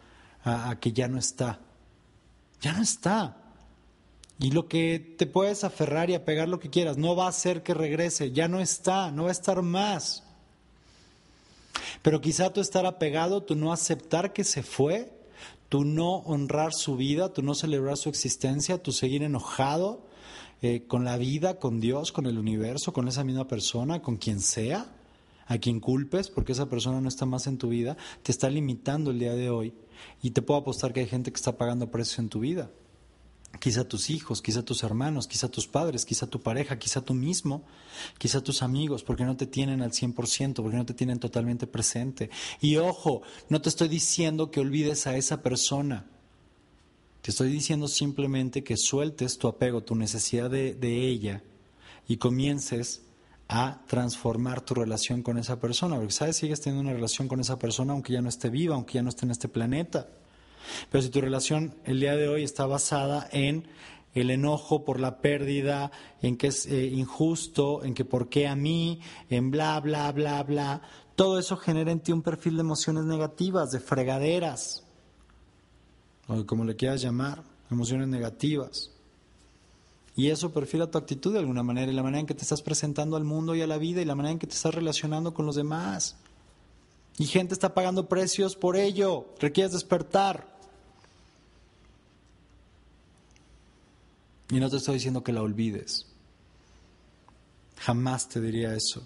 a, 0.43 0.71
a 0.71 0.79
que 0.79 0.91
ya 0.91 1.07
no 1.07 1.19
está. 1.19 1.59
Ya 2.61 2.73
no 2.73 2.81
está. 2.81 3.37
Y 4.39 4.49
lo 4.49 4.67
que 4.67 5.15
te 5.15 5.27
puedes 5.27 5.63
aferrar 5.63 6.09
y 6.09 6.15
apegar 6.15 6.49
lo 6.49 6.59
que 6.59 6.71
quieras, 6.71 6.97
no 6.97 7.15
va 7.15 7.27
a 7.27 7.29
hacer 7.29 7.61
que 7.61 7.75
regrese, 7.75 8.31
ya 8.31 8.47
no 8.47 8.59
está, 8.59 9.11
no 9.11 9.25
va 9.25 9.29
a 9.29 9.33
estar 9.33 9.61
más. 9.61 10.23
Pero 12.01 12.21
quizá 12.21 12.51
tú 12.51 12.59
estar 12.59 12.87
apegado, 12.87 13.43
tú 13.43 13.53
no 13.55 13.71
aceptar 13.71 14.33
que 14.33 14.43
se 14.43 14.63
fue, 14.63 15.22
tu 15.73 15.85
no 15.85 16.17
honrar 16.17 16.71
su 16.71 16.95
vida, 16.97 17.33
tu 17.33 17.41
no 17.41 17.55
celebrar 17.55 17.97
su 17.97 18.07
existencia, 18.07 18.83
tu 18.83 18.91
seguir 18.91 19.23
enojado 19.23 20.05
eh, 20.61 20.83
con 20.85 21.03
la 21.03 21.17
vida, 21.17 21.57
con 21.57 21.79
Dios, 21.79 22.11
con 22.11 22.27
el 22.27 22.37
universo, 22.37 22.93
con 22.93 23.07
esa 23.07 23.23
misma 23.23 23.47
persona, 23.47 23.99
con 23.99 24.17
quien 24.17 24.39
sea, 24.39 24.95
a 25.47 25.57
quien 25.57 25.79
culpes, 25.79 26.29
porque 26.29 26.51
esa 26.51 26.69
persona 26.69 27.01
no 27.01 27.07
está 27.07 27.25
más 27.25 27.47
en 27.47 27.57
tu 27.57 27.69
vida, 27.69 27.97
te 28.21 28.31
está 28.31 28.51
limitando 28.51 29.09
el 29.09 29.17
día 29.17 29.33
de 29.33 29.49
hoy. 29.49 29.73
Y 30.21 30.29
te 30.29 30.43
puedo 30.43 30.59
apostar 30.59 30.93
que 30.93 30.99
hay 30.99 31.07
gente 31.07 31.31
que 31.31 31.37
está 31.37 31.57
pagando 31.57 31.89
precios 31.89 32.19
en 32.19 32.29
tu 32.29 32.41
vida 32.41 32.69
quizá 33.59 33.87
tus 33.87 34.09
hijos, 34.09 34.41
quizá 34.41 34.63
tus 34.63 34.83
hermanos, 34.83 35.27
quizá 35.27 35.47
tus 35.47 35.67
padres, 35.67 36.05
quizá 36.05 36.27
tu 36.27 36.41
pareja, 36.41 36.77
quizá 36.79 37.01
tú 37.01 37.13
mismo, 37.13 37.63
quizá 38.17 38.41
tus 38.41 38.61
amigos, 38.61 39.03
porque 39.03 39.23
no 39.23 39.37
te 39.37 39.45
tienen 39.45 39.81
al 39.81 39.91
100%, 39.91 40.55
porque 40.55 40.77
no 40.77 40.85
te 40.85 40.93
tienen 40.93 41.19
totalmente 41.19 41.67
presente. 41.67 42.29
Y 42.61 42.77
ojo, 42.77 43.21
no 43.49 43.61
te 43.61 43.69
estoy 43.69 43.87
diciendo 43.87 44.51
que 44.51 44.59
olvides 44.59 45.07
a 45.07 45.15
esa 45.15 45.41
persona. 45.41 46.07
Te 47.21 47.31
estoy 47.31 47.49
diciendo 47.49 47.87
simplemente 47.87 48.63
que 48.63 48.75
sueltes 48.75 49.37
tu 49.37 49.47
apego, 49.47 49.83
tu 49.83 49.95
necesidad 49.95 50.49
de, 50.49 50.73
de 50.73 51.07
ella 51.07 51.43
y 52.07 52.17
comiences 52.17 53.03
a 53.47 53.81
transformar 53.87 54.61
tu 54.61 54.73
relación 54.73 55.21
con 55.21 55.37
esa 55.37 55.59
persona, 55.59 55.95
porque 55.95 56.11
sabes, 56.11 56.37
sigues 56.37 56.59
teniendo 56.59 56.89
una 56.89 56.93
relación 56.93 57.27
con 57.27 57.39
esa 57.39 57.59
persona 57.59 57.93
aunque 57.93 58.13
ya 58.13 58.21
no 58.21 58.29
esté 58.29 58.49
viva, 58.49 58.75
aunque 58.75 58.95
ya 58.95 59.03
no 59.03 59.09
esté 59.09 59.25
en 59.25 59.31
este 59.31 59.47
planeta. 59.47 60.09
Pero 60.89 61.01
si 61.01 61.09
tu 61.09 61.21
relación 61.21 61.75
el 61.85 61.99
día 61.99 62.15
de 62.15 62.27
hoy 62.27 62.43
está 62.43 62.65
basada 62.65 63.27
en 63.31 63.67
el 64.13 64.29
enojo 64.29 64.85
por 64.85 64.99
la 64.99 65.17
pérdida, 65.19 65.91
en 66.21 66.37
que 66.37 66.47
es 66.47 66.65
eh, 66.67 66.85
injusto, 66.85 67.83
en 67.83 67.93
que 67.93 68.05
por 68.05 68.29
qué 68.29 68.47
a 68.47 68.55
mí, 68.55 68.99
en 69.29 69.51
bla, 69.51 69.79
bla, 69.79 70.11
bla, 70.11 70.43
bla, 70.43 70.81
todo 71.15 71.39
eso 71.39 71.57
genera 71.57 71.91
en 71.91 71.99
ti 71.99 72.11
un 72.11 72.21
perfil 72.21 72.55
de 72.55 72.61
emociones 72.61 73.05
negativas, 73.05 73.71
de 73.71 73.79
fregaderas, 73.79 74.83
o 76.27 76.45
como 76.45 76.63
le 76.63 76.75
quieras 76.75 77.01
llamar, 77.01 77.43
emociones 77.69 78.07
negativas. 78.07 78.91
Y 80.15 80.29
eso 80.29 80.53
perfila 80.53 80.91
tu 80.91 80.97
actitud 80.97 81.33
de 81.33 81.39
alguna 81.39 81.63
manera 81.63 81.91
y 81.91 81.95
la 81.95 82.03
manera 82.03 82.19
en 82.19 82.27
que 82.27 82.35
te 82.35 82.43
estás 82.43 82.61
presentando 82.61 83.17
al 83.17 83.23
mundo 83.23 83.55
y 83.55 83.61
a 83.61 83.67
la 83.67 83.79
vida 83.79 84.01
y 84.01 84.05
la 84.05 84.15
manera 84.15 84.31
en 84.33 84.39
que 84.39 84.45
te 84.45 84.53
estás 84.53 84.75
relacionando 84.75 85.33
con 85.33 85.45
los 85.47 85.55
demás. 85.55 86.17
Y 87.17 87.25
gente 87.25 87.53
está 87.53 87.73
pagando 87.73 88.07
precios 88.07 88.55
por 88.55 88.75
ello. 88.75 89.25
Requieres 89.39 89.73
despertar. 89.73 90.52
Y 94.53 94.59
no 94.59 94.69
te 94.69 94.77
estoy 94.77 94.93
diciendo 94.93 95.23
que 95.23 95.33
la 95.33 95.41
olvides. 95.41 96.05
Jamás 97.77 98.29
te 98.29 98.39
diría 98.39 98.75
eso. 98.75 99.01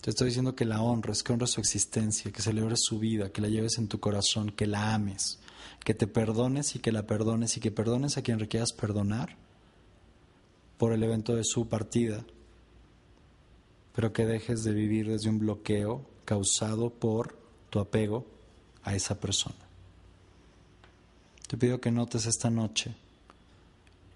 Te 0.00 0.10
estoy 0.10 0.28
diciendo 0.28 0.54
que 0.54 0.64
la 0.64 0.80
honres, 0.80 1.24
que 1.24 1.32
honres 1.32 1.50
su 1.50 1.60
existencia, 1.60 2.30
que 2.30 2.40
celebres 2.40 2.84
su 2.84 3.00
vida, 3.00 3.32
que 3.32 3.40
la 3.40 3.48
lleves 3.48 3.78
en 3.78 3.88
tu 3.88 3.98
corazón, 3.98 4.52
que 4.52 4.68
la 4.68 4.94
ames, 4.94 5.40
que 5.84 5.92
te 5.92 6.06
perdones 6.06 6.76
y 6.76 6.78
que 6.78 6.92
la 6.92 7.04
perdones 7.04 7.56
y 7.56 7.60
que 7.60 7.72
perdones 7.72 8.16
a 8.16 8.22
quien 8.22 8.38
requieras 8.38 8.72
perdonar 8.72 9.36
por 10.78 10.92
el 10.92 11.02
evento 11.02 11.34
de 11.34 11.42
su 11.42 11.66
partida, 11.68 12.24
pero 13.92 14.12
que 14.12 14.24
dejes 14.24 14.62
de 14.62 14.72
vivir 14.72 15.08
desde 15.08 15.30
un 15.30 15.40
bloqueo 15.40 16.06
causado 16.24 16.90
por 16.90 17.36
tu 17.70 17.80
apego 17.80 18.24
a 18.84 18.94
esa 18.94 19.18
persona. 19.18 19.58
Te 21.48 21.56
pido 21.56 21.80
que 21.80 21.90
notes 21.90 22.26
esta 22.26 22.50
noche 22.50 22.94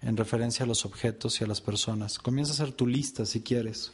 en 0.05 0.15
referencia 0.15 0.63
a 0.63 0.67
los 0.67 0.85
objetos 0.85 1.41
y 1.41 1.43
a 1.43 1.47
las 1.47 1.59
personas. 1.59 2.19
Comienza 2.19 2.51
a 2.51 2.55
hacer 2.55 2.71
tu 2.71 2.87
lista 2.87 3.25
si 3.25 3.41
quieres. 3.41 3.91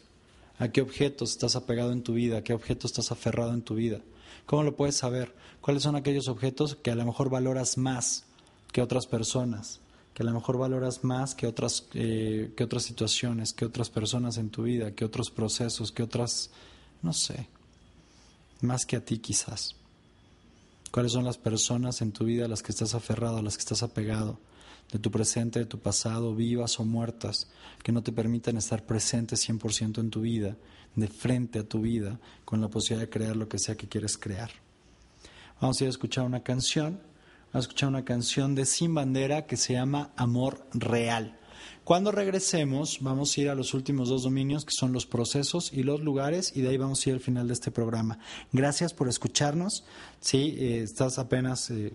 ¿A 0.59 0.67
qué 0.67 0.81
objetos 0.81 1.31
estás 1.31 1.55
apegado 1.55 1.91
en 1.91 2.03
tu 2.03 2.13
vida? 2.13 2.37
¿A 2.37 2.43
qué 2.43 2.53
objetos 2.53 2.91
estás 2.91 3.11
aferrado 3.11 3.53
en 3.53 3.63
tu 3.63 3.75
vida? 3.75 4.01
¿Cómo 4.45 4.61
lo 4.63 4.75
puedes 4.75 4.97
saber? 4.97 5.33
¿Cuáles 5.61 5.83
son 5.83 5.95
aquellos 5.95 6.27
objetos 6.27 6.75
que 6.75 6.91
a 6.91 6.95
lo 6.95 7.05
mejor 7.05 7.29
valoras 7.29 7.77
más 7.77 8.25
que 8.71 8.81
otras 8.81 9.07
personas? 9.07 9.79
que 10.13 10.23
a 10.23 10.25
lo 10.25 10.33
mejor 10.33 10.57
valoras 10.57 11.03
más 11.03 11.35
que 11.35 11.47
otras, 11.47 11.87
eh, 11.93 12.51
que 12.55 12.63
otras 12.63 12.83
situaciones, 12.83 13.53
que 13.53 13.65
otras 13.65 13.89
personas 13.89 14.37
en 14.37 14.49
tu 14.49 14.63
vida, 14.63 14.93
que 14.93 15.05
otros 15.05 15.31
procesos, 15.31 15.91
que 15.91 16.03
otras, 16.03 16.49
no 17.01 17.13
sé, 17.13 17.47
más 18.59 18.85
que 18.85 18.97
a 18.97 19.05
ti 19.05 19.19
quizás. 19.19 19.75
¿Cuáles 20.91 21.13
son 21.13 21.23
las 21.23 21.37
personas 21.37 22.01
en 22.01 22.11
tu 22.11 22.25
vida 22.25 22.45
a 22.45 22.47
las 22.49 22.61
que 22.61 22.73
estás 22.73 22.93
aferrado, 22.93 23.37
a 23.37 23.41
las 23.41 23.55
que 23.55 23.61
estás 23.61 23.83
apegado, 23.83 24.37
de 24.91 24.99
tu 24.99 25.11
presente, 25.11 25.59
de 25.59 25.65
tu 25.65 25.79
pasado, 25.79 26.35
vivas 26.35 26.79
o 26.79 26.85
muertas, 26.85 27.49
que 27.83 27.91
no 27.91 28.03
te 28.03 28.11
permitan 28.11 28.57
estar 28.57 28.85
presentes 28.85 29.47
100% 29.47 29.99
en 29.99 30.09
tu 30.09 30.21
vida, 30.21 30.57
de 30.95 31.07
frente 31.07 31.59
a 31.59 31.63
tu 31.63 31.81
vida, 31.81 32.19
con 32.45 32.61
la 32.61 32.69
posibilidad 32.69 33.07
de 33.07 33.09
crear 33.09 33.35
lo 33.35 33.47
que 33.47 33.59
sea 33.59 33.75
que 33.75 33.87
quieres 33.87 34.17
crear? 34.17 34.51
Vamos 35.61 35.79
a 35.79 35.83
ir 35.83 35.87
a 35.87 35.91
escuchar 35.91 36.25
una 36.25 36.43
canción 36.43 36.99
a 37.53 37.59
escuchar 37.59 37.89
una 37.89 38.05
canción 38.05 38.55
de 38.55 38.65
Sin 38.65 38.93
Bandera 38.93 39.45
que 39.45 39.57
se 39.57 39.73
llama 39.73 40.11
Amor 40.15 40.65
Real. 40.73 41.37
Cuando 41.83 42.11
regresemos, 42.11 42.99
vamos 43.01 43.35
a 43.35 43.41
ir 43.41 43.49
a 43.49 43.55
los 43.55 43.73
últimos 43.73 44.09
dos 44.09 44.23
dominios, 44.23 44.65
que 44.65 44.71
son 44.71 44.93
los 44.93 45.05
procesos 45.05 45.71
y 45.73 45.83
los 45.83 46.01
lugares, 46.01 46.53
y 46.55 46.61
de 46.61 46.69
ahí 46.69 46.77
vamos 46.77 47.05
a 47.05 47.09
ir 47.09 47.15
al 47.15 47.21
final 47.21 47.47
de 47.47 47.53
este 47.53 47.71
programa. 47.71 48.19
Gracias 48.51 48.93
por 48.93 49.09
escucharnos. 49.09 49.83
Si 50.19 50.55
eh, 50.57 50.83
estás 50.83 51.19
apenas 51.19 51.69
eh, 51.71 51.91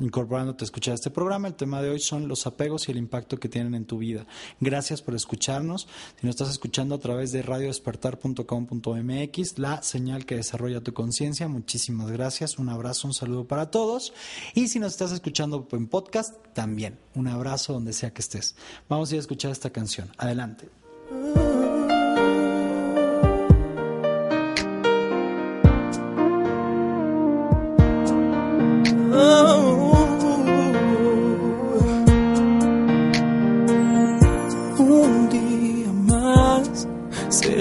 incorporándote 0.00 0.64
a 0.64 0.66
escuchar 0.66 0.94
este 0.94 1.10
programa. 1.10 1.48
El 1.48 1.54
tema 1.54 1.82
de 1.82 1.90
hoy 1.90 2.00
son 2.00 2.28
los 2.28 2.46
apegos 2.46 2.88
y 2.88 2.92
el 2.92 2.98
impacto 2.98 3.38
que 3.38 3.48
tienen 3.48 3.74
en 3.74 3.84
tu 3.84 3.98
vida. 3.98 4.26
Gracias 4.58 5.02
por 5.02 5.14
escucharnos. 5.14 5.86
Si 6.20 6.26
nos 6.26 6.34
estás 6.34 6.50
escuchando 6.50 6.96
a 6.96 6.98
través 6.98 7.32
de 7.32 7.42
radiodespertar.com.mx, 7.42 9.58
la 9.58 9.82
señal 9.82 10.24
que 10.26 10.36
desarrolla 10.36 10.80
tu 10.80 10.92
conciencia, 10.92 11.48
muchísimas 11.48 12.10
gracias. 12.10 12.58
Un 12.58 12.68
abrazo, 12.68 13.08
un 13.08 13.14
saludo 13.14 13.46
para 13.46 13.70
todos. 13.70 14.12
Y 14.54 14.68
si 14.68 14.78
nos 14.78 14.92
estás 14.92 15.12
escuchando 15.12 15.66
en 15.72 15.86
podcast, 15.86 16.34
también 16.54 16.98
un 17.14 17.28
abrazo 17.28 17.72
donde 17.72 17.92
sea 17.92 18.12
que 18.12 18.22
estés. 18.22 18.56
Vamos 18.88 19.10
a 19.10 19.14
ir 19.14 19.18
a 19.18 19.20
escuchar 19.20 19.52
esta 19.52 19.70
canción. 19.70 20.10
Adelante. 20.18 20.68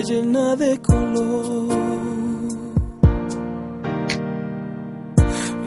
De 0.10 0.81
color. 0.81 1.68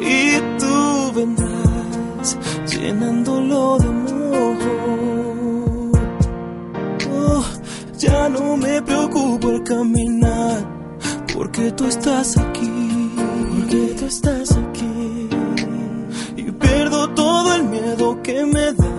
Y 0.01 0.37
tú 0.59 1.13
vendrás 1.15 2.39
llenándolo 2.67 3.79
de 3.79 3.87
amor. 3.87 4.59
Oh, 7.13 7.45
ya 7.97 8.29
no 8.31 8.57
me 8.57 8.83
preocupo 8.83 9.51
el 9.51 9.63
caminar, 9.63 10.67
porque 11.33 11.71
tú 11.71 11.85
estás 11.87 12.37
aquí. 12.37 13.13
Porque 13.49 13.95
tú 13.97 14.07
estás 14.07 14.51
aquí. 14.51 15.29
Y 16.37 16.51
pierdo 16.51 17.09
todo 17.11 17.55
el 17.55 17.63
miedo 17.63 18.21
que 18.25 18.45
me 18.45 18.73
da, 18.73 18.93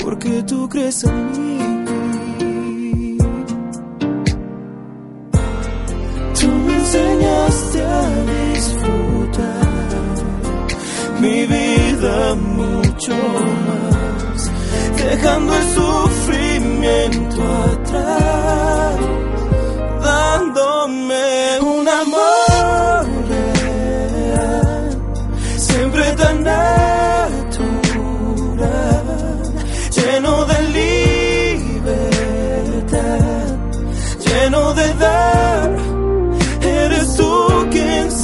porque 0.00 0.44
tú 0.44 0.68
crees 0.68 1.02
en 1.02 1.32
mí. 1.32 1.53
Mi 11.24 11.46
vida 11.46 12.34
mucho 12.34 13.16
más, 13.66 14.50
dejando 14.96 15.54
el 15.54 15.66
sufrimiento 15.74 17.42
atrás, 17.72 18.96
dándome 20.02 21.60
un 21.60 21.88
amor 21.88 22.43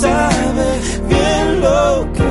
sabe 0.01 0.69
bien 1.09 1.61
lo 1.61 2.13
que 2.13 2.31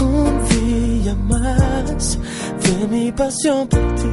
un 0.00 0.48
día 0.48 1.14
más 1.14 2.18
de 2.64 2.88
mi 2.88 3.12
pasión 3.12 3.68
por 3.68 3.94
ti. 3.94 4.08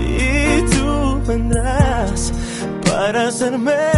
Y 0.00 0.62
tú 0.72 1.20
vendrás 1.26 2.32
para 2.84 3.28
hacerme 3.28 3.97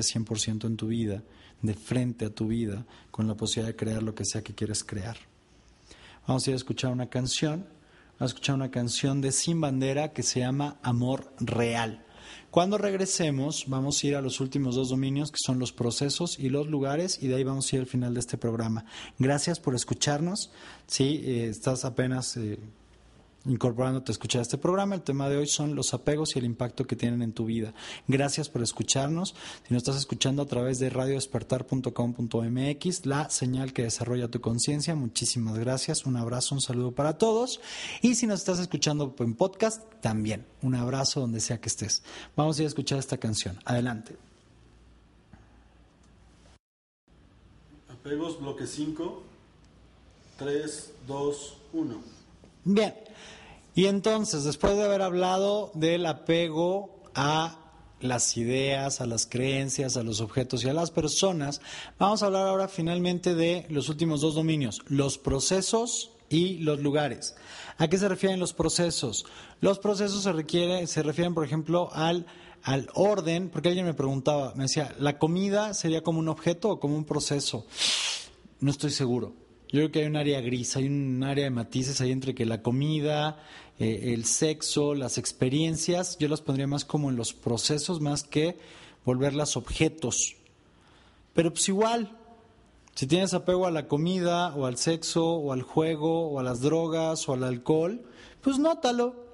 estar 0.00 0.24
presentes 0.24 0.60
100% 0.60 0.66
en 0.66 0.76
tu 0.76 0.88
vida, 0.88 1.22
de 1.62 1.74
frente 1.74 2.26
a 2.26 2.30
tu 2.30 2.48
vida, 2.48 2.84
con 3.10 3.26
la 3.26 3.34
posibilidad 3.34 3.72
de 3.72 3.76
crear 3.76 4.02
lo 4.02 4.14
que 4.14 4.24
sea 4.24 4.42
que 4.42 4.54
quieres 4.54 4.84
crear. 4.84 5.16
Vamos 6.26 6.46
a 6.46 6.50
ir 6.50 6.54
a 6.54 6.56
escuchar 6.56 6.92
una 6.92 7.08
canción, 7.08 7.66
a 8.18 8.24
escuchar 8.24 8.56
una 8.56 8.70
canción 8.70 9.20
de 9.20 9.32
Sin 9.32 9.60
Bandera 9.60 10.12
que 10.12 10.22
se 10.22 10.40
llama 10.40 10.78
Amor 10.82 11.32
Real. 11.38 12.02
Cuando 12.50 12.78
regresemos, 12.78 13.64
vamos 13.68 14.02
a 14.02 14.06
ir 14.06 14.16
a 14.16 14.22
los 14.22 14.40
últimos 14.40 14.74
dos 14.74 14.88
dominios, 14.88 15.30
que 15.30 15.38
son 15.44 15.58
los 15.58 15.72
procesos 15.72 16.38
y 16.38 16.48
los 16.48 16.66
lugares, 16.66 17.22
y 17.22 17.28
de 17.28 17.36
ahí 17.36 17.44
vamos 17.44 17.70
a 17.72 17.76
ir 17.76 17.80
al 17.82 17.86
final 17.86 18.14
de 18.14 18.20
este 18.20 18.38
programa. 18.38 18.84
Gracias 19.18 19.60
por 19.60 19.74
escucharnos. 19.74 20.50
Si 20.86 21.22
estás 21.26 21.84
apenas 21.84 22.36
eh, 22.36 22.58
incorporándote 23.46 24.10
a 24.10 24.14
escuchar 24.14 24.42
este 24.42 24.58
programa. 24.58 24.94
El 24.94 25.02
tema 25.02 25.28
de 25.28 25.36
hoy 25.36 25.46
son 25.46 25.74
los 25.74 25.92
apegos 25.94 26.36
y 26.36 26.38
el 26.38 26.44
impacto 26.44 26.86
que 26.86 26.94
tienen 26.96 27.22
en 27.22 27.32
tu 27.32 27.46
vida. 27.46 27.74
Gracias 28.08 28.48
por 28.48 28.62
escucharnos. 28.62 29.34
Si 29.66 29.74
nos 29.74 29.82
estás 29.82 29.96
escuchando 29.96 30.42
a 30.42 30.46
través 30.46 30.78
de 30.78 30.90
radiodespertar.com.mx, 30.90 33.06
la 33.06 33.30
señal 33.30 33.72
que 33.72 33.82
desarrolla 33.82 34.28
tu 34.28 34.40
conciencia, 34.40 34.94
muchísimas 34.94 35.58
gracias. 35.58 36.06
Un 36.06 36.16
abrazo, 36.16 36.54
un 36.54 36.60
saludo 36.60 36.92
para 36.92 37.18
todos. 37.18 37.60
Y 38.02 38.14
si 38.16 38.26
nos 38.26 38.40
estás 38.40 38.58
escuchando 38.58 39.14
en 39.18 39.34
podcast, 39.34 39.82
también 40.00 40.46
un 40.62 40.74
abrazo 40.74 41.20
donde 41.20 41.40
sea 41.40 41.60
que 41.60 41.68
estés. 41.68 42.02
Vamos 42.36 42.58
a 42.58 42.62
ir 42.62 42.66
a 42.66 42.68
escuchar 42.68 42.98
esta 42.98 43.18
canción. 43.18 43.58
Adelante. 43.64 44.16
Apegos, 47.88 48.40
bloque 48.40 48.66
5. 48.66 49.22
3, 50.38 50.92
2, 51.06 51.56
1. 51.72 52.00
Bien, 52.64 52.94
y 53.76 53.86
entonces, 53.86 54.42
después 54.44 54.74
de 54.74 54.84
haber 54.84 55.02
hablado 55.02 55.70
del 55.74 56.06
apego 56.06 57.02
a 57.14 57.58
las 58.00 58.38
ideas, 58.38 59.02
a 59.02 59.06
las 59.06 59.26
creencias, 59.26 59.98
a 59.98 60.02
los 60.02 60.22
objetos 60.22 60.64
y 60.64 60.68
a 60.70 60.72
las 60.72 60.90
personas, 60.90 61.60
vamos 61.98 62.22
a 62.22 62.26
hablar 62.26 62.48
ahora 62.48 62.68
finalmente 62.68 63.34
de 63.34 63.66
los 63.68 63.90
últimos 63.90 64.22
dos 64.22 64.34
dominios, 64.34 64.80
los 64.86 65.18
procesos 65.18 66.12
y 66.30 66.56
los 66.60 66.80
lugares. 66.80 67.36
¿A 67.76 67.88
qué 67.88 67.98
se 67.98 68.08
refieren 68.08 68.40
los 68.40 68.54
procesos? 68.54 69.26
Los 69.60 69.78
procesos 69.78 70.22
se, 70.22 70.32
requiere, 70.32 70.86
se 70.86 71.02
refieren, 71.02 71.34
por 71.34 71.44
ejemplo, 71.44 71.90
al, 71.92 72.24
al 72.62 72.88
orden, 72.94 73.50
porque 73.50 73.68
alguien 73.68 73.84
me 73.84 73.92
preguntaba, 73.92 74.54
me 74.54 74.62
decía, 74.62 74.94
¿la 74.98 75.18
comida 75.18 75.74
sería 75.74 76.02
como 76.02 76.18
un 76.18 76.28
objeto 76.28 76.70
o 76.70 76.80
como 76.80 76.96
un 76.96 77.04
proceso? 77.04 77.66
No 78.58 78.70
estoy 78.70 78.90
seguro. 78.90 79.34
Yo 79.68 79.80
creo 79.80 79.90
que 79.90 80.00
hay 80.00 80.06
un 80.06 80.16
área 80.16 80.40
gris, 80.40 80.76
hay 80.76 80.86
un 80.86 81.22
área 81.24 81.44
de 81.44 81.50
matices 81.50 82.00
ahí 82.00 82.12
entre 82.12 82.34
que 82.34 82.46
la 82.46 82.62
comida, 82.62 83.42
eh, 83.78 84.12
el 84.14 84.24
sexo, 84.24 84.94
las 84.94 85.18
experiencias, 85.18 86.16
yo 86.18 86.28
las 86.28 86.40
pondría 86.40 86.68
más 86.68 86.84
como 86.84 87.10
en 87.10 87.16
los 87.16 87.32
procesos 87.32 88.00
más 88.00 88.22
que 88.22 88.56
volverlas 89.04 89.56
objetos. 89.56 90.36
Pero 91.34 91.52
pues 91.52 91.68
igual, 91.68 92.16
si 92.94 93.06
tienes 93.06 93.34
apego 93.34 93.66
a 93.66 93.70
la 93.70 93.88
comida 93.88 94.54
o 94.54 94.66
al 94.66 94.78
sexo 94.78 95.26
o 95.26 95.52
al 95.52 95.62
juego 95.62 96.28
o 96.28 96.38
a 96.38 96.42
las 96.42 96.60
drogas 96.60 97.28
o 97.28 97.34
al 97.34 97.44
alcohol, 97.44 98.04
pues 98.40 98.58
nótalo. 98.58 99.26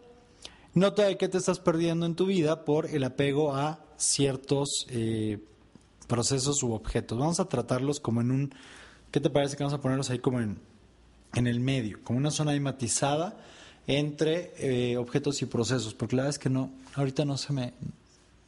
Nota 0.75 1.05
de 1.05 1.19
qué 1.19 1.29
te 1.29 1.37
estás 1.37 1.61
perdiendo 1.61 2.07
en 2.07 2.17
tu 2.17 2.25
vida 2.25 2.65
por 2.65 2.87
el 2.87 3.05
apego 3.05 3.55
a 3.55 3.85
ciertos 3.99 4.87
eh, 4.89 5.39
procesos 6.09 6.63
u 6.63 6.73
objetos. 6.73 7.19
Vamos 7.19 7.39
a 7.39 7.49
tratarlos 7.49 8.01
como 8.01 8.23
en 8.23 8.31
un 8.31 8.55
¿Qué 9.13 9.21
te 9.21 9.29
parece 9.29 9.57
que 9.57 9.63
vamos 9.63 9.79
a 9.79 9.83
ponerlos 9.83 10.09
ahí 10.09 10.19
como 10.19 10.41
en, 10.41 10.59
en 11.35 11.47
el 11.47 11.61
medio, 11.61 12.03
como 12.03 12.19
una 12.19 12.31
zona 12.31 12.53
ahí 12.53 12.61
matizada 12.61 13.37
entre 13.87 14.55
eh, 14.57 14.97
objetos 14.97 15.43
y 15.43 15.47
procesos? 15.47 15.93
Porque 15.93 16.17
la 16.17 16.23
verdad 16.23 16.37
es 16.37 16.39
que 16.39 16.49
no, 16.49 16.73
ahorita 16.95 17.27
no 17.27 17.37
se 17.37 17.53
me, 17.53 17.75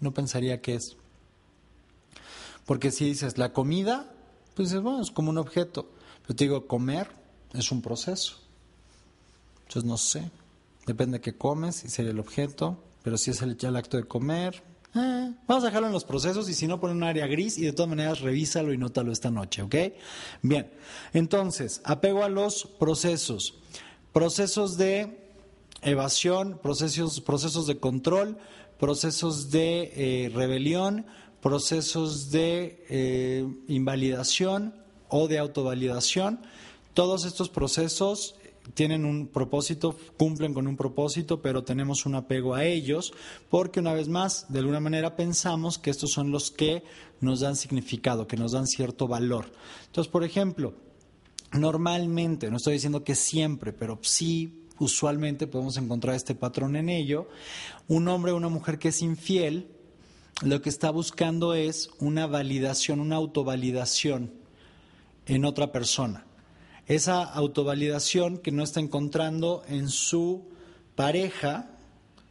no 0.00 0.14
pensaría 0.14 0.62
que 0.62 0.74
es. 0.74 0.96
Porque 2.64 2.90
si 2.90 3.04
dices 3.04 3.36
la 3.36 3.52
comida, 3.52 4.10
pues 4.54 4.70
dices, 4.70 4.82
bueno, 4.82 5.02
es 5.02 5.10
como 5.10 5.28
un 5.28 5.36
objeto. 5.36 5.90
Pero 6.22 6.34
te 6.34 6.44
digo, 6.44 6.66
comer 6.66 7.08
es 7.52 7.70
un 7.70 7.82
proceso. 7.82 8.38
Entonces 9.64 9.84
no 9.84 9.98
sé, 9.98 10.30
depende 10.86 11.18
de 11.18 11.20
qué 11.20 11.36
comes 11.36 11.84
y 11.84 11.88
sería 11.88 12.12
el 12.12 12.20
objeto, 12.20 12.78
pero 13.02 13.18
si 13.18 13.32
es 13.32 13.42
el, 13.42 13.58
el 13.60 13.76
acto 13.76 13.98
de 13.98 14.04
comer, 14.04 14.62
eh, 14.94 15.32
vamos 15.46 15.64
a 15.64 15.66
dejarlo 15.66 15.88
en 15.88 15.92
los 15.92 16.04
procesos 16.04 16.48
y 16.48 16.54
si 16.54 16.66
no, 16.66 16.80
pon 16.80 16.90
un 16.90 17.02
área 17.02 17.26
gris 17.26 17.58
y 17.58 17.62
de 17.62 17.72
todas 17.72 17.88
maneras 17.88 18.20
revísalo 18.20 18.72
y 18.72 18.78
nótalo 18.78 19.12
esta 19.12 19.30
noche, 19.30 19.62
¿ok? 19.62 19.74
Bien, 20.42 20.70
entonces, 21.12 21.80
apego 21.84 22.24
a 22.24 22.28
los 22.28 22.64
procesos. 22.78 23.54
Procesos 24.12 24.76
de 24.76 25.24
evasión, 25.82 26.58
procesos, 26.62 27.20
procesos 27.20 27.66
de 27.66 27.78
control, 27.78 28.38
procesos 28.78 29.50
de 29.50 29.92
eh, 29.96 30.30
rebelión, 30.34 31.06
procesos 31.40 32.30
de 32.30 32.84
eh, 32.88 33.46
invalidación 33.68 34.74
o 35.08 35.28
de 35.28 35.38
autovalidación. 35.38 36.40
Todos 36.94 37.24
estos 37.24 37.48
procesos 37.48 38.36
tienen 38.72 39.04
un 39.04 39.28
propósito, 39.28 39.96
cumplen 40.16 40.54
con 40.54 40.66
un 40.66 40.76
propósito, 40.76 41.42
pero 41.42 41.64
tenemos 41.64 42.06
un 42.06 42.14
apego 42.14 42.54
a 42.54 42.64
ellos, 42.64 43.12
porque 43.50 43.80
una 43.80 43.92
vez 43.92 44.08
más, 44.08 44.50
de 44.50 44.60
alguna 44.60 44.80
manera 44.80 45.16
pensamos 45.16 45.78
que 45.78 45.90
estos 45.90 46.12
son 46.12 46.30
los 46.30 46.50
que 46.50 46.82
nos 47.20 47.40
dan 47.40 47.56
significado, 47.56 48.26
que 48.26 48.36
nos 48.36 48.52
dan 48.52 48.66
cierto 48.66 49.06
valor. 49.06 49.52
Entonces, 49.86 50.10
por 50.10 50.24
ejemplo, 50.24 50.74
normalmente, 51.52 52.50
no 52.50 52.56
estoy 52.56 52.74
diciendo 52.74 53.04
que 53.04 53.14
siempre, 53.14 53.72
pero 53.72 53.98
sí, 54.02 54.64
usualmente 54.78 55.46
podemos 55.46 55.76
encontrar 55.76 56.16
este 56.16 56.34
patrón 56.34 56.74
en 56.76 56.88
ello, 56.88 57.28
un 57.86 58.08
hombre 58.08 58.32
o 58.32 58.36
una 58.36 58.48
mujer 58.48 58.78
que 58.78 58.88
es 58.88 59.02
infiel, 59.02 59.68
lo 60.42 60.62
que 60.62 60.68
está 60.68 60.90
buscando 60.90 61.54
es 61.54 61.90
una 62.00 62.26
validación, 62.26 62.98
una 62.98 63.16
autovalidación 63.16 64.32
en 65.26 65.44
otra 65.44 65.70
persona 65.70 66.23
esa 66.86 67.22
autovalidación 67.22 68.38
que 68.38 68.52
no 68.52 68.62
está 68.62 68.80
encontrando 68.80 69.62
en 69.68 69.88
su 69.88 70.44
pareja, 70.94 71.70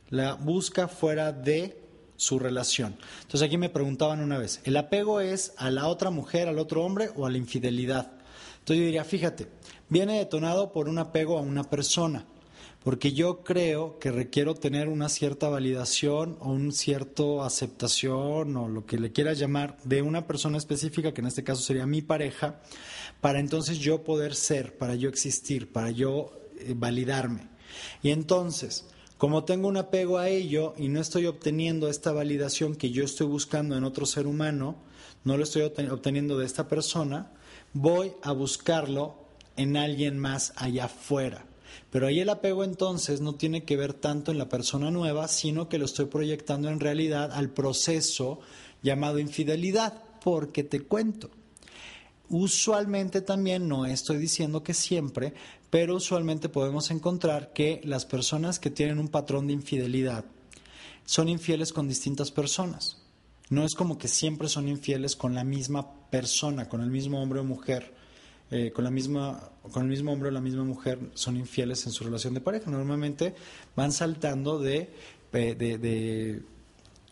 la 0.09 0.35
busca 0.35 0.87
fuera 0.87 1.31
de 1.31 1.77
su 2.15 2.39
relación. 2.39 2.95
Entonces 3.21 3.41
aquí 3.41 3.57
me 3.57 3.69
preguntaban 3.69 4.21
una 4.21 4.37
vez, 4.37 4.61
¿el 4.63 4.77
apego 4.77 5.19
es 5.19 5.53
a 5.57 5.69
la 5.71 5.87
otra 5.87 6.09
mujer, 6.09 6.47
al 6.47 6.59
otro 6.59 6.83
hombre 6.83 7.09
o 7.15 7.25
a 7.25 7.31
la 7.31 7.37
infidelidad? 7.37 8.11
Entonces 8.59 8.77
yo 8.77 8.85
diría, 8.85 9.03
fíjate, 9.03 9.47
viene 9.89 10.19
detonado 10.19 10.71
por 10.71 10.87
un 10.87 10.99
apego 10.99 11.37
a 11.37 11.41
una 11.41 11.63
persona, 11.63 12.25
porque 12.83 13.11
yo 13.13 13.43
creo 13.43 13.99
que 13.99 14.11
requiero 14.11 14.55
tener 14.55 14.87
una 14.87 15.09
cierta 15.09 15.49
validación 15.49 16.37
o 16.39 16.51
un 16.51 16.71
cierto 16.71 17.43
aceptación 17.43 18.55
o 18.55 18.69
lo 18.69 18.85
que 18.85 18.99
le 18.99 19.11
quieras 19.11 19.39
llamar 19.39 19.77
de 19.83 20.01
una 20.01 20.27
persona 20.27 20.57
específica, 20.57 21.13
que 21.13 21.21
en 21.21 21.27
este 21.27 21.43
caso 21.43 21.61
sería 21.61 21.85
mi 21.85 22.01
pareja, 22.01 22.61
para 23.23 23.39
entonces 23.39 23.79
yo 23.79 24.03
poder 24.03 24.35
ser, 24.35 24.77
para 24.77 24.95
yo 24.95 25.07
existir, 25.07 25.71
para 25.71 25.91
yo 25.91 26.33
eh, 26.59 26.73
validarme. 26.75 27.47
Y 28.01 28.09
entonces, 28.09 28.85
como 29.17 29.45
tengo 29.45 29.69
un 29.69 29.77
apego 29.77 30.17
a 30.17 30.27
ello 30.27 30.73
y 30.77 30.89
no 30.89 30.99
estoy 30.99 31.27
obteniendo 31.27 31.87
esta 31.87 32.11
validación 32.11 32.75
que 32.75 32.91
yo 32.91 33.05
estoy 33.05 33.27
buscando 33.27 33.77
en 33.77 33.85
otro 33.85 34.05
ser 34.05 34.27
humano, 34.27 34.75
no 35.23 35.37
lo 35.37 35.45
estoy 35.45 35.61
obteniendo 35.61 36.37
de 36.37 36.45
esta 36.45 36.67
persona, 36.67 37.31
voy 37.71 38.11
a 38.23 38.33
buscarlo 38.33 39.15
en 39.55 39.77
alguien 39.77 40.19
más 40.19 40.51
allá 40.57 40.85
afuera. 40.85 41.45
Pero 41.91 42.07
ahí 42.07 42.19
el 42.19 42.29
apego 42.29 42.65
entonces 42.65 43.21
no 43.21 43.35
tiene 43.35 43.63
que 43.63 43.77
ver 43.77 43.93
tanto 43.93 44.33
en 44.33 44.37
la 44.37 44.49
persona 44.49 44.91
nueva, 44.91 45.29
sino 45.29 45.69
que 45.69 45.77
lo 45.77 45.85
estoy 45.85 46.07
proyectando 46.07 46.67
en 46.67 46.81
realidad 46.81 47.31
al 47.31 47.51
proceso 47.51 48.41
llamado 48.81 49.17
infidelidad, 49.17 50.03
porque 50.21 50.65
te 50.65 50.81
cuento. 50.81 51.31
Usualmente 52.35 53.21
también, 53.21 53.67
no 53.67 53.85
estoy 53.85 54.17
diciendo 54.17 54.63
que 54.63 54.73
siempre, 54.73 55.35
pero 55.69 55.97
usualmente 55.97 56.49
podemos 56.49 56.89
encontrar 56.89 57.53
que 57.53 57.79
las 57.83 58.07
personas 58.07 58.57
que 58.57 58.71
tienen 58.71 58.97
un 58.97 59.07
patrón 59.07 59.45
de 59.45 59.53
infidelidad 59.53 60.25
son 61.05 61.29
infieles 61.29 61.71
con 61.71 61.87
distintas 61.87 62.31
personas. 62.31 62.97
No 63.51 63.63
es 63.63 63.75
como 63.75 63.99
que 63.99 64.07
siempre 64.07 64.49
son 64.49 64.67
infieles 64.67 65.15
con 65.15 65.35
la 65.35 65.43
misma 65.43 66.09
persona, 66.09 66.67
con 66.67 66.81
el 66.81 66.89
mismo 66.89 67.21
hombre 67.21 67.39
o 67.39 67.43
mujer. 67.43 67.93
Eh, 68.49 68.71
con, 68.71 68.83
la 68.83 68.89
misma, 68.89 69.51
con 69.71 69.83
el 69.83 69.89
mismo 69.89 70.11
hombre 70.11 70.29
o 70.29 70.31
la 70.31 70.41
misma 70.41 70.63
mujer 70.63 71.11
son 71.13 71.37
infieles 71.37 71.85
en 71.85 71.91
su 71.91 72.03
relación 72.03 72.33
de 72.33 72.41
pareja. 72.41 72.71
Normalmente 72.71 73.35
van 73.75 73.91
saltando 73.91 74.57
de, 74.57 74.89
de 75.31 76.41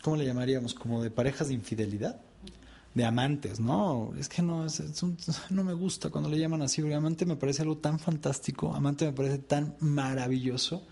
¿cómo 0.01 0.15
le 0.15 0.25
llamaríamos? 0.25 0.73
Como 0.73 1.03
de 1.03 1.11
parejas 1.11 1.49
de 1.49 1.53
infidelidad 1.53 2.19
de 2.93 3.05
amantes, 3.05 3.59
¿no? 3.59 4.13
Es 4.17 4.27
que 4.27 4.41
no, 4.41 4.65
es, 4.65 4.81
no 5.49 5.63
me 5.63 5.73
gusta 5.73 6.09
cuando 6.09 6.29
le 6.29 6.37
llaman 6.37 6.61
así, 6.61 6.81
porque 6.81 6.95
amante 6.95 7.25
me 7.25 7.37
parece 7.37 7.61
algo 7.61 7.77
tan 7.77 7.99
fantástico, 7.99 8.73
amante 8.73 9.05
me 9.05 9.13
parece 9.13 9.37
tan 9.37 9.75
maravilloso 9.79 10.83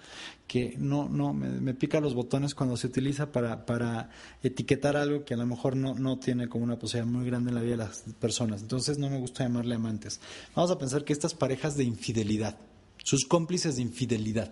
que 0.47 0.75
no, 0.79 1.07
no, 1.09 1.33
me, 1.33 1.73
pica 1.75 1.99
los 1.99 2.15
botones 2.15 2.55
cuando 2.55 2.75
se 2.75 2.87
utiliza 2.87 3.31
para, 3.31 3.67
para 3.67 4.09
etiquetar 4.41 4.97
algo 4.97 5.23
que 5.23 5.35
a 5.35 5.37
lo 5.37 5.45
mejor 5.45 5.75
no, 5.75 5.93
no 5.93 6.17
tiene 6.17 6.47
como 6.49 6.63
una 6.63 6.79
posibilidad 6.79 7.11
muy 7.11 7.25
grande 7.25 7.49
en 7.49 7.55
la 7.55 7.61
vida 7.61 7.71
de 7.73 7.77
las 7.77 8.03
personas. 8.19 8.61
Entonces 8.61 8.97
no 8.97 9.09
me 9.09 9.19
gusta 9.19 9.43
llamarle 9.43 9.75
amantes. 9.75 10.19
Vamos 10.55 10.71
a 10.71 10.79
pensar 10.79 11.03
que 11.03 11.13
estas 11.13 11.35
parejas 11.35 11.77
de 11.77 11.83
infidelidad, 11.83 12.57
sus 13.03 13.25
cómplices 13.25 13.75
de 13.75 13.83
infidelidad, 13.83 14.51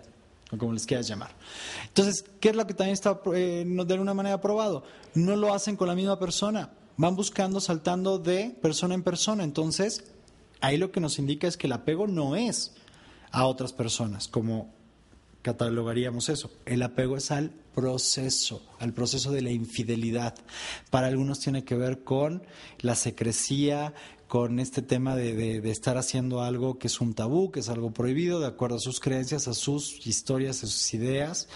o 0.52 0.56
como 0.56 0.72
les 0.72 0.86
quieras 0.86 1.08
llamar. 1.08 1.30
Entonces, 1.88 2.24
¿qué 2.38 2.50
es 2.50 2.56
lo 2.56 2.64
que 2.64 2.74
también 2.74 2.94
está 2.94 3.20
eh, 3.34 3.64
de 3.66 3.92
alguna 3.92 4.14
manera 4.14 4.40
probado? 4.40 4.84
No 5.14 5.34
lo 5.34 5.52
hacen 5.52 5.74
con 5.74 5.88
la 5.88 5.96
misma 5.96 6.16
persona 6.16 6.70
van 6.98 7.16
buscando, 7.16 7.60
saltando 7.60 8.18
de 8.18 8.54
persona 8.60 8.94
en 8.94 9.02
persona. 9.02 9.44
Entonces, 9.44 10.04
ahí 10.60 10.76
lo 10.76 10.92
que 10.92 11.00
nos 11.00 11.18
indica 11.18 11.46
es 11.48 11.56
que 11.56 11.68
el 11.68 11.72
apego 11.72 12.06
no 12.06 12.36
es 12.36 12.74
a 13.30 13.46
otras 13.46 13.72
personas, 13.72 14.28
como 14.28 14.74
catalogaríamos 15.42 16.28
eso. 16.28 16.50
El 16.66 16.82
apego 16.82 17.16
es 17.16 17.30
al 17.30 17.50
proceso, 17.74 18.62
al 18.80 18.92
proceso 18.92 19.30
de 19.30 19.42
la 19.42 19.50
infidelidad. 19.50 20.34
Para 20.90 21.06
algunos 21.06 21.38
tiene 21.38 21.64
que 21.64 21.76
ver 21.76 22.02
con 22.02 22.42
la 22.80 22.96
secrecía, 22.96 23.94
con 24.26 24.58
este 24.58 24.82
tema 24.82 25.16
de, 25.16 25.60
de, 25.60 25.70
estar 25.70 25.96
haciendo 25.96 26.42
algo 26.42 26.78
que 26.78 26.88
es 26.88 27.00
un 27.00 27.14
tabú, 27.14 27.50
que 27.50 27.60
es 27.60 27.70
algo 27.70 27.92
prohibido, 27.92 28.40
de 28.40 28.46
acuerdo 28.46 28.76
a 28.76 28.80
sus 28.80 29.00
creencias, 29.00 29.48
a 29.48 29.54
sus 29.54 30.06
historias, 30.06 30.62
a 30.64 30.66
sus 30.66 30.92
ideas, 30.92 31.48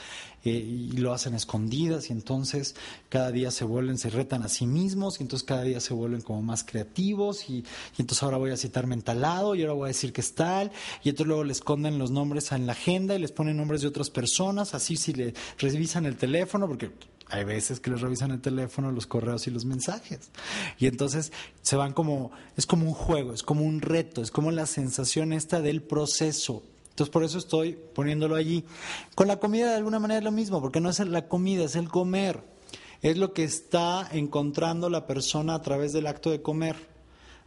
eh, 0.44 0.51
y 0.51 0.97
lo 0.97 1.12
hacen 1.12 1.35
escondidas, 1.35 2.10
y 2.10 2.12
entonces 2.12 2.74
cada 3.09 3.31
día 3.31 3.51
se 3.51 3.64
vuelven, 3.64 3.98
se 3.98 4.10
retan 4.10 4.43
a 4.43 4.48
sí 4.48 4.66
mismos, 4.66 5.20
y 5.20 5.23
entonces 5.23 5.47
cada 5.47 5.62
día 5.62 5.81
se 5.81 5.94
vuelven 5.94 6.20
como 6.20 6.43
más 6.43 6.64
creativos, 6.64 7.48
y, 7.48 7.59
y 7.59 7.64
entonces 7.98 8.23
ahora 8.23 8.36
voy 8.36 8.51
a 8.51 8.56
citarme 8.56 8.94
en 8.94 9.02
talado, 9.02 9.55
y 9.55 9.62
ahora 9.62 9.74
voy 9.74 9.85
a 9.86 9.89
decir 9.89 10.12
que 10.12 10.20
es 10.20 10.35
tal, 10.35 10.70
y 11.02 11.10
entonces 11.10 11.28
luego 11.28 11.44
le 11.44 11.52
esconden 11.52 11.98
los 11.98 12.10
nombres 12.10 12.52
en 12.52 12.66
la 12.66 12.73
agenda 12.73 13.14
y 13.14 13.19
les 13.19 13.32
ponen 13.32 13.56
nombres 13.56 13.82
de 13.82 13.89
otras 13.89 14.10
personas, 14.10 14.74
así 14.74 14.97
si 14.97 15.12
le 15.12 15.35
revisan 15.59 16.06
el 16.06 16.16
teléfono, 16.16 16.66
porque 16.66 16.90
hay 17.32 17.44
veces 17.44 17.81
que 17.81 17.90
les 17.90 18.02
revisan 18.02 18.31
el 18.31 18.43
teléfono, 18.43 18.93
los 18.93 19.06
correos 19.06 19.47
y 19.47 19.51
los 19.51 19.64
mensajes. 19.64 20.31
Y 20.78 20.86
entonces 20.86 21.32
se 21.62 21.77
van 21.77 21.94
como, 21.94 22.31
es 22.59 22.66
como 22.66 22.85
un 22.85 22.93
juego, 22.93 23.32
es 23.32 23.43
como 23.43 23.64
un 23.64 23.81
reto, 23.81 24.20
es 24.20 24.31
como 24.31 24.51
la 24.51 24.66
sensación 24.66 25.32
esta 25.32 25.62
del 25.62 25.82
proceso. 25.82 26.62
Entonces 26.93 27.12
por 27.12 27.24
eso 27.24 27.39
estoy 27.39 27.78
poniéndolo 27.94 28.36
allí. 28.36 28.64
Con 29.14 29.28
la 29.28 29.39
comida 29.40 29.70
de 29.70 29.77
alguna 29.77 29.98
manera 29.98 30.19
es 30.19 30.24
lo 30.24 30.31
mismo, 30.31 30.60
porque 30.60 30.81
no 30.81 30.90
es 30.90 30.98
la 31.01 31.27
comida, 31.28 31.64
es 31.64 31.77
el 31.77 31.89
comer. 31.89 32.44
Es 33.01 33.19
lo 33.19 33.32
que 33.32 33.44
está 33.44 34.09
encontrando 34.12 34.89
la 34.89 35.06
persona 35.06 35.55
a 35.55 35.62
través 35.62 35.93
del 35.93 36.06
acto 36.06 36.31
de 36.31 36.40
comer. 36.40 36.77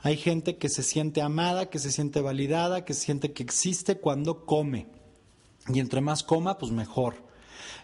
Hay 0.01 0.17
gente 0.17 0.57
que 0.57 0.69
se 0.69 0.83
siente 0.83 1.21
amada, 1.21 1.69
que 1.69 1.79
se 1.79 1.91
siente 1.91 2.21
validada, 2.21 2.83
que 2.83 2.93
siente 2.93 3.31
que 3.31 3.43
existe 3.43 3.97
cuando 3.97 4.45
come. 4.45 4.87
Y 5.67 5.79
entre 5.79 6.01
más 6.01 6.23
coma, 6.23 6.57
pues 6.57 6.71
mejor 6.71 7.25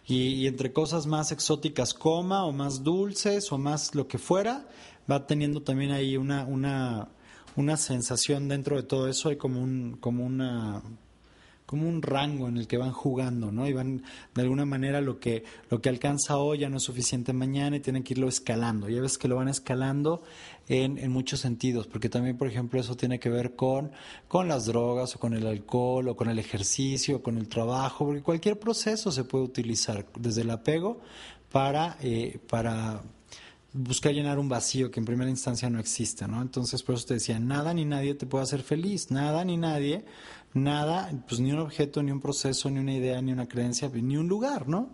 y, 0.06 0.48
entre 0.48 0.74
cosas 0.74 1.06
más 1.06 1.32
exóticas 1.32 1.94
coma 1.94 2.46
o 2.46 2.52
más 2.52 2.84
dulces 2.84 3.52
o 3.52 3.58
más 3.58 3.96
lo 3.96 4.08
que 4.08 4.18
fuera, 4.18 4.68
va 5.10 5.26
teniendo 5.28 5.62
también 5.62 5.92
ahí 5.92 6.18
una, 6.18 6.46
una, 6.46 7.10
una 7.56 7.78
sensación 7.78 8.48
dentro 8.48 8.76
de 8.76 8.84
todo 8.84 9.08
eso, 9.08 9.30
hay 9.30 9.38
como, 9.38 9.62
un, 9.62 9.98
como 10.00 10.26
una 10.26 10.82
como 11.72 11.88
un 11.88 12.02
rango 12.02 12.50
en 12.50 12.58
el 12.58 12.68
que 12.68 12.76
van 12.76 12.92
jugando, 12.92 13.50
¿no? 13.50 13.66
Y 13.66 13.72
van, 13.72 14.04
de 14.36 14.42
alguna 14.42 14.66
manera, 14.66 15.00
lo 15.00 15.22
que, 15.22 15.46
lo 15.70 15.80
que 15.80 15.88
alcanza 15.88 16.36
hoy 16.36 16.60
ya 16.60 16.70
no 16.70 16.76
es 16.76 16.84
suficiente 16.84 17.32
mañana 17.32 17.78
y 17.78 17.80
tienen 17.80 18.04
que 18.04 18.14
irlo 18.14 18.28
escalando. 18.28 18.90
Ya 18.90 19.00
ves 19.00 19.18
que 19.18 19.30
lo 19.30 19.38
van 19.38 19.48
escalando 19.48 20.22
en, 20.68 20.98
en 20.98 21.10
muchos 21.14 21.40
sentidos, 21.40 21.88
porque 21.88 22.10
también, 22.10 22.38
por 22.38 22.50
ejemplo, 22.50 22.78
eso 22.78 22.98
tiene 22.98 23.22
que 23.22 23.30
ver 23.30 23.56
con, 23.56 23.94
con 24.28 24.50
las 24.50 24.66
drogas 24.66 25.16
o 25.16 25.20
con 25.20 25.34
el 25.34 25.48
alcohol 25.48 26.10
o 26.10 26.18
con 26.18 26.30
el 26.30 26.40
ejercicio 26.40 27.16
o 27.16 27.22
con 27.24 27.38
el 27.38 27.48
trabajo, 27.48 28.06
porque 28.06 28.22
cualquier 28.22 28.60
proceso 28.60 29.10
se 29.10 29.24
puede 29.24 29.46
utilizar 29.46 30.06
desde 30.20 30.42
el 30.42 30.50
apego 30.50 31.00
para, 31.54 31.96
eh, 32.02 32.38
para 32.50 33.02
buscar 33.72 34.12
llenar 34.12 34.40
un 34.40 34.50
vacío 34.50 34.92
que 34.92 35.00
en 35.00 35.06
primera 35.06 35.30
instancia 35.30 35.70
no 35.70 35.80
existe, 35.80 36.28
¿no? 36.28 36.42
Entonces, 36.42 36.84
por 36.84 36.96
eso 36.96 37.06
te 37.06 37.14
decía, 37.14 37.40
nada 37.40 37.74
ni 37.74 37.86
nadie 37.86 38.14
te 38.16 38.26
puede 38.26 38.44
hacer 38.44 38.62
feliz, 38.62 39.10
nada 39.10 39.46
ni 39.46 39.56
nadie 39.56 40.04
nada, 40.54 41.12
pues 41.28 41.40
ni 41.40 41.52
un 41.52 41.60
objeto, 41.60 42.04
ni 42.04 42.12
un 42.12 42.20
proceso, 42.20 42.70
ni 42.70 42.80
una 42.80 42.94
idea, 42.94 43.22
ni 43.22 43.32
una 43.32 43.48
creencia, 43.48 43.90
ni 43.94 44.18
un 44.18 44.28
lugar, 44.28 44.68
¿no? 44.68 44.90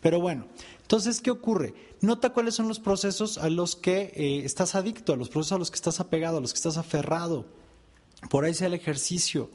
Pero 0.00 0.20
bueno, 0.20 0.46
entonces, 0.82 1.20
¿qué 1.20 1.30
ocurre? 1.30 1.74
Nota 2.00 2.30
cuáles 2.30 2.54
son 2.54 2.68
los 2.68 2.80
procesos 2.80 3.38
a 3.38 3.48
los 3.50 3.76
que 3.76 4.12
eh, 4.14 4.42
estás 4.44 4.74
adicto, 4.74 5.12
a 5.12 5.16
los 5.16 5.28
procesos 5.28 5.52
a 5.56 5.58
los 5.58 5.70
que 5.70 5.76
estás 5.76 6.00
apegado, 6.00 6.38
a 6.38 6.40
los 6.40 6.52
que 6.52 6.58
estás 6.58 6.76
aferrado. 6.76 7.46
Por 8.28 8.44
ahí 8.44 8.54
sea 8.54 8.66
el 8.66 8.74
ejercicio. 8.74 9.50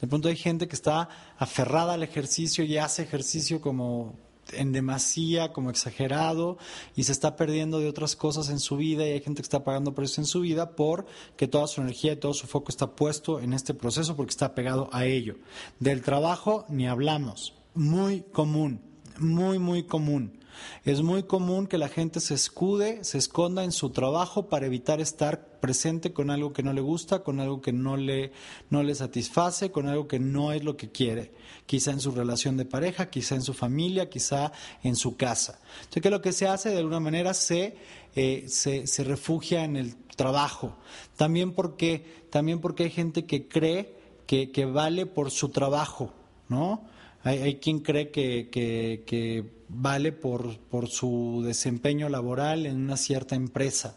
De 0.00 0.08
pronto 0.08 0.28
hay 0.28 0.36
gente 0.36 0.66
que 0.66 0.74
está 0.74 1.08
aferrada 1.38 1.94
al 1.94 2.02
ejercicio 2.02 2.64
y 2.64 2.76
hace 2.78 3.02
ejercicio 3.02 3.60
como 3.60 4.16
en 4.52 4.72
demasía, 4.72 5.52
como 5.52 5.70
exagerado, 5.70 6.58
y 6.96 7.04
se 7.04 7.12
está 7.12 7.36
perdiendo 7.36 7.78
de 7.78 7.88
otras 7.88 8.16
cosas 8.16 8.48
en 8.50 8.58
su 8.58 8.76
vida, 8.76 9.06
y 9.06 9.12
hay 9.12 9.20
gente 9.20 9.42
que 9.42 9.46
está 9.46 9.64
pagando 9.64 9.94
precios 9.94 10.18
en 10.18 10.26
su 10.26 10.40
vida 10.40 10.76
porque 10.76 11.48
toda 11.48 11.66
su 11.66 11.80
energía 11.80 12.12
y 12.12 12.16
todo 12.16 12.34
su 12.34 12.46
foco 12.46 12.70
está 12.70 12.94
puesto 12.94 13.40
en 13.40 13.52
este 13.52 13.74
proceso 13.74 14.16
porque 14.16 14.30
está 14.30 14.54
pegado 14.54 14.88
a 14.92 15.04
ello. 15.04 15.36
Del 15.80 16.02
trabajo 16.02 16.64
ni 16.68 16.86
hablamos, 16.86 17.54
muy 17.74 18.22
común, 18.22 18.80
muy, 19.18 19.58
muy 19.58 19.84
común. 19.84 20.37
Es 20.84 21.02
muy 21.02 21.24
común 21.24 21.66
que 21.66 21.78
la 21.78 21.88
gente 21.88 22.20
se 22.20 22.34
escude, 22.34 23.04
se 23.04 23.18
esconda 23.18 23.64
en 23.64 23.72
su 23.72 23.90
trabajo 23.90 24.48
para 24.48 24.66
evitar 24.66 25.00
estar 25.00 25.58
presente 25.60 26.12
con 26.12 26.30
algo 26.30 26.52
que 26.52 26.62
no 26.62 26.72
le 26.72 26.80
gusta, 26.80 27.22
con 27.22 27.40
algo 27.40 27.60
que 27.60 27.72
no 27.72 27.96
le, 27.96 28.32
no 28.70 28.82
le 28.82 28.94
satisface, 28.94 29.70
con 29.70 29.88
algo 29.88 30.08
que 30.08 30.18
no 30.18 30.52
es 30.52 30.64
lo 30.64 30.76
que 30.76 30.90
quiere. 30.90 31.32
Quizá 31.66 31.90
en 31.90 32.00
su 32.00 32.10
relación 32.10 32.56
de 32.56 32.64
pareja, 32.64 33.10
quizá 33.10 33.34
en 33.34 33.42
su 33.42 33.54
familia, 33.54 34.08
quizá 34.08 34.52
en 34.82 34.96
su 34.96 35.16
casa. 35.16 35.60
Entonces, 35.80 36.02
que 36.02 36.10
lo 36.10 36.22
que 36.22 36.32
se 36.32 36.48
hace 36.48 36.70
de 36.70 36.78
alguna 36.78 37.00
manera 37.00 37.34
se, 37.34 37.76
eh, 38.14 38.44
se, 38.48 38.86
se 38.86 39.04
refugia 39.04 39.64
en 39.64 39.76
el 39.76 39.96
trabajo. 40.16 40.76
También 41.16 41.52
porque, 41.52 42.26
también 42.30 42.60
porque 42.60 42.84
hay 42.84 42.90
gente 42.90 43.26
que 43.26 43.48
cree 43.48 43.96
que, 44.26 44.50
que 44.50 44.64
vale 44.64 45.06
por 45.06 45.30
su 45.30 45.48
trabajo, 45.48 46.12
¿no? 46.48 46.86
Hay, 47.24 47.56
quien 47.56 47.80
cree 47.80 48.10
que, 48.10 48.48
que 48.50 49.57
vale 49.68 50.12
por, 50.12 50.58
por 50.58 50.88
su 50.88 51.42
desempeño 51.44 52.08
laboral 52.08 52.66
en 52.66 52.76
una 52.76 52.96
cierta 52.96 53.34
empresa. 53.34 53.96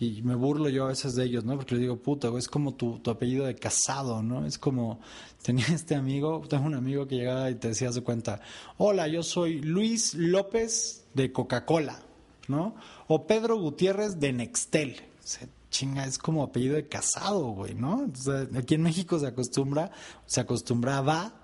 Y 0.00 0.22
me 0.22 0.36
burlo 0.36 0.68
yo 0.68 0.84
a 0.84 0.88
veces 0.88 1.16
de 1.16 1.24
ellos, 1.24 1.44
¿no? 1.44 1.56
Porque 1.56 1.74
le 1.74 1.80
digo, 1.80 1.96
puta, 1.96 2.28
es 2.38 2.46
como 2.46 2.74
tu, 2.74 3.00
tu 3.00 3.10
apellido 3.10 3.46
de 3.46 3.56
casado, 3.56 4.22
¿no? 4.22 4.46
Es 4.46 4.56
como, 4.56 5.00
tenía 5.42 5.66
este 5.72 5.96
amigo, 5.96 6.42
tengo 6.48 6.66
un 6.66 6.74
amigo 6.74 7.08
que 7.08 7.16
llegaba 7.16 7.50
y 7.50 7.56
te 7.56 7.68
decía 7.68 7.90
de 7.90 8.00
cuenta, 8.02 8.40
hola, 8.76 9.08
yo 9.08 9.22
soy 9.22 9.60
Luis 9.60 10.14
López 10.14 11.04
de 11.14 11.32
Coca-Cola, 11.32 12.00
¿no? 12.46 12.76
O 13.08 13.26
Pedro 13.26 13.58
Gutiérrez 13.58 14.20
de 14.20 14.32
Nextel. 14.32 15.02
Se 15.18 15.48
chinga, 15.70 16.06
es 16.06 16.16
como 16.16 16.44
apellido 16.44 16.76
de 16.76 16.86
casado, 16.86 17.48
güey, 17.50 17.74
¿no? 17.74 18.10
aquí 18.56 18.74
en 18.74 18.82
México 18.82 19.18
se 19.18 19.26
acostumbra, 19.26 19.90
se 20.26 20.40
acostumbraba 20.40 21.37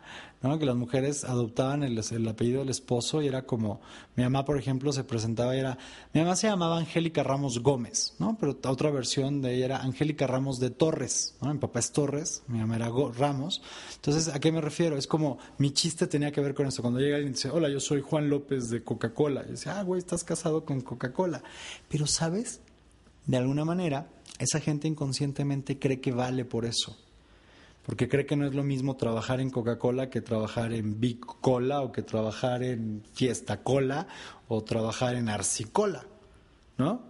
que 0.58 0.66
las 0.66 0.76
mujeres 0.76 1.24
adoptaban 1.24 1.82
el, 1.82 1.98
apellido 2.28 2.60
del 2.60 2.68
esposo 2.68 3.22
y 3.22 3.28
era 3.28 3.46
como, 3.46 3.80
mi 4.14 4.22
mamá, 4.24 4.44
por 4.44 4.58
ejemplo, 4.58 4.92
se 4.92 5.02
presentaba 5.02 5.56
y 5.56 5.60
era, 5.60 5.78
mi 6.12 6.20
mamá 6.20 6.36
se 6.36 6.48
llamaba 6.48 6.78
Angélica 6.78 7.22
Ramos 7.22 7.60
Gómez, 7.60 8.14
¿no? 8.18 8.36
Pero 8.38 8.58
otra 8.66 8.90
versión 8.90 9.40
de 9.40 9.54
ella 9.54 9.64
era 9.64 9.82
Angélica 9.82 10.26
Ramos 10.26 10.60
de 10.60 10.70
Torres, 10.70 11.34
¿no? 11.40 11.52
Mi 11.52 11.58
papá 11.58 11.80
es 11.80 11.92
Torres, 11.92 12.42
mi 12.46 12.58
mamá 12.58 12.76
era 12.76 12.90
Ramos. 13.16 13.62
Entonces, 13.96 14.28
¿a 14.28 14.38
qué 14.38 14.52
me 14.52 14.60
refiero? 14.60 14.98
Es 14.98 15.06
como, 15.06 15.38
mi 15.58 15.72
chiste 15.72 16.06
tenía 16.06 16.30
que 16.30 16.42
ver 16.42 16.54
con 16.54 16.66
eso. 16.66 16.82
Cuando 16.82 17.00
llega 17.00 17.16
alguien 17.16 17.32
y 17.32 17.36
dice, 17.36 17.48
hola, 17.48 17.70
yo 17.70 17.80
soy 17.80 18.02
Juan 18.02 18.28
López 18.28 18.68
de 18.68 18.84
Coca-Cola. 18.84 19.44
Y 19.48 19.52
dice, 19.52 19.70
ah, 19.70 19.82
güey, 19.82 19.98
estás 19.98 20.24
casado 20.24 20.64
con 20.64 20.82
Coca-Cola. 20.82 21.42
Pero, 21.88 22.06
¿sabes? 22.06 22.60
De 23.26 23.38
alguna 23.38 23.64
manera, 23.64 24.08
esa 24.38 24.60
gente 24.60 24.88
inconscientemente 24.88 25.78
cree 25.78 26.00
que 26.00 26.12
vale 26.12 26.44
por 26.44 26.66
eso 26.66 26.96
porque 27.84 28.08
cree 28.08 28.24
que 28.24 28.36
no 28.36 28.46
es 28.46 28.54
lo 28.54 28.64
mismo 28.64 28.96
trabajar 28.96 29.40
en 29.40 29.50
Coca-Cola 29.50 30.08
que 30.08 30.20
trabajar 30.20 30.72
en 30.72 31.00
Big 31.00 31.20
Cola 31.20 31.82
o 31.82 31.92
que 31.92 32.02
trabajar 32.02 32.62
en 32.62 33.02
Fiesta 33.12 33.62
Cola 33.62 34.08
o 34.48 34.62
trabajar 34.64 35.16
en 35.16 35.28
Arcicola, 35.28 36.04
¿no? 36.78 37.02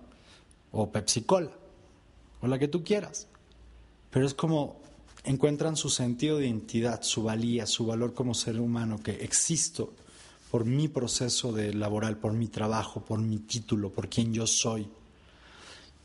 O 0.73 0.91
Pepsi 0.91 1.23
Cola, 1.23 1.53
o 2.41 2.49
la 2.49 2.59
que 2.59 2.69
tú 2.69 2.83
quieras. 2.83 3.29
Pero 4.11 4.27
es 4.27 4.35
como 4.35 4.83
encuentran 5.23 5.77
su 5.77 5.91
sentido 5.91 6.39
de 6.39 6.47
identidad, 6.47 7.03
su 7.03 7.23
valía, 7.23 7.67
su 7.67 7.87
valor 7.87 8.13
como 8.13 8.35
ser 8.35 8.61
humano, 8.61 9.01
que 9.03 9.13
existo 9.25 9.93
por 10.51 10.65
mi 10.65 10.89
proceso 10.89 11.53
de 11.53 11.73
laboral, 11.73 12.19
por 12.19 12.33
mi 12.33 12.49
trabajo, 12.49 13.05
por 13.05 13.21
mi 13.21 13.39
título, 13.39 13.91
por 13.91 14.09
quien 14.09 14.33
yo 14.33 14.47
soy. 14.47 14.89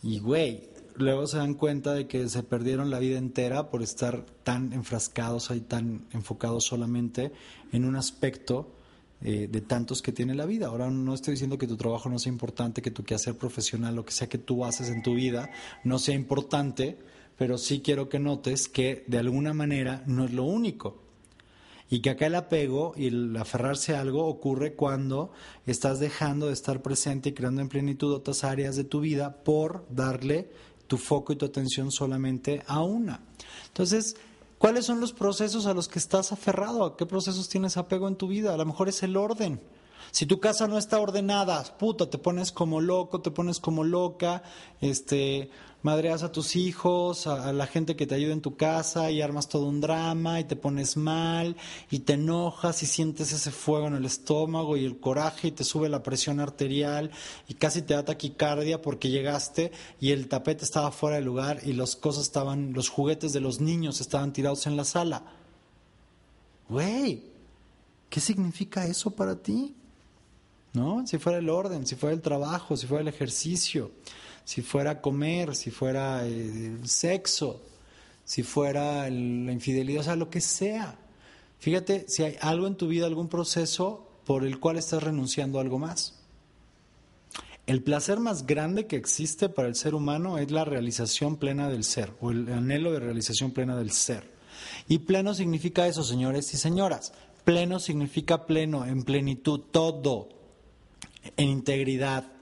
Y 0.04 0.20
güey, 0.20 0.70
luego 1.00 1.28
se 1.28 1.38
dan 1.38 1.54
cuenta 1.54 1.94
de 1.94 2.08
que 2.08 2.28
se 2.28 2.44
perdieron 2.44 2.90
la 2.90 3.00
vida 3.00 3.18
entera 3.18 3.70
por 3.70 3.82
estar 3.82 4.26
tan 4.44 4.74
enfrascados 4.74 5.50
ahí, 5.50 5.62
tan 5.62 6.06
enfocados 6.12 6.66
solamente 6.66 7.32
en 7.72 7.86
un 7.86 7.96
aspecto 7.96 8.76
eh, 9.22 9.48
de 9.50 9.62
tantos 9.62 10.02
que 10.02 10.12
tiene 10.12 10.36
la 10.36 10.46
vida. 10.46 10.68
Ahora 10.68 10.90
no 10.90 11.14
estoy 11.14 11.34
diciendo 11.34 11.58
que 11.58 11.68
tu 11.68 11.78
trabajo 11.78 12.10
no 12.10 12.20
sea 12.20 12.32
importante, 12.32 12.82
que 12.82 12.92
tu 12.92 13.04
quehacer 13.04 13.38
profesional, 13.38 13.96
lo 13.96 14.06
que 14.06 14.12
sea 14.12 14.30
que 14.30 14.38
tú 14.38 14.66
haces 14.66 14.90
en 14.90 15.02
tu 15.02 15.16
vida, 15.16 15.50
no 15.84 16.00
sea 16.00 16.16
importante, 16.16 16.98
pero 17.38 17.58
sí 17.58 17.80
quiero 17.80 18.10
que 18.10 18.20
notes 18.20 18.68
que 18.68 19.06
de 19.08 19.20
alguna 19.20 19.54
manera 19.54 20.04
no 20.06 20.26
es 20.26 20.34
lo 20.34 20.44
único. 20.44 21.02
Y 21.90 22.02
que 22.02 22.12
acá 22.12 22.28
el 22.28 22.36
apego 22.36 22.94
y 22.96 23.08
el 23.08 23.36
aferrarse 23.36 23.96
a 23.96 24.02
algo 24.02 24.26
ocurre 24.28 24.74
cuando 24.74 25.32
estás 25.66 26.00
dejando 26.00 26.48
de 26.48 26.54
estar 26.54 26.84
presente 26.84 27.30
y 27.30 27.34
creando 27.34 27.62
en 27.62 27.70
plenitud 27.70 28.14
otras 28.14 28.44
áreas 28.44 28.76
de 28.76 28.84
tu 28.84 29.00
vida 29.00 29.44
por 29.44 29.88
darle 29.90 30.52
tu 30.90 30.98
foco 30.98 31.32
y 31.32 31.36
tu 31.38 31.46
atención 31.46 31.92
solamente 31.92 32.64
a 32.68 32.82
una. 32.82 33.22
Entonces, 33.68 34.18
¿cuáles 34.58 34.86
son 34.86 35.00
los 35.00 35.14
procesos 35.14 35.68
a 35.68 35.74
los 35.74 35.88
que 35.88 36.00
estás 36.00 36.34
aferrado? 36.34 36.84
¿A 36.84 36.98
qué 36.98 37.06
procesos 37.06 37.48
tienes 37.48 37.78
apego 37.78 38.08
en 38.08 38.16
tu 38.16 38.28
vida? 38.28 38.54
A 38.54 38.58
lo 38.58 38.66
mejor 38.66 38.90
es 38.90 39.04
el 39.04 39.16
orden. 39.16 39.62
Si 40.12 40.26
tu 40.26 40.40
casa 40.40 40.68
no 40.68 40.80
está 40.80 41.00
ordenada, 41.00 41.64
puta, 41.78 42.10
te 42.10 42.18
pones 42.18 42.52
como 42.52 42.82
loco, 42.82 43.22
te 43.22 43.30
pones 43.30 43.60
como 43.60 43.84
loca, 43.84 44.42
este, 44.82 45.52
madreas 45.82 46.24
a 46.24 46.32
tus 46.32 46.56
hijos, 46.56 47.28
a, 47.28 47.54
la 47.54 47.68
gente 47.68 47.96
que 47.96 48.06
te 48.06 48.16
ayuda 48.16 48.34
en 48.34 48.42
tu 48.42 48.56
casa 48.56 49.12
y 49.12 49.22
armas 49.22 49.48
todo 49.48 49.66
un 49.66 49.82
drama 49.82 50.40
y 50.40 50.44
te 50.44 50.56
pones 50.56 50.98
mal 50.98 51.56
y 51.90 52.00
te 52.00 52.14
enojas 52.14 52.84
y 52.84 52.86
sientes 52.86 53.32
ese 53.32 53.52
fuego 53.52 53.88
en 53.88 53.96
el 53.96 54.06
estómago 54.06 54.76
y 54.76 54.86
el 54.86 55.00
coraje 55.00 55.50
y 55.50 55.52
te 55.52 55.64
sube 55.64 55.90
la 55.90 56.04
presión 56.04 56.40
arterial 56.40 57.12
y 57.48 57.54
casi 57.54 57.82
te 57.82 57.94
da 57.94 58.04
taquicardia 58.04 58.82
porque 58.82 59.10
llegaste 59.10 59.72
y 60.00 60.12
el 60.12 60.28
tapete 60.28 60.66
estaba 60.66 60.92
fuera 60.92 61.18
de 61.18 61.24
lugar 61.24 61.60
y 61.64 61.74
las 61.74 61.96
cosas 61.96 62.24
estaban, 62.24 62.74
los 62.74 62.90
juguetes 62.90 63.34
de 63.34 63.40
los 63.40 63.62
niños 63.62 64.02
estaban 64.02 64.34
tirados 64.34 64.68
en 64.68 64.76
la 64.76 64.84
sala. 64.84 65.24
Güey, 66.68 67.24
¿qué 68.10 68.20
significa 68.20 68.86
eso 68.86 69.12
para 69.12 69.36
ti? 69.36 69.76
¿No? 70.74 71.08
Si 71.08 71.18
fuera 71.18 71.40
el 71.40 71.50
orden, 71.50 71.88
si 71.88 71.96
fuera 71.96 72.14
el 72.14 72.22
trabajo, 72.22 72.78
si 72.78 72.86
fuera 72.86 73.02
el 73.02 73.08
ejercicio 73.08 73.92
si 74.50 74.64
fuera 74.64 75.00
comer, 75.00 75.56
si 75.56 75.70
fuera 75.70 76.26
eh, 76.26 76.76
sexo, 76.84 77.62
si 78.26 78.42
fuera 78.42 79.08
la 79.08 79.52
infidelidad, 79.52 80.02
o 80.02 80.04
sea, 80.06 80.16
lo 80.16 80.32
que 80.32 80.42
sea. 80.42 80.98
Fíjate 81.60 82.06
si 82.08 82.24
hay 82.24 82.36
algo 82.42 82.66
en 82.66 82.74
tu 82.74 82.88
vida, 82.88 83.06
algún 83.06 83.30
proceso 83.30 84.10
por 84.26 84.44
el 84.44 84.60
cual 84.60 84.78
estás 84.78 85.04
renunciando 85.04 85.60
a 85.60 85.62
algo 85.62 85.78
más. 85.78 86.16
El 87.68 87.84
placer 87.84 88.20
más 88.20 88.48
grande 88.48 88.88
que 88.88 88.96
existe 88.96 89.50
para 89.50 89.68
el 89.68 89.76
ser 89.76 89.94
humano 89.94 90.40
es 90.40 90.50
la 90.50 90.66
realización 90.66 91.38
plena 91.38 91.70
del 91.70 91.84
ser, 91.84 92.14
o 92.20 92.32
el 92.32 92.52
anhelo 92.52 92.92
de 92.92 93.02
realización 93.02 93.52
plena 93.52 93.78
del 93.78 93.92
ser. 93.92 94.32
Y 94.88 94.98
pleno 94.98 95.36
significa 95.36 95.86
eso, 95.86 96.04
señores 96.04 96.52
y 96.56 96.58
señoras. 96.58 97.14
Pleno 97.44 97.80
significa 97.80 98.48
pleno, 98.48 98.84
en 98.88 99.04
plenitud, 99.04 99.60
todo, 99.72 100.30
en 101.38 101.50
integridad, 101.50 102.39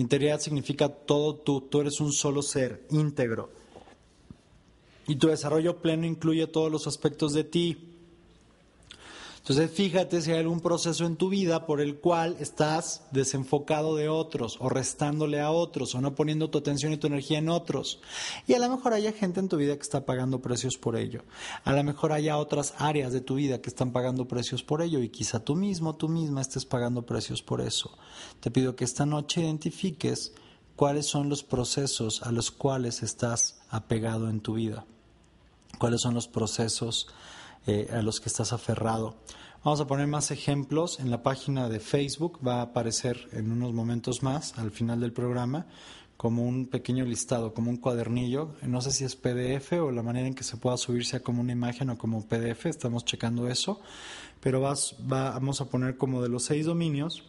Integridad 0.00 0.40
significa 0.40 0.88
todo 0.88 1.34
tú, 1.34 1.60
tú 1.60 1.82
eres 1.82 2.00
un 2.00 2.10
solo 2.10 2.40
ser, 2.40 2.86
íntegro. 2.88 3.50
Y 5.06 5.16
tu 5.16 5.28
desarrollo 5.28 5.76
pleno 5.82 6.06
incluye 6.06 6.46
todos 6.46 6.72
los 6.72 6.86
aspectos 6.86 7.34
de 7.34 7.44
ti. 7.44 7.89
Entonces 9.40 9.70
fíjate 9.70 10.20
si 10.20 10.30
hay 10.32 10.38
algún 10.38 10.60
proceso 10.60 11.06
en 11.06 11.16
tu 11.16 11.30
vida 11.30 11.64
por 11.64 11.80
el 11.80 11.96
cual 11.96 12.36
estás 12.40 13.04
desenfocado 13.10 13.96
de 13.96 14.08
otros 14.08 14.58
o 14.60 14.68
restándole 14.68 15.40
a 15.40 15.50
otros 15.50 15.94
o 15.94 16.00
no 16.02 16.14
poniendo 16.14 16.50
tu 16.50 16.58
atención 16.58 16.92
y 16.92 16.98
tu 16.98 17.06
energía 17.06 17.38
en 17.38 17.48
otros. 17.48 18.00
Y 18.46 18.52
a 18.52 18.58
lo 18.58 18.68
mejor 18.68 18.92
haya 18.92 19.12
gente 19.12 19.40
en 19.40 19.48
tu 19.48 19.56
vida 19.56 19.76
que 19.76 19.82
está 19.82 20.04
pagando 20.04 20.42
precios 20.42 20.76
por 20.76 20.94
ello. 20.94 21.24
A 21.64 21.72
lo 21.72 21.82
mejor 21.82 22.12
haya 22.12 22.36
otras 22.36 22.74
áreas 22.76 23.14
de 23.14 23.22
tu 23.22 23.36
vida 23.36 23.62
que 23.62 23.70
están 23.70 23.92
pagando 23.92 24.28
precios 24.28 24.62
por 24.62 24.82
ello 24.82 25.00
y 25.00 25.08
quizá 25.08 25.42
tú 25.42 25.56
mismo, 25.56 25.96
tú 25.96 26.08
misma 26.08 26.42
estés 26.42 26.66
pagando 26.66 27.06
precios 27.06 27.42
por 27.42 27.62
eso. 27.62 27.96
Te 28.40 28.50
pido 28.50 28.76
que 28.76 28.84
esta 28.84 29.06
noche 29.06 29.40
identifiques 29.40 30.34
cuáles 30.76 31.06
son 31.06 31.30
los 31.30 31.44
procesos 31.44 32.22
a 32.22 32.30
los 32.30 32.50
cuales 32.50 33.02
estás 33.02 33.62
apegado 33.70 34.28
en 34.28 34.40
tu 34.40 34.54
vida. 34.54 34.84
Cuáles 35.78 36.02
son 36.02 36.12
los 36.12 36.28
procesos 36.28 37.08
eh, 37.66 37.88
a 37.92 38.02
los 38.02 38.20
que 38.20 38.28
estás 38.28 38.52
aferrado. 38.52 39.16
Vamos 39.62 39.80
a 39.80 39.86
poner 39.86 40.06
más 40.06 40.30
ejemplos. 40.30 41.00
En 41.00 41.10
la 41.10 41.22
página 41.22 41.68
de 41.68 41.80
Facebook, 41.80 42.40
va 42.46 42.60
a 42.60 42.62
aparecer 42.62 43.28
en 43.32 43.52
unos 43.52 43.74
momentos 43.74 44.22
más 44.22 44.58
al 44.58 44.70
final 44.70 45.00
del 45.00 45.12
programa 45.12 45.66
como 46.20 46.44
un 46.44 46.66
pequeño 46.66 47.06
listado, 47.06 47.54
como 47.54 47.70
un 47.70 47.78
cuadernillo, 47.78 48.54
no 48.60 48.82
sé 48.82 48.90
si 48.92 49.04
es 49.04 49.16
PDF 49.16 49.72
o 49.80 49.90
la 49.90 50.02
manera 50.02 50.28
en 50.28 50.34
que 50.34 50.44
se 50.44 50.58
pueda 50.58 50.76
subir 50.76 51.06
sea 51.06 51.20
como 51.20 51.40
una 51.40 51.52
imagen 51.52 51.88
o 51.88 51.96
como 51.96 52.28
PDF, 52.28 52.66
estamos 52.66 53.06
checando 53.06 53.48
eso, 53.48 53.80
pero 54.38 54.60
vas, 54.60 54.96
vamos 54.98 55.62
a 55.62 55.70
poner 55.70 55.96
como 55.96 56.20
de 56.22 56.28
los 56.28 56.44
seis 56.44 56.66
dominios, 56.66 57.24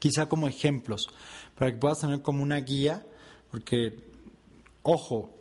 quizá 0.00 0.26
como 0.26 0.48
ejemplos, 0.48 1.10
para 1.54 1.70
que 1.70 1.76
puedas 1.76 2.00
tener 2.00 2.22
como 2.22 2.42
una 2.42 2.56
guía, 2.60 3.06
porque, 3.50 3.98
ojo, 4.82 5.37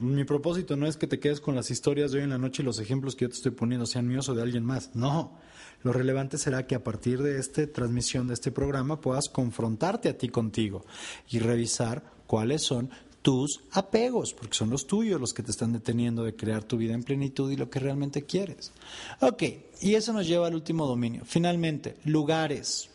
mi 0.00 0.24
propósito 0.24 0.76
no 0.76 0.86
es 0.86 0.96
que 0.96 1.06
te 1.06 1.18
quedes 1.18 1.40
con 1.40 1.54
las 1.54 1.70
historias 1.70 2.12
de 2.12 2.18
hoy 2.18 2.24
en 2.24 2.30
la 2.30 2.38
noche 2.38 2.62
y 2.62 2.64
los 2.64 2.78
ejemplos 2.78 3.16
que 3.16 3.24
yo 3.24 3.28
te 3.28 3.36
estoy 3.36 3.52
poniendo 3.52 3.86
sean 3.86 4.06
míos 4.06 4.28
o 4.28 4.34
de 4.34 4.42
alguien 4.42 4.64
más. 4.64 4.94
No. 4.94 5.38
Lo 5.82 5.92
relevante 5.92 6.38
será 6.38 6.66
que 6.66 6.74
a 6.74 6.82
partir 6.82 7.22
de 7.22 7.38
esta 7.38 7.66
transmisión 7.66 8.28
de 8.28 8.34
este 8.34 8.50
programa 8.50 9.00
puedas 9.00 9.28
confrontarte 9.28 10.08
a 10.08 10.18
ti 10.18 10.28
contigo 10.28 10.84
y 11.30 11.38
revisar 11.38 12.02
cuáles 12.26 12.62
son 12.62 12.90
tus 13.22 13.60
apegos, 13.72 14.34
porque 14.34 14.54
son 14.54 14.70
los 14.70 14.86
tuyos 14.86 15.20
los 15.20 15.34
que 15.34 15.42
te 15.42 15.50
están 15.50 15.72
deteniendo 15.72 16.24
de 16.24 16.36
crear 16.36 16.62
tu 16.62 16.76
vida 16.76 16.94
en 16.94 17.02
plenitud 17.02 17.50
y 17.50 17.56
lo 17.56 17.70
que 17.70 17.80
realmente 17.80 18.22
quieres. 18.22 18.72
Ok, 19.20 19.42
y 19.80 19.94
eso 19.94 20.12
nos 20.12 20.26
lleva 20.26 20.46
al 20.46 20.54
último 20.54 20.86
dominio. 20.86 21.22
Finalmente, 21.24 21.96
lugares. 22.04 22.88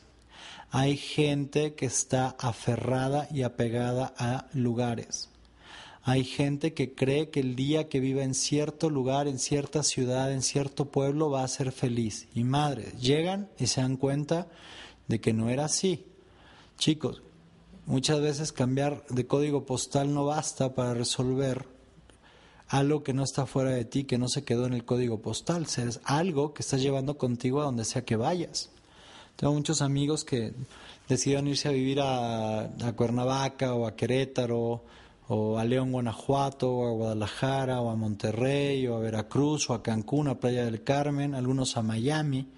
Hay 0.69 0.95
gente 0.95 1.73
que 1.73 1.85
está 1.85 2.35
aferrada 2.39 3.27
y 3.29 3.41
apegada 3.41 4.13
a 4.17 4.47
lugares. 4.53 5.30
Hay 6.03 6.23
gente 6.23 6.73
que 6.73 6.95
cree 6.95 7.29
que 7.29 7.41
el 7.41 7.55
día 7.55 7.87
que 7.87 7.99
viva 7.99 8.23
en 8.23 8.33
cierto 8.33 8.89
lugar, 8.89 9.27
en 9.27 9.37
cierta 9.37 9.83
ciudad, 9.83 10.31
en 10.31 10.41
cierto 10.41 10.85
pueblo, 10.85 11.29
va 11.29 11.43
a 11.43 11.47
ser 11.47 11.71
feliz. 11.71 12.27
Y 12.33 12.43
madre, 12.43 12.91
llegan 12.99 13.49
y 13.59 13.67
se 13.67 13.81
dan 13.81 13.97
cuenta 13.97 14.47
de 15.07 15.21
que 15.21 15.31
no 15.31 15.49
era 15.49 15.65
así. 15.65 16.05
Chicos, 16.77 17.21
muchas 17.85 18.19
veces 18.19 18.51
cambiar 18.51 19.05
de 19.09 19.27
código 19.27 19.65
postal 19.65 20.11
no 20.11 20.25
basta 20.25 20.73
para 20.73 20.95
resolver 20.95 21.67
algo 22.67 23.03
que 23.03 23.13
no 23.13 23.23
está 23.23 23.45
fuera 23.45 23.69
de 23.69 23.85
ti, 23.85 24.05
que 24.05 24.17
no 24.17 24.27
se 24.27 24.43
quedó 24.43 24.65
en 24.65 24.73
el 24.73 24.85
código 24.85 25.21
postal. 25.21 25.63
Es 25.65 25.99
algo 26.03 26.55
que 26.55 26.63
estás 26.63 26.81
llevando 26.81 27.19
contigo 27.19 27.61
a 27.61 27.65
donde 27.65 27.85
sea 27.85 28.05
que 28.05 28.15
vayas. 28.15 28.71
Tengo 29.35 29.53
muchos 29.53 29.83
amigos 29.83 30.23
que 30.23 30.53
decidieron 31.07 31.47
irse 31.47 31.67
a 31.67 31.71
vivir 31.71 31.99
a 32.01 32.93
Cuernavaca 32.95 33.75
o 33.75 33.85
a 33.85 33.95
Querétaro 33.95 34.83
o 35.33 35.57
a 35.57 35.63
León, 35.63 35.93
Guanajuato, 35.93 36.69
o 36.69 36.87
a 36.87 36.91
Guadalajara, 36.91 37.79
o 37.79 37.89
a 37.89 37.95
Monterrey, 37.95 38.85
o 38.87 38.97
a 38.97 38.99
Veracruz, 38.99 39.69
o 39.69 39.73
a 39.73 39.81
Cancún, 39.81 40.27
a 40.27 40.41
Playa 40.41 40.65
del 40.65 40.83
Carmen, 40.83 41.35
algunos 41.35 41.77
a 41.77 41.81
Miami, 41.81 42.49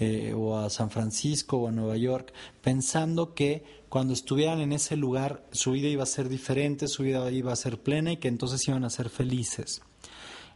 eh, 0.00 0.34
o 0.34 0.58
a 0.58 0.68
San 0.68 0.90
Francisco, 0.90 1.58
o 1.58 1.68
a 1.68 1.70
Nueva 1.70 1.96
York, 1.96 2.32
pensando 2.60 3.34
que 3.34 3.84
cuando 3.88 4.14
estuvieran 4.14 4.58
en 4.58 4.72
ese 4.72 4.96
lugar 4.96 5.46
su 5.52 5.70
vida 5.72 5.86
iba 5.86 6.02
a 6.02 6.06
ser 6.06 6.28
diferente, 6.28 6.88
su 6.88 7.04
vida 7.04 7.30
iba 7.30 7.52
a 7.52 7.56
ser 7.56 7.80
plena 7.80 8.10
y 8.10 8.16
que 8.16 8.26
entonces 8.26 8.66
iban 8.66 8.82
a 8.82 8.90
ser 8.90 9.08
felices. 9.08 9.82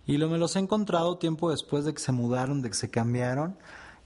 Y 0.05 0.17
lo 0.17 0.29
me 0.29 0.39
los 0.39 0.57
he 0.57 0.59
encontrado 0.59 1.19
tiempo 1.19 1.53
después 1.53 1.85
de 1.85 1.95
que 1.95 2.01
se 2.01 2.11
mudaron, 2.11 2.61
de 2.61 2.71
que 2.71 2.77
se 2.77 2.91
cambiaron, 2.91 3.57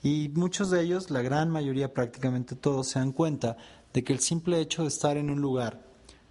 y 0.03 0.29
muchos 0.35 0.71
de 0.71 0.83
ellos, 0.83 1.11
la 1.11 1.23
gran 1.23 1.49
mayoría, 1.49 1.95
prácticamente 1.95 2.55
todos, 2.55 2.89
se 2.89 2.99
dan 2.99 3.13
cuenta 3.13 3.57
de 3.95 4.05
que 4.05 4.13
el 4.13 4.21
simple 4.21 4.61
hecho 4.61 4.83
de 4.83 4.89
estar 4.89 5.17
en 5.17 5.31
un 5.31 5.41
lugar 5.41 5.90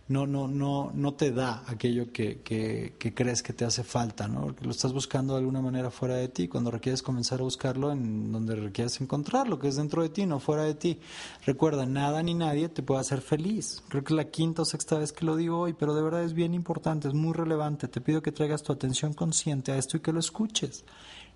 no, 0.10 0.26
no, 0.26 0.48
no, 0.48 0.91
no 0.91 1.14
te 1.14 1.31
da 1.31 1.64
aquello 1.68 2.11
que, 2.11 2.41
que, 2.41 3.14
crees 3.14 3.44
que 3.44 3.53
te 3.53 3.64
hace 3.64 3.84
falta, 3.84 4.27
¿no? 4.27 4.41
Porque 4.41 4.65
lo 4.65 4.72
estás 4.72 4.91
buscando 4.91 5.34
de 5.34 5.40
alguna 5.40 5.61
manera 5.61 5.91
fuera 5.91 6.15
de 6.15 6.27
ti, 6.27 6.48
cuando 6.48 6.72
requieres 6.72 7.03
comenzar 7.03 7.41
a 7.41 7.44
buscarlo 7.44 7.91
en 7.91 8.31
donde 8.31 8.56
requieres 8.56 8.99
encontrarlo, 9.02 9.60
que 9.60 9.68
es 9.68 9.76
dentro 9.76 10.02
de 10.02 10.10
ti, 10.10 10.26
no 10.26 10.40
fuera 10.40 10.64
de 10.64 10.73
ti. 10.73 10.99
Recuerda, 11.45 11.86
nada 11.86 12.23
ni 12.23 12.34
nadie 12.34 12.69
te 12.69 12.81
puede 12.81 13.02
hacer 13.02 13.22
feliz. 13.22 13.84
Creo 13.88 14.03
que 14.03 14.14
es 14.14 14.18
la 14.18 14.31
quinta 14.31 14.64
o 14.64 14.65
sexta 14.65 14.98
vez 14.98 15.14
que 15.14 15.26
lo 15.26 15.36
digo 15.36 15.60
hoy, 15.60 15.73
pero 15.73 15.94
de 15.94 16.02
verdad 16.02 16.23
es 16.23 16.34
bien 16.34 16.56
importante, 16.56 17.07
es 17.07 17.14
muy 17.14 17.34
relevante. 17.34 17.88
Te 17.88 18.02
pido 18.02 18.23
que 18.23 18.31
traigas 18.31 18.64
tu 18.64 18.73
atención 18.73 19.14
consciente 19.14 19.72
a 19.72 19.77
esto 19.77 19.98
y 19.98 19.99
que 19.99 20.11
lo 20.11 20.19
escuches. 20.19 20.86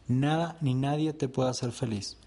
Nada 0.08 0.58
ni 0.62 0.74
nadie 0.74 1.14
te 1.14 1.30
puede 1.30 1.52
hacer 1.52 1.72
feliz. 1.72 2.18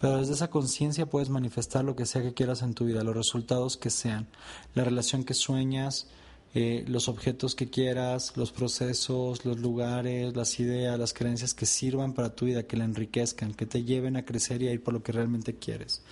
Pero 0.00 0.18
desde 0.18 0.34
esa 0.34 0.50
conciencia 0.50 1.06
puedes 1.06 1.30
manifestar 1.30 1.84
lo 1.84 1.96
que 1.96 2.06
sea 2.06 2.22
que 2.22 2.34
quieras 2.34 2.62
en 2.62 2.74
tu 2.74 2.84
vida, 2.84 3.04
los 3.04 3.16
resultados 3.16 3.76
que 3.76 3.90
sean, 3.90 4.28
la 4.74 4.84
relación 4.84 5.24
que 5.24 5.34
sueñas, 5.34 6.08
eh, 6.54 6.84
los 6.88 7.08
objetos 7.08 7.54
que 7.54 7.68
quieras, 7.68 8.36
los 8.36 8.52
procesos, 8.52 9.44
los 9.44 9.58
lugares, 9.58 10.34
las 10.34 10.58
ideas, 10.60 10.98
las 10.98 11.12
creencias 11.12 11.52
que 11.52 11.66
sirvan 11.66 12.14
para 12.14 12.34
tu 12.34 12.46
vida, 12.46 12.62
que 12.62 12.76
la 12.76 12.84
enriquezcan, 12.84 13.52
que 13.52 13.66
te 13.66 13.84
lleven 13.84 14.16
a 14.16 14.24
crecer 14.24 14.62
y 14.62 14.68
a 14.68 14.72
ir 14.72 14.82
por 14.82 14.94
lo 14.94 15.02
que 15.02 15.12
realmente 15.12 15.54
quieres. 15.56 16.02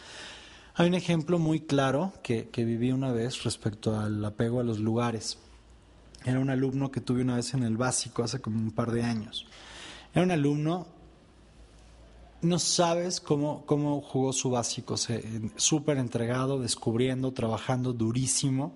Hay 0.75 0.89
un 0.89 0.95
ejemplo 0.95 1.39
muy 1.39 1.61
claro 1.61 2.13
que, 2.23 2.51
que 2.51 2.67
viví 2.67 2.93
una 2.93 3.13
vez 3.13 3.45
respecto 3.45 3.99
al 3.99 4.23
apego 4.23 4.61
a 4.61 4.65
los 4.65 4.79
lugares. 4.79 5.39
Era 6.27 6.39
un 6.39 6.51
alumno 6.51 6.91
que 6.91 7.01
tuve 7.01 7.23
una 7.23 7.37
vez 7.37 7.55
en 7.55 7.63
el 7.63 7.79
básico 7.79 8.23
hace 8.23 8.41
como 8.41 8.59
un 8.59 8.73
par 8.73 8.91
de 8.93 9.03
años. 9.03 9.47
Era 10.13 10.23
un 10.23 10.33
alumno 10.33 10.87
no 12.47 12.59
sabes 12.59 13.21
cómo, 13.21 13.65
cómo 13.67 14.01
jugó 14.01 14.33
su 14.33 14.51
básico, 14.51 14.97
súper 15.57 15.99
entregado, 15.99 16.61
descubriendo, 16.61 17.33
trabajando 17.33 17.93
durísimo. 17.93 18.75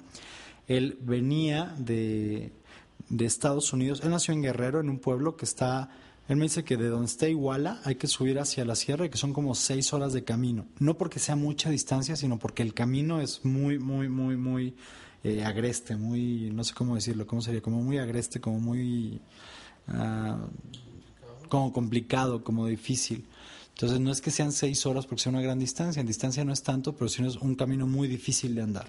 Él 0.67 0.99
venía 1.01 1.75
de, 1.79 2.53
de, 3.09 3.25
Estados 3.25 3.73
Unidos, 3.73 4.01
él 4.03 4.11
nació 4.11 4.35
en 4.35 4.43
Guerrero, 4.43 4.81
en 4.81 4.91
un 4.91 4.99
pueblo 4.99 5.37
que 5.37 5.45
está, 5.45 5.91
él 6.29 6.37
me 6.37 6.45
dice 6.45 6.65
que 6.65 6.77
de 6.77 6.89
donde 6.89 7.07
está 7.07 7.29
Iguala 7.29 7.81
hay 7.85 7.97
que 7.97 8.07
subir 8.07 8.39
hacia 8.39 8.65
la 8.65 8.77
sierra 8.77 9.07
y 9.07 9.11
que 9.11 9.19
son 9.19 9.33
como 9.33 9.55
seis 9.55 9.93
horas 9.93 10.13
de 10.13 10.23
camino. 10.23 10.67
No 10.79 10.97
porque 10.97 11.19
sea 11.19 11.37
mucha 11.37 11.71
distancia, 11.71 12.15
sino 12.17 12.39
porque 12.39 12.63
el 12.63 12.75
camino 12.75 13.21
es 13.21 13.45
muy, 13.45 13.79
muy, 13.79 14.09
muy, 14.09 14.37
muy 14.37 14.75
eh, 15.25 15.45
agreste, 15.45 15.97
muy, 15.97 16.51
no 16.53 16.63
sé 16.65 16.75
cómo 16.75 16.95
decirlo, 16.95 17.27
cómo 17.27 17.43
sería, 17.43 17.63
como 17.63 17.83
muy 17.83 17.99
agreste, 17.99 18.41
como 18.41 18.61
muy... 18.61 19.21
Uh, 19.89 20.47
como 21.51 21.73
complicado, 21.73 22.43
como 22.43 22.67
difícil. 22.67 23.27
Entonces 23.81 24.01
no 24.01 24.13
es 24.13 24.21
que 24.21 24.31
sean 24.31 24.53
seis 24.53 24.85
horas 24.85 25.07
porque 25.07 25.23
sea 25.23 25.33
una 25.33 25.41
gran 25.41 25.59
distancia, 25.59 26.01
en 26.01 26.07
distancia 26.07 26.45
no 26.45 26.53
es 26.53 26.63
tanto, 26.63 26.95
pero 26.95 27.09
sí 27.09 27.25
es 27.25 27.37
un 27.37 27.55
camino 27.55 27.87
muy 27.87 28.09
difícil 28.09 28.55
de 28.55 28.61
andar. 28.61 28.87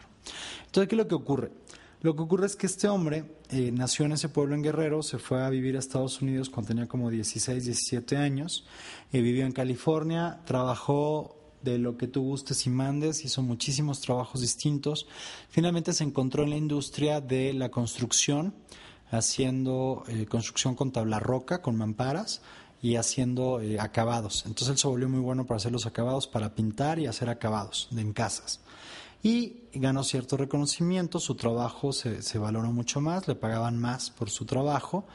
Entonces, 0.65 0.89
¿qué 0.89 0.95
es 0.95 0.97
lo 0.97 1.07
que 1.07 1.15
ocurre? 1.15 1.53
Lo 2.01 2.13
que 2.13 2.23
ocurre 2.23 2.45
es 2.45 2.57
que 2.57 2.65
este 2.67 2.89
hombre 2.89 3.23
eh, 3.51 3.71
nació 3.71 4.03
en 4.03 4.11
ese 4.11 4.27
pueblo 4.27 4.53
en 4.53 4.63
Guerrero, 4.63 5.01
se 5.01 5.17
fue 5.17 5.45
a 5.45 5.49
vivir 5.49 5.77
a 5.77 5.79
Estados 5.79 6.21
Unidos 6.21 6.49
cuando 6.49 6.67
tenía 6.69 6.87
como 6.87 7.09
16, 7.09 7.63
17 7.63 8.17
años, 8.17 8.65
eh, 9.13 9.21
vivió 9.21 9.45
en 9.45 9.53
California, 9.53 10.41
trabajó 10.43 11.37
de 11.61 11.77
lo 11.77 11.95
que 11.95 12.07
tú 12.07 12.23
gustes 12.23 12.67
y 12.67 12.69
mandes, 12.69 13.23
hizo 13.23 13.41
muchísimos 13.43 14.01
trabajos 14.01 14.41
distintos. 14.41 15.07
Finalmente 15.47 15.93
se 15.93 16.03
encontró 16.03 16.43
en 16.43 16.49
la 16.49 16.57
industria 16.57 17.21
de 17.21 17.53
la 17.53 17.71
construcción, 17.71 18.53
haciendo 19.09 20.03
eh, 20.09 20.25
construcción 20.25 20.75
con 20.75 20.91
tabla 20.91 21.19
roca, 21.19 21.61
con 21.61 21.77
mamparas, 21.77 22.41
y 22.81 22.95
haciendo 22.95 23.61
eh, 23.61 23.79
acabados. 23.79 24.43
Entonces 24.45 24.69
él 24.69 24.77
se 24.77 24.87
volvió 24.87 25.09
muy 25.09 25.19
bueno 25.19 25.45
para 25.45 25.57
hacer 25.57 25.71
los 25.71 25.85
acabados, 25.85 26.27
para 26.27 26.55
pintar 26.55 26.99
y 26.99 27.05
hacer 27.05 27.29
acabados 27.29 27.89
en 27.95 28.13
casas. 28.13 28.61
Y 29.23 29.65
ganó 29.73 30.03
cierto 30.03 30.35
reconocimiento, 30.35 31.19
su 31.19 31.35
trabajo 31.35 31.93
se, 31.93 32.23
se, 32.23 32.39
valoró 32.39 32.71
mucho 32.71 33.01
más, 33.01 33.27
le 33.27 33.35
pagaban 33.35 33.77
más 33.77 34.09
por 34.09 34.31
su 34.31 34.45
trabajo 34.45 35.05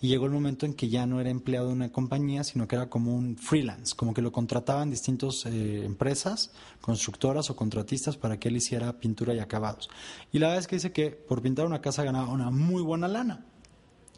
y 0.00 0.08
llegó 0.08 0.26
el 0.26 0.32
momento 0.32 0.66
en 0.66 0.74
que 0.74 0.88
ya 0.88 1.06
no 1.06 1.20
era 1.20 1.30
empleado 1.30 1.68
de 1.68 1.72
una 1.72 1.90
compañía, 1.90 2.44
sino 2.44 2.68
que 2.68 2.76
era 2.76 2.88
como 2.88 3.14
un 3.14 3.36
freelance, 3.36 3.96
como 3.96 4.12
que 4.12 4.22
lo 4.22 4.30
contrataban 4.30 4.90
distintas 4.90 5.46
eh, 5.46 5.84
empresas, 5.84 6.52
constructoras 6.80 7.50
o 7.50 7.56
contratistas 7.56 8.16
para 8.16 8.38
que 8.38 8.48
él 8.48 8.56
hiciera 8.56 9.00
pintura 9.00 9.34
y 9.34 9.38
acabados. 9.38 9.88
Y 10.32 10.38
la 10.38 10.48
verdad 10.48 10.60
es 10.60 10.66
que 10.66 10.76
dice 10.76 10.92
que 10.92 11.10
por 11.10 11.42
pintar 11.42 11.66
una 11.66 11.80
casa 11.80 12.04
ganaba 12.04 12.30
una 12.30 12.50
muy 12.50 12.82
buena 12.82 13.08
lana. 13.08 13.46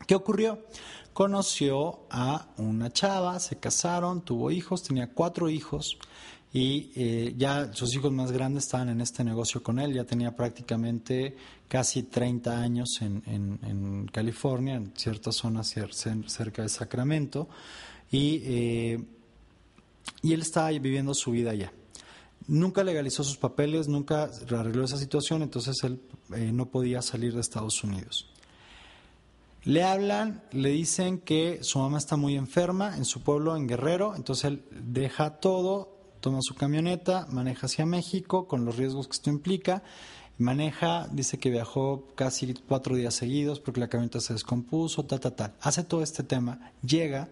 ¿Qué 0.06 0.14
ocurrió? 0.14 0.58
conoció 1.18 2.06
a 2.10 2.46
una 2.58 2.92
chava, 2.92 3.40
se 3.40 3.56
casaron, 3.56 4.20
tuvo 4.20 4.52
hijos, 4.52 4.84
tenía 4.84 5.10
cuatro 5.12 5.50
hijos 5.50 5.98
y 6.52 6.92
eh, 6.94 7.34
ya 7.36 7.74
sus 7.74 7.92
hijos 7.96 8.12
más 8.12 8.30
grandes 8.30 8.66
estaban 8.66 8.88
en 8.88 9.00
este 9.00 9.24
negocio 9.24 9.60
con 9.60 9.80
él, 9.80 9.94
ya 9.94 10.04
tenía 10.04 10.36
prácticamente 10.36 11.36
casi 11.66 12.04
30 12.04 12.62
años 12.62 13.02
en, 13.02 14.08
California, 14.12 14.76
en 14.76 14.92
ciertas 14.96 15.34
zonas 15.34 15.74
cerca 16.28 16.62
de 16.62 16.68
Sacramento, 16.68 17.48
y, 18.12 18.40
eh, 18.44 19.04
y 20.22 20.32
él 20.32 20.42
estaba 20.42 20.70
viviendo 20.70 21.14
su 21.14 21.32
vida 21.32 21.50
allá. 21.50 21.72
Nunca 22.46 22.84
legalizó 22.84 23.24
sus 23.24 23.38
papeles, 23.38 23.88
nunca 23.88 24.30
arregló 24.56 24.84
esa 24.84 24.98
situación, 24.98 25.42
entonces 25.42 25.82
él 25.82 26.00
eh, 26.32 26.52
no 26.52 26.66
podía 26.66 27.02
salir 27.02 27.34
de 27.34 27.40
Estados 27.40 27.82
Unidos. 27.82 28.30
Le 29.64 29.82
hablan, 29.82 30.42
le 30.52 30.70
dicen 30.70 31.18
que 31.18 31.58
su 31.62 31.78
mamá 31.78 31.98
está 31.98 32.16
muy 32.16 32.36
enferma 32.36 32.96
en 32.96 33.04
su 33.04 33.22
pueblo, 33.22 33.56
en 33.56 33.66
Guerrero, 33.66 34.14
entonces 34.14 34.44
él 34.44 34.64
deja 34.70 35.40
todo, 35.40 35.96
toma 36.20 36.42
su 36.42 36.54
camioneta, 36.54 37.26
maneja 37.30 37.66
hacia 37.66 37.84
México 37.84 38.46
con 38.46 38.64
los 38.64 38.76
riesgos 38.76 39.08
que 39.08 39.14
esto 39.14 39.30
implica, 39.30 39.82
maneja, 40.38 41.08
dice 41.10 41.38
que 41.38 41.50
viajó 41.50 42.06
casi 42.14 42.54
cuatro 42.54 42.94
días 42.96 43.14
seguidos 43.14 43.60
porque 43.60 43.80
la 43.80 43.88
camioneta 43.88 44.20
se 44.20 44.32
descompuso, 44.32 45.04
tal, 45.04 45.20
tal, 45.20 45.34
tal. 45.34 45.54
Hace 45.60 45.82
todo 45.82 46.02
este 46.02 46.22
tema, 46.22 46.72
llega 46.82 47.28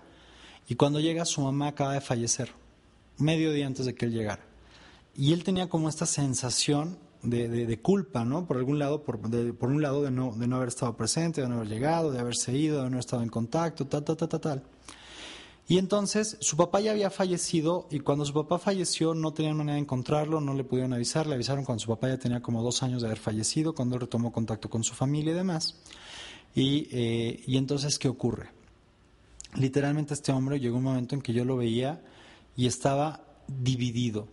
y 0.69 0.75
cuando 0.75 1.01
llega 1.01 1.25
su 1.25 1.41
mamá 1.41 1.69
acaba 1.69 1.95
de 1.95 2.01
fallecer, 2.01 2.51
medio 3.19 3.53
día 3.53 3.67
antes 3.67 3.87
de 3.87 3.95
que 3.95 4.07
él 4.07 4.13
llegara. 4.13 4.45
Y 5.15 5.33
él 5.33 5.45
tenía 5.45 5.69
como 5.69 5.89
esta 5.89 6.07
sensación 6.07 6.99
de, 7.23 7.81
culpa, 7.81 8.25
¿no? 8.25 8.47
Por 8.47 8.57
algún 8.57 8.79
lado, 8.79 9.03
por, 9.03 9.21
por 9.21 9.69
un 9.69 9.83
lado 9.83 10.03
de 10.03 10.11
no, 10.11 10.35
de 10.37 10.47
no 10.47 10.57
haber 10.57 10.69
estado 10.69 10.97
presente, 10.97 11.41
de 11.41 11.49
no 11.49 11.57
haber 11.57 11.69
llegado, 11.69 12.13
de 12.13 12.19
haberse 12.19 12.57
ido, 12.57 12.77
de 12.77 12.83
no 12.83 12.89
haber 12.89 13.01
estado 13.01 13.23
en 13.23 13.29
contacto, 13.29 13.87
tal, 13.87 14.05
tal, 14.05 14.17
tal, 14.17 14.29
tal, 14.29 14.41
tal. 14.41 14.63
Y 15.69 15.79
entonces 15.79 16.37
su 16.41 16.57
papá 16.57 16.81
ya 16.81 16.93
había 16.93 17.11
fallecido 17.11 17.89
y 17.91 17.99
cuando 17.99 18.25
su 18.25 18.33
papá 18.33 18.59
falleció 18.59 19.15
no 19.15 19.33
tenían 19.33 19.57
manera 19.57 19.75
de 19.75 19.81
encontrarlo, 19.81 20.41
no 20.41 20.55
le 20.55 20.63
pudieron 20.63 20.93
avisar, 20.93 21.27
le 21.27 21.35
avisaron 21.35 21.65
cuando 21.65 21.83
su 21.83 21.89
papá 21.89 22.09
ya 22.09 22.19
tenía 22.19 22.41
como 22.41 22.63
dos 22.63 22.85
años 22.85 23.03
de 23.03 23.09
haber 23.09 23.19
fallecido, 23.19 23.75
cuando 23.75 23.99
retomó 23.99 24.33
contacto 24.33 24.71
con 24.71 24.85
su 24.85 24.95
familia 24.95 25.33
y 25.33 25.37
demás. 25.37 25.75
Y, 26.55 26.89
eh, 26.93 27.43
y 27.47 27.57
entonces, 27.57 27.99
¿qué 27.99 28.09
ocurre? 28.09 28.51
Literalmente 29.57 30.15
este 30.15 30.31
hombre 30.31 30.61
llegó 30.61 30.77
un 30.77 30.85
momento 30.85 31.17
en 31.17 31.23
que 31.23 31.33
yo 31.33 31.45
lo 31.45 31.57
veía 31.57 32.01
y 32.55 32.67
estaba 32.67 33.25
dividido 33.49 34.29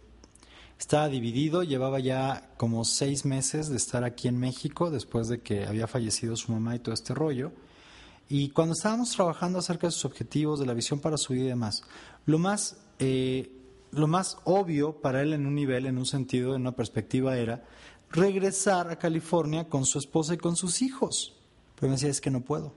estaba 0.78 1.08
dividido, 1.08 1.64
llevaba 1.64 2.00
ya 2.00 2.50
como 2.58 2.84
seis 2.84 3.26
meses 3.26 3.70
de 3.70 3.78
estar 3.78 4.04
aquí 4.04 4.28
en 4.28 4.38
México 4.38 4.92
después 4.92 5.28
de 5.28 5.42
que 5.42 5.66
había 5.66 5.88
fallecido 5.88 6.36
su 6.36 6.52
mamá 6.52 6.76
y 6.76 6.80
todo 6.80 6.94
este 6.94 7.14
rollo. 7.14 7.52
Y 8.30 8.50
cuando 8.50 8.74
estábamos 8.74 9.12
trabajando 9.12 9.60
acerca 9.60 9.88
de 9.88 9.92
sus 9.92 10.06
objetivos, 10.06 10.60
de 10.60 10.66
la 10.66 10.74
visión 10.74 11.00
para 11.00 11.18
su 11.18 11.34
vida 11.34 11.46
y 11.46 11.50
demás, 11.50 11.84
lo 12.26 12.40
más, 12.40 12.78
eh, 13.00 13.52
lo 13.92 14.08
más 14.08 14.38
obvio 14.44 15.02
para 15.02 15.22
él 15.22 15.34
en 15.34 15.46
un 15.46 15.56
nivel, 15.56 15.86
en 15.86 15.98
un 15.98 16.06
sentido, 16.06 16.56
en 16.56 16.62
una 16.62 16.76
perspectiva, 16.76 17.38
era 17.38 17.64
regresar 18.10 18.90
a 18.90 18.98
California 18.98 19.70
con 19.70 19.86
su 19.86 20.00
esposa 20.00 20.34
y 20.34 20.38
con 20.38 20.56
sus 20.56 20.82
hijos. 20.82 21.36
Pero 21.76 21.90
me 21.90 21.96
decía, 21.96 22.10
es 22.10 22.22
que 22.22 22.32
no 22.32 22.42
puedo. 22.42 22.74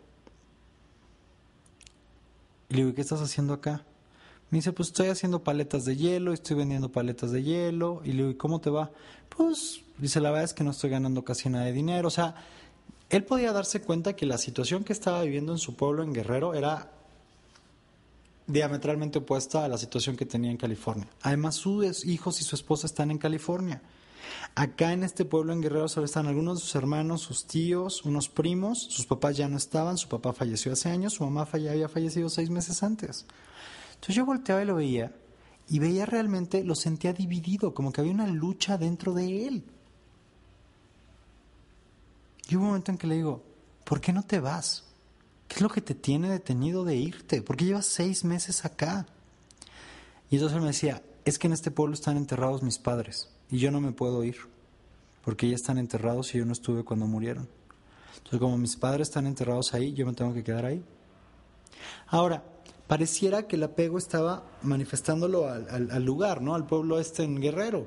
Y 2.68 2.74
le 2.74 2.82
digo, 2.82 2.94
¿qué 2.94 3.02
estás 3.02 3.20
haciendo 3.20 3.54
acá? 3.54 3.84
Me 4.50 4.58
dice, 4.58 4.72
pues 4.72 4.88
estoy 4.88 5.08
haciendo 5.08 5.42
paletas 5.42 5.84
de 5.84 5.96
hielo, 5.96 6.32
estoy 6.32 6.56
vendiendo 6.56 6.92
paletas 6.92 7.32
de 7.32 7.42
hielo. 7.42 8.00
Y 8.04 8.12
le 8.12 8.18
digo, 8.18 8.30
¿y 8.30 8.34
cómo 8.36 8.60
te 8.60 8.70
va? 8.70 8.92
Pues, 9.28 9.82
dice, 9.98 10.20
la 10.20 10.30
verdad 10.30 10.44
es 10.44 10.54
que 10.54 10.62
no 10.62 10.70
estoy 10.70 10.90
ganando 10.90 11.24
casi 11.24 11.48
nada 11.48 11.64
de 11.64 11.72
dinero. 11.72 12.08
O 12.08 12.12
sea, 12.12 12.36
él 13.10 13.24
podía 13.24 13.52
darse 13.52 13.82
cuenta 13.82 14.14
que 14.14 14.26
la 14.26 14.38
situación 14.38 14.84
que 14.84 14.92
estaba 14.92 15.22
viviendo 15.22 15.52
en 15.52 15.58
su 15.58 15.74
pueblo, 15.74 16.02
en 16.02 16.12
Guerrero, 16.12 16.54
era 16.54 16.92
diametralmente 18.46 19.18
opuesta 19.18 19.64
a 19.64 19.68
la 19.68 19.78
situación 19.78 20.16
que 20.16 20.26
tenía 20.26 20.50
en 20.50 20.56
California. 20.56 21.08
Además, 21.22 21.56
sus 21.56 22.04
hijos 22.04 22.40
y 22.40 22.44
su 22.44 22.54
esposa 22.54 22.86
están 22.86 23.10
en 23.10 23.18
California. 23.18 23.82
Acá 24.54 24.92
en 24.92 25.02
este 25.02 25.24
pueblo 25.24 25.52
en 25.52 25.60
Guerrero 25.60 25.88
solo 25.88 26.06
están 26.06 26.26
algunos 26.26 26.58
de 26.58 26.64
sus 26.64 26.74
hermanos, 26.74 27.22
sus 27.22 27.46
tíos, 27.46 28.04
unos 28.04 28.28
primos, 28.28 28.82
sus 28.82 29.06
papás 29.06 29.36
ya 29.36 29.48
no 29.48 29.56
estaban, 29.56 29.98
su 29.98 30.08
papá 30.08 30.32
falleció 30.32 30.72
hace 30.72 30.88
años, 30.88 31.14
su 31.14 31.24
mamá 31.24 31.48
ya 31.58 31.72
había 31.72 31.88
fallecido 31.88 32.28
seis 32.30 32.50
meses 32.50 32.82
antes. 32.82 33.26
Entonces 33.96 34.14
yo 34.14 34.24
volteaba 34.24 34.62
y 34.62 34.66
lo 34.66 34.76
veía 34.76 35.12
y 35.68 35.78
veía 35.78 36.06
realmente, 36.06 36.62
lo 36.62 36.74
sentía 36.74 37.12
dividido, 37.12 37.74
como 37.74 37.92
que 37.92 38.00
había 38.00 38.12
una 38.12 38.26
lucha 38.26 38.78
dentro 38.78 39.14
de 39.14 39.46
él. 39.46 39.64
Y 42.48 42.54
hubo 42.54 42.62
un 42.62 42.68
momento 42.68 42.92
en 42.92 42.98
que 42.98 43.06
le 43.06 43.16
digo, 43.16 43.42
¿por 43.84 44.00
qué 44.00 44.12
no 44.12 44.22
te 44.22 44.38
vas? 44.38 44.84
¿Qué 45.48 45.56
es 45.56 45.60
lo 45.62 45.68
que 45.68 45.80
te 45.80 45.94
tiene 45.94 46.30
detenido 46.30 46.84
de 46.84 46.96
irte? 46.96 47.42
¿Por 47.42 47.56
qué 47.56 47.64
llevas 47.64 47.86
seis 47.86 48.24
meses 48.24 48.64
acá? 48.64 49.06
Y 50.30 50.36
entonces 50.36 50.56
él 50.56 50.62
me 50.62 50.68
decía, 50.68 51.02
es 51.24 51.38
que 51.38 51.48
en 51.48 51.52
este 51.52 51.72
pueblo 51.72 51.94
están 51.94 52.16
enterrados 52.16 52.62
mis 52.62 52.78
padres 52.78 53.28
y 53.50 53.58
yo 53.58 53.70
no 53.70 53.80
me 53.80 53.92
puedo 53.92 54.22
ir, 54.22 54.36
porque 55.24 55.48
ya 55.48 55.56
están 55.56 55.78
enterrados 55.78 56.34
y 56.34 56.38
yo 56.38 56.44
no 56.44 56.52
estuve 56.52 56.84
cuando 56.84 57.06
murieron. 57.06 57.48
Entonces, 58.16 58.40
como 58.40 58.58
mis 58.58 58.76
padres 58.76 59.08
están 59.08 59.26
enterrados 59.26 59.74
ahí, 59.74 59.92
yo 59.92 60.06
me 60.06 60.12
tengo 60.12 60.32
que 60.34 60.42
quedar 60.42 60.64
ahí. 60.64 60.82
Ahora, 62.08 62.42
pareciera 62.86 63.46
que 63.46 63.56
el 63.56 63.64
apego 63.64 63.98
estaba 63.98 64.44
manifestándolo 64.62 65.48
al, 65.48 66.04
lugar, 66.04 66.40
¿no? 66.40 66.54
Al 66.54 66.66
pueblo 66.66 66.98
este 66.98 67.24
en 67.24 67.40
Guerrero. 67.40 67.86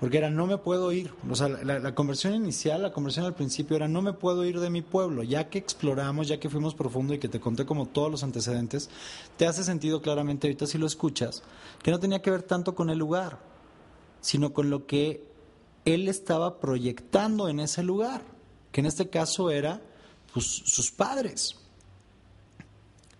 Porque 0.00 0.18
era, 0.18 0.30
no 0.30 0.46
me 0.46 0.58
puedo 0.58 0.92
ir. 0.92 1.12
O 1.28 1.34
sea, 1.34 1.48
la, 1.48 1.94
conversión 1.94 2.34
inicial, 2.34 2.82
la 2.82 2.92
conversión 2.92 3.26
al 3.26 3.34
principio 3.34 3.76
era, 3.76 3.88
no 3.88 4.00
me 4.00 4.12
puedo 4.12 4.44
ir 4.44 4.60
de 4.60 4.70
mi 4.70 4.80
pueblo. 4.80 5.24
Ya 5.24 5.50
que 5.50 5.58
exploramos, 5.58 6.28
ya 6.28 6.38
que 6.38 6.48
fuimos 6.48 6.74
profundo 6.74 7.14
y 7.14 7.18
que 7.18 7.28
te 7.28 7.40
conté 7.40 7.66
como 7.66 7.86
todos 7.86 8.10
los 8.10 8.22
antecedentes, 8.22 8.90
te 9.36 9.46
hace 9.46 9.64
sentido 9.64 10.00
claramente, 10.00 10.46
ahorita 10.46 10.66
si 10.66 10.78
lo 10.78 10.86
escuchas, 10.86 11.42
que 11.82 11.90
no 11.90 11.98
tenía 11.98 12.22
que 12.22 12.30
ver 12.30 12.44
tanto 12.44 12.76
con 12.76 12.90
el 12.90 12.98
lugar, 12.98 13.40
sino 14.20 14.52
con 14.52 14.70
lo 14.70 14.86
que 14.86 15.26
él 15.84 16.06
estaba 16.06 16.60
proyectando 16.60 17.48
en 17.48 17.58
ese 17.58 17.82
lugar, 17.82 18.22
que 18.70 18.80
en 18.80 18.86
este 18.86 19.10
caso 19.10 19.50
era 19.50 19.82
pues, 20.32 20.46
sus 20.46 20.92
padres. 20.92 21.56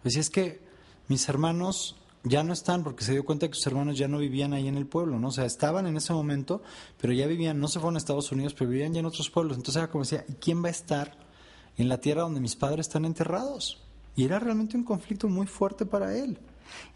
Pues 0.02 0.16
es 0.16 0.30
que 0.30 0.67
mis 1.08 1.28
hermanos 1.28 1.96
ya 2.22 2.42
no 2.42 2.52
están 2.52 2.84
porque 2.84 3.04
se 3.04 3.12
dio 3.12 3.24
cuenta 3.24 3.48
que 3.48 3.54
sus 3.54 3.66
hermanos 3.66 3.96
ya 3.96 4.08
no 4.08 4.18
vivían 4.18 4.52
ahí 4.52 4.68
en 4.68 4.76
el 4.76 4.86
pueblo, 4.86 5.18
¿no? 5.18 5.28
O 5.28 5.32
sea, 5.32 5.44
estaban 5.44 5.86
en 5.86 5.96
ese 5.96 6.12
momento, 6.12 6.62
pero 7.00 7.12
ya 7.12 7.26
vivían, 7.26 7.60
no 7.60 7.68
se 7.68 7.80
fueron 7.80 7.96
a 7.96 7.98
Estados 7.98 8.30
Unidos, 8.32 8.54
pero 8.54 8.70
vivían 8.70 8.92
ya 8.92 9.00
en 9.00 9.06
otros 9.06 9.30
pueblos. 9.30 9.56
Entonces 9.56 9.82
era 9.82 9.90
como 9.90 10.04
decía, 10.04 10.24
¿y 10.28 10.34
quién 10.34 10.62
va 10.62 10.68
a 10.68 10.72
estar 10.72 11.16
en 11.76 11.88
la 11.88 11.98
tierra 11.98 12.22
donde 12.22 12.40
mis 12.40 12.56
padres 12.56 12.86
están 12.86 13.04
enterrados? 13.04 13.82
Y 14.16 14.24
era 14.24 14.38
realmente 14.38 14.76
un 14.76 14.84
conflicto 14.84 15.28
muy 15.28 15.46
fuerte 15.46 15.86
para 15.86 16.16
él. 16.16 16.38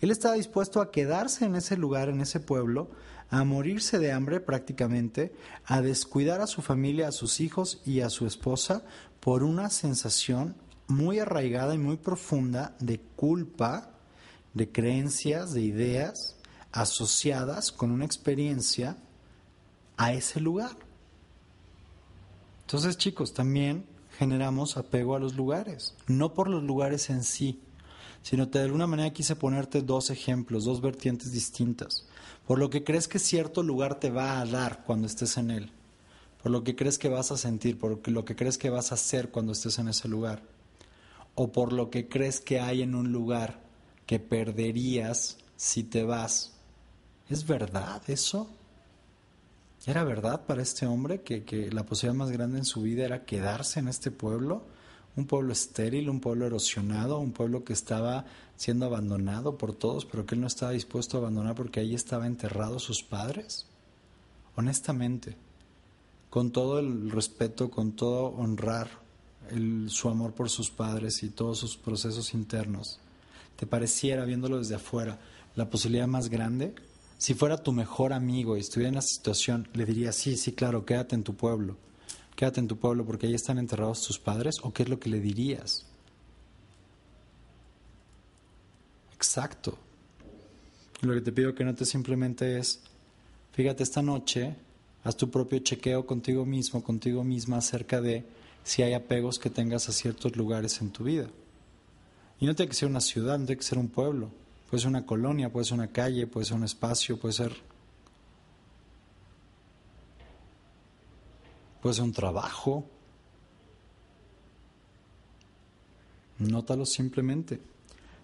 Él 0.01 0.10
estaba 0.10 0.34
dispuesto 0.34 0.80
a 0.80 0.90
quedarse 0.90 1.44
en 1.44 1.55
ese 1.55 1.76
lugar, 1.76 2.09
en 2.09 2.20
ese 2.20 2.40
pueblo, 2.40 2.90
a 3.30 3.44
morirse 3.44 3.98
de 3.98 4.12
hambre 4.12 4.40
prácticamente, 4.40 5.32
a 5.64 5.80
descuidar 5.80 6.40
a 6.40 6.47
su 6.47 6.60
familia, 6.60 7.09
a 7.09 7.12
sus 7.12 7.40
hijos 7.40 7.80
y 7.86 8.01
a 8.01 8.10
su 8.10 8.26
esposa 8.26 8.84
por 9.20 9.43
una 9.43 9.70
sensación 9.70 10.56
muy 10.89 11.18
arraigada 11.18 11.74
y 11.74 11.78
muy 11.78 11.97
profunda 11.97 12.76
de 12.80 13.01
culpa, 13.01 13.91
de 14.55 14.70
creencias, 14.70 15.53
de 15.53 15.62
ideas 15.62 16.37
asociadas 16.73 17.73
con 17.73 17.91
una 17.91 18.05
experiencia 18.05 18.97
a 19.97 20.12
ese 20.12 20.41
lugar. 20.41 20.77
Entonces, 22.62 22.97
chicos, 22.97 23.35
también 23.35 23.85
generamos 24.19 24.77
apego 24.77 25.15
a 25.15 25.19
los 25.19 25.35
lugares, 25.35 25.95
no 26.07 26.35
por 26.35 26.49
los 26.49 26.62
lugares 26.62 27.11
en 27.11 27.23
sí, 27.24 27.61
sino 28.23 28.51
que 28.51 28.59
de 28.59 28.65
alguna 28.66 28.87
manera 28.87 29.12
quise 29.12 29.37
ponerte 29.37 29.83
dos 29.83 30.11
ejemplos, 30.11 30.65
dos 30.65 30.81
vertientes 30.81 31.33
distintas. 31.33 32.07
Por 32.47 32.59
lo 32.59 32.70
que 32.70 32.85
crees 32.85 33.09
que 33.09 33.19
cierto 33.19 33.62
lugar 33.62 34.01
te 34.01 34.11
va 34.11 34.41
a 34.41 34.47
dar 34.47 34.85
cuando 34.85 35.07
estés 35.07 35.37
en 35.37 35.51
él, 35.51 35.73
por 36.43 36.51
lo 36.51 36.65
que 36.65 36.77
crees 36.77 36.99
que 36.99 37.09
vas 37.09 37.31
a 37.33 37.37
sentir, 37.37 37.79
por 37.79 38.09
lo 38.09 38.24
que 38.24 38.37
crees 38.37 38.59
que 38.59 38.70
vas 38.70 38.93
a 38.93 38.95
hacer 38.95 39.31
cuando 39.31 39.53
estés 39.53 39.79
en 39.79 39.89
ese 39.89 40.09
lugar, 40.09 40.43
o 41.35 41.53
por 41.53 41.73
lo 41.73 41.91
que 41.91 42.09
crees 42.09 42.41
que 42.41 42.61
hay 42.61 42.83
en 42.83 42.95
un 42.95 43.12
lugar 43.12 43.61
que 44.12 44.20
perderías 44.20 45.39
si 45.56 45.84
te 45.84 46.05
vas. 46.05 46.52
¿Es 47.30 47.47
verdad 47.47 48.02
eso? 48.09 48.47
¿Era 49.86 50.05
verdad 50.05 50.44
para 50.44 50.60
este 50.60 50.84
hombre 50.84 51.22
que, 51.22 51.44
que 51.44 51.72
la 51.72 51.86
posibilidad 51.86 52.18
más 52.18 52.30
grande 52.30 52.59
en 52.59 52.66
su 52.66 52.82
vida 52.82 53.06
era 53.06 53.24
quedarse 53.24 53.80
en 53.80 53.89
este 53.89 54.10
pueblo? 54.10 54.64
Un 55.16 55.24
pueblo 55.24 55.55
estéril, 55.55 56.10
un 56.10 56.20
pueblo 56.20 56.44
erosionado, 56.44 57.20
un 57.20 57.32
pueblo 57.32 57.64
que 57.64 57.72
estaba 57.72 58.26
siendo 58.55 58.84
abandonado 58.84 59.56
por 59.56 59.72
todos, 59.72 60.05
pero 60.05 60.26
que 60.26 60.34
él 60.34 60.43
no 60.43 60.47
estaba 60.47 60.72
dispuesto 60.72 61.16
a 61.16 61.20
abandonar 61.20 61.55
porque 61.55 61.80
ahí 61.80 61.94
estaban 61.94 62.26
enterrados 62.26 62.82
sus 62.82 63.02
padres. 63.02 63.64
Honestamente, 64.56 65.36
con 66.28 66.51
todo 66.51 66.80
el 66.80 67.10
respeto, 67.10 67.70
con 67.70 67.93
todo 67.93 68.26
honrar 68.26 68.90
su 69.86 70.10
amor 70.10 70.34
por 70.34 70.51
sus 70.51 70.70
padres 70.70 71.22
y 71.22 71.30
todos 71.30 71.56
sus 71.56 71.78
procesos 71.78 72.34
internos, 72.34 73.01
¿te 73.62 73.66
pareciera, 73.68 74.24
viéndolo 74.24 74.59
desde 74.59 74.74
afuera, 74.74 75.20
la 75.55 75.70
posibilidad 75.70 76.09
más 76.09 76.28
grande? 76.28 76.74
Si 77.16 77.32
fuera 77.32 77.62
tu 77.62 77.70
mejor 77.70 78.12
amigo 78.12 78.56
y 78.56 78.60
estuviera 78.60 78.89
en 78.89 78.97
la 78.97 79.02
situación, 79.02 79.68
le 79.74 79.84
dirías, 79.84 80.16
sí, 80.16 80.36
sí, 80.36 80.51
claro, 80.51 80.84
quédate 80.84 81.14
en 81.14 81.22
tu 81.22 81.36
pueblo. 81.36 81.76
Quédate 82.34 82.59
en 82.59 82.66
tu 82.66 82.76
pueblo 82.76 83.06
porque 83.06 83.28
ahí 83.28 83.34
están 83.34 83.59
enterrados 83.59 84.05
tus 84.05 84.18
padres. 84.18 84.56
¿O 84.64 84.72
qué 84.72 84.82
es 84.82 84.89
lo 84.89 84.98
que 84.98 85.10
le 85.10 85.20
dirías? 85.20 85.86
Exacto. 89.14 89.78
Lo 91.01 91.14
que 91.14 91.20
te 91.20 91.30
pido 91.30 91.55
que 91.55 91.62
notes 91.62 91.89
simplemente 91.89 92.59
es, 92.59 92.80
fíjate 93.52 93.84
esta 93.84 94.02
noche, 94.02 94.56
haz 95.05 95.16
tu 95.16 95.30
propio 95.30 95.60
chequeo 95.60 96.05
contigo 96.05 96.44
mismo, 96.44 96.82
contigo 96.82 97.22
misma 97.22 97.59
acerca 97.59 98.01
de 98.01 98.24
si 98.64 98.82
hay 98.82 98.94
apegos 98.94 99.39
que 99.39 99.51
tengas 99.51 99.89
a 99.89 99.93
ciertos 99.93 100.34
lugares 100.34 100.80
en 100.80 100.90
tu 100.90 101.05
vida. 101.05 101.28
Y 102.43 102.47
no 102.47 102.56
tiene 102.56 102.70
que 102.70 102.74
ser 102.74 102.89
una 102.89 103.01
ciudad, 103.01 103.39
no 103.39 103.47
tiene 103.47 103.60
que 103.60 103.64
ser 103.64 103.78
un 103.78 103.86
pueblo. 103.86 104.28
Puede 104.69 104.81
ser 104.81 104.89
una 104.89 105.06
colonia, 105.06 105.52
puede 105.52 105.64
ser 105.64 105.74
una 105.74 105.93
calle, 105.93 106.27
puede 106.27 106.44
ser 106.44 106.56
un 106.56 106.64
espacio, 106.64 107.16
puede 107.16 107.35
ser. 107.35 107.52
Puede 111.81 111.94
ser 111.94 112.02
un 112.02 112.12
trabajo. 112.12 112.85
Nótalo 116.39 116.85
simplemente. 116.85 117.60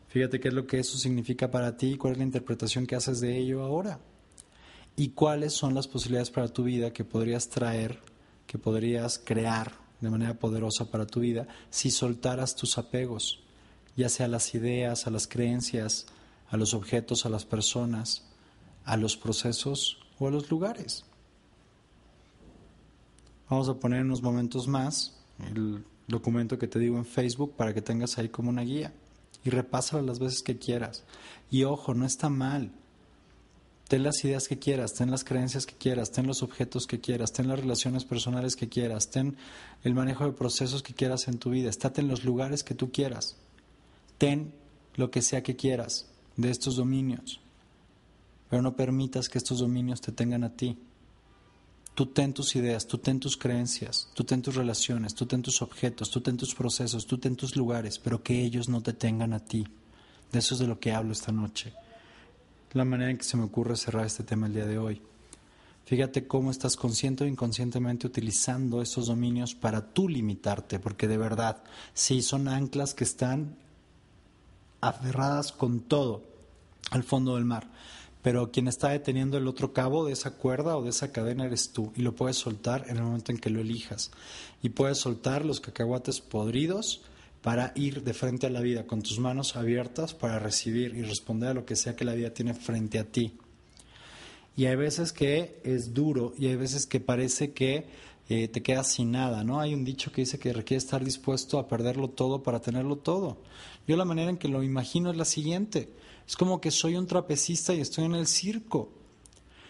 Fíjate 0.08 0.40
qué 0.40 0.48
es 0.48 0.54
lo 0.54 0.66
que 0.66 0.80
eso 0.80 0.98
significa 0.98 1.48
para 1.52 1.76
ti, 1.76 1.96
cuál 1.96 2.14
es 2.14 2.18
la 2.18 2.24
interpretación 2.24 2.88
que 2.88 2.96
haces 2.96 3.20
de 3.20 3.38
ello 3.38 3.62
ahora. 3.62 4.00
Y 4.96 5.10
cuáles 5.10 5.52
son 5.52 5.74
las 5.76 5.86
posibilidades 5.86 6.32
para 6.32 6.48
tu 6.48 6.64
vida 6.64 6.92
que 6.92 7.04
podrías 7.04 7.48
traer, 7.50 8.00
que 8.48 8.58
podrías 8.58 9.20
crear 9.24 9.78
de 10.00 10.10
manera 10.10 10.34
poderosa 10.34 10.90
para 10.90 11.06
tu 11.06 11.20
vida 11.20 11.46
si 11.70 11.92
soltaras 11.92 12.56
tus 12.56 12.78
apegos, 12.78 13.44
ya 13.98 14.08
sea 14.08 14.26
a 14.26 14.28
las 14.28 14.54
ideas, 14.54 15.08
a 15.08 15.10
las 15.10 15.26
creencias, 15.26 16.06
a 16.50 16.56
los 16.56 16.72
objetos, 16.72 17.26
a 17.26 17.28
las 17.28 17.44
personas, 17.44 18.22
a 18.84 18.96
los 18.96 19.16
procesos 19.16 19.98
o 20.20 20.28
a 20.28 20.30
los 20.30 20.48
lugares. 20.52 21.04
Vamos 23.50 23.68
a 23.68 23.74
poner 23.74 24.04
unos 24.04 24.22
momentos 24.22 24.68
más 24.68 25.18
el 25.40 25.84
documento 26.06 26.60
que 26.60 26.68
te 26.68 26.78
digo 26.78 26.96
en 26.96 27.06
Facebook 27.06 27.56
para 27.56 27.74
que 27.74 27.82
tengas 27.82 28.18
ahí 28.18 28.28
como 28.28 28.50
una 28.50 28.62
guía 28.62 28.92
y 29.44 29.50
repásalo 29.50 30.00
las 30.02 30.20
veces 30.20 30.42
que 30.42 30.58
quieras. 30.58 31.02
Y 31.50 31.64
ojo, 31.64 31.92
no 31.92 32.06
está 32.06 32.28
mal. 32.28 32.70
Ten 33.88 34.04
las 34.04 34.24
ideas 34.24 34.46
que 34.46 34.60
quieras, 34.60 34.94
ten 34.94 35.10
las 35.10 35.24
creencias 35.24 35.66
que 35.66 35.74
quieras, 35.74 36.12
ten 36.12 36.28
los 36.28 36.44
objetos 36.44 36.86
que 36.86 37.00
quieras, 37.00 37.32
ten 37.32 37.48
las 37.48 37.58
relaciones 37.58 38.04
personales 38.04 38.54
que 38.54 38.68
quieras, 38.68 39.10
ten 39.10 39.36
el 39.82 39.94
manejo 39.94 40.24
de 40.24 40.32
procesos 40.32 40.84
que 40.84 40.94
quieras 40.94 41.26
en 41.26 41.38
tu 41.38 41.50
vida, 41.50 41.68
estate 41.68 42.02
en 42.02 42.08
los 42.08 42.22
lugares 42.24 42.62
que 42.62 42.74
tú 42.74 42.92
quieras, 42.92 43.36
ten 44.18 44.52
lo 44.96 45.10
que 45.10 45.22
sea 45.22 45.42
que 45.42 45.56
quieras 45.56 46.06
de 46.36 46.50
estos 46.50 46.76
dominios, 46.76 47.40
pero 48.50 48.62
no 48.62 48.76
permitas 48.76 49.28
que 49.28 49.38
estos 49.38 49.60
dominios 49.60 50.00
te 50.00 50.12
tengan 50.12 50.44
a 50.44 50.54
ti. 50.54 50.76
Tú 51.94 52.06
ten 52.06 52.32
tus 52.32 52.54
ideas, 52.54 52.86
tú 52.86 52.98
ten 52.98 53.18
tus 53.18 53.36
creencias, 53.36 54.08
tú 54.14 54.22
ten 54.24 54.42
tus 54.42 54.54
relaciones, 54.54 55.14
tú 55.14 55.26
ten 55.26 55.42
tus 55.42 55.62
objetos, 55.62 56.10
tú 56.10 56.20
ten 56.20 56.36
tus 56.36 56.54
procesos, 56.54 57.06
tú 57.06 57.18
ten 57.18 57.34
tus 57.34 57.56
lugares, 57.56 57.98
pero 57.98 58.22
que 58.22 58.42
ellos 58.42 58.68
no 58.68 58.82
te 58.82 58.92
tengan 58.92 59.32
a 59.32 59.40
ti. 59.40 59.66
De 60.30 60.38
eso 60.38 60.54
es 60.54 60.60
de 60.60 60.66
lo 60.66 60.78
que 60.78 60.92
hablo 60.92 61.12
esta 61.12 61.32
noche. 61.32 61.72
La 62.72 62.84
manera 62.84 63.10
en 63.10 63.18
que 63.18 63.24
se 63.24 63.36
me 63.36 63.44
ocurre 63.44 63.76
cerrar 63.76 64.06
este 64.06 64.22
tema 64.22 64.46
el 64.46 64.54
día 64.54 64.66
de 64.66 64.78
hoy. 64.78 65.00
Fíjate 65.86 66.26
cómo 66.26 66.50
estás 66.50 66.76
consciente 66.76 67.24
o 67.24 67.26
inconscientemente 67.26 68.06
utilizando 68.06 68.82
esos 68.82 69.06
dominios 69.06 69.54
para 69.54 69.92
tú 69.92 70.08
limitarte, 70.08 70.78
porque 70.78 71.08
de 71.08 71.16
verdad, 71.16 71.64
sí, 71.94 72.20
son 72.20 72.46
anclas 72.46 72.92
que 72.94 73.04
están 73.04 73.56
aferradas 74.80 75.52
con 75.52 75.80
todo 75.80 76.22
al 76.90 77.02
fondo 77.02 77.36
del 77.36 77.44
mar. 77.44 77.70
Pero 78.22 78.50
quien 78.50 78.68
está 78.68 78.90
deteniendo 78.90 79.38
el 79.38 79.46
otro 79.46 79.72
cabo 79.72 80.04
de 80.04 80.12
esa 80.12 80.32
cuerda 80.32 80.76
o 80.76 80.82
de 80.82 80.90
esa 80.90 81.12
cadena 81.12 81.46
eres 81.46 81.72
tú 81.72 81.92
y 81.96 82.02
lo 82.02 82.14
puedes 82.14 82.36
soltar 82.36 82.84
en 82.88 82.96
el 82.96 83.04
momento 83.04 83.32
en 83.32 83.38
que 83.38 83.50
lo 83.50 83.60
elijas. 83.60 84.10
Y 84.62 84.70
puedes 84.70 84.98
soltar 84.98 85.44
los 85.44 85.60
cacahuates 85.60 86.20
podridos 86.20 87.02
para 87.42 87.72
ir 87.76 88.02
de 88.02 88.14
frente 88.14 88.46
a 88.46 88.50
la 88.50 88.60
vida 88.60 88.86
con 88.86 89.02
tus 89.02 89.20
manos 89.20 89.56
abiertas 89.56 90.14
para 90.14 90.38
recibir 90.38 90.94
y 90.96 91.02
responder 91.02 91.50
a 91.50 91.54
lo 91.54 91.64
que 91.64 91.76
sea 91.76 91.94
que 91.94 92.04
la 92.04 92.14
vida 92.14 92.34
tiene 92.34 92.54
frente 92.54 92.98
a 92.98 93.04
ti. 93.04 93.38
Y 94.58 94.66
hay 94.66 94.74
veces 94.74 95.12
que 95.12 95.60
es 95.62 95.94
duro 95.94 96.34
y 96.36 96.48
hay 96.48 96.56
veces 96.56 96.84
que 96.84 96.98
parece 96.98 97.52
que 97.52 97.86
eh, 98.28 98.48
te 98.48 98.60
quedas 98.60 98.88
sin 98.88 99.12
nada, 99.12 99.44
¿no? 99.44 99.60
Hay 99.60 99.72
un 99.72 99.84
dicho 99.84 100.10
que 100.10 100.22
dice 100.22 100.40
que 100.40 100.52
requiere 100.52 100.78
estar 100.78 101.04
dispuesto 101.04 101.60
a 101.60 101.68
perderlo 101.68 102.10
todo 102.10 102.42
para 102.42 102.60
tenerlo 102.60 102.96
todo. 102.96 103.38
Yo 103.86 103.96
la 103.96 104.04
manera 104.04 104.30
en 104.30 104.36
que 104.36 104.48
lo 104.48 104.64
imagino 104.64 105.12
es 105.12 105.16
la 105.16 105.26
siguiente. 105.26 105.90
Es 106.26 106.36
como 106.36 106.60
que 106.60 106.72
soy 106.72 106.96
un 106.96 107.06
trapecista 107.06 107.72
y 107.72 107.80
estoy 107.80 108.06
en 108.06 108.16
el 108.16 108.26
circo. 108.26 108.88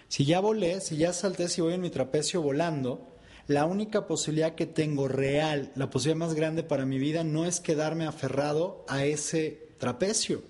Si 0.09 0.25
ya 0.25 0.41
volé, 0.41 0.81
si 0.81 0.97
ya 0.97 1.13
salté, 1.13 1.51
si 1.51 1.61
voy 1.61 1.75
en 1.75 1.83
mi 1.83 1.91
trapecio 1.91 2.41
volando, 2.41 3.15
la 3.47 3.67
única 3.67 4.07
posibilidad 4.07 4.55
que 4.55 4.65
tengo 4.65 5.07
real, 5.07 5.71
la 5.75 5.91
posibilidad 5.91 6.27
más 6.27 6.35
grande 6.35 6.63
para 6.63 6.87
mi 6.87 6.99
vida, 6.99 7.25
no 7.25 7.45
es 7.45 7.61
quedarme 7.61 8.07
aferrado 8.07 8.87
a 8.89 9.05
ese 9.05 9.69
trapecio. 9.77 10.43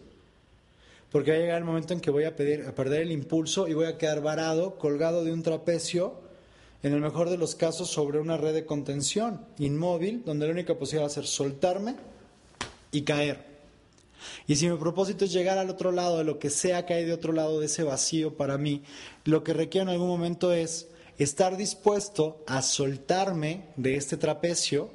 Porque 1.10 1.30
va 1.30 1.36
a 1.38 1.40
llegar 1.40 1.58
el 1.58 1.64
momento 1.64 1.94
en 1.94 2.00
que 2.00 2.10
voy 2.10 2.24
a, 2.24 2.36
perder 2.36 3.02
el 3.02 3.12
impulso 3.12 3.66
y 3.66 3.74
voy 3.74 3.86
a 3.86 3.96
quedar 3.96 4.20
varado, 4.20 4.78
colgado 4.78 5.24
de 5.24 5.32
un 5.32 5.42
trapecio 5.42 6.14
en 6.82 6.92
el 6.92 7.00
mejor 7.00 7.30
de 7.30 7.38
los 7.38 7.54
casos 7.54 7.88
sobre 7.88 8.20
una 8.20 8.36
red 8.36 8.54
de 8.54 8.66
contención 8.66 9.40
inmóvil, 9.58 10.22
donde 10.24 10.46
la 10.46 10.52
única 10.52 10.78
posibilidad 10.78 11.08
va 11.08 11.10
a 11.10 11.14
ser 11.14 11.26
soltarme 11.26 11.96
y 12.92 13.02
caer. 13.02 13.48
Y 14.46 14.56
si 14.56 14.68
mi 14.68 14.76
propósito 14.76 15.24
es 15.24 15.32
llegar 15.32 15.58
al 15.58 15.70
otro 15.70 15.92
lado 15.92 16.18
de 16.18 16.24
lo 16.24 16.38
que 16.38 16.50
sea 16.50 16.86
que 16.86 16.94
hay 16.94 17.04
de 17.04 17.12
otro 17.12 17.32
lado 17.32 17.60
de 17.60 17.66
ese 17.66 17.82
vacío 17.82 18.36
para 18.36 18.58
mí, 18.58 18.82
lo 19.24 19.44
que 19.44 19.52
requiere 19.52 19.84
en 19.84 19.88
algún 19.90 20.08
momento 20.08 20.52
es 20.52 20.88
estar 21.18 21.56
dispuesto 21.56 22.42
a 22.46 22.62
soltarme 22.62 23.64
de 23.76 23.96
este 23.96 24.16
trapecio, 24.16 24.90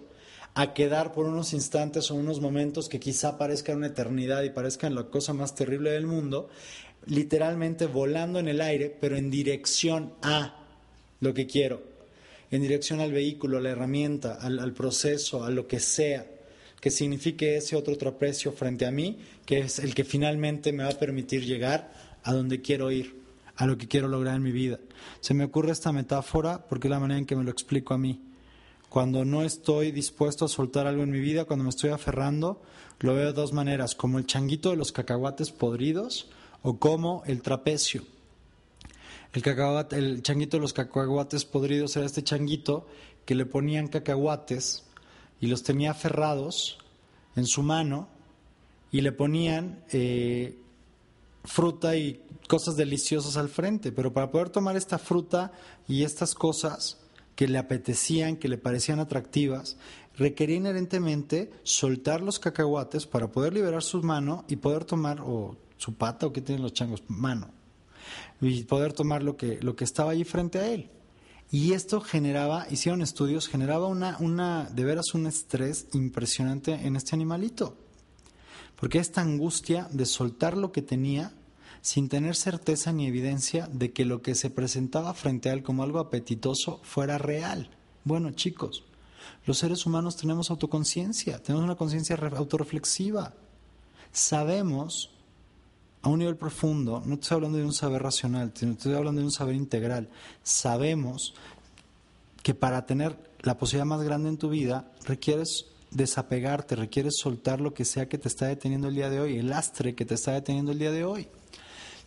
a 0.56 0.74
quedar 0.74 1.14
por 1.14 1.26
unos 1.26 1.54
instantes 1.54 2.12
o 2.12 2.16
unos 2.16 2.40
momentos 2.40 2.90
que 2.90 3.00
quizá 3.00 3.38
parezcan 3.38 3.78
una 3.78 3.88
eternidad 3.88 4.44
y 4.44 4.52
parezcan 4.52 4.96
la 4.96 5.06
cosa 5.06 5.34
más 5.34 5.56
terrible 5.56 5.92
del 5.92 6.06
mundo, 6.06 6.50
literalmente 7.06 7.88
volando 7.88 8.40
en 8.40 8.48
el 8.48 8.62
aire, 8.62 8.96
pero 9.02 9.18
en 9.18 9.32
dirección 9.32 10.14
a 10.22 10.64
lo 11.20 11.34
que 11.34 11.48
quiero, 11.48 11.82
en 12.52 12.62
dirección 12.62 13.00
al 13.00 13.12
vehículo, 13.12 13.58
a 13.58 13.62
la 13.62 13.72
herramienta, 13.72 14.36
al, 14.36 14.74
proceso, 14.74 15.44
a 15.44 15.50
lo 15.50 15.68
que 15.68 15.80
sea 15.80 16.28
que 16.80 16.92
signifique 16.92 17.56
ese 17.56 17.78
otro 17.78 17.98
trapecio 17.98 18.52
frente 18.52 18.86
a 18.86 18.92
mí, 18.92 19.18
que 19.46 19.60
es 19.60 19.80
el 19.80 19.96
que 19.96 20.04
finalmente 20.04 20.74
me 20.74 20.84
va 20.84 20.90
a 20.90 21.00
permitir 21.00 21.46
llegar 21.46 21.94
a 22.24 22.34
donde 22.34 22.62
quiero 22.62 22.92
ir, 22.92 23.22
a 23.56 23.66
lo 23.66 23.78
que 23.78 23.88
quiero 23.88 24.10
lograr 24.10 24.36
en 24.36 24.44
mi 24.44 24.52
vida. 24.52 24.82
Se 25.22 25.34
me 25.34 25.46
ocurre 25.46 25.72
esta 25.72 25.94
metáfora 25.94 26.68
porque 26.68 26.90
es 26.90 26.92
la 26.92 27.00
manera 27.00 27.20
en 27.20 27.26
que 27.26 27.38
me 27.38 27.46
lo 27.46 27.52
explico 27.52 27.94
a 27.94 27.98
mí. 27.98 28.20
Cuando 28.94 29.26
no 29.26 29.42
estoy 29.42 29.92
dispuesto 29.92 30.46
a 30.46 30.48
soltar 30.48 30.86
algo 30.86 31.02
en 31.02 31.10
mi 31.10 31.20
vida, 31.20 31.46
cuando 31.46 31.64
me 31.64 31.72
estoy 31.72 31.90
aferrando, 31.90 32.62
lo 33.00 33.16
veo 33.16 33.26
de 33.26 33.34
dos 33.34 33.52
maneras, 33.52 33.96
como 33.96 34.20
el 34.20 34.28
changuito 34.28 34.70
de 34.70 34.76
los 34.76 34.92
cacahuates 34.92 35.50
podridos 35.50 36.30
o 36.62 36.78
como 36.78 37.24
el 37.26 37.42
trapecio. 37.42 38.04
El, 39.34 39.42
cacahuate, 39.42 39.98
el 39.98 40.22
changuito 40.22 40.58
de 40.58 40.62
los 40.62 40.74
cacahuates 40.74 41.44
podridos 41.44 41.96
era 41.96 42.06
este 42.06 42.24
changuito 42.24 42.86
que 43.26 43.34
le 43.34 43.48
ponían 43.48 43.88
cacahuates 43.88 44.84
y 45.42 45.48
los 45.48 45.64
tenía 45.64 45.90
aferrados 45.90 46.78
en 47.36 47.48
su 47.48 47.64
mano 47.64 48.10
y 48.92 49.02
le 49.02 49.12
ponían 49.12 49.84
eh, 49.92 50.56
fruta 51.44 51.96
y 51.96 52.22
cosas 52.48 52.78
deliciosas 52.78 53.38
al 53.38 53.50
frente. 53.50 53.92
Pero 53.92 54.14
para 54.14 54.30
poder 54.30 54.52
tomar 54.52 54.78
esta 54.78 55.00
fruta 55.00 55.52
y 55.88 56.04
estas 56.04 56.36
cosas 56.36 57.00
que 57.36 57.48
le 57.48 57.58
apetecían, 57.58 58.38
que 58.38 58.48
le 58.48 58.58
parecían 58.58 59.00
atractivas, 59.00 59.78
requería 60.16 60.58
inherentemente 60.58 61.52
soltar 61.64 62.22
los 62.22 62.40
cacahuates 62.40 63.08
para 63.08 63.32
poder 63.32 63.54
liberar 63.54 63.82
su 63.82 64.02
mano 64.04 64.46
y 64.48 64.58
poder 64.58 64.86
tomar, 64.86 65.22
o 65.22 65.58
su 65.78 65.96
pata, 65.96 66.28
o 66.28 66.34
que 66.34 66.42
tienen 66.42 66.64
los 66.64 66.74
changos, 66.74 67.04
mano, 67.08 67.50
y 68.42 68.64
poder 68.64 68.94
tomar 68.94 69.24
lo 69.24 69.38
que, 69.38 69.60
lo 69.62 69.76
que 69.76 69.84
estaba 69.84 70.12
allí 70.12 70.24
frente 70.24 70.60
a 70.60 70.72
él. 70.72 70.90
Y 71.50 71.74
esto 71.74 72.02
generaba, 72.02 72.66
hicieron 72.70 73.02
estudios, 73.02 73.48
generaba 73.48 73.88
una, 73.88 74.18
una, 74.20 74.70
de 74.72 74.84
veras 74.84 75.14
un 75.14 75.28
estrés 75.28 75.88
impresionante 75.94 76.74
en 76.74 76.96
este 76.96 77.16
animalito. 77.16 77.78
Porque 78.76 78.98
esta 78.98 79.22
angustia 79.22 79.88
de 79.92 80.06
soltar 80.06 80.58
lo 80.58 80.72
que 80.72 80.82
tenía 80.82 81.34
sin 81.84 82.08
tener 82.08 82.38
certeza 82.38 82.94
ni 82.94 83.08
evidencia 83.08 83.68
de 83.70 83.92
que 83.92 84.06
lo 84.06 84.22
que 84.22 84.36
se 84.36 84.50
presentaba 84.50 85.14
frente 85.14 85.50
a 85.50 85.54
él 85.54 85.64
como 85.64 85.84
algo 85.84 86.00
apetitoso 86.00 86.80
fuera 86.82 87.18
real. 87.18 87.70
Bueno, 88.06 88.32
chicos, 88.32 88.86
los 89.46 89.58
seres 89.58 89.86
humanos 89.86 90.16
tenemos 90.16 90.50
autoconciencia, 90.50 91.44
tenemos 91.44 91.66
una 91.66 91.76
conciencia 91.76 92.16
autorreflexiva. 92.16 93.34
Sabemos 94.14 95.12
a 96.02 96.08
un 96.08 96.20
nivel 96.20 96.38
profundo, 96.38 97.04
no 97.06 97.16
estoy 97.16 97.36
hablando 97.36 97.58
de 97.58 97.66
un 97.66 97.74
saber 97.74 98.02
racional, 98.02 98.54
estoy 98.56 98.94
hablando 98.94 99.20
de 99.20 99.26
un 99.26 99.34
saber 99.34 99.56
integral. 99.56 100.08
Sabemos 100.42 101.34
que 102.44 102.54
para 102.54 102.86
tener 102.86 103.18
la 103.42 103.58
posibilidad 103.58 103.86
más 103.86 104.04
grande 104.04 104.30
en 104.30 104.38
tu 104.38 104.50
vida 104.50 104.90
requieres 105.04 105.66
desapegarte, 105.92 106.78
requieres 106.78 107.18
soltar 107.18 107.60
lo 107.60 107.74
que 107.74 107.84
sea 107.84 108.08
que 108.08 108.18
te 108.18 108.30
está 108.30 108.46
deteniendo 108.48 108.88
el 108.88 108.96
día 108.96 109.10
de 109.10 109.20
hoy, 109.20 109.38
el 109.38 109.50
lastre 109.50 109.96
que 109.96 110.06
te 110.06 110.14
está 110.14 110.32
deteniendo 110.32 110.72
el 110.72 110.80
día 110.80 110.92
de 110.92 111.04
hoy. 111.04 111.28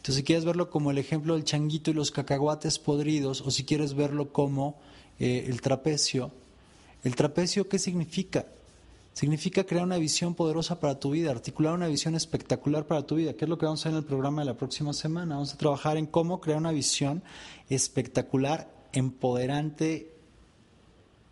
Entonces, 0.06 0.20
si 0.20 0.22
quieres 0.22 0.44
verlo 0.44 0.70
como 0.70 0.92
el 0.92 0.98
ejemplo 0.98 1.34
del 1.34 1.42
changuito 1.42 1.90
y 1.90 1.94
los 1.94 2.12
cacahuates 2.12 2.78
podridos, 2.78 3.40
o 3.40 3.50
si 3.50 3.64
quieres 3.64 3.94
verlo 3.94 4.32
como 4.32 4.78
eh, 5.18 5.46
el 5.48 5.60
trapecio, 5.60 6.30
¿el 7.02 7.16
trapecio 7.16 7.68
qué 7.68 7.80
significa? 7.80 8.46
Significa 9.14 9.64
crear 9.64 9.82
una 9.82 9.98
visión 9.98 10.36
poderosa 10.36 10.78
para 10.78 11.00
tu 11.00 11.10
vida, 11.10 11.32
articular 11.32 11.74
una 11.74 11.88
visión 11.88 12.14
espectacular 12.14 12.86
para 12.86 13.04
tu 13.04 13.16
vida, 13.16 13.32
que 13.32 13.46
es 13.46 13.48
lo 13.48 13.58
que 13.58 13.66
vamos 13.66 13.80
a 13.80 13.88
hacer 13.88 13.92
en 13.94 13.98
el 13.98 14.04
programa 14.04 14.42
de 14.42 14.46
la 14.46 14.56
próxima 14.56 14.92
semana. 14.92 15.34
Vamos 15.34 15.52
a 15.52 15.58
trabajar 15.58 15.96
en 15.96 16.06
cómo 16.06 16.40
crear 16.40 16.60
una 16.60 16.70
visión 16.70 17.24
espectacular, 17.68 18.70
empoderante, 18.92 20.14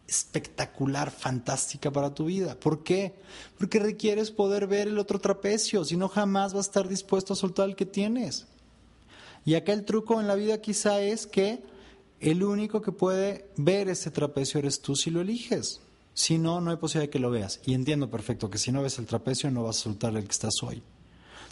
espectacular, 0.09 1.13
fantástica 1.13 1.93
para 1.93 2.13
tu 2.13 2.25
vida. 2.25 2.59
¿Por 2.59 2.83
qué? 2.83 3.15
Porque 3.57 3.79
requieres 3.79 4.33
poder 4.33 4.67
ver 4.67 4.89
el 4.89 4.99
otro 4.99 5.21
trapecio, 5.21 5.85
si 5.85 5.97
no 5.97 6.09
jamás 6.09 6.55
vas 6.55 6.67
a 6.67 6.71
estar 6.71 6.89
dispuesto 6.89 7.35
a 7.35 7.37
soltar 7.37 7.69
el 7.69 7.77
que 7.77 7.87
tienes. 7.87 8.49
Y 9.45 9.55
acá 9.55 9.73
el 9.73 9.85
truco 9.85 10.21
en 10.21 10.27
la 10.27 10.35
vida 10.35 10.61
quizá 10.61 11.01
es 11.01 11.27
que 11.27 11.63
el 12.21 12.43
único 12.43 12.81
que 12.81 12.93
puede 12.93 13.51
ver 13.57 13.89
ese 13.89 14.11
trapecio 14.11 14.59
eres 14.59 14.81
tú 14.81 14.97
si 14.97 15.11
lo 15.11 15.21
eliges. 15.21 15.81
Si 16.15 16.39
no, 16.39 16.61
no 16.61 16.71
hay 16.71 16.77
posibilidad 16.77 17.09
de 17.09 17.11
que 17.11 17.19
lo 17.19 17.31
veas. 17.31 17.61
Y 17.67 17.75
entiendo 17.75 18.09
perfecto 18.09 18.49
que 18.49 18.59
si 18.59 18.73
no 18.73 18.83
ves 18.83 18.99
el 18.99 19.07
trapecio 19.07 19.51
no 19.51 19.65
vas 19.65 19.79
a 19.79 19.83
soltar 19.83 20.17
el 20.17 20.25
que 20.25 20.31
estás 20.31 20.63
hoy. 20.63 20.83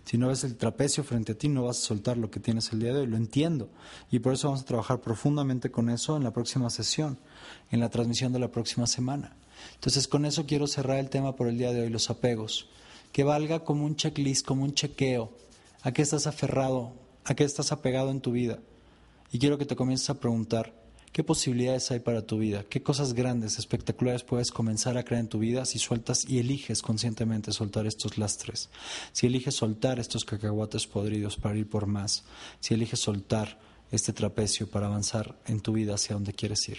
Si 0.04 0.18
no 0.18 0.28
ves 0.28 0.44
el 0.44 0.56
trapecio 0.56 1.04
frente 1.04 1.32
a 1.32 1.38
ti 1.38 1.48
no 1.48 1.64
vas 1.64 1.78
a 1.78 1.86
soltar 1.86 2.16
lo 2.16 2.30
que 2.30 2.40
tienes 2.40 2.72
el 2.72 2.80
día 2.80 2.92
de 2.92 3.00
hoy. 3.00 3.06
Lo 3.06 3.16
entiendo. 3.16 3.68
Y 4.10 4.20
por 4.20 4.32
eso 4.32 4.48
vamos 4.48 4.62
a 4.62 4.66
trabajar 4.66 5.00
profundamente 5.00 5.70
con 5.70 5.90
eso 5.90 6.16
en 6.16 6.24
la 6.24 6.32
próxima 6.32 6.70
sesión, 6.70 7.18
en 7.70 7.80
la 7.80 7.90
transmisión 7.90 8.32
de 8.32 8.38
la 8.38 8.50
próxima 8.50 8.86
semana. 8.86 9.36
Entonces 9.74 10.08
con 10.08 10.24
eso 10.24 10.46
quiero 10.46 10.66
cerrar 10.66 10.98
el 10.98 11.10
tema 11.10 11.36
por 11.36 11.48
el 11.48 11.58
día 11.58 11.72
de 11.72 11.82
hoy, 11.82 11.90
los 11.90 12.08
apegos. 12.08 12.68
Que 13.12 13.24
valga 13.24 13.64
como 13.64 13.84
un 13.84 13.96
checklist, 13.96 14.46
como 14.46 14.64
un 14.64 14.74
chequeo. 14.74 15.32
¿A 15.82 15.92
qué 15.92 16.02
estás 16.02 16.26
aferrado? 16.26 17.01
¿A 17.24 17.34
qué 17.34 17.44
estás 17.44 17.72
apegado 17.72 18.10
en 18.10 18.20
tu 18.20 18.32
vida? 18.32 18.58
Y 19.30 19.38
quiero 19.38 19.58
que 19.58 19.66
te 19.66 19.76
comiences 19.76 20.10
a 20.10 20.20
preguntar, 20.20 20.74
¿Qué 21.12 21.22
posibilidades 21.22 21.90
hay 21.90 22.00
para 22.00 22.22
tu 22.22 22.38
vida? 22.38 22.64
¿Qué 22.64 22.82
cosas 22.82 23.12
grandes, 23.12 23.58
espectaculares 23.58 24.22
puedes 24.22 24.50
comenzar 24.50 24.96
a 24.96 25.02
crear 25.02 25.20
en 25.20 25.28
tu 25.28 25.40
vida 25.40 25.66
si 25.66 25.78
sueltas 25.78 26.24
y 26.26 26.38
eliges 26.38 26.80
conscientemente 26.80 27.52
soltar 27.52 27.86
estos 27.86 28.16
lastres? 28.16 28.70
Si 29.12 29.26
eliges 29.26 29.54
soltar 29.54 29.98
estos 29.98 30.24
cacahuates 30.24 30.86
podridos 30.86 31.36
para 31.36 31.58
ir 31.58 31.68
por 31.68 31.86
más, 31.86 32.24
si 32.60 32.72
eliges 32.72 33.00
soltar 33.00 33.60
este 33.90 34.14
trapecio 34.14 34.70
para 34.70 34.86
avanzar 34.86 35.38
en 35.44 35.60
tu 35.60 35.74
vida 35.74 35.96
hacia 35.96 36.14
donde 36.14 36.32
quieres 36.32 36.66
ir. 36.70 36.78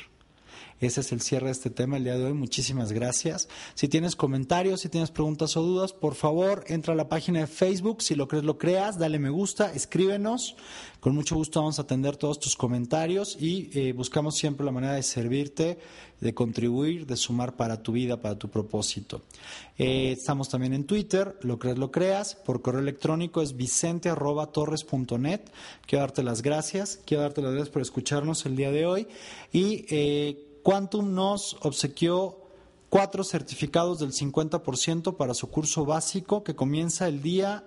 Ese 0.84 1.00
es 1.00 1.14
el 1.14 1.22
cierre 1.22 1.46
de 1.46 1.54
este 1.54 1.70
tema 1.70 1.96
el 1.96 2.04
día 2.04 2.18
de 2.18 2.26
hoy. 2.26 2.34
Muchísimas 2.34 2.92
gracias. 2.92 3.48
Si 3.74 3.88
tienes 3.88 4.18
comentarios, 4.18 4.82
si 4.82 4.90
tienes 4.90 5.12
preguntas 5.12 5.56
o 5.56 5.62
dudas, 5.62 5.94
por 5.94 6.14
favor, 6.14 6.66
entra 6.68 6.94
a 6.94 6.98
la 6.98 7.08
página 7.08 7.40
de 7.40 7.48
Facebook. 7.48 8.02
Si 8.02 8.16
lo 8.16 8.28
crees, 8.28 8.44
lo 8.44 8.58
creas. 8.58 9.00
Dale 9.00 9.18
me 9.18 9.30
gusta, 9.30 9.72
escríbenos. 9.72 10.58
Con 11.00 11.16
mucho 11.16 11.36
gusto 11.36 11.62
vamos 11.62 11.80
a 11.80 11.84
atender 11.84 12.18
todos 12.18 12.38
tus 12.38 12.58
comentarios 12.58 13.38
y 13.40 13.70
eh, 13.74 13.94
buscamos 13.94 14.36
siempre 14.36 14.66
la 14.66 14.74
manera 14.74 14.94
de 14.94 15.04
servirte, 15.04 15.78
de 16.20 16.34
contribuir, 16.34 17.06
de 17.06 17.16
sumar 17.16 17.56
para 17.56 17.82
tu 17.82 17.94
vida, 17.94 18.20
para 18.20 18.38
tu 18.38 18.50
propósito. 18.50 19.22
Eh, 19.78 20.12
estamos 20.12 20.50
también 20.50 20.74
en 20.74 20.84
Twitter, 20.84 21.38
lo 21.44 21.60
crees, 21.60 21.78
lo 21.78 21.92
creas. 21.92 22.36
Por 22.36 22.62
correo 22.62 22.82
electrónico 22.82 23.42
es 23.42 23.56
vicente.torres.net. 23.56 25.42
Quiero 25.86 26.02
darte 26.02 26.24
las 26.24 26.42
gracias. 26.42 27.00
Quiero 27.06 27.24
darte 27.24 27.42
las 27.42 27.52
gracias 27.52 27.70
por 27.70 27.82
escucharnos 27.82 28.46
el 28.46 28.58
día 28.58 28.72
de 28.72 28.86
hoy. 28.86 29.08
Y 29.54 29.86
eh, 29.90 30.53
Quantum 30.64 31.14
nos 31.14 31.58
obsequió 31.62 32.38
cuatro 32.90 33.24
certificados 33.24 34.00
del 34.00 34.14
50% 34.14 35.18
para 35.18 35.34
su 35.34 35.50
curso 35.50 35.86
básico 35.86 36.44
que 36.44 36.56
comienza 36.56 37.08
el 37.08 37.22
día 37.22 37.66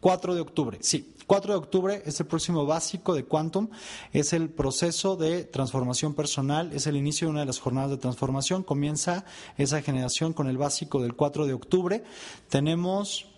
4 0.00 0.34
de 0.34 0.42
octubre. 0.42 0.78
Sí, 0.82 1.14
4 1.26 1.54
de 1.54 1.58
octubre 1.58 2.02
es 2.04 2.20
el 2.20 2.26
próximo 2.26 2.66
básico 2.66 3.14
de 3.14 3.24
Quantum. 3.24 3.70
Es 4.12 4.34
el 4.34 4.50
proceso 4.50 5.16
de 5.16 5.44
transformación 5.44 6.12
personal, 6.12 6.74
es 6.74 6.86
el 6.86 6.96
inicio 6.96 7.26
de 7.26 7.30
una 7.30 7.40
de 7.40 7.46
las 7.46 7.58
jornadas 7.58 7.90
de 7.90 7.96
transformación. 7.96 8.64
Comienza 8.64 9.24
esa 9.56 9.80
generación 9.80 10.34
con 10.34 10.46
el 10.46 10.58
básico 10.58 11.00
del 11.00 11.14
4 11.14 11.46
de 11.46 11.54
octubre. 11.54 12.04
Tenemos 12.50 13.28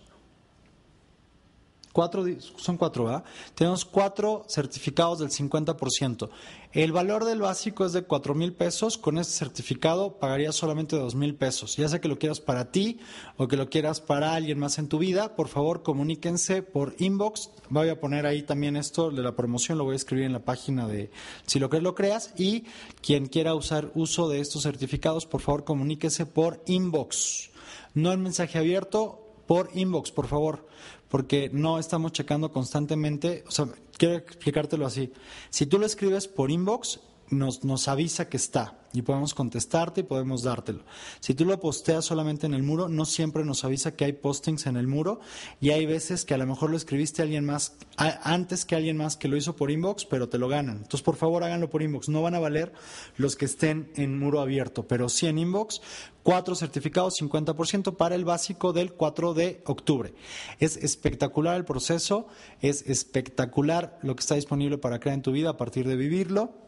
Cuatro, 1.96 2.26
son 2.58 2.76
cuatro, 2.76 3.04
¿verdad? 3.04 3.24
Tenemos 3.54 3.86
cuatro 3.86 4.44
certificados 4.50 5.18
del 5.20 5.30
50%. 5.30 6.28
El 6.72 6.92
valor 6.92 7.24
del 7.24 7.40
básico 7.40 7.86
es 7.86 7.94
de 7.94 8.02
cuatro 8.02 8.34
mil 8.34 8.52
pesos. 8.52 8.98
Con 8.98 9.16
este 9.16 9.32
certificado 9.32 10.18
pagarías 10.18 10.54
solamente 10.54 10.94
dos 10.94 11.14
mil 11.14 11.34
pesos. 11.36 11.74
Ya 11.76 11.88
sea 11.88 11.98
que 11.98 12.08
lo 12.08 12.18
quieras 12.18 12.40
para 12.40 12.70
ti 12.70 12.98
o 13.38 13.48
que 13.48 13.56
lo 13.56 13.70
quieras 13.70 14.02
para 14.02 14.34
alguien 14.34 14.58
más 14.58 14.76
en 14.76 14.88
tu 14.88 14.98
vida, 14.98 15.36
por 15.36 15.48
favor 15.48 15.82
comuníquense 15.82 16.60
por 16.60 16.94
inbox. 16.98 17.48
Voy 17.70 17.88
a 17.88 17.98
poner 17.98 18.26
ahí 18.26 18.42
también 18.42 18.76
esto 18.76 19.10
de 19.10 19.22
la 19.22 19.34
promoción, 19.34 19.78
lo 19.78 19.84
voy 19.84 19.94
a 19.94 19.96
escribir 19.96 20.26
en 20.26 20.34
la 20.34 20.44
página 20.44 20.86
de 20.86 21.10
Si 21.46 21.58
lo 21.58 21.70
crees, 21.70 21.82
lo 21.82 21.94
creas. 21.94 22.34
Y 22.36 22.64
quien 23.00 23.24
quiera 23.24 23.54
usar 23.54 23.90
uso 23.94 24.28
de 24.28 24.40
estos 24.40 24.64
certificados, 24.64 25.24
por 25.24 25.40
favor 25.40 25.64
comuníquese 25.64 26.26
por 26.26 26.62
inbox. 26.66 27.48
No 27.94 28.12
en 28.12 28.20
mensaje 28.20 28.58
abierto, 28.58 29.22
por 29.46 29.70
inbox, 29.74 30.10
por 30.10 30.26
favor 30.26 30.66
porque 31.08 31.50
no 31.52 31.78
estamos 31.78 32.12
checando 32.12 32.50
constantemente, 32.52 33.44
o 33.46 33.50
sea, 33.50 33.66
quiero 33.96 34.16
explicártelo 34.16 34.86
así. 34.86 35.12
Si 35.50 35.66
tú 35.66 35.78
lo 35.78 35.86
escribes 35.86 36.28
por 36.28 36.50
inbox, 36.50 37.00
nos, 37.30 37.64
nos 37.64 37.88
avisa 37.88 38.28
que 38.28 38.36
está 38.36 38.78
y 38.96 39.02
podemos 39.02 39.34
contestarte 39.34 40.00
y 40.00 40.04
podemos 40.04 40.42
dártelo. 40.42 40.82
Si 41.20 41.34
tú 41.34 41.44
lo 41.44 41.60
posteas 41.60 42.04
solamente 42.04 42.46
en 42.46 42.54
el 42.54 42.62
muro, 42.62 42.88
no 42.88 43.04
siempre 43.04 43.44
nos 43.44 43.64
avisa 43.64 43.94
que 43.94 44.06
hay 44.06 44.12
postings 44.14 44.66
en 44.66 44.76
el 44.76 44.86
muro 44.86 45.20
y 45.60 45.70
hay 45.70 45.84
veces 45.84 46.24
que 46.24 46.32
a 46.32 46.38
lo 46.38 46.46
mejor 46.46 46.70
lo 46.70 46.78
escribiste 46.78 47.20
a 47.20 47.24
alguien 47.24 47.44
más 47.44 47.76
antes 47.96 48.64
que 48.64 48.74
alguien 48.74 48.96
más 48.96 49.16
que 49.16 49.28
lo 49.28 49.36
hizo 49.36 49.54
por 49.54 49.70
inbox, 49.70 50.06
pero 50.06 50.28
te 50.28 50.38
lo 50.38 50.48
ganan. 50.48 50.78
Entonces, 50.78 51.02
por 51.02 51.16
favor, 51.16 51.44
háganlo 51.44 51.68
por 51.68 51.82
inbox. 51.82 52.08
No 52.08 52.22
van 52.22 52.34
a 52.34 52.38
valer 52.38 52.72
los 53.16 53.36
que 53.36 53.44
estén 53.44 53.90
en 53.96 54.18
muro 54.18 54.40
abierto, 54.40 54.86
pero 54.86 55.08
sí 55.08 55.26
en 55.26 55.38
inbox. 55.38 55.82
Cuatro 56.22 56.54
certificados, 56.54 57.20
50% 57.20 57.96
para 57.96 58.14
el 58.14 58.24
básico 58.24 58.72
del 58.72 58.94
4 58.94 59.34
de 59.34 59.62
octubre. 59.66 60.14
Es 60.58 60.76
espectacular 60.76 61.54
el 61.56 61.64
proceso, 61.64 62.26
es 62.60 62.82
espectacular 62.86 63.98
lo 64.02 64.16
que 64.16 64.20
está 64.20 64.34
disponible 64.34 64.78
para 64.78 64.98
crear 64.98 65.14
en 65.14 65.22
tu 65.22 65.32
vida 65.32 65.50
a 65.50 65.56
partir 65.56 65.86
de 65.86 65.96
vivirlo. 65.96 66.65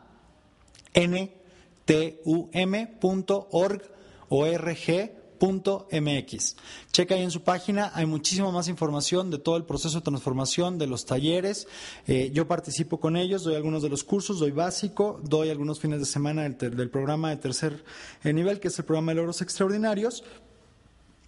MX. 5.40 6.56
Checa 6.92 7.14
ahí 7.14 7.22
en 7.22 7.30
su 7.30 7.42
página, 7.42 7.90
hay 7.94 8.06
muchísima 8.06 8.50
más 8.50 8.68
información 8.68 9.30
de 9.30 9.38
todo 9.38 9.56
el 9.56 9.64
proceso 9.64 9.98
de 9.98 10.04
transformación, 10.04 10.78
de 10.78 10.86
los 10.86 11.04
talleres. 11.04 11.66
Eh, 12.06 12.30
yo 12.32 12.46
participo 12.46 13.00
con 13.00 13.16
ellos, 13.16 13.44
doy 13.44 13.54
algunos 13.54 13.82
de 13.82 13.88
los 13.88 14.04
cursos, 14.04 14.38
doy 14.38 14.50
básico, 14.50 15.20
doy 15.22 15.50
algunos 15.50 15.80
fines 15.80 16.00
de 16.00 16.06
semana 16.06 16.42
del, 16.42 16.76
del 16.76 16.90
programa 16.90 17.30
de 17.30 17.36
tercer 17.36 17.84
eh, 18.22 18.32
nivel, 18.32 18.60
que 18.60 18.68
es 18.68 18.78
el 18.78 18.84
programa 18.84 19.12
de 19.12 19.16
logros 19.16 19.42
extraordinarios. 19.42 20.24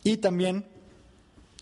Y 0.04 0.18
también 0.18 0.64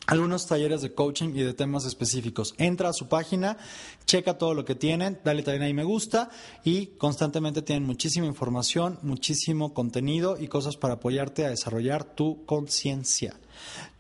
algunos 0.07 0.47
talleres 0.47 0.83
de 0.83 0.93
coaching 0.93 1.31
y 1.35 1.43
de 1.43 1.55
temas 1.55 1.85
específicos. 1.87 2.55
Entra 2.59 2.91
a 2.91 2.93
su 2.93 3.09
página, 3.09 3.57
checa 4.05 4.39
todo 4.39 4.55
lo 4.55 4.65
que 4.65 4.75
tienen, 4.75 5.19
dale 5.25 5.43
también 5.43 5.63
ahí 5.63 5.75
me 5.75 5.85
gusta 5.85 6.31
y 6.63 6.87
constantemente 6.99 7.63
tienen 7.63 7.87
muchísima 7.87 8.27
información, 8.27 8.99
muchísimo 9.03 9.73
contenido 9.73 10.37
y 10.39 10.49
cosas 10.49 10.77
para 10.77 10.95
apoyarte 10.95 11.45
a 11.45 11.51
desarrollar 11.51 12.05
tu 12.05 12.45
conciencia, 12.45 13.35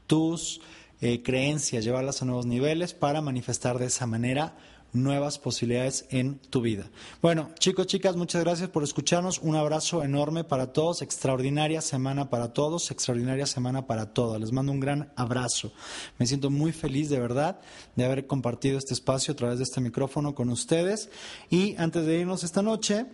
tus 0.06 0.60
eh, 1.00 1.22
creencias, 1.22 1.84
llevarlas 1.84 2.22
a 2.22 2.24
nuevos 2.24 2.46
niveles 2.46 2.94
para 2.94 3.20
manifestar 3.20 3.78
de 3.78 3.86
esa 3.86 4.06
manera 4.06 4.56
nuevas 4.94 5.38
posibilidades 5.38 6.06
en 6.10 6.38
tu 6.38 6.62
vida. 6.62 6.88
Bueno, 7.20 7.50
chicos, 7.58 7.86
chicas, 7.86 8.16
muchas 8.16 8.42
gracias 8.42 8.70
por 8.70 8.82
escucharnos. 8.82 9.40
Un 9.40 9.56
abrazo 9.56 10.02
enorme 10.02 10.44
para 10.44 10.72
todos. 10.72 11.02
Extraordinaria 11.02 11.82
semana 11.82 12.30
para 12.30 12.52
todos. 12.52 12.90
Extraordinaria 12.90 13.44
semana 13.44 13.86
para 13.86 14.14
todos. 14.14 14.40
Les 14.40 14.52
mando 14.52 14.72
un 14.72 14.80
gran 14.80 15.12
abrazo. 15.16 15.72
Me 16.18 16.26
siento 16.26 16.48
muy 16.48 16.72
feliz 16.72 17.10
de 17.10 17.20
verdad 17.20 17.60
de 17.96 18.04
haber 18.04 18.26
compartido 18.26 18.78
este 18.78 18.94
espacio 18.94 19.32
a 19.32 19.36
través 19.36 19.58
de 19.58 19.64
este 19.64 19.80
micrófono 19.80 20.34
con 20.34 20.48
ustedes. 20.48 21.10
Y 21.50 21.74
antes 21.76 22.06
de 22.06 22.20
irnos 22.20 22.44
esta 22.44 22.62
noche, 22.62 23.06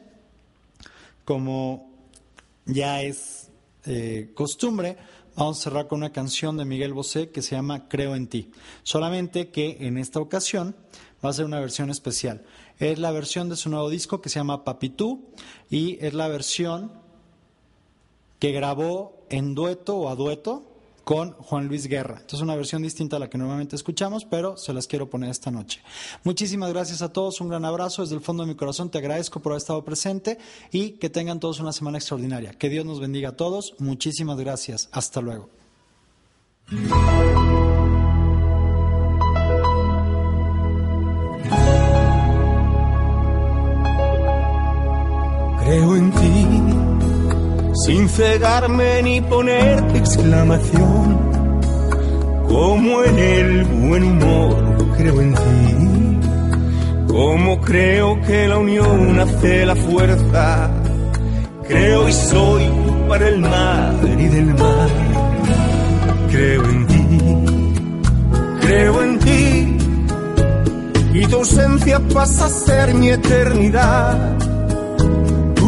como 1.25 1.91
ya 2.67 3.03
es 3.03 3.49
eh, 3.87 4.33
costumbre, 4.35 4.99
vamos 5.35 5.59
a 5.59 5.63
cerrar 5.63 5.89
con 5.89 5.99
una 5.99 6.13
canción 6.13 6.59
de 6.59 6.67
Miguel 6.67 6.93
Bosé 6.93 7.31
que 7.31 7.41
se 7.41 7.57
llama 7.57 7.89
Creo 7.89 8.15
en 8.15 8.27
ti. 8.27 8.51
Solamente 8.83 9.49
que 9.49 9.79
en 9.81 9.97
esta 9.97 10.21
ocasión 10.21 10.77
va 11.25 11.31
a 11.31 11.33
ser 11.33 11.45
una 11.45 11.61
versión 11.61 11.91
especial. 11.91 12.43
Es 12.79 12.99
la 12.99 13.11
versión 13.11 13.49
de 13.49 13.57
su 13.57 13.71
nuevo 13.71 13.91
disco 13.91 14.21
que 14.21 14.29
se 14.29 14.39
llama 14.39 14.65
Papitú 14.65 15.25
y 15.71 15.99
es 16.05 16.15
la 16.15 16.29
versión 16.29 16.93
que 18.39 18.53
grabó 18.53 19.25
en 19.29 19.55
dueto 19.55 19.97
o 19.97 20.09
a 20.09 20.15
dueto 20.15 20.71
con 21.05 21.33
Juan 21.33 21.67
Luis 21.67 21.87
Guerra. 21.87 22.19
Entonces 22.21 22.39
es 22.39 22.43
una 22.43 22.55
versión 22.55 22.83
distinta 22.83 23.17
a 23.17 23.19
la 23.19 23.29
que 23.29 23.37
normalmente 23.37 23.75
escuchamos, 23.75 24.25
pero 24.25 24.57
se 24.57 24.73
las 24.73 24.87
quiero 24.87 25.11
poner 25.11 25.31
esta 25.31 25.51
noche. 25.51 25.83
Muchísimas 26.25 26.71
gracias 26.71 27.03
a 27.03 27.13
todos, 27.13 27.41
un 27.41 27.49
gran 27.49 27.65
abrazo 27.65 28.03
desde 28.03 28.15
el 28.15 28.21
fondo 28.21 28.45
de 28.45 28.49
mi 28.49 28.55
corazón, 28.55 28.91
te 28.91 28.99
agradezco 28.99 29.41
por 29.41 29.53
haber 29.53 29.59
estado 29.61 29.85
presente 29.85 30.39
y 30.71 30.93
que 30.93 31.11
tengan 31.11 31.41
todos 31.41 31.59
una 31.61 31.73
semana 31.73 31.99
extraordinaria. 31.99 32.53
Que 32.53 32.69
Dios 32.69 32.85
nos 32.85 33.01
bendiga 33.01 33.31
a 33.31 33.37
todos, 33.37 33.75
muchísimas 33.79 34.39
gracias, 34.39 34.89
hasta 34.93 35.21
luego. 35.21 35.49
Creo 45.71 45.95
en 45.95 46.11
ti, 46.11 46.47
sin 47.85 48.09
cegarme 48.09 49.03
ni 49.05 49.21
ponerte 49.21 49.99
exclamación, 49.99 51.17
como 52.49 53.05
en 53.05 53.17
el 53.17 53.65
buen 53.67 54.03
humor 54.03 54.97
creo 54.97 55.21
en 55.21 55.33
ti, 55.33 56.19
como 57.07 57.61
creo 57.61 58.21
que 58.23 58.49
la 58.49 58.59
unión 58.59 59.21
hace 59.21 59.65
la 59.65 59.77
fuerza, 59.77 60.71
creo 61.69 62.09
y 62.09 62.13
soy 62.15 62.65
para 63.09 63.29
el 63.29 63.39
mar 63.39 63.95
y 64.19 64.27
del 64.27 64.47
mar, 64.47 64.91
creo 66.33 66.65
en 66.65 66.87
ti, 66.89 67.07
creo 68.61 69.03
en 69.05 69.19
ti, 69.21 69.79
y 71.15 71.27
tu 71.27 71.37
ausencia 71.37 72.01
pasa 72.13 72.47
a 72.47 72.49
ser 72.49 72.93
mi 72.93 73.11
eternidad 73.11 74.50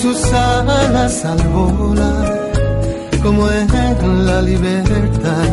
Sus 0.00 0.32
alas 0.32 1.24
al 1.26 1.38
volar, 1.48 2.52
como 3.22 3.50
en 3.50 4.26
la 4.26 4.40
libertad, 4.40 5.48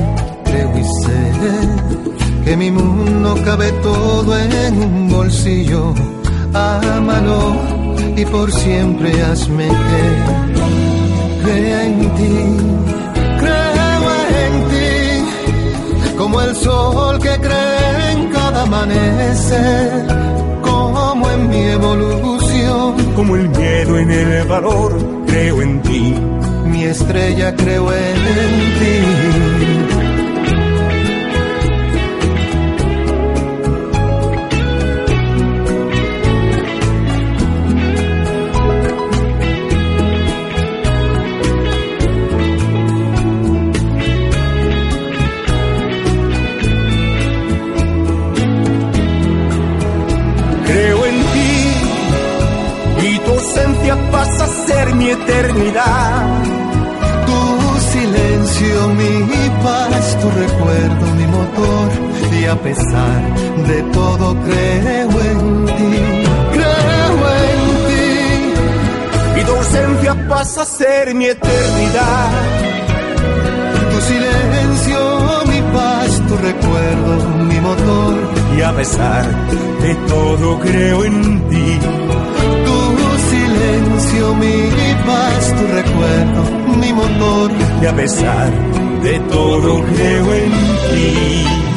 creo 0.45 0.77
y 0.77 0.83
sé 1.03 1.21
que 2.45 2.55
mi 2.55 2.71
mundo 2.71 3.35
cabe 3.43 3.69
todo 3.83 4.37
en 4.37 4.81
un 4.81 5.09
bolsillo, 5.09 5.93
ámalo 6.53 7.57
y 8.15 8.23
por 8.25 8.49
siempre 8.51 9.21
hazme 9.21 9.67
que 9.67 11.43
crea 11.43 11.85
en 11.85 11.99
ti, 12.15 12.35
creo 13.41 14.11
en 14.45 14.53
ti, 14.71 16.17
como 16.17 16.41
el 16.41 16.55
sol 16.55 17.19
que 17.19 17.37
cree 17.37 18.11
en 18.13 18.29
cada 18.29 18.63
amanecer, 18.63 20.07
como 20.61 21.29
en 21.31 21.49
mi 21.49 21.63
evolución 21.63 22.38
como 23.15 23.35
el 23.35 23.49
miedo 23.49 23.97
en 23.97 24.11
el 24.11 24.47
valor, 24.47 24.97
creo 25.27 25.61
en 25.61 25.81
ti. 25.81 26.15
Mi 26.65 26.83
estrella 26.83 27.55
creo 27.55 27.91
en 27.91 28.15
ti. 28.79 29.28
Mi 55.09 55.23
eternidad. 55.23 56.43
Tu 57.25 57.41
silencio, 57.93 58.87
mi 58.99 59.49
paz, 59.63 60.17
tu 60.21 60.29
recuerdo, 60.29 61.05
mi 61.17 61.25
motor. 61.37 61.87
Y 62.39 62.45
a 62.45 62.55
pesar 62.55 63.19
de 63.67 63.81
todo 63.93 64.35
creo 64.45 65.15
en 65.31 65.65
ti, 65.65 65.95
creo 66.55 67.19
en 67.47 67.61
ti. 67.87 69.39
Y 69.39 69.43
tu 69.45 69.51
ausencia 69.55 70.27
pasa 70.27 70.61
a 70.61 70.65
ser 70.65 71.15
mi 71.15 71.25
eternidad. 71.25 72.29
Tu 73.91 74.01
silencio 74.01 74.59
paz, 75.73 76.21
tu 76.27 76.35
recuerdo, 76.37 77.29
mi 77.45 77.59
motor. 77.59 78.15
Y 78.57 78.61
a 78.61 78.71
pesar 78.75 79.25
de 79.81 79.95
todo 80.07 80.59
creo 80.59 81.05
en 81.05 81.49
ti. 81.49 81.79
Silencio, 83.79 84.35
mi 84.35 84.69
paz, 85.05 85.55
tu 85.55 85.67
recuerdo, 85.67 86.43
mi 86.79 86.91
motor. 86.91 87.51
Y 87.81 87.85
a 87.85 87.95
pesar 87.95 88.51
de 89.01 89.19
todo 89.31 89.81
creo 89.83 90.33
en 90.33 90.51
ti. 90.51 91.68